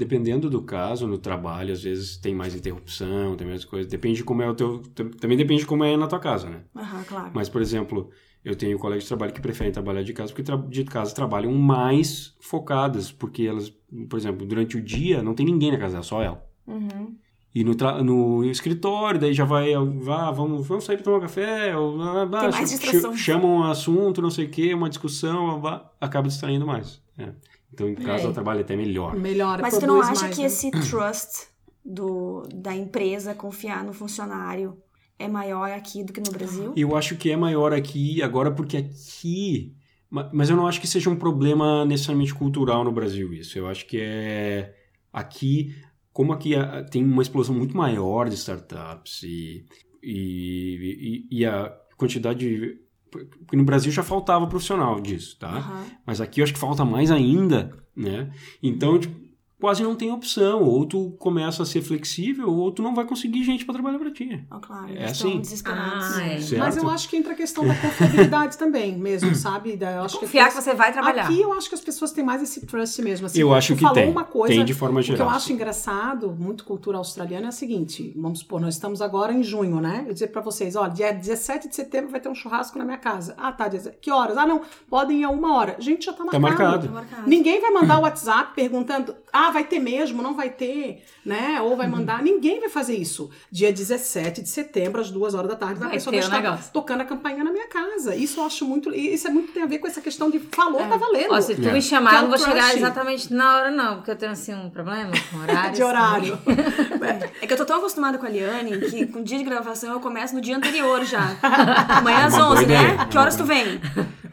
dependendo 0.00 0.50
do 0.50 0.62
caso, 0.62 1.06
no 1.06 1.18
trabalho, 1.18 1.72
às 1.72 1.82
vezes 1.82 2.16
tem 2.16 2.34
mais 2.34 2.54
interrupção, 2.54 3.36
tem 3.36 3.46
mais 3.46 3.64
coisas. 3.64 3.88
Depende 3.90 4.16
de 4.16 4.24
como 4.24 4.42
é 4.42 4.48
o 4.50 4.54
teu. 4.54 4.78
Também 5.20 5.36
depende 5.36 5.60
de 5.60 5.66
como 5.66 5.84
é 5.84 5.96
na 5.96 6.06
tua 6.08 6.18
casa, 6.18 6.48
né? 6.50 6.62
Aham, 6.74 7.04
claro. 7.04 7.30
Mas, 7.34 7.48
por 7.48 7.60
exemplo, 7.62 8.10
eu 8.44 8.56
tenho 8.56 8.78
colegas 8.78 9.04
de 9.04 9.08
trabalho 9.08 9.32
que 9.32 9.40
preferem 9.40 9.72
trabalhar 9.72 10.02
de 10.02 10.12
casa 10.12 10.32
porque 10.32 10.42
de 10.68 10.84
casa 10.84 11.14
trabalham 11.14 11.52
mais 11.52 12.34
focadas, 12.40 13.12
porque 13.12 13.42
elas, 13.44 13.70
por 14.08 14.18
exemplo, 14.18 14.46
durante 14.46 14.76
o 14.76 14.82
dia 14.82 15.22
não 15.22 15.34
tem 15.34 15.46
ninguém 15.46 15.70
na 15.70 15.78
casa, 15.78 15.98
é 15.98 16.02
só 16.02 16.22
ela. 16.22 16.42
Uhum. 16.66 17.16
E 17.54 17.64
no, 17.64 17.74
no 18.04 18.44
escritório, 18.44 19.20
daí 19.20 19.34
já 19.34 19.44
vai, 19.44 19.74
vá, 19.98 20.30
vamos, 20.30 20.66
vamos 20.66 20.84
sair 20.84 20.96
para 20.96 21.04
tomar 21.04 21.20
café, 21.20 21.76
ou, 21.76 22.00
ah, 22.00 22.22
ah, 22.22 22.26
mais 22.26 22.56
ch- 22.70 22.72
distração. 22.80 23.16
chamam 23.16 23.56
um 23.56 23.64
assunto, 23.64 24.22
não 24.22 24.30
sei 24.30 24.46
o 24.46 24.48
quê, 24.50 24.72
uma 24.72 24.88
discussão, 24.88 25.60
vá, 25.60 25.90
acaba 26.00 26.28
distraindo 26.28 26.64
mais. 26.66 27.02
é. 27.18 27.32
Então, 27.72 27.88
em 27.88 27.94
casa, 27.94 28.24
É. 28.24 28.28
o 28.28 28.32
trabalho 28.32 28.58
é 28.58 28.62
até 28.62 28.76
melhor. 28.76 29.16
Melhora, 29.16 29.62
Mas 29.62 29.78
tu 29.78 29.86
não 29.86 30.00
acha 30.00 30.22
mais, 30.22 30.34
que 30.34 30.40
né? 30.42 30.46
esse 30.48 30.70
trust 30.70 31.48
do, 31.84 32.42
da 32.54 32.74
empresa 32.74 33.34
confiar 33.34 33.84
no 33.84 33.92
funcionário 33.92 34.76
é 35.18 35.28
maior 35.28 35.70
aqui 35.70 36.02
do 36.04 36.12
que 36.12 36.20
no 36.20 36.30
Brasil? 36.32 36.72
Eu 36.76 36.96
acho 36.96 37.16
que 37.16 37.30
é 37.30 37.36
maior 37.36 37.72
aqui, 37.72 38.22
agora 38.22 38.50
porque 38.50 38.76
aqui. 38.78 39.74
ma- 40.10 40.30
Mas 40.32 40.50
eu 40.50 40.56
não 40.56 40.66
acho 40.66 40.80
que 40.80 40.86
seja 40.88 41.08
um 41.10 41.16
problema 41.16 41.84
necessariamente 41.84 42.34
cultural 42.34 42.82
no 42.84 42.92
Brasil, 42.92 43.32
isso. 43.32 43.58
Eu 43.58 43.66
acho 43.68 43.86
que 43.86 43.98
é. 44.00 44.74
Aqui, 45.12 45.74
como 46.12 46.32
aqui 46.32 46.52
tem 46.90 47.04
uma 47.04 47.22
explosão 47.22 47.54
muito 47.54 47.76
maior 47.76 48.28
de 48.28 48.34
startups 48.36 49.22
e, 49.24 49.64
e, 50.02 51.26
e, 51.30 51.38
e 51.40 51.46
a 51.46 51.72
quantidade 51.96 52.38
de. 52.40 52.78
Porque 53.10 53.56
no 53.56 53.64
Brasil 53.64 53.90
já 53.92 54.02
faltava 54.02 54.46
profissional 54.46 55.00
disso, 55.00 55.36
tá? 55.38 55.48
Aham. 55.50 55.84
Mas 56.06 56.20
aqui 56.20 56.40
eu 56.40 56.44
acho 56.44 56.52
que 56.52 56.58
falta 56.58 56.84
mais 56.84 57.10
ainda, 57.10 57.76
né? 57.96 58.30
Então, 58.62 58.98
tipo, 58.98 59.29
quase 59.60 59.82
não 59.82 59.94
tem 59.94 60.10
opção. 60.12 60.62
Ou 60.64 60.84
tu 60.86 61.12
começa 61.18 61.62
a 61.62 61.66
ser 61.66 61.82
flexível, 61.82 62.48
ou 62.50 62.72
tu 62.72 62.82
não 62.82 62.94
vai 62.94 63.04
conseguir 63.04 63.44
gente 63.44 63.64
para 63.64 63.74
trabalhar 63.74 63.98
para 63.98 64.10
ti. 64.10 64.42
Oh, 64.50 64.58
claro, 64.58 64.92
É 64.96 65.04
assim. 65.06 65.38
desesperados. 65.40 66.16
Ah, 66.16 66.26
é. 66.26 66.58
Mas 66.58 66.76
eu 66.76 66.88
acho 66.88 67.08
que 67.08 67.16
entra 67.16 67.32
a 67.32 67.36
questão 67.36 67.66
da 67.66 67.74
confiabilidade 67.74 68.56
também, 68.58 68.96
mesmo, 68.96 69.34
sabe? 69.34 69.78
Eu 69.80 70.02
acho 70.02 70.18
Confiar 70.18 70.48
que 70.48 70.56
que 70.56 70.62
você 70.62 70.74
vai 70.74 70.92
trabalhar. 70.92 71.24
Aqui 71.24 71.40
eu 71.40 71.52
acho 71.52 71.68
que 71.68 71.74
as 71.74 71.80
pessoas 71.80 72.12
têm 72.12 72.24
mais 72.24 72.42
esse 72.42 72.66
trust 72.66 73.00
mesmo. 73.02 73.26
Assim, 73.26 73.38
eu 73.40 73.52
acho 73.54 73.74
que 73.74 73.80
falou 73.82 73.94
tem. 73.94 74.10
uma 74.10 74.24
coisa. 74.24 74.54
tem 74.54 74.64
de 74.64 74.74
forma 74.74 75.00
O 75.00 75.04
que 75.04 75.12
eu 75.12 75.16
geral. 75.16 75.30
acho 75.32 75.52
engraçado, 75.52 76.30
muito 76.38 76.64
cultura 76.64 76.98
australiana, 76.98 77.46
é 77.46 77.48
o 77.48 77.52
seguinte: 77.52 78.12
vamos 78.16 78.40
supor, 78.40 78.60
nós 78.60 78.74
estamos 78.74 79.00
agora 79.02 79.32
em 79.32 79.42
junho, 79.42 79.80
né? 79.80 80.04
Eu 80.06 80.12
dizer 80.14 80.28
pra 80.28 80.40
vocês: 80.40 80.76
ó, 80.76 80.88
dia 80.88 81.12
17 81.12 81.68
de 81.68 81.74
setembro 81.76 82.10
vai 82.10 82.20
ter 82.20 82.28
um 82.28 82.34
churrasco 82.34 82.78
na 82.78 82.84
minha 82.84 82.98
casa. 82.98 83.34
Ah, 83.36 83.52
tá. 83.52 83.68
17 83.68 83.98
Que 84.00 84.10
horas? 84.10 84.36
Ah, 84.36 84.46
não, 84.46 84.62
podem 84.88 85.20
ir 85.20 85.24
a 85.24 85.30
uma 85.30 85.54
hora. 85.56 85.76
Gente, 85.78 86.06
já 86.06 86.12
tá 86.12 86.24
Tá 86.24 86.38
marcado. 86.38 86.42
marcado. 86.62 86.86
Tá 86.88 86.92
marcado. 86.94 87.28
Ninguém 87.28 87.60
vai 87.60 87.70
mandar 87.70 87.98
o 87.98 88.02
WhatsApp 88.02 88.52
perguntando, 88.54 89.14
ah, 89.32 89.49
vai 89.50 89.64
ter 89.64 89.78
mesmo, 89.78 90.22
não 90.22 90.34
vai 90.34 90.50
ter, 90.50 91.02
né? 91.24 91.60
Ou 91.62 91.76
vai 91.76 91.86
Uhum. 91.86 91.92
mandar. 91.96 92.22
Ninguém 92.22 92.60
vai 92.60 92.68
fazer 92.68 92.96
isso. 92.96 93.30
Dia 93.50 93.72
17 93.72 94.42
de 94.42 94.48
setembro, 94.48 95.00
às 95.00 95.10
duas 95.10 95.34
horas 95.34 95.48
da 95.50 95.56
tarde, 95.56 95.76
a 95.76 95.84
Vai 95.86 95.90
pessoa 95.92 96.14
o 96.14 96.18
estar 96.18 96.40
negócio. 96.42 96.72
tocando 96.72 97.00
a 97.02 97.04
campainha 97.04 97.44
na 97.44 97.50
minha 97.52 97.66
casa. 97.68 98.14
Isso 98.14 98.40
eu 98.40 98.44
acho 98.44 98.64
muito. 98.64 98.94
Isso 98.94 99.26
é 99.26 99.30
muito 99.30 99.52
tem 99.52 99.62
a 99.62 99.66
ver 99.66 99.78
com 99.78 99.86
essa 99.86 100.00
questão 100.00 100.30
de 100.30 100.38
falou, 100.38 100.80
tá 100.86 100.96
valendo. 100.96 101.32
Ó, 101.32 101.40
se 101.40 101.54
tu 101.54 101.68
É. 101.68 101.72
me 101.72 101.82
chamar, 101.82 102.14
é 102.14 102.16
eu 102.16 102.20
não 102.22 102.26
o 102.28 102.30
vou 102.30 102.38
chegar 102.38 102.62
crush. 102.64 102.76
exatamente 102.76 103.32
na 103.32 103.56
hora, 103.56 103.70
não, 103.70 103.96
porque 103.96 104.10
eu 104.10 104.16
tenho 104.16 104.32
assim 104.32 104.54
um 104.54 104.70
problema 104.70 105.10
com 105.30 105.38
horário. 105.42 105.72
de 105.74 105.82
horário. 105.82 106.38
É 107.42 107.46
que 107.46 107.52
eu 107.52 107.56
tô 107.56 107.64
tão 107.64 107.78
acostumada 107.78 108.18
com 108.18 108.26
a 108.26 108.28
Liane 108.28 108.78
que 108.78 109.06
com 109.06 109.20
o 109.20 109.24
dia 109.24 109.38
de 109.38 109.44
gravação 109.44 109.92
eu 109.92 110.00
começo 110.00 110.34
no 110.34 110.40
dia 110.40 110.56
anterior 110.56 111.04
já. 111.04 111.36
Amanhã 111.88 112.26
às 112.26 112.34
Uma 112.34 112.42
boa 112.42 112.52
11, 112.52 112.62
ideia, 112.64 112.82
né? 112.96 113.06
Que 113.10 113.18
horas 113.18 113.36
tu 113.36 113.44
vem? 113.44 113.80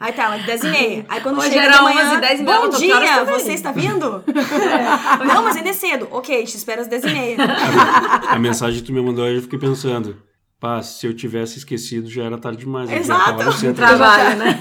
Aí 0.00 0.12
tá, 0.12 0.24
ela 0.24 0.38
10 0.38 0.62
e 0.64 0.68
meia. 0.68 1.06
Aí 1.08 1.20
quando 1.20 1.38
Hoje 1.38 1.48
chega 1.50 1.62
era 1.62 1.76
de 1.78 1.82
manhã, 1.82 2.10
11, 2.12 2.20
10 2.20 2.40
e 2.40 2.42
meia, 2.44 2.60
bom 2.60 2.68
dia, 2.68 3.24
você 3.24 3.52
está 3.54 3.72
vindo? 3.72 4.22
Não, 5.24 5.42
mas 5.42 5.56
ainda 5.56 5.70
é 5.70 5.72
cedo. 5.72 6.08
Ok, 6.10 6.44
te 6.44 6.56
espero 6.56 6.80
às 6.80 6.86
10 6.86 7.04
e 7.04 7.06
meia. 7.08 7.36
A 8.28 8.38
mensagem 8.38 8.80
que 8.80 8.86
tu 8.86 8.92
me 8.92 9.00
mandou 9.00 9.24
aí, 9.24 9.36
eu 9.36 9.42
fiquei 9.42 9.58
pensando. 9.58 10.22
Pá, 10.60 10.82
se 10.82 11.06
eu 11.06 11.14
tivesse 11.14 11.58
esquecido, 11.58 12.10
já 12.10 12.24
era 12.24 12.36
tarde 12.36 12.58
demais. 12.58 12.88
eu 12.90 12.96
já 12.96 13.00
Exato. 13.00 13.52
centro. 13.52 13.86
trabalho, 13.86 14.36
né? 14.38 14.60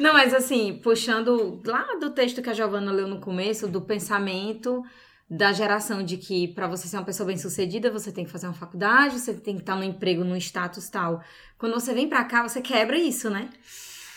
Não, 0.00 0.12
mas 0.12 0.32
assim, 0.32 0.80
puxando 0.82 1.60
lá 1.66 1.84
do 2.00 2.10
texto 2.10 2.40
que 2.40 2.48
a 2.48 2.54
Giovana 2.54 2.92
leu 2.92 3.06
no 3.08 3.20
começo, 3.20 3.66
do 3.68 3.80
pensamento 3.82 4.82
da 5.30 5.52
geração 5.52 6.02
de 6.02 6.16
que 6.16 6.48
para 6.48 6.66
você 6.66 6.88
ser 6.88 6.96
uma 6.96 7.04
pessoa 7.04 7.26
bem-sucedida, 7.26 7.90
você 7.90 8.10
tem 8.10 8.24
que 8.24 8.30
fazer 8.30 8.46
uma 8.46 8.54
faculdade, 8.54 9.18
você 9.18 9.34
tem 9.34 9.56
que 9.56 9.60
estar 9.60 9.76
no 9.76 9.84
emprego, 9.84 10.24
no 10.24 10.34
status 10.36 10.88
tal. 10.88 11.20
Quando 11.58 11.74
você 11.74 11.92
vem 11.92 12.08
pra 12.08 12.24
cá, 12.24 12.48
você 12.48 12.62
quebra 12.62 12.96
isso, 12.96 13.28
né? 13.28 13.50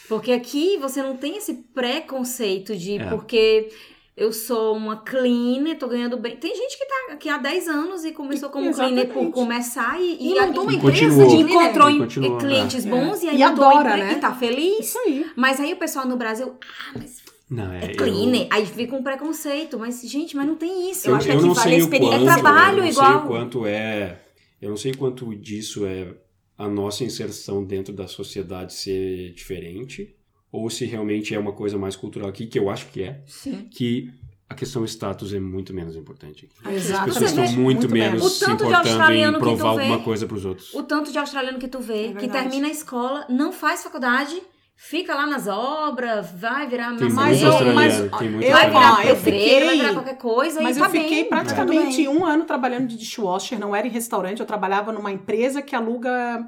Porque 0.07 0.31
aqui 0.31 0.77
você 0.77 1.01
não 1.03 1.17
tem 1.17 1.35
esse 1.37 1.53
preconceito 1.73 2.75
de 2.77 2.97
É. 2.97 3.05
porque 3.09 3.69
eu 4.15 4.31
sou 4.33 4.75
uma 4.75 4.97
cleaner, 4.97 5.77
tô 5.77 5.87
ganhando 5.87 6.17
bem. 6.17 6.35
Tem 6.37 6.55
gente 6.55 6.77
que 6.77 6.85
tá 6.85 7.13
aqui 7.13 7.29
há 7.29 7.37
10 7.37 7.67
anos 7.67 8.03
e 8.03 8.11
começou 8.11 8.49
como 8.49 8.71
cleaner 8.73 9.05
por 9.07 9.11
Exatamente. 9.23 9.33
começar 9.33 10.01
e, 10.01 10.17
E 10.31 10.39
montou 10.41 10.63
uma 10.63 10.73
E 10.73 10.75
empresa 10.75 11.15
continuou. 11.23 11.35
e 11.35 11.41
encontrou 11.41 11.89
E 11.89 11.93
em- 11.93 11.97
continua, 11.99 12.37
clientes 12.39 12.85
é. 12.85 12.89
bons 12.89 13.23
e 13.23 13.29
aí 13.29 13.41
E 13.41 13.45
montou 13.47 13.65
adora, 13.65 13.97
né? 13.97 14.13
e 14.13 14.15
tá 14.19 14.33
feliz. 14.35 14.79
Isso 14.87 14.99
aí. 14.99 15.25
Mas 15.35 15.59
aí 15.59 15.73
o 15.73 15.77
pessoal 15.77 16.05
no 16.07 16.17
Brasil, 16.17 16.53
ah, 16.61 16.91
mas 16.99 17.21
Não, 17.49 17.71
é, 17.73 17.85
é 17.85 17.91
eu- 17.91 17.95
cleaner. 17.97 18.47
Aí 18.51 18.65
fica 18.65 18.95
um 18.95 19.03
preconceito. 19.03 19.79
Mas, 19.79 20.01
gente, 20.03 20.35
mas 20.35 20.45
não 20.47 20.55
tem 20.55 20.91
isso. 20.91 21.09
Eu 21.09 21.15
acho 21.15 21.25
que 21.27 21.31
aqui 21.33 21.41
não 21.45 21.53
vale 21.53 21.75
experiência. 21.77 22.17
quanto, 22.19 22.29
É 22.29 22.33
trabalho 22.33 22.77
eu 22.77 22.83
não 22.83 22.89
igual. 22.89 23.07
sei 23.11 23.17
o 23.17 23.27
quanto 23.27 23.65
é. 23.65 24.21
Eu 24.61 24.69
não 24.69 24.77
sei 24.77 24.93
quanto 24.93 25.35
disso 25.35 25.85
é 25.85 26.13
a 26.57 26.67
nossa 26.67 27.03
inserção 27.03 27.63
dentro 27.63 27.91
da 27.91 28.07
sociedade 28.07 28.73
ser 28.73 29.33
diferente, 29.33 30.15
ou 30.51 30.69
se 30.69 30.85
realmente 30.85 31.33
é 31.33 31.39
uma 31.39 31.53
coisa 31.53 31.77
mais 31.77 31.95
cultural 31.95 32.29
aqui, 32.29 32.45
que 32.47 32.59
eu 32.59 32.69
acho 32.69 32.87
que 32.87 33.03
é, 33.03 33.21
Sim. 33.25 33.67
que 33.71 34.11
a 34.49 34.53
questão 34.53 34.83
status 34.83 35.33
é 35.33 35.39
muito 35.39 35.73
menos 35.73 35.95
importante 35.95 36.45
aqui. 36.45 36.67
As 36.69 36.83
Exatamente. 36.85 37.13
pessoas 37.13 37.29
estão 37.31 37.47
vê 37.47 37.55
muito, 37.55 37.89
menos 37.89 38.21
O 38.21 38.29
se 38.29 38.39
tanto 38.41 38.57
de 38.57 38.63
importando 38.63 38.87
em 38.87 38.91
australiano 38.91 39.33
que 39.37 39.39
tu 39.39 39.43
provar 39.55 39.75
vê. 39.75 39.81
alguma 39.83 39.99
coisa 40.03 40.27
pros 40.27 40.43
outros. 40.43 40.73
O 40.73 40.83
tanto 40.83 41.09
de 41.11 41.17
australiano 41.17 41.57
que 41.57 41.67
tu 41.69 41.79
vê, 41.79 42.07
É 42.07 42.13
que 42.13 42.27
termina 42.27 42.67
a 42.67 42.71
escola, 42.71 43.25
não 43.29 43.53
faz 43.53 43.81
faculdade, 43.81 44.35
fica 44.75 45.15
lá 45.15 45.25
nas 45.25 45.47
obras, 45.47 46.31
vai 46.35 46.67
virar 46.67 46.87
Tem 46.97 47.07
muito 47.09 47.11
eu- 47.11 47.73
mas 47.73 47.93
tem 48.19 48.29
muito 48.29 48.43
eu- 48.45 48.51
vai 48.51 48.67
virar 48.67 48.93
ó, 48.95 49.01
eu 49.03 49.15
fiquei- 49.15 49.63
vai 49.65 49.77
virar 49.77 49.93
qualquer 49.93 50.17
coisa 50.17 50.61
Mas 50.61 50.75
e 50.75 50.79
eu 50.81 50.83
tá 50.85 50.91
fiquei 50.91 51.21
bem. 51.21 51.29
praticamente 51.29 52.03
tudo 52.03 52.17
um 52.19 52.25
ano 52.25 52.43
trabalhando 52.43 52.87
de 52.87 52.97
dishwasher, 52.97 53.57
não 53.57 53.73
era 53.73 53.87
em 53.87 53.91
restaurante, 53.91 54.41
eu 54.41 54.45
trabalhava 54.45 54.91
numa 54.91 55.11
empresa 55.13 55.61
que 55.61 55.73
aluga 55.75 56.45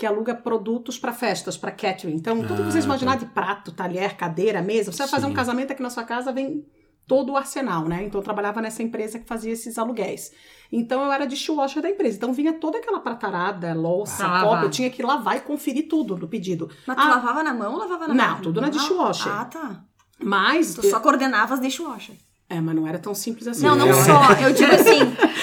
que 0.00 0.06
aluga 0.06 0.34
produtos 0.34 0.98
para 0.98 1.12
festas, 1.12 1.58
para 1.58 1.70
catering. 1.70 2.14
Então, 2.14 2.38
tudo 2.40 2.54
que 2.56 2.68
Ah, 2.68 2.70
vocês 2.70 2.86
imaginar 2.86 3.18
tá. 3.18 3.18
de 3.18 3.26
prato, 3.26 3.70
talher, 3.70 4.16
cadeira, 4.16 4.62
mesa, 4.62 4.90
você 4.90 4.96
vai 5.02 5.08
fazer 5.08 5.26
um 5.26 5.34
casamento 5.34 5.72
aqui 5.72 5.82
na 5.82 5.90
sua 5.90 6.04
casa, 6.04 6.32
vem 6.32 6.64
todo 7.06 7.32
o 7.32 7.36
arsenal, 7.36 7.84
né? 7.86 8.04
Então, 8.04 8.18
eu 8.18 8.24
trabalhava 8.24 8.62
nessa 8.62 8.82
empresa 8.82 9.18
que 9.18 9.26
fazia 9.26 9.52
esses 9.52 9.76
aluguéis. 9.76 10.32
Então, 10.72 11.04
eu 11.04 11.12
era 11.12 11.26
dishwasher 11.26 11.82
da 11.82 11.90
empresa. 11.90 12.16
Então, 12.16 12.32
vinha 12.32 12.54
toda 12.54 12.78
aquela 12.78 13.00
pratarada, 13.00 13.74
louça, 13.74 14.26
Pra 14.26 14.40
copo, 14.42 14.62
eu 14.64 14.70
tinha 14.70 14.88
que 14.88 15.02
lavar 15.02 15.36
e 15.36 15.40
conferir 15.40 15.86
tudo 15.86 16.14
do 16.16 16.26
pedido. 16.26 16.70
Mas 16.86 16.96
tu 16.96 17.02
Ah, 17.02 17.08
lavava 17.10 17.42
na 17.42 17.52
mão 17.52 17.74
ou 17.74 17.78
lavava 17.80 18.08
na 18.08 18.14
Não, 18.14 18.24
máquina? 18.24 18.42
tudo 18.42 18.60
na 18.62 18.70
dishwasher. 18.70 19.30
Ah, 19.30 19.44
tá. 19.44 19.84
Mas... 20.18 20.74
Tu 20.76 20.86
só 20.88 20.98
coordenava 21.00 21.52
as 21.52 21.60
dishwasher. 21.60 22.16
É, 22.50 22.60
mas 22.60 22.74
não 22.74 22.84
era 22.86 22.98
tão 22.98 23.14
simples 23.14 23.46
assim. 23.46 23.62
Não, 23.64 23.76
não 23.76 23.86
Eu- 23.86 23.94
só. 23.94 24.32
Eu 24.42 24.52
digo 24.52 24.74
assim. 24.74 24.98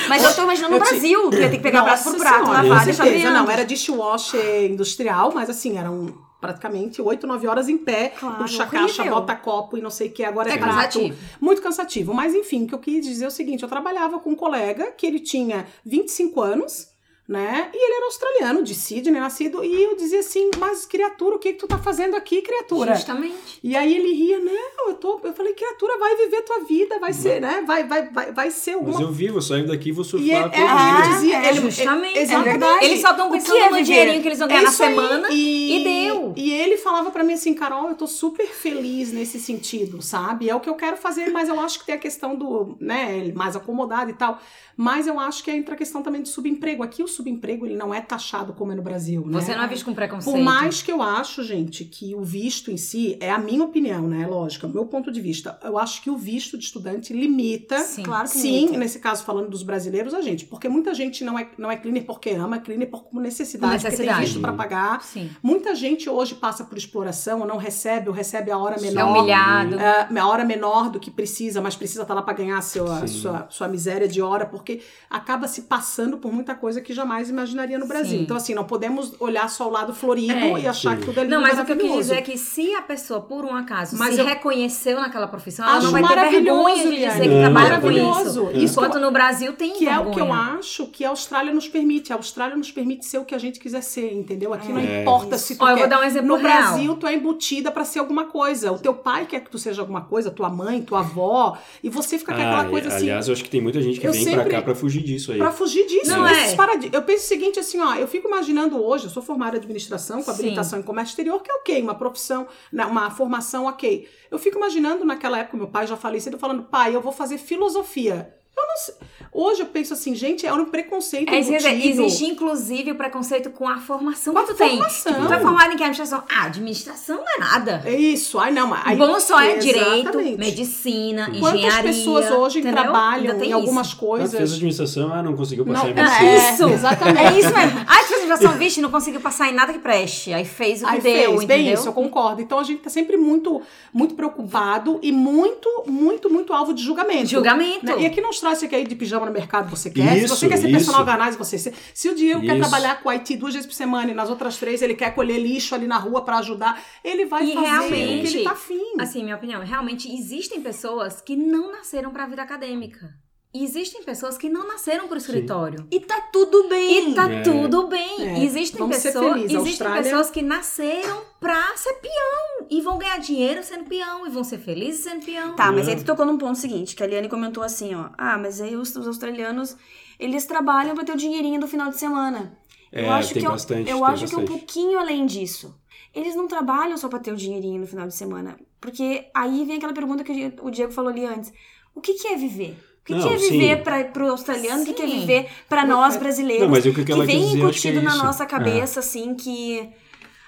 Mas 0.10 0.24
eu 0.24 0.36
tô 0.36 0.44
imaginando 0.44 0.74
no 0.74 0.80
Eu 0.80 0.84
te- 0.84 0.90
Brasil. 0.90 1.30
Tu 1.30 1.38
ia 1.38 1.50
ter 1.50 1.58
que 1.58 1.64
pegar 1.64 1.84
prato 1.84 1.98
Nossa 2.00 2.12
por 2.12 2.20
prato, 2.20 2.46
Senhora, 2.46 2.62
lavar, 2.68 2.86
deixar 2.86 3.04
certeza. 3.06 3.30
Não, 3.32 3.50
era 3.50 3.64
dishwasher 3.66 4.66
industrial, 4.70 5.32
mas 5.34 5.50
assim, 5.50 5.78
eram 5.78 6.14
praticamente 6.42 7.02
8, 7.02 7.26
9 7.26 7.48
horas 7.48 7.68
em 7.70 7.78
pé, 7.78 8.10
claro, 8.10 8.36
puxa 8.38 8.66
caixa, 8.68 9.04
bota 9.06 9.36
copo 9.36 9.78
e 9.78 9.82
não 9.82 9.90
sei 9.90 10.10
o 10.10 10.12
que, 10.12 10.24
agora 10.24 10.50
é, 10.52 10.54
é 10.54 10.58
prato. 10.58 10.76
Cansativo. 10.76 11.18
Muito 11.42 11.62
cansativo. 11.62 12.14
Mas 12.14 12.36
enfim, 12.36 12.66
o 12.66 12.68
que 12.68 12.76
eu 12.76 12.80
quis 12.80 13.06
dizer 13.06 13.26
é 13.26 13.28
o 13.28 13.32
seguinte, 13.32 13.64
eu 13.64 13.70
trabalhava 13.70 14.20
com 14.20 14.32
um 14.32 14.36
colega 14.36 14.92
que 14.92 15.06
ele 15.08 15.20
tinha 15.20 15.66
25 15.86 16.40
anos, 16.42 16.90
né? 17.28 17.70
E 17.74 17.78
ele 17.78 17.94
era 17.96 18.06
australiano, 18.06 18.64
de 18.64 18.74
Sydney, 18.74 19.20
nascido, 19.20 19.64
e 19.64 19.84
eu 19.84 19.98
dizia 19.98 20.22
assim, 20.22 20.50
mas 20.58 20.86
criatura, 20.86 21.36
o 21.36 21.40
que, 21.40 21.52
que 21.52 21.60
tu 21.60 21.68
tá 21.68 21.78
fazendo 21.78 22.16
aqui, 22.16 22.42
criatura? 22.42 22.96
Justamente. 22.96 23.60
E 23.62 23.76
aí 23.76 23.94
ele 23.94 24.14
ria, 24.14 24.40
não, 24.40 24.90
eu 24.90 24.94
tô, 24.94 25.20
eu 25.22 25.34
falei, 25.34 25.54
criatura, 25.54 25.98
vai 25.98 26.16
viver 26.16 26.42
tua 26.44 26.64
vida, 26.64 27.00
vai 27.00 27.12
ser, 27.12 27.42
né? 27.42 27.64
Vai, 27.68 27.86
vai, 27.86 28.10
vai, 28.10 28.32
vai 28.32 28.50
ser 28.50 28.76
alguma... 28.76 28.94
Mas 28.94 29.02
eu 29.02 29.12
vi, 29.12 29.28
vou 29.28 29.42
sair 29.42 29.66
daqui, 29.66 29.92
vou 29.92 30.06
surfar 30.06 30.26
e 30.26 30.32
ele, 30.32 30.56
é, 30.56 30.62
é, 30.62 31.10
dizia, 31.10 31.38
é, 31.38 31.50
ele, 31.50 31.62
justamente. 31.62 32.18
É, 32.18 32.22
exatamente. 32.22 32.86
Eles 32.86 33.02
só 33.02 33.12
estão 33.12 33.30
pensando 33.30 33.58
é 33.58 33.70
no 33.72 33.84
dinheirinho 33.84 34.22
que 34.22 34.28
eles 34.30 34.40
vão 34.40 34.48
ganhar 34.48 34.64
na 34.64 34.72
semana 34.72 35.28
e, 35.30 35.82
e, 35.82 35.84
deu. 35.84 36.34
E 36.38 36.54
ele 36.54 36.78
falava 36.78 37.12
para 37.12 37.26
mim 37.26 37.34
assim, 37.34 37.54
Carol, 37.54 37.90
eu 37.90 37.96
tô 37.96 38.08
super 38.08 38.48
feliz 38.48 39.12
nesse 39.12 39.38
sentido, 39.38 40.02
sabe? 40.02 40.50
É 40.50 40.56
o 40.56 40.62
que 40.62 40.70
eu 40.70 40.76
quero 40.76 40.96
fazer, 40.96 41.30
mas 41.30 41.50
eu 41.50 41.60
acho 41.60 41.80
que 41.80 41.86
tem 41.86 41.96
a 41.96 42.00
questão 42.00 42.36
do, 42.36 42.78
né, 42.80 43.34
mais 43.36 43.56
acomodado 43.56 44.12
e 44.12 44.14
tal. 44.14 44.40
Mas 44.78 45.08
eu 45.08 45.20
acho 45.20 45.44
que 45.44 45.52
entra 45.52 45.74
a 45.74 45.78
questão 45.78 46.04
também 46.04 46.22
do 46.22 46.28
subemprego. 46.28 46.84
Aqui 46.84 47.02
o 47.02 47.08
subemprego 47.18 47.66
ele 47.66 47.76
não 47.76 47.94
é 47.94 48.00
taxado 48.00 48.54
como 48.54 48.72
é 48.72 48.76
no 48.76 48.82
Brasil. 48.82 49.26
Né? 49.26 49.42
Você 49.42 49.56
não 49.56 49.64
é 49.64 49.68
visto 49.68 49.86
com 49.86 49.94
preconceito. 49.94 50.34
Por 50.34 50.42
mais 50.42 50.82
que 50.82 50.92
eu 50.92 51.02
acho, 51.02 51.44
gente, 51.44 51.84
que 51.84 52.16
o 52.16 52.22
visto 52.22 52.72
em 52.72 52.78
si, 52.78 53.18
é 53.20 53.32
a 53.32 53.38
minha 53.38 53.64
opinião, 53.64 54.08
né? 54.08 54.26
Lógico, 54.28 54.66
é 54.66 54.70
o 54.70 54.72
meu 54.72 54.86
ponto 54.86 55.12
de 55.12 55.20
vista. 55.20 55.60
Eu 55.64 55.78
acho 55.78 56.02
que 56.02 56.10
o 56.10 56.18
visto 56.18 56.58
de 56.58 56.64
estudante 56.64 57.14
limita. 57.14 57.80
Sim, 57.80 58.04
claro 58.04 58.30
que 58.30 58.38
Sim, 58.38 58.66
limita. 58.66 58.78
nesse 58.78 59.00
caso, 59.00 59.24
falando 59.24 59.50
dos 59.50 59.64
brasileiros, 59.64 60.14
a 60.14 60.22
gente. 60.22 60.46
Porque 60.46 60.70
muita 60.70 60.94
gente 60.94 61.24
não 61.24 61.38
é, 61.38 61.50
não 61.58 61.72
é 61.72 61.76
cleaner 61.76 62.06
porque 62.06 62.32
ama, 62.32 62.58
é 62.58 62.60
cleaner 62.60 62.90
por 62.90 63.08
necessidade, 63.14 63.74
necessidade. 63.74 63.98
porque 63.98 64.14
tem 64.14 64.26
visto 64.26 64.40
para 64.40 64.54
pagar. 64.54 65.04
Sim. 65.04 65.30
Muita 65.42 65.76
gente 65.76 66.10
hoje 66.10 66.36
passa 66.36 66.64
por 66.64 66.78
exploração, 66.78 67.42
ou 67.42 67.48
não 67.48 67.58
recebe, 67.58 68.10
ou 68.10 68.14
recebe 68.14 68.52
a 68.52 68.58
hora 68.58 68.80
menor. 68.80 69.02
É 69.02 69.04
humilhado. 69.04 69.80
É, 69.80 70.20
a 70.20 70.28
hora 70.28 70.46
menor 70.46 70.90
do 70.90 71.00
que 71.00 71.10
precisa, 71.10 71.62
mas 71.62 71.76
precisa 71.76 72.02
estar 72.04 72.14
tá 72.14 72.20
lá 72.20 72.22
para 72.22 72.34
ganhar 72.34 72.58
a 72.58 72.62
sua, 72.62 73.00
a 73.00 73.08
sua, 73.08 73.48
sua 73.50 73.68
miséria 73.68 74.08
de 74.08 74.22
hora, 74.22 74.46
porque 74.46 74.82
acaba 75.10 75.48
se 75.48 75.64
passando 75.64 76.18
por 76.18 76.32
muita 76.32 76.56
coisa 76.56 76.82
que 76.82 76.94
jamais 76.94 77.07
imaginaria 77.30 77.78
no 77.78 77.88
Brasil. 77.88 78.18
Sim. 78.18 78.24
Então, 78.24 78.38
assim, 78.38 78.54
não 78.54 78.64
podemos 78.64 79.14
olhar 79.20 79.50
só 79.50 79.68
o 79.68 79.72
lado 79.72 79.94
florido 79.94 80.34
é, 80.34 80.62
e 80.62 80.68
achar 80.68 80.92
sim. 80.92 81.00
que 81.00 81.06
tudo 81.06 81.20
é 81.20 81.24
lindo 81.24 81.36
Não, 81.36 81.42
mas 81.42 81.60
o 81.60 81.66
que 81.66 81.72
eu 81.72 81.78
quis 81.78 81.94
dizer 81.94 82.16
é 82.16 82.22
que 82.22 82.38
se 82.38 82.74
a 82.76 82.82
pessoa, 82.82 83.22
por 83.22 83.46
um 83.46 83.56
acaso, 83.56 83.98
mas 83.98 84.16
se 84.16 84.22
eu... 84.22 84.26
reconheceu 84.26 85.00
naquela 85.00 85.28
profissão, 85.28 85.68
ela 85.68 85.82
não 85.82 85.92
vai 85.92 86.04
ter 86.04 86.42
vergonha 86.42 86.84
de 86.90 86.96
dizer 86.96 87.22
que 87.22 87.40
trabalha 87.40 87.82
com 87.82 87.92
isso. 87.92 88.50
isso. 88.54 88.80
Enquanto 88.80 89.00
no 89.00 89.12
Brasil 89.12 89.54
tem 89.54 89.74
Que 89.74 89.86
vergonha. 89.86 90.08
é 90.08 90.10
o 90.10 90.14
que 90.14 90.20
eu 90.20 90.34
acho 90.34 90.88
que 90.88 91.06
a 91.06 91.10
Austrália 91.10 91.54
nos 91.54 91.68
permite. 91.68 92.12
A 92.12 92.16
Austrália 92.16 92.56
nos 92.56 92.72
permite 92.72 93.06
ser 93.06 93.18
o 93.18 93.26
que 93.26 93.36
a 93.36 93.38
gente 93.38 93.60
quiser 93.60 93.82
ser, 93.82 94.14
entendeu? 94.14 94.54
Aqui 94.54 94.72
é. 94.72 94.74
não 94.74 94.82
importa 94.82 95.38
se 95.38 95.56
tu 95.56 95.64
Ó, 95.64 95.68
quer. 95.68 95.74
Eu 95.74 95.78
vou 95.78 95.88
dar 95.88 96.02
um 96.02 96.04
exemplo 96.04 96.28
No 96.28 96.36
real. 96.36 96.58
Brasil, 96.58 96.96
tu 96.96 97.08
é 97.08 97.14
embutida 97.14 97.72
para 97.72 97.84
ser 97.86 98.00
alguma 98.00 98.26
coisa. 98.26 98.72
O 98.72 98.80
teu 98.80 98.94
pai 98.94 99.26
quer 99.26 99.42
que 99.42 99.50
tu 99.50 99.58
seja 99.58 99.82
alguma 99.82 100.02
coisa, 100.02 100.32
tua 100.32 100.50
mãe, 100.50 100.82
tua 100.82 101.00
avó, 101.00 101.58
e 101.84 101.90
você 101.90 102.18
fica 102.18 102.34
com 102.34 102.42
aquela 102.42 102.62
ah, 102.62 102.66
coisa 102.66 102.88
aliás, 102.88 102.96
assim. 102.96 103.06
Aliás, 103.06 103.28
eu 103.28 103.34
acho 103.34 103.44
que 103.44 103.50
tem 103.50 103.62
muita 103.62 103.82
gente 103.82 104.00
que 104.00 104.08
vem 104.08 104.32
pra 104.32 104.46
cá 104.46 104.62
pra 104.62 104.76
fugir 104.76 105.04
disso 105.04 105.32
aí. 105.32 105.38
Pra 105.38 105.52
fugir 105.52 105.86
disso. 105.88 106.12
Não 106.12 106.28
é. 106.28 106.56
Eu 106.98 107.04
penso 107.04 107.26
o 107.26 107.28
seguinte, 107.28 107.60
assim, 107.60 107.80
ó, 107.80 107.94
eu 107.94 108.08
fico 108.08 108.28
imaginando 108.28 108.84
hoje, 108.84 109.06
eu 109.06 109.12
sou 109.12 109.22
formada 109.22 109.56
em 109.56 109.60
administração, 109.60 110.24
com 110.24 110.32
habilitação 110.32 110.80
Sim. 110.80 110.84
em 110.84 110.86
comércio 110.86 111.12
exterior, 111.12 111.40
que 111.44 111.52
é 111.52 111.54
ok, 111.54 111.80
uma 111.80 111.94
profissão, 111.94 112.48
né, 112.74 112.84
uma 112.88 113.12
formação 113.12 113.66
ok. 113.66 114.10
Eu 114.32 114.40
fico 114.40 114.58
imaginando 114.58 115.06
naquela 115.06 115.38
época, 115.38 115.58
meu 115.58 115.68
pai 115.68 115.86
já 115.86 115.96
falecido, 115.96 116.40
falando, 116.40 116.64
pai, 116.64 116.96
eu 116.96 117.02
vou 117.02 117.12
fazer 117.12 117.38
filosofia. 117.38 118.36
Sei. 118.78 118.96
Hoje 119.32 119.62
eu 119.62 119.68
penso 119.68 119.94
assim, 119.94 120.16
gente, 120.16 120.48
é 120.48 120.54
um 120.54 120.66
preconceito 120.66 121.32
é, 121.32 121.38
Existe, 121.38 122.26
inclusive, 122.26 122.92
o 122.92 122.96
preconceito 122.96 123.52
com 123.52 123.68
a 123.68 123.78
formação 123.78 124.34
com 124.34 124.40
que 124.42 124.48
tu 124.48 124.64
a 124.64 124.68
formação. 124.68 125.14
tem. 125.14 125.28
Tu 125.28 125.34
é 125.34 125.40
formado 125.40 125.74
em 125.74 125.78
que 125.78 125.84
administração? 125.84 126.24
Ah, 126.28 126.46
administração 126.46 127.18
não 127.18 127.36
é 127.36 127.40
nada. 127.40 127.82
É 127.86 127.94
isso. 127.94 128.40
Ai, 128.40 128.52
não. 128.52 128.74
Aí, 128.74 128.98
Bom 128.98 129.20
só 129.20 129.40
é 129.40 129.58
direito, 129.58 130.18
medicina, 130.38 131.26
Quantas 131.26 131.38
engenharia. 131.38 131.72
Quantas 131.72 131.96
pessoas 131.98 132.32
hoje 132.32 132.60
entendeu? 132.60 132.82
trabalham 132.82 133.44
em 133.44 133.52
algumas 133.52 133.94
coisas. 133.94 134.34
Ela 134.34 134.40
fez 134.40 134.54
administração, 134.54 135.14
ah, 135.14 135.22
não 135.22 135.36
conseguiu 135.36 135.66
passar 135.66 135.84
não, 135.84 135.92
em 135.92 135.94
medicina. 135.94 136.30
É, 136.30 136.54
isso. 136.54 136.70
Exatamente. 136.70 137.20
É 137.20 137.40
isso 137.40 137.54
mesmo. 137.54 137.80
Ah, 137.88 137.94
fez 137.96 138.12
administração, 138.12 138.58
vixe, 138.58 138.82
não 138.82 138.90
conseguiu 138.90 139.22
passar 139.22 139.50
em 139.50 139.54
nada 139.54 139.72
que 139.74 139.80
preste. 139.80 140.34
Aí 140.34 140.46
fez 140.46 140.82
o 140.82 140.86
que 140.86 140.92
Aí 140.92 141.02
deu, 141.02 141.14
fez. 141.14 141.28
entendeu? 141.28 141.48
Bem 141.48 141.74
isso, 141.74 141.88
eu 141.88 141.94
concordo. 141.94 142.42
Então 142.42 142.58
a 142.60 142.64
gente 142.64 142.82
tá 142.82 142.90
sempre 142.90 143.18
muito, 143.18 143.62
muito 143.94 144.16
preocupado 144.16 145.00
e 145.04 145.12
muito, 145.12 145.70
muito, 145.86 146.30
muito 146.30 146.54
alvo 146.54 146.74
de 146.74 146.82
julgamento. 146.82 147.28
Julgamento. 147.28 147.86
Né? 147.86 148.02
E 148.02 148.06
aqui 148.06 148.20
não 148.20 148.32
traz 148.32 148.64
você 148.68 148.70
quer 148.70 148.82
ir 148.82 148.88
de 148.88 148.96
pijama 148.96 149.26
no 149.26 149.32
mercado, 149.32 149.70
você 149.70 149.90
quer. 149.90 150.18
Isso, 150.18 150.36
Se 150.36 150.42
você 150.42 150.50
quer 150.50 150.58
ser 150.58 150.70
personal 150.70 151.02
organizer, 151.02 151.38
você 151.38 151.58
ser. 151.58 151.74
Se 151.94 152.10
o 152.10 152.16
Diego 152.16 152.44
isso. 152.44 152.52
quer 152.52 152.60
trabalhar 152.60 153.02
com 153.02 153.10
IT 153.10 153.38
duas 153.38 153.54
vezes 153.54 153.68
por 153.68 153.74
semana 153.74 154.12
e 154.12 154.14
nas 154.14 154.30
outras 154.30 154.58
três 154.58 154.82
ele 154.82 154.94
quer 154.94 155.16
colher 155.16 155.40
lixo 155.40 155.74
ali 155.74 155.88
na 155.88 155.98
rua 155.98 156.24
para 156.24 156.38
ajudar, 156.40 156.82
ele 157.04 157.26
vai 157.26 157.46
e 157.46 157.54
fazer 157.54 157.66
realmente, 157.66 157.94
o 157.94 158.32
que 158.32 158.38
ele 158.38 158.44
tá 158.44 158.52
afim. 158.52 158.84
Assim, 159.00 159.24
minha 159.24 159.36
opinião, 159.36 159.64
realmente 159.64 160.14
existem 160.14 160.62
pessoas 160.62 161.22
que 161.22 161.36
não 161.36 161.72
nasceram 161.72 162.12
para 162.12 162.24
a 162.24 162.28
vida 162.28 162.42
acadêmica. 162.42 163.27
E 163.58 163.64
existem 163.64 164.04
pessoas 164.04 164.38
que 164.38 164.50
não 164.50 164.68
nasceram 164.68 165.08
pro 165.08 165.18
escritório. 165.18 165.80
Sim. 165.80 165.88
E 165.90 166.00
tá 166.00 166.22
tudo 166.32 166.70
bem. 166.70 167.10
E 167.10 167.16
tá 167.16 167.28
é. 167.28 167.42
tudo 167.42 167.88
bem. 167.88 168.22
É. 168.22 168.44
Existem, 168.44 168.78
Vamos 168.78 169.02
pessoas, 169.02 169.36
existem 169.38 169.58
Austrália... 169.58 170.04
pessoas 170.04 170.30
que 170.30 170.44
nasceram 170.44 171.24
pra 171.40 171.76
ser 171.76 171.94
peão. 171.94 172.68
E 172.70 172.80
vão 172.82 173.00
ganhar 173.00 173.18
dinheiro 173.18 173.64
sendo 173.64 173.86
peão. 173.86 174.28
E 174.28 174.30
vão 174.30 174.44
ser 174.44 174.60
felizes 174.60 175.04
sendo 175.04 175.26
peão. 175.26 175.56
Tá, 175.56 175.72
mas 175.72 175.88
aí 175.88 175.96
tu 175.96 176.06
tocou 176.06 176.24
num 176.24 176.38
ponto 176.38 176.56
seguinte, 176.56 176.96
que 176.96 177.02
a 177.02 177.08
Liane 177.08 177.28
comentou 177.28 177.64
assim, 177.64 177.96
ó. 177.96 178.10
Ah, 178.16 178.38
mas 178.38 178.62
aí 178.62 178.76
os, 178.76 178.96
os 178.96 179.08
australianos, 179.08 179.76
eles 180.20 180.46
trabalham 180.46 180.94
pra 180.94 181.04
ter 181.04 181.14
o 181.14 181.18
dinheirinho 181.18 181.60
do 181.60 181.68
final 181.68 181.90
de 181.90 181.98
semana. 181.98 182.56
É, 182.92 183.08
eu 183.08 183.12
acho 183.12 183.34
tem 183.34 183.42
que 183.42 183.50
bastante, 183.50 183.90
eu, 183.90 183.98
eu 183.98 184.06
acho 184.06 184.22
bastante. 184.22 184.30
que 184.30 184.36
é 184.36 184.44
um 184.44 184.46
pouquinho 184.46 185.00
além 185.00 185.26
disso. 185.26 185.76
Eles 186.14 186.36
não 186.36 186.48
trabalham 186.48 186.96
só 186.96 187.10
pra 187.10 187.18
ter 187.18 187.32
o 187.32 187.36
dinheirinho 187.36 187.82
no 187.82 187.88
final 187.88 188.08
de 188.08 188.14
semana. 188.14 188.56
Porque 188.80 189.32
aí 189.34 189.66
vem 189.66 189.78
aquela 189.78 189.94
pergunta 189.94 190.24
que 190.24 190.54
o 190.62 190.70
Diego 190.70 190.92
falou 190.92 191.10
ali 191.10 191.26
antes. 191.26 191.52
O 191.96 192.02
que, 192.02 192.14
que 192.14 192.28
é 192.28 192.36
viver? 192.36 192.78
O 193.08 193.14
que, 193.14 193.16
não, 193.16 193.28
que 193.30 193.34
é 193.34 193.38
viver 193.38 193.84
para 193.84 194.26
o 194.26 194.32
australiano? 194.32 194.84
Sim. 194.84 194.84
O 194.84 194.86
que, 194.88 194.94
que 194.94 195.02
é 195.02 195.06
viver 195.06 195.50
para 195.70 195.86
nós 195.86 196.18
brasileiros? 196.18 196.64
Não, 196.64 196.70
mas 196.70 196.86
o 196.86 196.94
que, 196.94 197.06
que, 197.06 197.12
ela 197.12 197.26
que 197.26 197.32
vem 197.32 197.46
dizer, 197.46 197.58
incutido 197.58 198.00
é 198.00 198.02
na 198.02 198.18
nossa 198.18 198.46
cabeça, 198.46 199.00
é. 199.00 199.02
assim, 199.02 199.34
que 199.34 199.90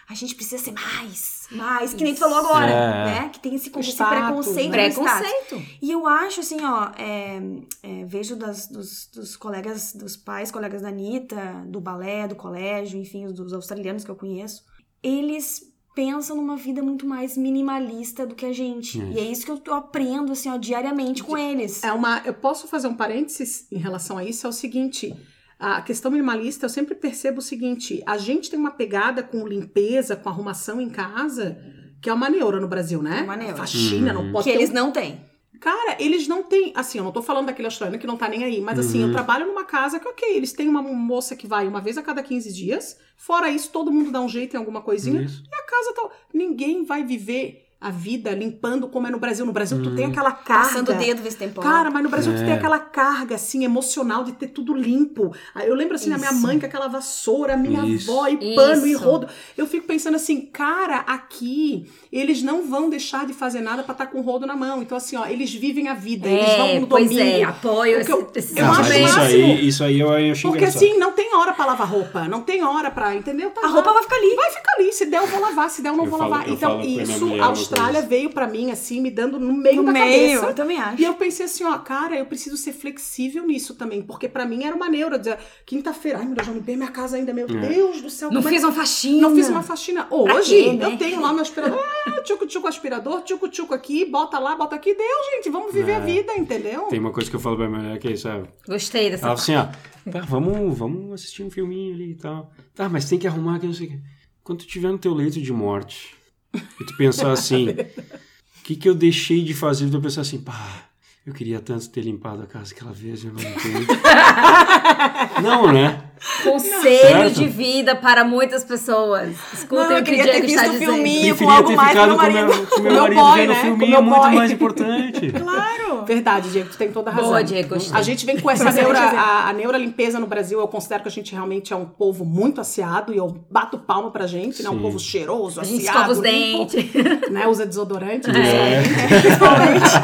a 0.10 0.14
gente 0.14 0.36
precisa 0.36 0.62
ser 0.62 0.74
mais, 0.74 1.48
mais, 1.52 1.94
que 1.94 2.04
nem 2.04 2.14
tu 2.14 2.20
falou 2.20 2.40
agora, 2.40 2.70
é. 2.70 3.06
né? 3.06 3.30
Que 3.30 3.40
tem 3.40 3.56
esse, 3.56 3.72
esse 3.80 3.96
preconceito. 3.96 4.72
Né? 4.72 4.90
Preconceito. 4.90 5.64
E 5.82 5.90
eu 5.90 6.06
acho, 6.06 6.42
assim, 6.42 6.58
ó, 6.66 6.90
é, 6.98 7.40
é, 7.82 8.06
vejo 8.06 8.36
das, 8.36 8.68
dos, 8.68 9.08
dos, 9.14 9.38
colegas, 9.38 9.94
dos 9.94 10.18
pais, 10.18 10.52
colegas 10.52 10.82
da 10.82 10.90
Anitta, 10.90 11.64
do 11.66 11.80
balé, 11.80 12.28
do 12.28 12.36
colégio, 12.36 13.00
enfim, 13.00 13.26
dos 13.28 13.54
australianos 13.54 14.04
que 14.04 14.12
eu 14.12 14.16
conheço, 14.18 14.66
eles 15.02 15.69
pensam 16.00 16.38
numa 16.38 16.56
vida 16.56 16.82
muito 16.82 17.06
mais 17.06 17.36
minimalista 17.36 18.26
do 18.26 18.34
que 18.34 18.46
a 18.46 18.54
gente. 18.54 19.02
É. 19.02 19.06
E 19.12 19.20
é 19.20 19.24
isso 19.24 19.46
que 19.46 19.70
eu 19.70 19.74
aprendo, 19.74 20.32
assim, 20.32 20.50
ó, 20.50 20.56
diariamente 20.56 21.22
com 21.22 21.38
eles. 21.38 21.84
É 21.84 21.92
uma... 21.92 22.22
Eu 22.26 22.34
posso 22.34 22.70
fazer 22.70 22.88
um 22.88 22.96
parênteses 22.96 23.68
em 23.70 23.78
relação 23.78 24.18
a 24.18 24.24
isso? 24.24 24.48
É 24.48 24.50
o 24.50 24.54
seguinte... 24.54 25.14
A 25.60 25.82
questão 25.82 26.10
minimalista, 26.10 26.68
eu 26.68 26.70
sempre 26.70 26.96
percebo 26.96 27.40
o 27.40 27.42
seguinte: 27.42 28.02
a 28.06 28.18
gente 28.18 28.50
tem 28.50 28.58
uma 28.58 28.72
pegada 28.72 29.22
com 29.22 29.46
limpeza, 29.46 30.16
com 30.16 30.30
arrumação 30.30 30.80
em 30.80 30.90
casa, 30.90 31.58
que 32.02 32.10
é 32.10 32.14
uma 32.14 32.30
neura 32.30 32.62
no 32.62 32.68
Brasil, 32.70 33.04
né? 33.04 33.20
É 33.20 33.24
uma 33.24 33.36
neura. 33.36 33.58
Faxina, 33.58 34.16
uhum. 34.16 34.24
não 34.24 34.32
pode 34.32 34.46
Que 34.46 34.52
eles 34.52 34.70
um... 34.70 34.74
não 34.74 34.92
têm. 34.94 35.20
Cara, 35.60 35.98
eles 36.00 36.28
não 36.30 36.44
têm. 36.44 36.72
Assim, 36.74 37.00
eu 37.00 37.04
não 37.04 37.12
tô 37.12 37.22
falando 37.22 37.48
daquele 37.48 37.68
australiano 37.68 38.00
que 38.00 38.08
não 38.08 38.16
tá 38.16 38.30
nem 38.30 38.46
aí, 38.46 38.62
mas 38.62 38.80
assim, 38.80 39.02
eu 39.02 39.08
uhum. 39.08 39.12
trabalho 39.12 39.46
numa 39.48 39.66
casa 39.66 40.00
que, 40.00 40.08
ok, 40.08 40.38
eles 40.38 40.54
têm 40.54 40.70
uma 40.70 40.82
moça 40.82 41.36
que 41.36 41.46
vai 41.46 41.68
uma 41.68 41.82
vez 41.82 41.98
a 41.98 42.02
cada 42.02 42.24
15 42.24 42.54
dias. 42.54 42.98
Fora 43.18 43.50
isso, 43.50 43.70
todo 43.70 43.92
mundo 43.92 44.12
dá 44.12 44.22
um 44.22 44.30
jeito 44.30 44.54
em 44.54 44.58
alguma 44.58 44.82
coisinha. 44.82 45.22
Isso. 45.22 45.44
E 45.52 45.59
casa 45.80 45.94
tá. 45.94 46.10
Ninguém 46.34 46.84
vai 46.84 47.04
viver 47.04 47.69
a 47.82 47.92
vida 47.92 48.32
limpando 48.32 48.90
como 48.90 49.08
é 49.08 49.10
no 49.10 49.20
Brasil. 49.20 49.46
No 49.46 49.54
Brasil 49.54 49.78
hum. 49.78 49.84
tu 49.84 49.96
tem 49.96 50.06
hum. 50.06 50.10
aquela 50.10 50.32
carga. 50.32 50.68
Passando 50.68 50.92
o 50.92 50.96
dedo, 50.96 51.22
vez 51.22 51.36
tempo. 51.36 51.62
Cara, 51.62 51.90
mas 51.90 52.04
no 52.04 52.10
Brasil 52.10 52.34
é. 52.34 52.36
tu 52.36 52.44
tem 52.44 52.52
aquela 52.52 52.80
carga, 52.80 53.36
assim, 53.36 53.64
emocional 53.64 54.24
de 54.24 54.34
ter 54.34 54.48
tudo 54.48 54.74
limpo. 54.74 55.34
Eu 55.66 55.76
lembro, 55.76 55.96
assim, 55.96 56.10
Isso. 56.10 56.20
da 56.22 56.32
minha 56.32 56.42
mãe 56.42 56.60
com 56.60 56.66
aquela 56.66 56.88
vassoura, 56.88 57.56
minha 57.56 57.86
Isso. 57.86 58.12
avó 58.12 58.28
e 58.28 58.56
pano 58.56 58.86
Isso. 58.86 58.88
e 58.88 58.94
rodo. 58.96 59.28
Eu 59.58 59.66
fico 59.66 59.88
pensando 59.88 60.16
assim, 60.16 60.42
cara, 60.42 60.98
aqui 61.00 61.90
eles 62.12 62.44
não 62.44 62.68
vão 62.68 62.90
deixar 62.90 63.26
de 63.26 63.34
fazer 63.34 63.62
nada 63.62 63.82
para 63.84 63.94
estar 63.94 64.06
tá 64.08 64.12
com 64.12 64.20
o 64.20 64.22
rodo 64.22 64.46
na 64.46 64.58
mão. 64.58 64.82
Então, 64.82 64.98
assim, 64.98 65.16
ó, 65.16 65.26
eles 65.26 65.54
vivem 65.54 65.88
a 65.88 65.94
vida. 65.94 66.28
É, 66.28 66.34
eles 66.34 66.58
vão 66.58 66.82
no 66.82 66.88
pois 66.88 67.10
domingo. 67.10 67.30
é, 67.30 67.44
apoio 67.44 68.00
esse, 68.00 68.12
eu, 68.12 68.32
esse 68.36 68.60
eu 68.60 68.66
acho 68.66 68.94
isso 68.94 69.20
aí, 69.20 69.68
isso 69.68 69.84
aí 69.84 70.00
eu 70.00 70.12
acho 70.32 70.50
Porque 70.50 70.66
assim, 70.66 70.98
não 70.98 71.14
tem 71.14 71.34
hora 71.34 71.54
para 71.54 71.66
lavar 71.66 71.88
roupa. 71.88 72.28
Não 72.28 72.42
tem 72.42 72.62
hora 72.64 72.92
para 72.92 73.16
entendeu? 73.16 73.52
Tá 73.52 73.62
a 73.62 73.68
lá. 73.68 73.74
roupa 73.74 73.94
vai 73.94 74.04
ficar 74.04 74.16
ali. 74.18 74.36
Vai 74.36 74.52
ficar 74.52 74.72
ali. 74.78 74.92
Se 74.92 75.06
der, 75.06 75.22
eu 75.22 75.28
vou 75.28 75.40
lavar. 75.40 75.70
Se 75.70 75.82
der, 75.82 75.90
eu 75.90 75.96
não 75.96 76.04
eu 76.04 76.10
vou 76.10 76.20
falo, 76.20 76.32
lavar. 76.32 76.50
Então, 76.50 76.82
isso, 76.82 77.42
a 77.42 77.50
Austrália 77.70 78.02
veio 78.02 78.30
para 78.32 78.48
mim, 78.48 78.72
assim, 78.72 79.00
me 79.00 79.12
dando 79.12 79.40
no 79.40 79.54
meio 79.54 79.78
no 79.78 79.86
da 79.86 79.92
meio, 79.92 80.06
cabeça. 80.06 80.46
Eu 80.48 80.56
também 80.56 80.78
acho. 80.80 81.02
E 81.02 81.06
eu 81.06 81.14
pensei 81.14 81.46
assim, 81.46 81.64
ó, 81.64 81.78
cara, 81.78 82.18
eu 82.18 82.26
preciso 82.26 82.58
ser 82.58 82.74
flexível 82.74 83.46
nisso 83.46 83.76
também, 83.76 84.02
porque 84.02 84.28
para 84.28 84.46
mim 84.46 84.64
era 84.64 84.76
uma 84.76 84.90
neura 84.90 85.20
dizer, 85.20 85.38
quinta-feira, 85.66 86.20
ai 86.20 86.26
meu 86.26 86.36
Deus, 86.36 86.48
já 86.48 86.54
limpei 86.54 86.76
minha 86.76 86.92
casa 86.92 87.18
ainda, 87.18 87.34
meu 87.34 87.48
é. 87.48 87.68
Deus 87.68 88.02
do 88.02 88.10
céu. 88.10 88.32
Não 88.32 88.42
é 88.42 88.44
fiz 88.44 88.64
uma 88.64 88.72
faxina. 88.72 89.22
Não 89.22 89.36
fiz 89.36 89.50
uma 89.50 89.64
faxina. 89.64 90.08
Hoje, 90.10 90.64
quê, 90.64 90.74
né? 90.74 90.86
eu 90.86 90.98
tenho 90.98 91.22
lá 91.22 91.32
meu 91.32 91.42
aspirador, 91.42 91.80
ah, 92.08 92.22
tchucu, 92.22 92.48
tchucu 92.48 92.68
aspirador, 92.68 93.22
tchucu, 93.22 93.48
tchucu 93.50 93.74
aqui, 93.74 94.06
bota 94.06 94.40
lá, 94.40 94.56
bota 94.56 94.76
aqui, 94.76 94.94
deu, 94.94 95.36
gente, 95.36 95.50
vamos 95.50 95.74
viver 95.74 95.94
é. 95.94 95.96
a 95.96 96.00
vida, 96.00 96.34
entendeu? 96.36 96.84
Tem 96.84 97.00
uma 97.00 97.12
coisa 97.12 97.30
que 97.30 97.36
eu 97.36 97.40
falo 97.40 97.58
pra 97.58 97.68
minha 97.68 97.82
mulher 97.82 98.00
que 98.00 98.08
é 98.08 98.12
isso, 98.12 98.24
sabe? 98.24 98.48
Gostei 98.68 99.10
dessa 99.10 99.26
Ela 99.26 99.34
assim, 99.34 99.56
ó, 99.56 99.68
tá, 100.12 100.22
vamos, 100.22 100.78
vamos 100.78 101.14
assistir 101.14 101.44
um 101.44 101.52
filminho 101.52 101.94
ali 101.94 102.12
e 102.12 102.16
tal. 102.16 102.52
Tá, 102.74 102.90
mas 102.90 103.06
tem 103.06 103.20
que 103.20 103.28
arrumar 103.28 103.60
que 103.60 103.66
não 103.66 103.74
sei 103.74 103.88
o 103.88 103.90
quê. 103.92 104.00
quando 104.44 104.60
tu 104.60 104.66
estiver 104.66 104.92
no 104.92 104.98
teu 104.98 105.14
leito 105.14 105.42
de 105.42 105.54
morte 105.54 106.19
e 106.54 106.86
tu 106.86 106.96
pensar 106.98 107.32
assim, 107.34 107.70
o 107.70 108.64
que, 108.64 108.76
que 108.76 108.90
eu 108.90 108.96
deixei 108.96 109.44
de 109.44 109.54
fazer? 109.54 109.90
Tu 109.90 110.02
pensar 110.02 110.22
assim, 110.22 110.40
pá, 110.40 110.90
eu 111.26 111.34
queria 111.34 111.60
tanto 111.60 111.90
ter 111.90 112.02
limpado 112.02 112.42
a 112.42 112.48
casa 112.48 112.74
aquela 112.74 112.92
vez, 112.92 113.24
eu 113.24 113.32
não 113.32 113.42
entendi. 113.42 113.88
não, 115.44 115.72
né? 115.72 116.09
Conselho 116.44 117.32
de 117.32 117.48
vida 117.48 117.96
para 117.96 118.24
muitas 118.24 118.64
pessoas. 118.64 119.36
Escutem 119.54 119.90
não, 119.90 120.00
o 120.00 120.04
que 120.04 120.12
o 120.12 120.24
Diego 120.24 120.46
está 120.46 120.68
dizendo. 120.68 120.94
Filminho, 120.94 121.38
com 121.38 121.50
algo 121.50 121.70
ter 121.70 121.76
mais 121.76 121.98
com 121.98 122.06
meu, 122.06 122.68
com 122.68 122.82
meu 122.82 123.02
marido 123.02 123.22
boy, 123.22 123.40
vendo 123.40 123.50
né? 123.50 123.62
filminho, 123.62 123.96
é 123.96 124.02
muito 124.02 124.32
mais 124.32 124.52
importante. 124.52 125.32
claro. 125.32 126.06
Verdade, 126.06 126.50
Diego, 126.50 126.70
tu 126.70 126.78
tem 126.78 126.92
toda 126.92 127.10
a 127.10 127.14
razão. 127.14 127.30
Boa, 127.30 127.44
Diego. 127.44 127.76
A 127.94 128.02
gente 128.02 128.26
vem 128.26 128.40
com 128.40 128.50
essa 128.50 128.72
neura, 128.72 129.00
a, 129.00 129.50
a 129.50 129.54
neuralimpeza 129.54 130.20
no 130.20 130.28
Brasil, 130.28 130.60
eu 130.60 130.68
considero 130.68 131.04
que 131.04 131.10
a 131.10 131.12
gente 131.12 131.32
realmente 131.32 131.72
é 131.72 131.76
um 131.76 131.86
povo 131.86 132.26
muito 132.26 132.60
aciado 132.60 133.14
e 133.14 133.18
eu 133.18 133.38
bato 133.50 133.78
palma 133.80 134.12
pra 134.12 134.28
gente, 134.28 134.58
Sim. 134.58 134.64
né? 134.64 134.70
Um 134.70 134.82
povo 134.82 135.00
cheiroso, 135.00 135.62
a 135.62 135.64
gente 135.64 135.84
escova 135.84 136.12
os 136.12 136.20
dentes. 136.20 136.94
Né? 137.30 137.48
Usa 137.48 137.66
desodorante, 137.66 138.30
é. 138.30 138.82
principalmente. 139.22 139.90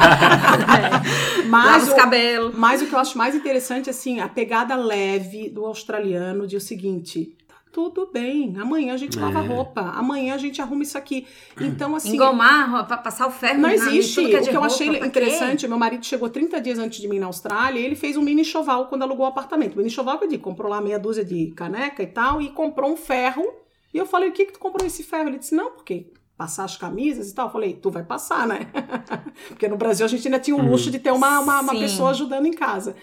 É. 0.66 1.46
Mas, 1.46 1.66
Lava 1.66 1.84
os 1.84 1.94
cabelos. 1.94 2.56
Mas 2.56 2.82
o 2.82 2.88
que 2.88 2.94
eu 2.94 3.00
acho 3.00 3.18
mais 3.18 3.36
interessante, 3.36 3.90
assim, 3.90 4.20
a 4.20 4.28
pegada 4.28 4.76
leve 4.76 5.50
do 5.50 5.66
australiano 5.66 6.05
de 6.48 6.56
o 6.56 6.62
seguinte 6.62 7.36
tudo 7.76 8.10
bem. 8.10 8.56
Amanhã 8.58 8.94
a 8.94 8.98
gente 8.98 9.20
é. 9.20 9.22
lava 9.22 9.42
roupa. 9.42 9.82
Amanhã 9.82 10.36
a 10.36 10.38
gente 10.38 10.62
arruma 10.62 10.82
isso 10.82 10.98
aqui. 10.98 11.28
Então, 11.60 11.94
assim. 11.94 12.16
Engomar, 12.16 12.88
passar 13.04 13.28
o 13.28 13.32
ferro 13.32 13.60
Não 13.60 13.70
existe. 13.70 14.22
Na, 14.22 14.40
o 14.40 14.44
que, 14.44 14.56
eu 14.56 14.64
achei 14.64 14.88
interessante, 14.88 15.68
meu 15.68 15.78
marido 15.78 16.06
chegou 16.06 16.30
30 16.30 16.62
dias 16.62 16.80
antes 16.80 17.02
de 17.02 17.08
mim 17.10 17.20
na 17.20 17.26
Austrália 17.26 17.78
e 17.78 17.84
ele 17.84 17.98
fez 17.98 18.16
um 18.16 18.22
mini 18.22 18.46
choval 18.46 18.88
quando 18.88 19.02
alugou 19.02 19.26
o 19.26 19.28
apartamento. 19.28 19.76
Mini 19.76 19.90
choval 19.90 20.18
que 20.18 20.24
eu 20.24 20.30
digo, 20.30 20.42
comprou 20.42 20.72
lá 20.72 20.80
meia 20.80 20.98
dúzia 20.98 21.26
de 21.26 21.48
caneca 21.52 22.02
e 22.02 22.08
tal, 22.08 22.42
e 22.42 22.50
comprou 22.50 22.90
um 22.90 22.96
ferro. 22.96 23.46
E 23.94 23.98
eu 23.98 24.06
falei, 24.06 24.30
o 24.30 24.32
que, 24.32 24.46
que 24.46 24.54
tu 24.54 24.60
comprou 24.60 24.88
esse 24.88 25.04
ferro? 25.04 25.28
Ele 25.28 25.40
disse, 25.40 25.54
não, 25.54 25.72
porque 25.72 26.14
passar 26.38 26.64
as 26.64 26.78
camisas 26.78 27.30
e 27.30 27.36
tal. 27.36 27.48
Eu 27.48 27.52
falei, 27.52 27.74
tu 27.74 27.92
vai 27.92 28.04
passar, 28.04 28.48
né? 28.48 28.70
porque 29.50 29.68
no 29.68 29.76
Brasil 29.76 30.06
a 30.06 30.10
gente 30.10 30.26
ainda 30.26 30.40
tinha 30.40 30.56
o 30.56 30.66
luxo 30.66 30.90
de 30.90 31.00
ter 31.00 31.12
uma, 31.12 31.42
uma, 31.42 31.60
uma 31.60 31.74
pessoa 31.74 32.12
ajudando 32.12 32.46
em 32.46 32.54
casa. 32.54 32.96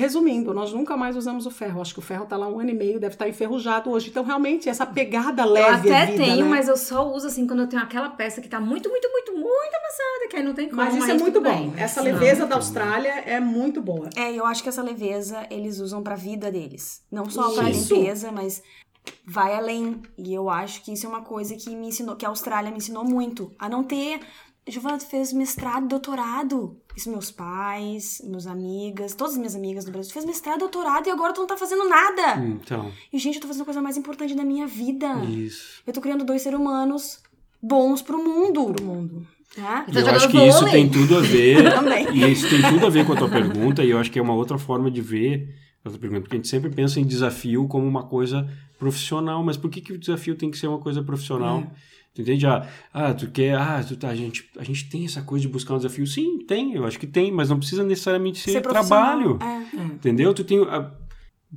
Resumindo, 0.00 0.54
nós 0.54 0.72
nunca 0.72 0.96
mais 0.96 1.14
usamos 1.14 1.44
o 1.44 1.50
ferro. 1.50 1.78
Acho 1.78 1.92
que 1.92 1.98
o 1.98 2.02
ferro 2.02 2.24
está 2.24 2.34
lá 2.34 2.48
um 2.48 2.58
ano 2.58 2.70
e 2.70 2.74
meio, 2.74 2.98
deve 2.98 3.14
estar 3.14 3.26
tá 3.26 3.28
enferrujado 3.28 3.90
hoje. 3.90 4.08
Então, 4.08 4.24
realmente, 4.24 4.66
essa 4.66 4.86
pegada 4.86 5.44
leve. 5.44 5.88
Eu 5.90 5.94
até 5.94 6.06
vida, 6.06 6.24
tenho, 6.24 6.44
né? 6.46 6.50
mas 6.50 6.68
eu 6.68 6.76
só 6.78 7.06
uso 7.12 7.26
assim 7.26 7.46
quando 7.46 7.60
eu 7.60 7.66
tenho 7.68 7.82
aquela 7.82 8.08
peça 8.08 8.40
que 8.40 8.46
está 8.46 8.58
muito, 8.58 8.88
muito, 8.88 9.10
muito, 9.10 9.32
muito 9.34 9.74
amassada, 9.74 10.28
que 10.30 10.36
aí 10.36 10.42
não 10.42 10.54
tem 10.54 10.70
como. 10.70 10.80
Mas 10.80 10.94
isso 10.94 11.10
é 11.10 11.18
muito 11.18 11.38
bom. 11.38 11.50
Bem. 11.50 11.74
Essa 11.76 12.00
leveza 12.00 12.46
da 12.46 12.56
Austrália 12.56 13.10
é 13.26 13.38
muito 13.40 13.82
boa. 13.82 14.08
É, 14.16 14.32
eu 14.32 14.46
acho 14.46 14.62
que 14.62 14.70
essa 14.70 14.82
leveza 14.82 15.46
eles 15.50 15.80
usam 15.80 16.02
para 16.02 16.14
a 16.14 16.16
vida 16.16 16.50
deles. 16.50 17.02
Não 17.12 17.28
só 17.28 17.52
para 17.52 17.68
limpeza, 17.68 18.32
mas 18.32 18.62
vai 19.26 19.54
além. 19.54 20.00
E 20.16 20.32
eu 20.32 20.48
acho 20.48 20.82
que 20.82 20.94
isso 20.94 21.04
é 21.04 21.10
uma 21.10 21.20
coisa 21.20 21.54
que 21.56 21.76
me 21.76 21.88
ensinou, 21.88 22.16
que 22.16 22.24
a 22.24 22.30
Austrália 22.30 22.70
me 22.70 22.78
ensinou 22.78 23.04
muito. 23.04 23.52
A 23.58 23.68
não 23.68 23.84
ter 23.84 24.20
Giovana, 24.70 24.98
tu 24.98 25.06
fez 25.06 25.32
mestrado, 25.32 25.88
doutorado. 25.88 26.76
Isso 26.96 27.10
meus 27.10 27.30
pais, 27.30 28.20
meus 28.24 28.46
amigas, 28.46 29.14
todas 29.14 29.34
as 29.34 29.38
minhas 29.38 29.54
amigas 29.54 29.84
do 29.84 29.92
Brasil. 29.92 30.10
Tu 30.10 30.14
fez 30.14 30.24
mestrado, 30.24 30.60
doutorado 30.60 31.06
e 31.06 31.10
agora 31.10 31.32
tu 31.32 31.40
não 31.40 31.46
tá 31.46 31.56
fazendo 31.56 31.88
nada. 31.88 32.42
Então. 32.44 32.92
E, 33.12 33.18
gente, 33.18 33.36
eu 33.36 33.40
tô 33.40 33.46
fazendo 33.46 33.62
a 33.62 33.66
coisa 33.66 33.82
mais 33.82 33.96
importante 33.96 34.34
da 34.34 34.44
minha 34.44 34.66
vida. 34.66 35.06
Isso. 35.24 35.82
Eu 35.86 35.92
tô 35.92 36.00
criando 36.00 36.24
dois 36.24 36.42
seres 36.42 36.58
humanos 36.58 37.20
bons 37.62 38.02
pro 38.02 38.22
mundo. 38.22 38.72
Pro 38.72 38.84
mundo. 38.84 39.26
Tá? 39.54 39.84
Eu 39.92 40.08
acho 40.08 40.28
que 40.28 40.38
isso 40.38 40.64
tem 40.70 40.88
tudo 40.88 41.16
a 41.16 41.20
ver. 41.20 41.64
e 42.14 42.32
isso 42.32 42.48
tem 42.48 42.62
tudo 42.62 42.86
a 42.86 42.90
ver 42.90 43.04
com 43.04 43.12
a 43.12 43.16
tua 43.16 43.28
pergunta, 43.28 43.84
e 43.84 43.90
eu 43.90 43.98
acho 43.98 44.10
que 44.10 44.18
é 44.18 44.22
uma 44.22 44.34
outra 44.34 44.56
forma 44.56 44.90
de 44.90 45.00
ver 45.00 45.52
a 45.84 45.90
tua 45.90 45.98
pergunta, 45.98 46.22
porque 46.22 46.36
a 46.36 46.38
gente 46.38 46.48
sempre 46.48 46.70
pensa 46.70 47.00
em 47.00 47.04
desafio 47.04 47.66
como 47.66 47.86
uma 47.86 48.04
coisa 48.04 48.48
profissional, 48.78 49.42
mas 49.42 49.56
por 49.56 49.68
que, 49.68 49.80
que 49.80 49.92
o 49.92 49.98
desafio 49.98 50.36
tem 50.36 50.50
que 50.50 50.58
ser 50.58 50.68
uma 50.68 50.78
coisa 50.78 51.02
profissional? 51.02 51.60
É. 51.60 51.66
Tu 52.14 52.22
entende? 52.22 52.46
Ah, 52.46 52.68
ah, 52.92 53.14
tu 53.14 53.30
quer. 53.30 53.54
Ah, 53.54 53.82
tu, 53.86 53.96
tá, 53.96 54.08
a, 54.08 54.16
gente, 54.16 54.50
a 54.58 54.64
gente 54.64 54.88
tem 54.88 55.04
essa 55.04 55.22
coisa 55.22 55.42
de 55.42 55.52
buscar 55.52 55.74
um 55.74 55.78
desafio. 55.78 56.06
Sim, 56.06 56.38
tem, 56.44 56.74
eu 56.74 56.84
acho 56.84 56.98
que 56.98 57.06
tem, 57.06 57.30
mas 57.30 57.50
não 57.50 57.58
precisa 57.58 57.84
necessariamente 57.84 58.38
ser, 58.38 58.52
ser 58.52 58.62
trabalho. 58.62 59.38
É. 59.40 59.84
Entendeu? 59.84 60.34
Tu 60.34 60.42
tem. 60.42 60.60
A, 60.62 60.92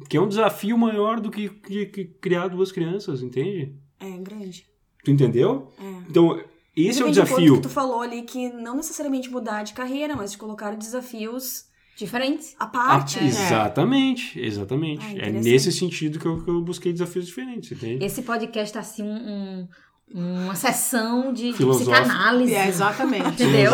que 0.09 0.17
é 0.17 0.21
um 0.21 0.27
desafio 0.27 0.77
maior 0.77 1.19
do 1.19 1.29
que, 1.29 1.49
que, 1.49 1.85
que, 1.87 2.05
criar 2.05 2.47
duas 2.47 2.71
crianças, 2.71 3.21
entende? 3.21 3.75
É, 3.99 4.17
grande. 4.17 4.65
Tu 5.03 5.11
entendeu? 5.11 5.71
É. 5.79 6.09
Então, 6.09 6.39
esse 6.75 7.01
é 7.01 7.05
o 7.05 7.09
desafio. 7.09 7.55
Que 7.55 7.61
tu 7.61 7.69
falou 7.69 8.01
ali 8.01 8.23
que 8.23 8.49
não 8.49 8.75
necessariamente 8.75 9.29
mudar 9.29 9.63
de 9.63 9.73
carreira, 9.73 10.15
mas 10.15 10.31
de 10.31 10.37
colocar 10.37 10.75
desafios 10.75 11.65
diferentes 11.95 12.55
à 12.59 12.65
parte. 12.65 13.19
Ah, 13.19 13.25
exatamente, 13.25 14.39
exatamente. 14.39 15.05
Ah, 15.05 15.27
é 15.27 15.31
nesse 15.31 15.71
sentido 15.71 16.19
que 16.19 16.25
eu, 16.25 16.43
que 16.43 16.49
eu 16.49 16.61
busquei 16.61 16.91
desafios 16.91 17.27
diferentes, 17.27 17.71
entende? 17.71 18.03
Esse 18.03 18.23
podcast 18.23 18.73
tá 18.73 18.79
assim 18.79 19.03
um, 19.03 19.15
um 19.15 19.67
uma 20.11 20.55
sessão 20.55 21.33
de, 21.33 21.51
de 21.53 21.65
psicanálise. 21.65 22.53
É, 22.53 22.67
exatamente. 22.67 23.27
Entendeu? 23.29 23.71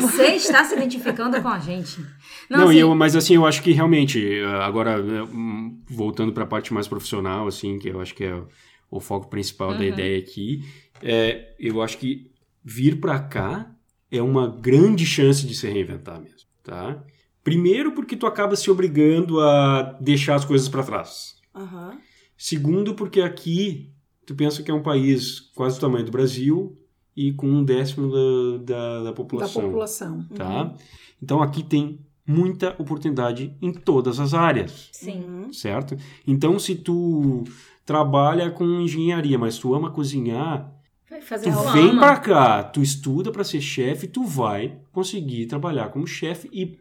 Você 0.00 0.26
está 0.34 0.64
se 0.64 0.74
identificando 0.74 1.40
com 1.40 1.48
a 1.48 1.58
gente. 1.58 2.00
Não, 2.50 2.58
Não 2.60 2.68
assim, 2.68 2.78
eu, 2.78 2.94
mas 2.94 3.16
assim, 3.16 3.34
eu 3.34 3.46
acho 3.46 3.62
que 3.62 3.72
realmente, 3.72 4.40
agora, 4.62 5.00
hum, 5.00 5.80
voltando 5.88 6.32
para 6.32 6.44
a 6.44 6.46
parte 6.46 6.72
mais 6.72 6.86
profissional, 6.86 7.46
assim, 7.46 7.78
que 7.78 7.88
eu 7.88 8.00
acho 8.00 8.14
que 8.14 8.24
é 8.24 8.42
o 8.90 9.00
foco 9.00 9.28
principal 9.28 9.70
uhum. 9.70 9.78
da 9.78 9.86
ideia 9.86 10.18
aqui, 10.18 10.64
é, 11.02 11.54
eu 11.58 11.82
acho 11.82 11.98
que 11.98 12.30
vir 12.64 13.00
para 13.00 13.18
cá 13.18 13.70
é 14.10 14.20
uma 14.22 14.48
grande 14.48 15.04
chance 15.04 15.46
de 15.46 15.54
se 15.54 15.66
reinventar 15.66 16.20
mesmo, 16.20 16.48
tá? 16.62 17.02
Primeiro 17.44 17.92
porque 17.92 18.16
tu 18.16 18.26
acaba 18.26 18.56
se 18.56 18.70
obrigando 18.70 19.40
a 19.40 19.96
deixar 20.00 20.34
as 20.34 20.44
coisas 20.44 20.68
para 20.68 20.82
trás. 20.82 21.36
Uhum. 21.54 21.98
Segundo 22.36 22.94
porque 22.94 23.20
aqui 23.20 23.92
tu 24.28 24.34
pensa 24.34 24.62
que 24.62 24.70
é 24.70 24.74
um 24.74 24.82
país 24.82 25.40
quase 25.54 25.78
do 25.78 25.80
tamanho 25.80 26.04
do 26.04 26.12
Brasil 26.12 26.78
e 27.16 27.32
com 27.32 27.46
um 27.46 27.64
décimo 27.64 28.12
da, 28.12 28.58
da, 28.62 29.02
da 29.04 29.12
população. 29.14 29.62
Da 29.62 29.68
população. 29.68 30.26
Tá? 30.34 30.64
Uhum. 30.64 30.74
Então 31.22 31.42
aqui 31.42 31.62
tem 31.62 31.98
muita 32.26 32.76
oportunidade 32.78 33.56
em 33.62 33.72
todas 33.72 34.20
as 34.20 34.34
áreas. 34.34 34.90
Sim. 34.92 35.24
Uhum. 35.24 35.50
Certo? 35.50 35.96
Então 36.26 36.58
se 36.58 36.74
tu 36.74 37.42
trabalha 37.86 38.50
com 38.50 38.66
engenharia, 38.82 39.38
mas 39.38 39.56
tu 39.56 39.74
ama 39.74 39.90
cozinhar, 39.90 40.74
tu 41.08 41.72
vem 41.72 41.98
para 41.98 42.18
cá, 42.18 42.62
tu 42.62 42.82
estuda 42.82 43.32
para 43.32 43.42
ser 43.42 43.62
chefe, 43.62 44.06
tu 44.06 44.26
vai 44.26 44.78
conseguir 44.92 45.46
trabalhar 45.46 45.88
como 45.88 46.06
chefe 46.06 46.50
e 46.52 46.78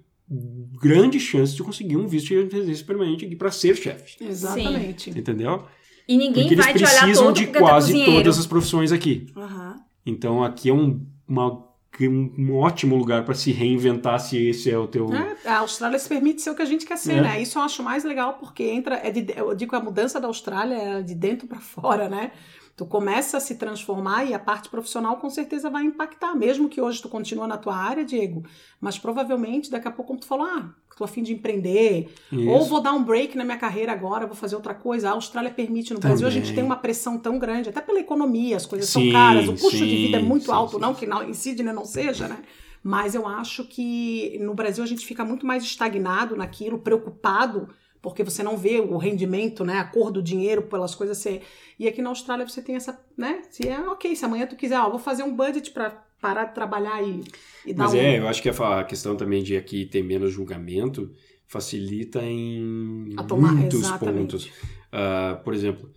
grande 0.82 1.18
chance 1.18 1.56
de 1.56 1.64
conseguir 1.64 1.96
um 1.96 2.08
visto 2.08 2.28
de 2.28 2.54
residência 2.54 2.86
permanente 2.86 3.26
aqui 3.26 3.38
para 3.38 3.52
ser 3.52 3.78
chefe. 3.78 4.22
Exatamente. 4.22 5.14
Sim. 5.14 5.18
Entendeu? 5.18 5.64
E 6.08 6.18
ninguém 6.18 6.44
Porque 6.44 6.56
vai 6.56 6.70
eles 6.72 6.82
te 6.82 6.88
olhar 6.88 7.04
precisam 7.04 7.34
de 7.34 7.48
quase 7.48 8.06
todas 8.06 8.40
as 8.40 8.46
profissões 8.46 8.92
aqui. 8.92 9.28
Uhum. 9.36 9.76
Então 10.06 10.44
aqui 10.44 10.70
é 10.70 10.74
um, 10.74 11.06
uma, 11.28 11.68
um 12.02 12.56
ótimo 12.56 12.96
lugar 12.96 13.26
para 13.26 13.36
se 13.36 13.52
reinventar 13.52 14.20
se 14.20 14.38
esse 14.48 14.72
é 14.72 14.78
o 14.78 14.88
teu. 14.88 15.10
É, 15.14 15.50
a 15.50 15.60
Austrália 15.60 16.00
se 16.00 16.08
permite 16.08 16.42
ser 16.42 16.52
o 16.52 16.56
que 16.56 16.62
a 16.62 16.66
gente 16.66 16.86
quer 16.86 16.98
ser, 16.98 17.18
é. 17.18 17.22
né? 17.22 17.42
Isso 17.42 17.60
eu 17.60 17.64
acho 17.64 17.84
mais 17.84 18.06
legal 18.06 18.36
porque 18.36 18.64
entra. 18.64 18.96
É 18.96 19.12
de, 19.12 19.34
eu 19.36 19.54
digo 19.54 19.72
que 19.72 19.76
a 19.76 19.84
mudança 19.84 20.20
da 20.20 20.28
Austrália 20.28 20.76
é 20.76 21.02
de 21.02 21.14
dentro 21.14 21.46
para 21.48 21.60
fora, 21.60 22.08
né? 22.08 22.32
Tu 22.78 22.86
começa 22.86 23.38
a 23.38 23.40
se 23.40 23.56
transformar 23.56 24.24
e 24.26 24.36
a 24.36 24.40
parte 24.40 24.70
profissional 24.70 25.18
com 25.18 25.32
certeza 25.32 25.68
vai 25.68 25.84
impactar, 25.84 26.36
mesmo 26.36 26.70
que 26.70 26.80
hoje 26.80 27.02
tu 27.02 27.10
continua 27.10 27.48
na 27.48 27.58
tua 27.58 27.76
área, 27.76 28.06
Diego, 28.06 28.44
mas 28.80 29.00
provavelmente 29.00 29.72
daqui 29.72 29.88
a 29.88 29.92
pouco, 29.92 30.10
como 30.10 30.20
tu 30.20 30.28
falou, 30.28 30.46
ah, 30.46 30.70
tô 30.96 31.04
a 31.04 31.08
fim 31.08 31.24
de 31.24 31.34
empreender, 31.34 32.08
Isso. 32.32 32.48
ou 32.48 32.66
vou 32.66 32.80
dar 32.80 32.94
um 32.94 33.04
break 33.04 33.36
na 33.36 33.44
minha 33.44 33.58
carreira 33.58 33.92
agora, 33.92 34.28
vou 34.28 34.36
fazer 34.36 34.56
outra 34.56 34.76
coisa. 34.76 35.10
A 35.10 35.14
Austrália 35.14 35.50
permite. 35.50 35.92
No 35.92 36.00
Também. 36.00 36.12
Brasil 36.12 36.28
a 36.28 36.32
gente 36.32 36.54
tem 36.54 36.64
uma 36.64 36.76
pressão 36.76 37.18
tão 37.18 37.40
grande, 37.40 37.70
até 37.70 37.82
pela 37.82 38.00
economia, 38.00 38.58
as 38.58 38.68
coisas 38.68 38.88
sim, 38.88 39.06
são 39.06 39.12
caras, 39.12 39.48
o 39.48 39.54
custo 39.54 39.72
sim, 39.72 39.86
de 39.86 39.96
vida 39.96 40.18
é 40.18 40.22
muito 40.22 40.46
sim, 40.46 40.52
alto, 40.52 40.78
não 40.78 40.94
que 40.94 41.06
em 41.06 41.34
Sydney 41.34 41.74
não 41.74 41.84
seja, 41.84 42.28
né? 42.28 42.38
Mas 42.84 43.16
eu 43.16 43.28
acho 43.28 43.64
que 43.64 44.38
no 44.40 44.54
Brasil 44.54 44.84
a 44.84 44.88
gente 44.88 45.04
fica 45.04 45.26
muito 45.26 45.48
mais 45.48 45.64
estagnado 45.64 46.36
naquilo, 46.36 46.78
preocupado 46.78 47.70
porque 48.02 48.24
você 48.24 48.44
não 48.44 48.58
vê 48.58 48.80
o 48.80 48.98
rendimento, 48.98 49.64
né, 49.64 49.80
a 49.80 49.84
cor 49.84 50.12
do 50.12 50.22
dinheiro 50.22 50.64
pelas 50.64 50.96
coisas 50.96 51.18
ser. 51.18 51.42
E 51.80 51.88
aqui 51.88 52.02
na 52.02 52.10
Austrália 52.10 52.48
você 52.48 52.62
tem 52.62 52.76
essa, 52.76 53.00
né? 53.18 53.42
Se 53.50 53.68
é 53.68 53.80
ok, 53.80 54.16
se 54.16 54.26
amanhã 54.26 54.46
tu 54.46 54.56
quiser, 54.56 54.80
ó, 54.80 54.90
vou 54.90 55.00
fazer 55.00 55.24
um 55.24 55.36
budget 55.36 55.72
para 55.72 55.90
parar 56.22 56.46
de 56.46 56.56
trabalhar 56.56 57.02
e, 57.04 57.24
e 57.66 57.74
dar 57.74 57.84
Mas 57.84 57.94
um... 57.94 57.98
é, 57.98 58.20
eu 58.20 58.28
acho 58.28 58.42
que 58.42 58.50
a 58.50 58.84
questão 58.84 59.16
também 59.16 59.44
de 59.44 59.56
aqui 59.56 59.86
ter 59.86 60.04
menos 60.04 60.32
julgamento 60.32 61.14
facilita 61.46 62.22
em 62.24 63.16
tomar, 63.28 63.54
muitos 63.54 63.82
exatamente. 63.82 64.18
pontos. 64.18 64.46
Uh, 64.46 65.42
por 65.44 65.54
exemplo, 65.54 65.90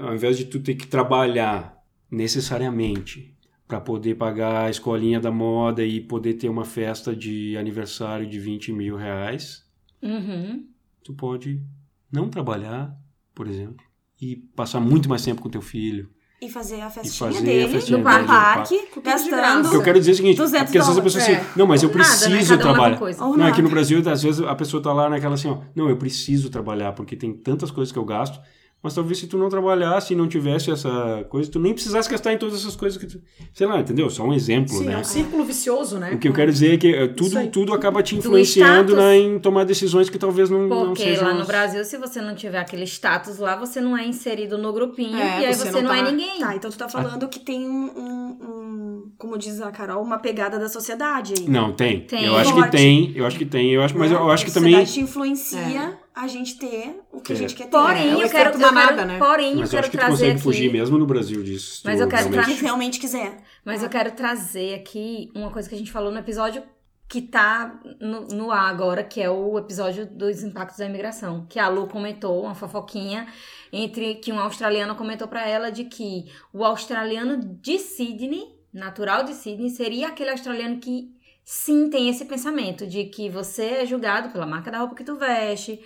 ao 0.00 0.14
invés 0.14 0.36
de 0.38 0.46
tu 0.46 0.60
ter 0.60 0.74
que 0.74 0.86
trabalhar 0.86 1.82
necessariamente 2.10 3.36
para 3.66 3.80
poder 3.80 4.14
pagar 4.14 4.64
a 4.64 4.70
escolinha 4.70 5.20
da 5.20 5.30
moda 5.30 5.84
e 5.84 6.00
poder 6.00 6.34
ter 6.34 6.48
uma 6.48 6.64
festa 6.64 7.14
de 7.14 7.54
aniversário 7.58 8.26
de 8.26 8.40
20 8.40 8.72
mil 8.72 8.96
reais, 8.96 9.66
uhum 10.00 10.67
tu 11.02 11.12
pode 11.12 11.62
não 12.10 12.28
trabalhar, 12.28 12.94
por 13.34 13.46
exemplo, 13.46 13.84
e 14.20 14.36
passar 14.36 14.80
muito 14.80 15.08
mais 15.08 15.24
tempo 15.24 15.42
com 15.42 15.48
teu 15.48 15.62
filho. 15.62 16.10
E 16.40 16.48
fazer 16.48 16.80
a 16.80 16.88
festinha 16.88 17.32
fazer 17.32 17.44
dele 17.44 17.64
a 17.64 17.68
festinha 17.68 17.98
no 17.98 18.04
dele, 18.04 18.26
parque, 18.26 18.88
gastando. 19.02 19.74
Eu 19.74 19.82
quero 19.82 19.98
dizer 19.98 20.12
o 20.12 20.14
seguinte, 20.14 20.36
porque 20.36 20.78
às 20.78 20.86
vezes 20.86 20.98
a 20.98 21.02
pessoa 21.02 21.22
assim, 21.22 21.32
é. 21.32 21.36
assim, 21.36 21.58
não, 21.58 21.66
mas 21.66 21.82
eu 21.82 21.90
preciso 21.90 22.30
nada, 22.30 22.56
né? 22.56 22.62
trabalhar. 22.62 23.00
Não, 23.36 23.46
aqui 23.46 23.60
no 23.60 23.68
Brasil, 23.68 23.98
às 24.08 24.22
vezes 24.22 24.40
a 24.40 24.54
pessoa 24.54 24.80
tá 24.80 24.92
lá 24.92 25.10
naquela 25.10 25.34
assim, 25.34 25.48
ó, 25.48 25.58
não, 25.74 25.88
eu 25.88 25.96
preciso 25.96 26.48
trabalhar, 26.48 26.92
porque 26.92 27.16
tem 27.16 27.32
tantas 27.32 27.72
coisas 27.72 27.90
que 27.90 27.98
eu 27.98 28.04
gasto, 28.04 28.40
Mas 28.80 28.94
talvez 28.94 29.18
se 29.18 29.26
tu 29.26 29.36
não 29.36 29.48
trabalhasse 29.48 30.12
e 30.12 30.16
não 30.16 30.28
tivesse 30.28 30.70
essa 30.70 31.26
coisa, 31.28 31.50
tu 31.50 31.58
nem 31.58 31.74
precisasse 31.74 32.08
gastar 32.08 32.32
em 32.32 32.38
todas 32.38 32.60
essas 32.60 32.76
coisas 32.76 32.96
que 32.96 33.08
tu... 33.08 33.20
Sei 33.52 33.66
lá, 33.66 33.80
entendeu? 33.80 34.08
Só 34.08 34.22
um 34.22 34.32
exemplo, 34.32 34.68
Sim, 34.72 34.84
né? 34.84 34.92
é 34.94 34.98
um 34.98 35.04
círculo 35.04 35.44
vicioso, 35.44 35.98
né? 35.98 36.12
O 36.12 36.18
que 36.18 36.28
eu 36.28 36.32
quero 36.32 36.52
dizer 36.52 36.74
é 36.74 36.76
que 36.76 36.94
eh, 36.94 37.08
tudo, 37.08 37.44
tudo 37.48 37.74
acaba 37.74 38.04
te 38.04 38.14
influenciando 38.14 38.94
na, 38.94 39.16
em 39.16 39.40
tomar 39.40 39.64
decisões 39.64 40.08
que 40.08 40.16
talvez 40.16 40.48
não, 40.48 40.68
Porque 40.68 40.84
não 40.86 40.94
sejam... 40.94 41.24
lá 41.26 41.34
no 41.34 41.44
Brasil, 41.44 41.84
se 41.84 41.98
você 41.98 42.20
não 42.20 42.36
tiver 42.36 42.60
aquele 42.60 42.84
status 42.84 43.38
lá, 43.38 43.56
você 43.56 43.80
não 43.80 43.96
é 43.96 44.06
inserido 44.06 44.56
no 44.56 44.72
grupinho 44.72 45.16
É, 45.16 45.40
e 45.42 45.46
aí 45.46 45.54
você 45.54 45.64
você, 45.72 45.72
não 45.72 45.82
não, 45.82 45.94
é 45.94 46.04
tá- 46.04 46.10
ninguém. 46.12 46.38
Tá, 46.38 46.54
então 46.54 46.70
tu 46.70 46.78
tá 46.78 46.88
falando 46.88 47.28
que 47.28 47.40
tem 47.40 47.68
um, 47.68 47.90
um- 47.96 49.12
como 49.18 49.36
diz 49.36 49.60
a 49.60 49.72
Carol, 49.72 50.00
uma 50.02 50.18
pegada 50.18 50.56
da 50.58 50.68
sociedade 50.68 51.34
aí. 51.36 51.48
Não, 51.48 51.72
tem. 51.72 52.02
Tem. 52.02 52.24
Eu 52.26 52.36
acho 52.36 52.52
Forte. 52.52 52.70
que 52.70 52.76
tem, 52.76 53.12
eu 53.16 53.26
acho 53.26 53.36
que 53.36 53.44
tem. 53.44 53.70
Eu 53.72 53.82
acho, 53.82 53.98
mas 53.98 54.12
eu, 54.12 54.18
eu 54.18 54.30
acho 54.30 54.44
que 54.44 54.50
a 54.52 54.54
também... 54.54 54.70
sociedade 54.74 54.92
te 54.94 55.00
influencia 55.00 55.98
a 56.22 56.26
gente 56.28 56.58
ter 56.58 57.00
o 57.12 57.20
que 57.20 57.32
a 57.32 57.36
É. 57.36 57.38
gente 57.38 57.54
quer 57.54 57.64
ter. 57.64 57.70
Porém, 57.70 58.10
É, 58.10 58.16
o 58.16 58.22
eu 58.22 58.28
quero, 58.30 58.50
efeito 58.50 58.54
eu 58.54 58.60
manada, 58.72 58.94
quero- 58.96 59.08
né? 59.08 59.18
porém, 59.18 59.52
eu 59.52 59.58
Mas 59.58 59.68
eu 59.68 59.70
quero 59.70 59.80
acho 59.80 59.90
que 59.90 59.96
tu 59.96 60.00
trazer 60.00 60.12
consegue 60.12 60.30
aqui. 60.32 60.40
fugir 60.42 60.72
mesmo 60.72 60.98
no 60.98 61.06
Brasil 61.06 61.42
disso. 61.42 61.76
se 61.80 61.86
Mas 61.86 62.00
eu 62.00 62.08
quero 62.08 62.28
realmente- 62.30 62.62
realmente 62.62 63.00
quiser. 63.00 63.38
Mas 63.64 63.82
eu 63.82 63.88
quero 63.88 64.10
trazer 64.12 64.74
aqui 64.74 65.30
uma 65.34 65.50
coisa 65.50 65.68
que 65.68 65.74
a 65.74 65.78
gente 65.78 65.90
falou 65.92 66.10
no 66.10 66.18
episódio 66.18 66.62
que 67.08 67.22
tá 67.22 67.80
no, 68.00 68.28
no 68.28 68.50
ar 68.50 68.68
agora, 68.68 69.02
que 69.02 69.18
é 69.18 69.30
o 69.30 69.58
episódio 69.58 70.04
dos 70.04 70.42
impactos 70.42 70.76
da 70.76 70.84
imigração. 70.84 71.46
Que 71.48 71.58
a 71.58 71.66
Lu 71.68 71.86
comentou, 71.86 72.42
uma 72.42 72.54
fofoquinha, 72.54 73.26
entre 73.72 74.16
que 74.16 74.30
um 74.30 74.38
australiano 74.38 74.94
comentou 74.94 75.26
pra 75.26 75.48
ela 75.48 75.70
de 75.70 75.84
que 75.84 76.26
o 76.52 76.62
australiano 76.64 77.38
de 77.62 77.78
Sydney, 77.78 78.54
natural 78.70 79.24
de 79.24 79.32
Sydney, 79.32 79.70
seria 79.70 80.08
aquele 80.08 80.28
australiano 80.30 80.76
que 80.78 81.10
sim 81.50 81.88
tem 81.88 82.10
esse 82.10 82.26
pensamento 82.26 82.86
de 82.86 83.04
que 83.04 83.30
você 83.30 83.62
é 83.80 83.86
julgado 83.86 84.28
pela 84.28 84.44
marca 84.44 84.70
da 84.70 84.80
roupa 84.80 84.94
que 84.94 85.02
tu 85.02 85.16
veste, 85.16 85.80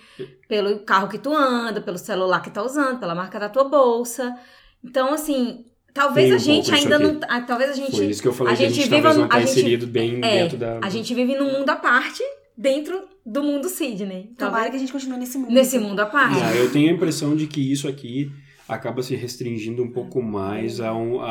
pelo 0.45 0.79
carro 0.79 1.07
que 1.07 1.17
tu 1.17 1.33
anda, 1.33 1.79
pelo 1.79 1.97
celular 1.97 2.41
que 2.41 2.49
tá 2.51 2.61
usando, 2.61 2.99
pela 2.99 3.15
marca 3.15 3.39
da 3.39 3.47
tua 3.47 3.63
bolsa. 3.63 4.35
Então, 4.83 5.13
assim, 5.13 5.63
talvez 5.93 6.27
Tem 6.27 6.35
a 6.35 6.37
gente 6.37 6.69
ainda 6.73 6.97
aqui. 6.97 7.03
não. 7.05 7.19
ah, 7.29 7.39
Talvez 7.41 7.69
a 7.71 7.73
gente. 7.75 7.95
Foi 7.95 8.07
isso 8.07 8.21
que 8.21 8.27
eu 8.27 8.33
falei, 8.33 8.53
a 8.53 8.57
que 8.57 8.63
a 8.63 8.67
gente 8.67 8.75
gente 8.75 8.89
viva 8.89 9.01
talvez 9.03 9.15
não 9.15 9.23
no- 9.23 9.29
tá 9.29 9.37
a 9.37 9.39
gente- 9.39 9.51
inserido 9.51 9.87
bem 9.87 10.19
É, 10.21 10.41
dentro 10.43 10.57
da... 10.57 10.79
a 10.83 10.89
gente 10.89 11.13
vive 11.15 11.33
num 11.37 11.49
mundo 11.57 11.69
à 11.69 11.77
parte 11.77 12.21
dentro 12.57 13.01
do 13.25 13.41
mundo 13.41 13.69
Sydney. 13.69 14.33
Tomara 14.37 14.55
Talvez 14.65 14.69
que 14.71 14.75
a 14.75 14.79
gente 14.79 14.91
continue 14.91 15.17
nesse 15.17 15.37
mundo. 15.37 15.49
nesse 15.53 15.79
mundo 15.79 15.97
à 16.01 16.05
parte. 16.05 16.41
Ah, 16.43 16.53
eu 16.57 16.69
tenho 16.73 16.89
a 16.89 16.93
impressão 16.93 17.37
de 17.37 17.47
que 17.47 17.71
isso 17.71 17.87
aqui 17.87 18.29
acaba 18.67 19.01
se 19.01 19.15
restringindo 19.15 19.81
um 19.81 19.93
pouco 19.93 20.21
mais 20.21 20.81
a, 20.81 20.93
um- 20.93 21.21
a, 21.21 21.25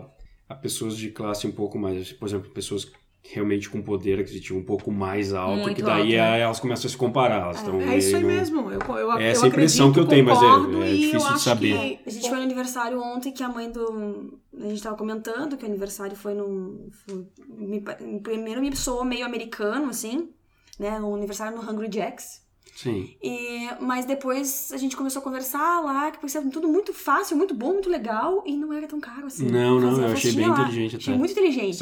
a, 0.00 0.06
a 0.48 0.54
pessoas 0.56 0.96
de 0.96 1.10
classe 1.10 1.46
um 1.46 1.52
pouco 1.52 1.78
mais, 1.78 2.12
por 2.12 2.26
exemplo, 2.26 2.50
pessoas 2.50 2.90
realmente 3.22 3.68
com 3.68 3.82
poder 3.82 4.18
aquisitivo 4.18 4.58
um 4.58 4.64
pouco 4.64 4.90
mais 4.90 5.32
alto, 5.32 5.60
Muito 5.62 5.76
que 5.76 5.82
daí 5.82 6.00
alto, 6.00 6.12
é- 6.14 6.30
né? 6.38 6.40
elas 6.40 6.58
começam 6.60 6.88
a 6.88 6.90
se 6.90 6.96
comparar. 6.96 7.42
Elas 7.42 7.58
estão 7.58 7.80
É 7.80 7.98
isso 7.98 8.16
aí 8.16 8.24
mesmo. 8.24 8.70
Eu, 8.70 8.80
eu, 8.80 9.12
É 9.18 9.28
essa 9.28 9.44
eu 9.44 9.48
impressão 9.48 9.88
acredito, 9.88 9.92
que 9.94 10.00
eu 10.00 10.06
tenho, 10.08 10.24
mas 10.24 10.42
é- 10.42 10.88
é 10.88 10.94
difícil 10.94 11.28
eu 11.28 11.34
de 11.34 11.40
saber. 11.40 11.78
que- 11.78 12.00
A 12.06 12.10
gente 12.10 12.28
foi 12.28 12.38
no 12.38 12.44
aniversário 12.44 13.00
ontem 13.00 13.32
que 13.32 13.42
a 13.42 13.48
mãe 13.48 13.70
do. 13.70 14.40
A 14.58 14.68
gente 14.68 14.82
tava 14.82 14.96
comentando 14.96 15.56
que 15.56 15.64
o 15.64 15.68
aniversário 15.68 16.16
foi 16.16 16.34
num. 16.34 16.88
foi- 17.06 17.26
me 17.48 17.80
primeiro 18.20 18.60
me 18.60 18.74
soou 18.74 19.04
meio 19.04 19.24
americano, 19.24 19.88
assim, 19.90 20.30
né? 20.78 20.98
O 21.00 21.14
aniversário 21.14 21.56
no 21.56 21.62
Hungry 21.70 21.88
Jacks. 21.92 22.40
Sim. 22.76 23.14
E, 23.22 23.68
mas 23.80 24.06
depois 24.06 24.72
a 24.72 24.76
gente 24.76 24.96
começou 24.96 25.20
a 25.20 25.22
conversar 25.22 25.80
lá, 25.80 26.10
que 26.10 26.18
parecia 26.18 26.40
tudo 26.42 26.68
muito 26.68 26.94
fácil, 26.94 27.36
muito 27.36 27.54
bom, 27.54 27.74
muito 27.74 27.90
legal, 27.90 28.42
e 28.46 28.56
não 28.56 28.72
era 28.72 28.86
tão 28.86 29.00
caro 29.00 29.26
assim. 29.26 29.46
Não, 29.46 29.78
não, 29.78 30.00
eu 30.00 30.12
achei 30.12 30.32
bem 30.32 30.48
lá. 30.48 30.60
inteligente 30.60 30.96
Achei 30.96 31.12
até. 31.12 31.18
muito 31.18 31.32
inteligente. 31.32 31.78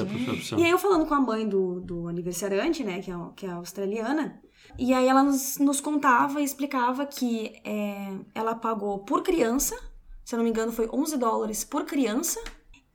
E 0.56 0.65
aí 0.65 0.70
eu 0.70 0.78
falando 0.78 1.06
com 1.06 1.15
a 1.15 1.20
mãe 1.20 1.48
do, 1.48 1.81
do 1.81 2.09
aniversariante, 2.09 2.82
né, 2.82 3.01
que 3.01 3.10
é, 3.10 3.15
que 3.36 3.47
é 3.47 3.51
australiana, 3.51 4.40
e 4.77 4.93
aí 4.93 5.06
ela 5.06 5.23
nos, 5.23 5.59
nos 5.59 5.81
contava 5.81 6.40
e 6.40 6.44
explicava 6.44 7.06
que 7.06 7.52
é, 7.65 8.16
ela 8.35 8.55
pagou 8.55 8.98
por 9.01 9.23
criança, 9.23 9.77
se 10.24 10.35
eu 10.35 10.39
não 10.39 10.44
me 10.44 10.51
engano 10.51 10.73
foi 10.73 10.89
11 10.93 11.16
dólares 11.16 11.65
por 11.65 11.85
criança, 11.85 12.43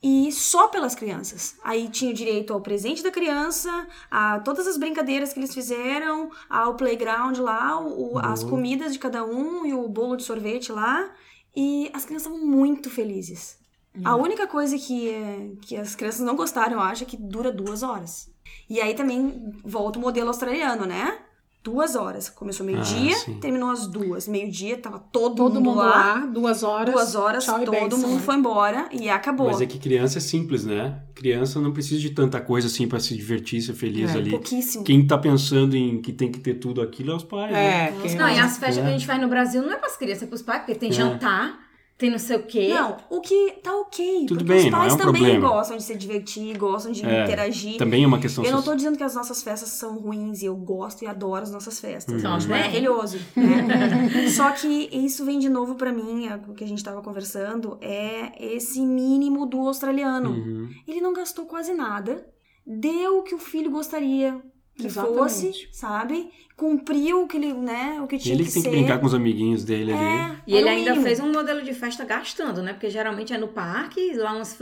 e 0.04 0.32
só 0.34 0.68
pelas 0.68 0.94
crianças. 0.94 1.56
Aí 1.64 1.88
tinha 1.88 2.14
direito 2.14 2.52
ao 2.54 2.60
presente 2.60 3.02
da 3.02 3.10
criança, 3.10 3.88
a 4.12 4.40
todas 4.42 4.68
as 4.68 4.78
brincadeiras 4.78 5.32
que 5.32 5.40
eles 5.40 5.54
fizeram, 5.54 6.30
ao 6.50 6.76
playground 6.76 7.38
lá, 7.40 7.80
o- 7.80 8.18
as 8.20 8.44
comidas 8.50 8.92
de 8.94 9.00
cada 9.00 9.24
um 9.26 9.66
e 9.66 9.74
o 9.74 9.88
bolo 9.88 10.18
de 10.18 10.24
sorvete 10.24 10.72
lá. 10.74 11.10
E 11.56 11.90
as 11.94 12.04
crianças 12.04 12.28
estavam 12.28 12.46
muito 12.46 12.90
felizes. 12.90 13.58
A 14.04 14.16
única 14.16 14.48
coisa 14.48 14.78
que, 14.78 15.58
que 15.62 15.78
as 15.78 15.96
crianças 15.96 16.22
não 16.26 16.36
gostaram, 16.36 16.74
eu 16.74 16.80
acho, 16.82 17.04
é 17.04 17.06
que 17.06 17.16
dura 17.16 17.52
duas 17.52 17.84
horas. 17.84 18.30
E 18.70 18.82
aí 18.82 18.94
também 18.96 19.54
volta 19.64 20.00
o 20.00 20.02
modelo 20.02 20.28
australiano, 20.30 20.86
né? 20.86 21.20
Duas 21.64 21.96
horas. 21.96 22.28
Começou 22.30 22.66
meio-dia, 22.66 23.16
Ah, 23.16 23.32
terminou 23.40 23.72
às 23.72 23.88
duas. 23.88 24.28
Meio-dia, 24.28 24.78
tava 24.78 25.00
todo, 25.00 25.36
Todo 25.36 25.54
mundo, 25.56 25.64
mundo 25.70 25.78
lá. 25.78 25.86
lá, 26.16 26.26
duas 26.26 26.62
horas. 26.62 26.94
Duas 26.94 27.16
horas, 27.16 27.46
tchau 27.46 27.62
e 27.62 27.66
todo 27.66 27.72
bênção, 27.74 28.00
mundo 28.00 28.16
né? 28.16 28.20
foi 28.20 28.36
embora 28.36 28.90
e 28.92 29.08
acabou. 29.10 29.48
Mas 29.48 29.62
é 29.62 29.66
que 29.66 29.80
criança 29.80 30.18
é 30.18 30.22
simples, 30.22 30.66
né? 30.66 31.00
Criança 31.16 31.62
não 31.62 31.72
precisa 31.72 32.02
de 32.02 32.10
tanta 32.10 32.42
coisa 32.42 32.68
assim 32.68 32.86
pra 32.86 33.00
se 33.00 33.16
divertir, 33.16 33.62
ser 33.62 33.74
feliz 33.74 34.14
É, 34.14 34.18
ali. 34.18 34.32
Pouquíssimo. 34.32 34.84
Quem 34.84 35.08
tá 35.08 35.18
pensando 35.18 35.74
em 35.78 36.02
que 36.02 36.12
tem 36.12 36.30
que 36.30 36.40
ter 36.40 36.56
tudo 36.56 36.82
aquilo 36.82 37.12
é 37.14 37.16
os 37.16 37.24
pais, 37.24 37.52
né? 37.54 37.88
É, 37.88 38.16
Não, 38.16 38.28
e 38.28 38.40
as 38.40 38.58
festas 38.58 38.80
É. 38.80 38.82
que 38.82 38.88
a 38.88 38.92
gente 38.92 39.06
faz 39.08 39.22
no 39.22 39.30
Brasil 39.30 39.62
não 39.62 39.72
é 39.72 39.78
pras 39.78 39.96
crianças, 39.96 40.24
é 40.24 40.28
pros 40.28 40.42
pais, 40.42 40.60
porque 40.64 40.76
tem 40.76 40.90
É. 40.90 40.92
jantar, 40.92 41.58
tem 41.98 42.10
não 42.10 42.18
sei 42.20 42.38
o 42.38 42.44
quê. 42.44 42.70
Não, 42.74 42.98
o 43.10 43.22
que 43.22 43.52
tá 43.64 43.74
ok. 43.78 44.26
Tudo 44.28 44.40
porque 44.40 44.54
bem, 44.54 44.66
os 44.66 44.72
não 44.72 44.78
é 44.80 44.82
pais 44.82 44.94
um 44.94 44.98
também 44.98 45.22
problema. 45.24 45.48
gostam 45.50 45.78
de 45.78 45.84
se 45.84 45.96
divertir, 45.96 46.58
gostam 46.58 46.92
de 46.92 47.06
É, 47.06 47.24
interagir. 47.24 47.78
Também 47.78 48.04
é 48.04 48.08
uma 48.08 48.20
questão 48.20 48.44
Eu 48.44 48.52
não 48.52 48.62
tô 48.64 48.76
dizendo 48.76 48.98
que 48.98 49.04
as 49.04 49.16
nossas 49.16 49.42
festas 49.44 49.70
são 49.70 49.98
ruins 50.00 50.42
e 50.42 50.46
eu 50.46 50.56
gosto 50.56 51.04
e 51.04 51.08
adoro 51.08 51.44
as 51.44 51.52
nossas 51.52 51.80
festas. 51.80 52.24
Uhum. 52.24 52.34
Acho 52.34 52.48
Né? 52.50 52.58
maravilhoso. 52.60 53.18
Né? 53.38 54.28
Só 54.30 54.52
que 54.52 54.90
isso 54.92 55.24
vem 55.24 55.40
de 55.40 55.50
novo 55.50 55.76
pra 55.76 55.92
mim, 55.92 56.28
é 56.28 56.36
o 56.36 56.54
que 56.54 56.64
a 56.64 56.68
gente 56.68 56.84
tava 56.84 57.02
conversando, 57.02 57.78
é 57.80 58.54
esse 58.54 58.82
mínimo 58.86 59.46
do 59.46 59.60
australiano. 59.68 60.32
Uhum. 60.32 60.70
Ele 60.88 61.00
não 61.00 61.14
gastou 61.14 61.46
quase 61.46 61.74
nada, 61.74 62.26
deu 62.66 63.20
o 63.20 63.24
que 63.24 63.36
o 63.36 63.40
filho 63.40 63.70
gostaria 63.72 64.42
que 64.78 64.88
Exatamente. 64.88 65.18
fosse, 65.20 65.68
sabe? 65.72 66.30
Cumpriu 66.56 67.24
o 67.24 67.28
que 67.28 67.36
ele, 67.38 67.52
né, 67.52 68.00
o 68.02 68.06
que 68.08 68.16
tinha 68.18 68.36
Ele 68.36 68.44
que, 68.44 68.50
que 68.50 68.54
tem 68.54 68.62
ser. 68.64 68.70
que 68.70 68.76
brincar 68.76 69.00
com 69.00 69.08
os 69.08 69.14
amiguinhos 69.16 69.64
dele 69.64 69.92
ali. 69.92 70.04
É, 70.04 70.36
E 70.46 70.56
ele 70.56 70.70
ainda 70.70 70.92
mínimo. 70.92 71.04
fez 71.08 71.20
um 71.20 71.32
modelo 71.32 71.64
de 71.64 71.74
festa 71.74 72.06
gastando, 72.06 72.62
né? 72.62 72.74
Porque 72.74 72.92
geralmente 72.92 73.34
é 73.34 73.38
no 73.40 73.48
parque, 73.48 74.14
lá 74.16 74.34
uns 74.38 74.54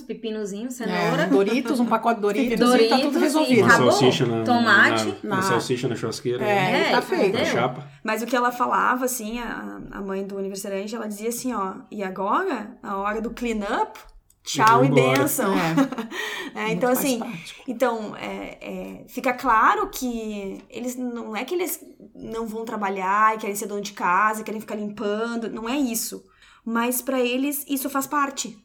pepinozinhos, 0.00 0.74
cenoura. 0.74 1.22
É, 1.22 1.26
Doritos, 1.26 1.78
um 1.78 1.84
pacote 1.84 2.16
de 2.16 2.22
Doritos, 2.22 2.52
e 2.52 2.56
tá 2.58 2.64
Doritos 2.64 3.00
tudo 3.02 3.18
e 3.18 3.20
resolvido. 3.20 3.58
Uma 3.64 3.68
acabou. 3.68 3.92
salsicha 3.92 4.26
na, 4.26 4.44
Tomate. 4.44 5.14
na, 5.22 5.42
salsicha 5.42 5.88
na 5.88 5.94
churrasqueira. 5.94 6.42
É, 6.42 6.88
É, 6.88 6.90
tá 6.92 7.02
feito. 7.02 7.20
Na 7.22 7.28
entendeu? 7.28 7.46
chapa. 7.46 7.86
Mas 8.02 8.22
o 8.22 8.26
que 8.26 8.34
ela 8.34 8.50
falava, 8.50 9.04
assim, 9.04 9.38
a, 9.38 9.80
a 9.90 10.00
mãe 10.00 10.26
do 10.26 10.38
aniversariante, 10.38 10.94
ela 10.96 11.06
dizia 11.06 11.28
assim, 11.28 11.52
ó, 11.52 11.74
e 11.90 12.02
agora, 12.02 12.78
a 12.82 12.96
hora 12.96 13.20
do 13.20 13.30
clean 13.30 13.58
up, 13.82 13.98
tchau 14.46 14.84
e 14.84 14.88
embora. 14.88 15.20
benção. 15.20 15.54
É, 15.58 15.74
É, 16.54 16.72
então, 16.72 16.90
assim, 16.90 17.18
prático. 17.18 17.64
então, 17.68 18.16
é, 18.16 18.58
é, 19.02 19.04
fica 19.08 19.34
claro 19.34 19.90
que 19.90 20.64
eles 20.70 20.96
não 20.96 21.36
é 21.36 21.44
que 21.44 21.54
eles 21.54 21.84
não 22.14 22.46
vão 22.46 22.64
trabalhar 22.64 23.34
e 23.34 23.38
querem 23.38 23.54
ser 23.56 23.66
dono 23.66 23.82
de 23.82 23.92
casa, 23.92 24.42
querem 24.42 24.60
ficar 24.60 24.74
limpando, 24.76 25.50
não 25.50 25.68
é 25.68 25.76
isso. 25.76 26.24
Mas 26.64 27.02
pra 27.02 27.20
eles 27.20 27.64
isso 27.68 27.90
faz 27.90 28.06
parte, 28.06 28.58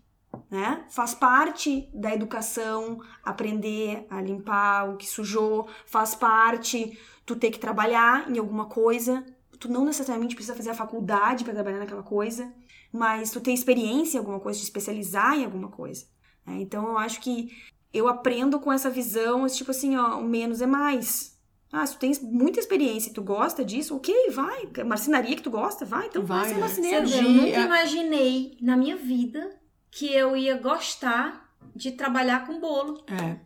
né? 0.50 0.86
Faz 0.90 1.14
parte 1.14 1.90
da 1.94 2.14
educação, 2.14 3.00
aprender 3.24 4.06
a 4.10 4.22
limpar 4.22 4.90
o 4.90 4.98
que 4.98 5.06
sujou, 5.08 5.68
faz 5.86 6.16
parte 6.16 6.98
tu 7.26 7.36
ter 7.36 7.52
que 7.52 7.60
trabalhar 7.60 8.30
em 8.32 8.38
alguma 8.40 8.66
coisa. 8.66 9.24
Tu 9.60 9.70
não 9.70 9.86
necessariamente 9.86 10.34
precisa 10.34 10.56
fazer 10.56 10.72
a 10.72 10.74
faculdade 10.76 11.44
pra 11.44 11.54
trabalhar 11.54 11.80
naquela 11.80 12.02
coisa, 12.04 12.52
mas 12.92 13.32
tu 13.32 13.40
ter 13.42 13.54
experiência 13.54 14.18
em 14.18 14.20
alguma 14.20 14.40
coisa, 14.40 14.60
te 14.60 14.64
especializar 14.64 15.38
em 15.38 15.46
alguma 15.46 15.70
coisa. 15.70 16.06
né? 16.46 16.58
Então 16.62 16.88
eu 16.90 16.98
acho 16.98 17.20
que 17.22 17.50
eu 17.94 18.08
aprendo 18.08 18.60
com 18.60 18.72
essa 18.72 18.90
visão, 18.90 19.46
esse 19.46 19.58
tipo 19.58 19.72
assim, 19.72 19.96
ó, 19.98 20.18
o 20.20 20.24
menos 20.24 20.62
é 20.62 20.66
mais. 20.68 21.32
Ah, 21.74 21.86
se 21.86 21.94
tu 21.94 22.00
tens 22.00 22.22
muita 22.22 22.60
experiência 22.60 23.10
e 23.10 23.14
tu 23.14 23.22
gosta 23.22 23.64
disso, 23.64 23.96
ok, 23.96 24.30
vai. 24.32 24.70
Marcenaria 24.86 25.36
que 25.38 25.42
tu 25.42 25.50
gosta, 25.52 25.86
vai, 25.86 26.08
então 26.08 26.26
vai, 26.26 26.40
Vai, 26.40 26.50
ser 26.50 26.54
né? 26.56 26.60
marceneiro. 26.62 27.08
Você 27.08 27.18
de- 27.20 27.26
eu 27.26 27.32
nunca 27.32 27.48
é- 27.60 27.66
imaginei 27.66 28.58
na 28.62 28.76
minha 28.76 28.98
vida 28.98 29.58
que 29.90 30.14
eu 30.14 30.36
ia 30.36 30.58
gostar 30.58 31.50
de 31.76 31.92
trabalhar 31.94 32.46
com 32.46 32.60
bolo. 32.60 33.04
É. 33.08 33.38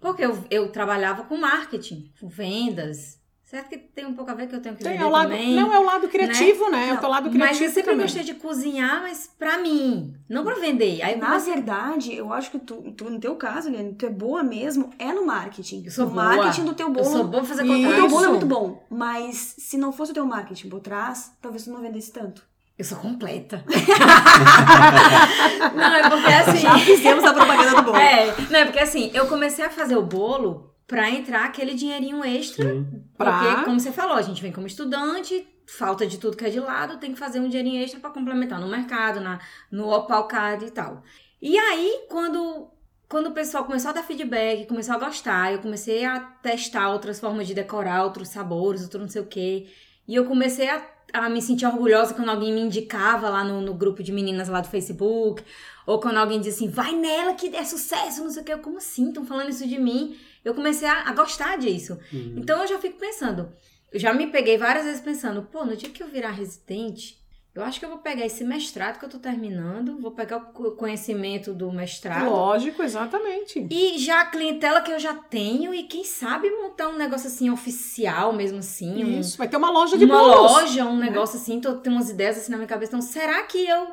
Porque 0.00 0.22
eu, 0.24 0.44
eu 0.50 0.70
trabalhava 0.70 1.24
com 1.24 1.36
marketing, 1.38 2.12
com 2.20 2.28
vendas. 2.28 3.17
Certo 3.50 3.70
que 3.70 3.78
tem 3.78 4.04
um 4.04 4.12
pouco 4.12 4.30
a 4.30 4.34
ver 4.34 4.46
que 4.46 4.54
eu 4.54 4.60
tenho 4.60 4.76
que 4.76 4.84
Tem, 4.84 4.98
é 4.98 5.04
o 5.06 5.08
lado, 5.08 5.30
também. 5.30 5.54
não, 5.54 5.72
é 5.72 5.78
o 5.78 5.82
lado 5.82 6.06
criativo, 6.06 6.70
né? 6.70 6.88
É 6.88 6.90
o 6.90 6.94
Não, 6.96 7.00
teu 7.00 7.08
lado 7.08 7.30
criativo 7.30 7.50
mas 7.54 7.62
eu 7.62 7.68
sempre 7.70 7.92
também. 7.92 8.04
gostei 8.04 8.22
de 8.22 8.34
cozinhar, 8.34 9.00
mas 9.00 9.30
pra 9.38 9.56
mim, 9.56 10.14
não 10.28 10.44
pra 10.44 10.56
vender. 10.56 11.00
Aí 11.00 11.16
Na 11.16 11.28
comecei- 11.28 11.54
verdade, 11.54 12.14
eu 12.14 12.30
acho 12.30 12.50
que 12.50 12.58
tu, 12.58 12.92
tu, 12.94 13.08
no 13.08 13.18
teu 13.18 13.34
caso, 13.36 13.70
Liane, 13.70 13.94
tu 13.94 14.04
é 14.04 14.10
boa 14.10 14.42
mesmo, 14.42 14.90
é 14.98 15.14
no 15.14 15.24
marketing. 15.24 15.82
Eu 15.86 15.90
sou 15.90 16.04
no 16.04 16.10
boa. 16.10 16.24
marketing 16.24 16.64
do 16.66 16.74
teu 16.74 16.92
eu 16.94 17.04
sou 17.04 17.12
bolo. 17.14 17.28
boa 17.28 17.42
fazer 17.44 17.64
E- 17.64 17.70
O 17.70 17.74
contato. 17.84 17.94
teu 17.94 18.08
bolo 18.10 18.24
é 18.24 18.28
muito 18.28 18.46
bom, 18.46 18.82
mas 18.90 19.54
se 19.56 19.78
não 19.78 19.92
fosse 19.92 20.10
o 20.10 20.14
teu 20.14 20.26
marketing 20.26 20.68
por 20.68 20.80
trás, 20.80 21.32
talvez 21.40 21.64
tu 21.64 21.70
não 21.70 21.80
vendesse 21.80 22.12
tanto. 22.12 22.42
Eu 22.78 22.84
sou 22.84 22.98
completa. 22.98 23.64
não, 25.74 25.94
é 25.94 26.10
porque 26.10 26.32
assim. 26.32 26.58
Já 26.58 26.78
fizemos 26.78 27.24
a 27.24 27.32
propaganda 27.32 27.76
do 27.76 27.82
bolo. 27.82 27.96
É, 27.96 28.26
não, 28.50 28.58
é 28.60 28.64
porque 28.66 28.78
assim, 28.78 29.10
eu 29.14 29.26
comecei 29.26 29.64
a 29.64 29.70
fazer 29.70 29.96
o 29.96 30.02
bolo 30.02 30.70
para 30.88 31.10
entrar 31.10 31.44
aquele 31.44 31.74
dinheirinho 31.74 32.24
extra. 32.24 32.72
Sim. 32.72 33.04
Porque, 33.14 33.30
pra... 33.30 33.64
como 33.64 33.78
você 33.78 33.92
falou, 33.92 34.16
a 34.16 34.22
gente 34.22 34.40
vem 34.40 34.50
como 34.50 34.66
estudante, 34.66 35.46
falta 35.66 36.06
de 36.06 36.16
tudo 36.16 36.36
que 36.36 36.46
é 36.46 36.48
de 36.50 36.58
lado, 36.58 36.96
tem 36.96 37.12
que 37.12 37.18
fazer 37.18 37.38
um 37.38 37.48
dinheirinho 37.48 37.82
extra 37.84 38.00
para 38.00 38.10
complementar 38.10 38.58
no 38.58 38.66
mercado, 38.66 39.20
na, 39.20 39.38
no 39.70 39.86
Opal 39.90 40.26
Card 40.26 40.64
e 40.64 40.70
tal. 40.70 41.02
E 41.42 41.58
aí, 41.58 42.06
quando, 42.08 42.70
quando 43.06 43.26
o 43.26 43.32
pessoal 43.32 43.66
começou 43.66 43.90
a 43.90 43.92
dar 43.92 44.02
feedback, 44.02 44.66
começou 44.66 44.94
a 44.94 44.98
gostar, 44.98 45.52
eu 45.52 45.58
comecei 45.58 46.06
a 46.06 46.20
testar 46.20 46.90
outras 46.90 47.20
formas 47.20 47.46
de 47.46 47.52
decorar, 47.52 48.02
outros 48.04 48.30
sabores, 48.30 48.82
outro 48.82 48.98
não 48.98 49.08
sei 49.08 49.20
o 49.20 49.26
quê. 49.26 49.66
E 50.06 50.14
eu 50.14 50.24
comecei 50.24 50.70
a, 50.70 50.82
a 51.12 51.28
me 51.28 51.42
sentir 51.42 51.66
orgulhosa 51.66 52.14
quando 52.14 52.30
alguém 52.30 52.50
me 52.50 52.62
indicava 52.62 53.28
lá 53.28 53.44
no, 53.44 53.60
no 53.60 53.74
grupo 53.74 54.02
de 54.02 54.10
meninas 54.10 54.48
lá 54.48 54.62
do 54.62 54.68
Facebook. 54.68 55.44
Ou 55.86 56.00
quando 56.00 56.16
alguém 56.16 56.40
dizia 56.40 56.54
assim, 56.54 56.70
vai 56.70 56.94
nela 56.94 57.34
que 57.34 57.54
é 57.54 57.62
sucesso, 57.62 58.24
não 58.24 58.30
sei 58.30 58.40
o 58.40 58.44
quê. 58.46 58.54
Eu, 58.54 58.60
como 58.60 58.78
assim? 58.78 59.08
Estão 59.08 59.26
falando 59.26 59.50
isso 59.50 59.68
de 59.68 59.78
mim? 59.78 60.16
Eu 60.48 60.54
comecei 60.54 60.88
a, 60.88 61.08
a 61.08 61.12
gostar 61.12 61.58
disso. 61.58 61.98
Uhum. 62.12 62.34
Então 62.36 62.60
eu 62.62 62.66
já 62.66 62.78
fico 62.78 62.98
pensando, 62.98 63.52
eu 63.92 63.98
já 63.98 64.12
me 64.12 64.26
peguei 64.26 64.58
várias 64.58 64.84
vezes 64.84 65.00
pensando, 65.00 65.42
pô, 65.42 65.64
no 65.64 65.76
dia 65.76 65.88
que 65.88 66.02
eu 66.02 66.08
virar 66.08 66.30
residente, 66.30 67.18
eu 67.54 67.64
acho 67.64 67.80
que 67.80 67.84
eu 67.84 67.88
vou 67.88 67.98
pegar 67.98 68.24
esse 68.24 68.44
mestrado 68.44 69.00
que 69.00 69.04
eu 69.04 69.08
tô 69.08 69.18
terminando, 69.18 69.98
vou 69.98 70.12
pegar 70.12 70.36
o 70.36 70.70
conhecimento 70.76 71.52
do 71.52 71.72
mestrado. 71.72 72.30
Lógico, 72.30 72.84
exatamente. 72.84 73.66
E 73.68 73.98
já 73.98 74.20
a 74.20 74.26
clientela 74.26 74.80
que 74.80 74.92
eu 74.92 74.98
já 74.98 75.14
tenho, 75.14 75.74
e 75.74 75.82
quem 75.82 76.04
sabe 76.04 76.48
montar 76.50 76.88
um 76.88 76.96
negócio 76.96 77.26
assim 77.26 77.50
oficial 77.50 78.32
mesmo 78.32 78.58
assim. 78.58 79.18
Isso, 79.18 79.34
um, 79.34 79.38
vai 79.38 79.48
ter 79.48 79.56
uma 79.56 79.72
loja 79.72 79.98
de 79.98 80.04
uma 80.04 80.18
bolos. 80.18 80.36
Uma 80.36 80.60
loja, 80.60 80.84
um 80.84 80.98
né? 80.98 81.10
negócio 81.10 81.36
assim, 81.36 81.60
tô, 81.60 81.74
tem 81.74 81.92
umas 81.92 82.08
ideias 82.08 82.38
assim 82.38 82.52
na 82.52 82.58
minha 82.58 82.68
cabeça. 82.68 82.90
Então, 82.90 83.02
será 83.02 83.42
que 83.42 83.66
eu 83.66 83.88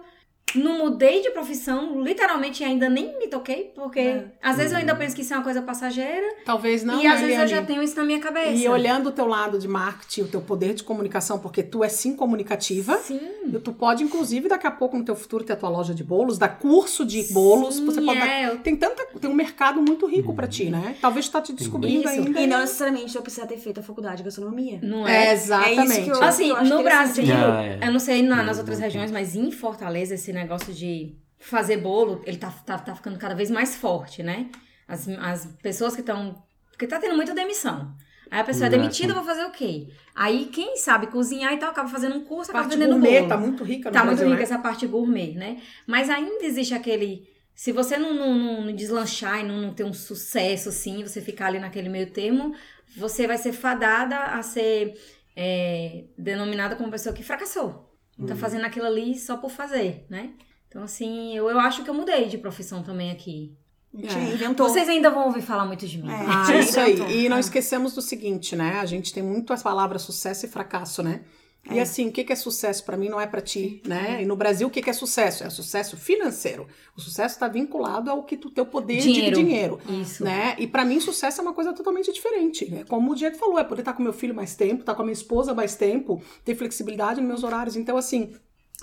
não 0.60 0.78
mudei 0.80 1.22
de 1.22 1.32
profissão, 1.32 2.02
literalmente 2.02 2.64
ainda 2.64 2.90
nem 2.90 3.18
me 3.18 3.28
toquei, 3.28 3.72
porque 3.76 4.00
é. 4.00 4.26
às 4.42 4.58
vezes 4.58 4.72
eu 4.72 4.80
ainda 4.80 4.96
penso 4.96 5.16
que 5.16 5.22
isso 5.22 5.34
é 5.34 5.38
uma 5.38 5.44
coisa 5.44 5.62
passageira. 5.62 6.26
Talvez 6.46 6.84
não. 6.84 7.02
E 7.02 7.08
às 7.08 7.20
vezes 7.20 7.40
eu 7.40 7.48
já 7.48 7.62
tenho 7.62 7.82
isso 7.82 7.96
na 7.96 8.04
minha 8.04 8.20
cabeça. 8.20 8.52
E 8.52 8.68
olhando 8.68 9.08
o 9.10 9.12
teu 9.12 9.28
lado 9.28 9.58
de 9.60 9.68
marketing, 9.68 10.22
o 10.22 10.28
teu 10.28 10.42
poder 10.42 10.74
de 10.74 10.84
comunicação, 10.84 11.40
porque 11.40 11.64
tu 11.64 11.84
é 11.84 11.90
sim 11.90 12.16
comunicativa. 12.16 12.98
Sim. 12.98 13.20
Tu 13.64 13.74
pode, 13.74 14.04
inclusive, 14.04 14.48
daqui 14.48 14.68
a 14.68 14.72
pouco 14.72 14.98
no 14.98 15.04
teu 15.04 15.16
futuro 15.16 15.44
ter 15.44 15.54
a 15.54 15.56
tua 15.56 15.70
loja 15.70 15.94
de 15.94 16.04
bolos, 16.04 16.38
dar 16.38 16.50
curso 16.50 17.06
de 17.06 17.24
bolos. 17.32 17.76
Sim, 17.76 17.86
você 17.86 18.02
pode 18.02 18.20
é. 18.20 18.50
dar... 18.50 18.58
Tem 18.58 18.76
tanta. 18.76 19.06
Tem 19.20 19.30
um 19.30 19.34
mercado 19.36 19.82
muito 19.82 20.06
rico 20.08 20.34
para 20.34 20.48
ti, 20.48 20.70
né? 20.70 20.96
Talvez 21.02 21.28
tu 21.28 21.32
tá 21.32 21.42
te 21.42 21.54
descobrindo 21.54 22.08
isso. 22.08 22.10
ainda. 22.10 22.40
E 22.40 22.48
não 22.48 22.60
necessariamente 22.60 23.16
eu 23.16 23.22
precisar 23.22 23.48
ter 23.48 23.58
feito 23.58 23.80
a 23.80 23.84
faculdade 23.84 24.18
de 24.18 24.24
gastronomia. 24.24 24.80
Não 24.82 25.08
é? 25.08 25.28
é 25.28 25.34
exatamente. 25.34 26.10
É 26.10 26.14
eu, 26.14 26.24
assim, 26.24 26.54
no 26.54 26.84
Brasil, 26.84 27.26
eu 27.82 27.92
não 27.92 28.00
sei 28.00 28.22
na, 28.22 28.44
nas 28.44 28.58
outras 28.58 28.80
regiões, 28.80 29.12
mas 29.12 29.36
em 29.36 29.52
Fortaleza, 29.52 30.16
esse 30.16 30.32
negócio 30.32 30.45
de 30.78 31.16
fazer 31.40 31.78
bolo, 31.78 32.22
ele 32.26 32.38
tá, 32.38 32.52
tá, 32.52 32.78
tá 32.78 32.96
ficando 32.96 33.18
cada 33.18 33.36
vez 33.36 33.52
mais 33.52 33.76
forte, 33.76 34.24
né? 34.24 34.50
As, 34.88 35.08
as 35.08 35.46
pessoas 35.62 35.94
que 35.96 36.02
estão. 36.02 36.44
Porque 36.72 36.88
tá 36.88 37.00
tendo 37.00 37.16
muita 37.16 37.34
demissão. 37.34 37.96
Aí 38.30 38.40
a 38.40 38.44
pessoa 38.44 38.68
é 38.68 38.70
demitida, 38.70 39.14
vou 39.14 39.24
fazer 39.24 39.46
o 39.46 39.52
quê? 39.52 39.88
Aí 40.16 40.48
quem 40.48 40.78
sabe 40.78 41.08
cozinhar 41.08 41.54
e 41.54 41.58
tal, 41.58 41.70
acaba 41.70 41.88
fazendo 41.88 42.16
um 42.16 42.24
curso, 42.24 42.52
acaba 42.52 42.68
vendendo 42.68 42.92
gourmet, 42.92 43.20
bolo. 43.20 43.30
tá 43.30 43.38
muito 43.38 43.64
rica 43.64 43.90
no 43.90 43.94
Tá 43.94 44.04
Brasil, 44.04 44.28
muito 44.28 44.40
rica 44.40 44.50
né? 44.50 44.56
essa 44.56 44.60
parte 44.60 44.88
gourmet, 44.88 45.34
né? 45.36 45.62
Mas 45.86 46.10
ainda 46.10 46.44
existe 46.44 46.74
aquele... 46.74 47.30
Se 47.54 47.72
você 47.72 47.98
não, 47.98 48.14
não, 48.14 48.62
não 48.66 48.76
deslanchar 48.76 49.40
e 49.40 49.44
não, 49.44 49.62
não 49.62 49.74
ter 49.74 49.86
um 49.86 49.94
sucesso, 49.94 50.70
assim, 50.70 51.04
você 51.04 51.22
ficar 51.22 51.46
ali 51.48 51.60
naquele 51.60 51.88
meio 51.88 52.10
termo, 52.12 52.54
você 52.98 53.28
vai 53.28 53.38
ser 53.38 53.54
fadada 53.54 54.18
a 54.18 54.42
ser 54.42 55.00
é, 55.36 56.04
denominada 56.18 56.76
como 56.76 56.92
pessoa 56.92 57.16
que 57.16 57.24
fracassou. 57.24 57.85
Tá 58.18 58.34
uhum. 58.34 58.40
fazendo 58.40 58.66
aquilo 58.66 58.86
ali 58.86 59.18
só 59.18 59.38
por 59.38 59.52
fazer, 59.52 60.06
né? 60.10 60.32
Então, 60.68 60.84
assim, 60.84 61.36
eu, 61.36 61.50
eu 61.50 61.60
acho 61.60 61.84
que 61.84 61.90
eu 61.90 61.94
mudei 61.94 62.28
de 62.28 62.38
profissão 62.38 62.82
também 62.82 63.12
aqui. 63.12 63.56
É. 63.98 64.54
Vocês 64.54 64.90
ainda 64.90 65.10
vão 65.10 65.26
ouvir 65.26 65.42
falar 65.42 65.66
muito 65.66 65.88
de 65.88 65.98
mim. 65.98 66.10
É, 66.10 66.26
ah, 66.28 66.60
isso 66.60 66.80
aí. 66.80 67.24
E 67.24 67.30
não 67.30 67.40
esquecemos 67.40 67.94
do 67.94 68.02
seguinte, 68.02 68.56
né? 68.56 68.80
A 68.80 68.86
gente 68.86 69.14
tem 69.14 69.24
muito 69.24 69.54
as 69.54 69.64
palavras 69.64 70.02
sucesso 70.02 70.46
e 70.46 70.50
fracasso, 70.50 71.02
né? 71.02 71.22
É. 71.70 71.76
E 71.76 71.80
assim, 71.80 72.08
o 72.08 72.12
que 72.12 72.32
é 72.32 72.36
sucesso 72.36 72.84
para 72.84 72.96
mim 72.96 73.10
não 73.10 73.20
é 73.20 73.26
para 73.26 73.42
ti, 73.42 73.82
né? 73.86 74.22
E 74.22 74.26
no 74.26 74.36
Brasil, 74.36 74.68
o 74.68 74.72
que 74.72 74.88
é 74.88 74.94
sucesso? 74.94 75.44
É 75.44 75.50
sucesso 75.50 75.98
financeiro. 75.98 76.68
O 76.96 77.02
sucesso 77.02 77.36
está 77.36 77.48
vinculado 77.48 78.12
ao 78.12 78.24
que 78.24 78.38
tu 78.38 78.50
teu 78.50 78.66
poder 78.66 79.00
dinheiro. 79.00 79.36
de 79.36 79.44
dinheiro, 79.44 79.80
Isso. 79.90 80.24
né? 80.24 80.56
E 80.60 80.68
para 80.68 80.86
mim 80.86 81.00
sucesso 81.00 81.42
é 81.42 81.44
uma 81.44 81.54
coisa 81.54 81.74
totalmente 81.74 82.12
diferente. 82.14 82.74
É 82.74 82.84
como 82.84 83.12
o 83.12 83.16
Diego 83.16 83.36
falou, 83.36 83.58
é 83.58 83.64
poder 83.64 83.82
estar 83.82 83.94
com 83.94 84.04
meu 84.04 84.14
filho 84.14 84.36
mais 84.36 84.56
tempo, 84.56 84.82
estar 84.82 84.94
com 84.94 85.02
a 85.02 85.06
minha 85.06 85.14
esposa 85.14 85.54
mais 85.54 85.76
tempo, 85.76 86.22
ter 86.44 86.56
flexibilidade 86.56 87.20
nos 87.20 87.28
meus 87.28 87.44
horários. 87.44 87.76
Então 87.76 87.98
assim, 87.98 88.34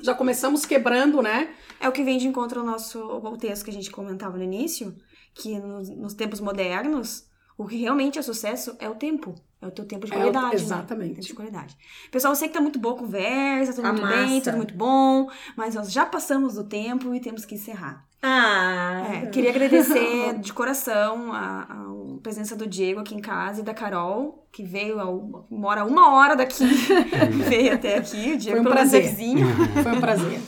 já 0.00 0.14
começamos 0.14 0.66
quebrando, 0.66 1.22
né? 1.22 1.54
É 1.80 1.88
o 1.88 1.92
que 1.92 2.02
vem 2.02 2.18
de 2.18 2.26
encontro 2.26 2.60
ao 2.60 2.66
nosso 2.66 2.98
ao 2.98 3.36
texto 3.36 3.64
que 3.64 3.70
a 3.70 3.74
gente 3.74 3.90
comentava 3.90 4.36
no 4.36 4.42
início, 4.42 4.94
que 5.34 5.58
nos, 5.58 5.88
nos 5.88 6.14
tempos 6.14 6.40
modernos, 6.40 7.26
o 7.56 7.66
que 7.66 7.76
realmente 7.76 8.18
é 8.18 8.22
sucesso 8.22 8.76
é 8.78 8.88
o 8.88 8.94
tempo. 8.94 9.34
É 9.62 9.66
o 9.68 9.70
teu 9.70 9.84
tempo 9.84 10.04
de 10.06 10.12
qualidade. 10.12 10.56
É, 10.56 10.58
exatamente. 10.58 11.08
Né? 11.10 11.14
Tempo 11.14 11.26
de 11.28 11.34
qualidade. 11.34 11.76
Pessoal, 12.10 12.32
eu 12.32 12.36
sei 12.36 12.48
que 12.48 12.54
tá 12.54 12.60
muito 12.60 12.80
boa 12.80 12.96
a 12.96 12.98
conversa, 12.98 13.72
tudo 13.72 13.86
a 13.86 13.92
muito 13.92 14.04
massa. 14.04 14.16
bem, 14.16 14.40
tudo 14.40 14.56
muito 14.56 14.74
bom, 14.74 15.30
mas 15.56 15.76
nós 15.76 15.92
já 15.92 16.04
passamos 16.04 16.54
do 16.54 16.64
tempo 16.64 17.14
e 17.14 17.20
temos 17.20 17.44
que 17.44 17.54
encerrar. 17.54 18.04
Ah! 18.20 19.04
É, 19.12 19.26
queria 19.26 19.50
agradecer 19.50 20.34
de 20.42 20.52
coração 20.52 21.32
a, 21.32 21.62
a, 21.62 22.20
presença 22.22 22.56
do 22.56 22.66
Diego 22.66 23.00
aqui 23.00 23.14
em 23.14 23.20
casa 23.20 23.60
e 23.60 23.64
da 23.64 23.72
Carol, 23.72 24.48
que 24.50 24.64
veio, 24.64 24.98
ao, 24.98 25.46
mora 25.48 25.84
uma 25.84 26.12
hora 26.12 26.34
daqui, 26.34 26.64
veio 27.48 27.74
até 27.74 27.98
aqui. 27.98 28.32
O 28.32 28.38
Diego 28.38 28.62
Foi 28.62 28.66
um 28.66 28.72
prazer. 28.72 29.14
Foi 29.82 29.92
um 29.92 30.00
prazer. 30.00 30.40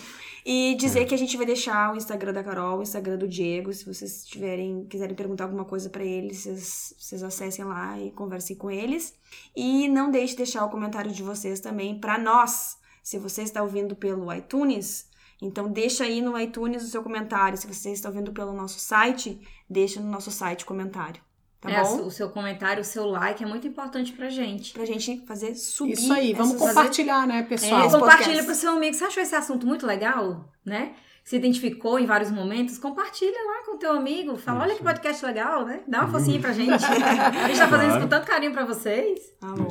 E 0.45 0.75
dizer 0.75 1.07
que 1.07 1.15
a 1.15 1.19
gente 1.19 1.39
vai 1.39 1.47
deixar 1.47 1.95
o 1.95 1.97
Instagram 1.97 2.35
da 2.35 2.45
Carol, 2.45 2.79
o 2.79 2.83
Instagram 2.83 3.17
do 3.17 3.27
Diego, 3.27 3.73
se 3.73 3.87
vocês 3.87 4.27
tiverem, 4.27 4.85
quiserem 4.85 5.17
perguntar 5.17 5.45
alguma 5.45 5.65
coisa 5.65 5.89
para 5.89 6.05
eles, 6.05 6.43
vocês, 6.43 6.95
vocês 6.99 7.23
acessem 7.23 7.65
lá 7.65 7.99
e 7.99 8.11
conversem 8.11 8.55
com 8.55 8.71
eles. 8.71 9.15
E 9.57 9.89
não 9.89 10.11
deixe 10.11 10.33
de 10.33 10.39
deixar 10.39 10.67
o 10.67 10.71
comentário 10.71 11.11
de 11.11 11.23
vocês 11.23 11.61
também 11.61 11.99
para 11.99 12.19
nós. 12.19 12.77
Se 13.03 13.19
você 13.19 13.43
está 13.43 13.63
ouvindo 13.63 13.97
pelo 13.97 14.31
iTunes, 14.35 15.09
então 15.41 15.73
deixa 15.73 16.05
aí 16.05 16.21
no 16.21 16.39
iTunes 16.39 16.85
o 16.85 16.89
seu 16.89 17.03
comentário. 17.03 17.57
Se 17.57 17.67
você 17.67 17.93
está 17.93 18.11
ouvindo 18.11 18.31
pelo 18.31 18.53
nosso 18.53 18.79
site, 18.79 19.41
deixa 19.69 19.99
no 19.99 20.11
nosso 20.11 20.31
site 20.31 20.67
comentário. 20.67 21.23
Tá 21.65 21.71
é, 21.71 21.83
bom? 21.83 22.03
O 22.03 22.11
seu 22.11 22.29
comentário, 22.29 22.83
o 22.83 22.85
seu 22.85 23.07
like 23.07 23.43
é 23.43 23.47
muito 23.47 23.67
importante 23.67 24.13
pra 24.13 24.29
gente. 24.29 24.75
Pra 24.75 24.85
gente 24.85 25.25
fazer 25.27 25.55
subir. 25.55 25.95
Isso 25.95 26.13
aí, 26.13 26.35
vamos 26.35 26.57
compartilhar, 26.57 27.23
fazer... 27.23 27.33
né, 27.33 27.43
pessoal? 27.43 27.89
É, 27.89 27.91
compartilha 27.91 28.45
pro 28.45 28.55
seu 28.55 28.73
amigo. 28.73 28.95
Você 28.95 29.05
achou 29.05 29.23
esse 29.23 29.35
assunto 29.35 29.67
muito 29.67 29.87
legal, 29.87 30.53
né? 30.63 30.93
Se 31.25 31.37
identificou 31.37 31.99
em 31.99 32.05
vários 32.05 32.31
momentos, 32.31 32.77
compartilha 32.77 33.39
lá 33.47 33.65
com 33.65 33.77
o 33.77 33.79
teu 33.79 33.93
amigo. 33.93 34.37
Fala, 34.37 34.65
olha 34.65 34.75
que 34.75 34.83
podcast 34.83 35.25
legal, 35.25 35.65
né? 35.65 35.81
Dá 35.89 36.01
uma 36.01 36.09
focinha 36.11 36.39
pra 36.39 36.53
gente. 36.53 36.85
a 36.85 37.49
gente 37.49 37.59
tá 37.59 37.67
fazendo 37.67 37.91
isso 37.93 38.01
com 38.01 38.09
tanto 38.09 38.27
carinho 38.27 38.53
pra 38.53 38.67
vocês. 38.67 39.21
Tá 39.41 39.47
bom. 39.47 39.69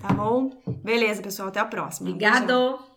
Tá 0.00 0.14
bom? 0.14 0.50
Beleza, 0.84 1.20
pessoal. 1.20 1.48
Até 1.48 1.58
a 1.58 1.64
próxima. 1.64 2.08
Obrigado. 2.08 2.78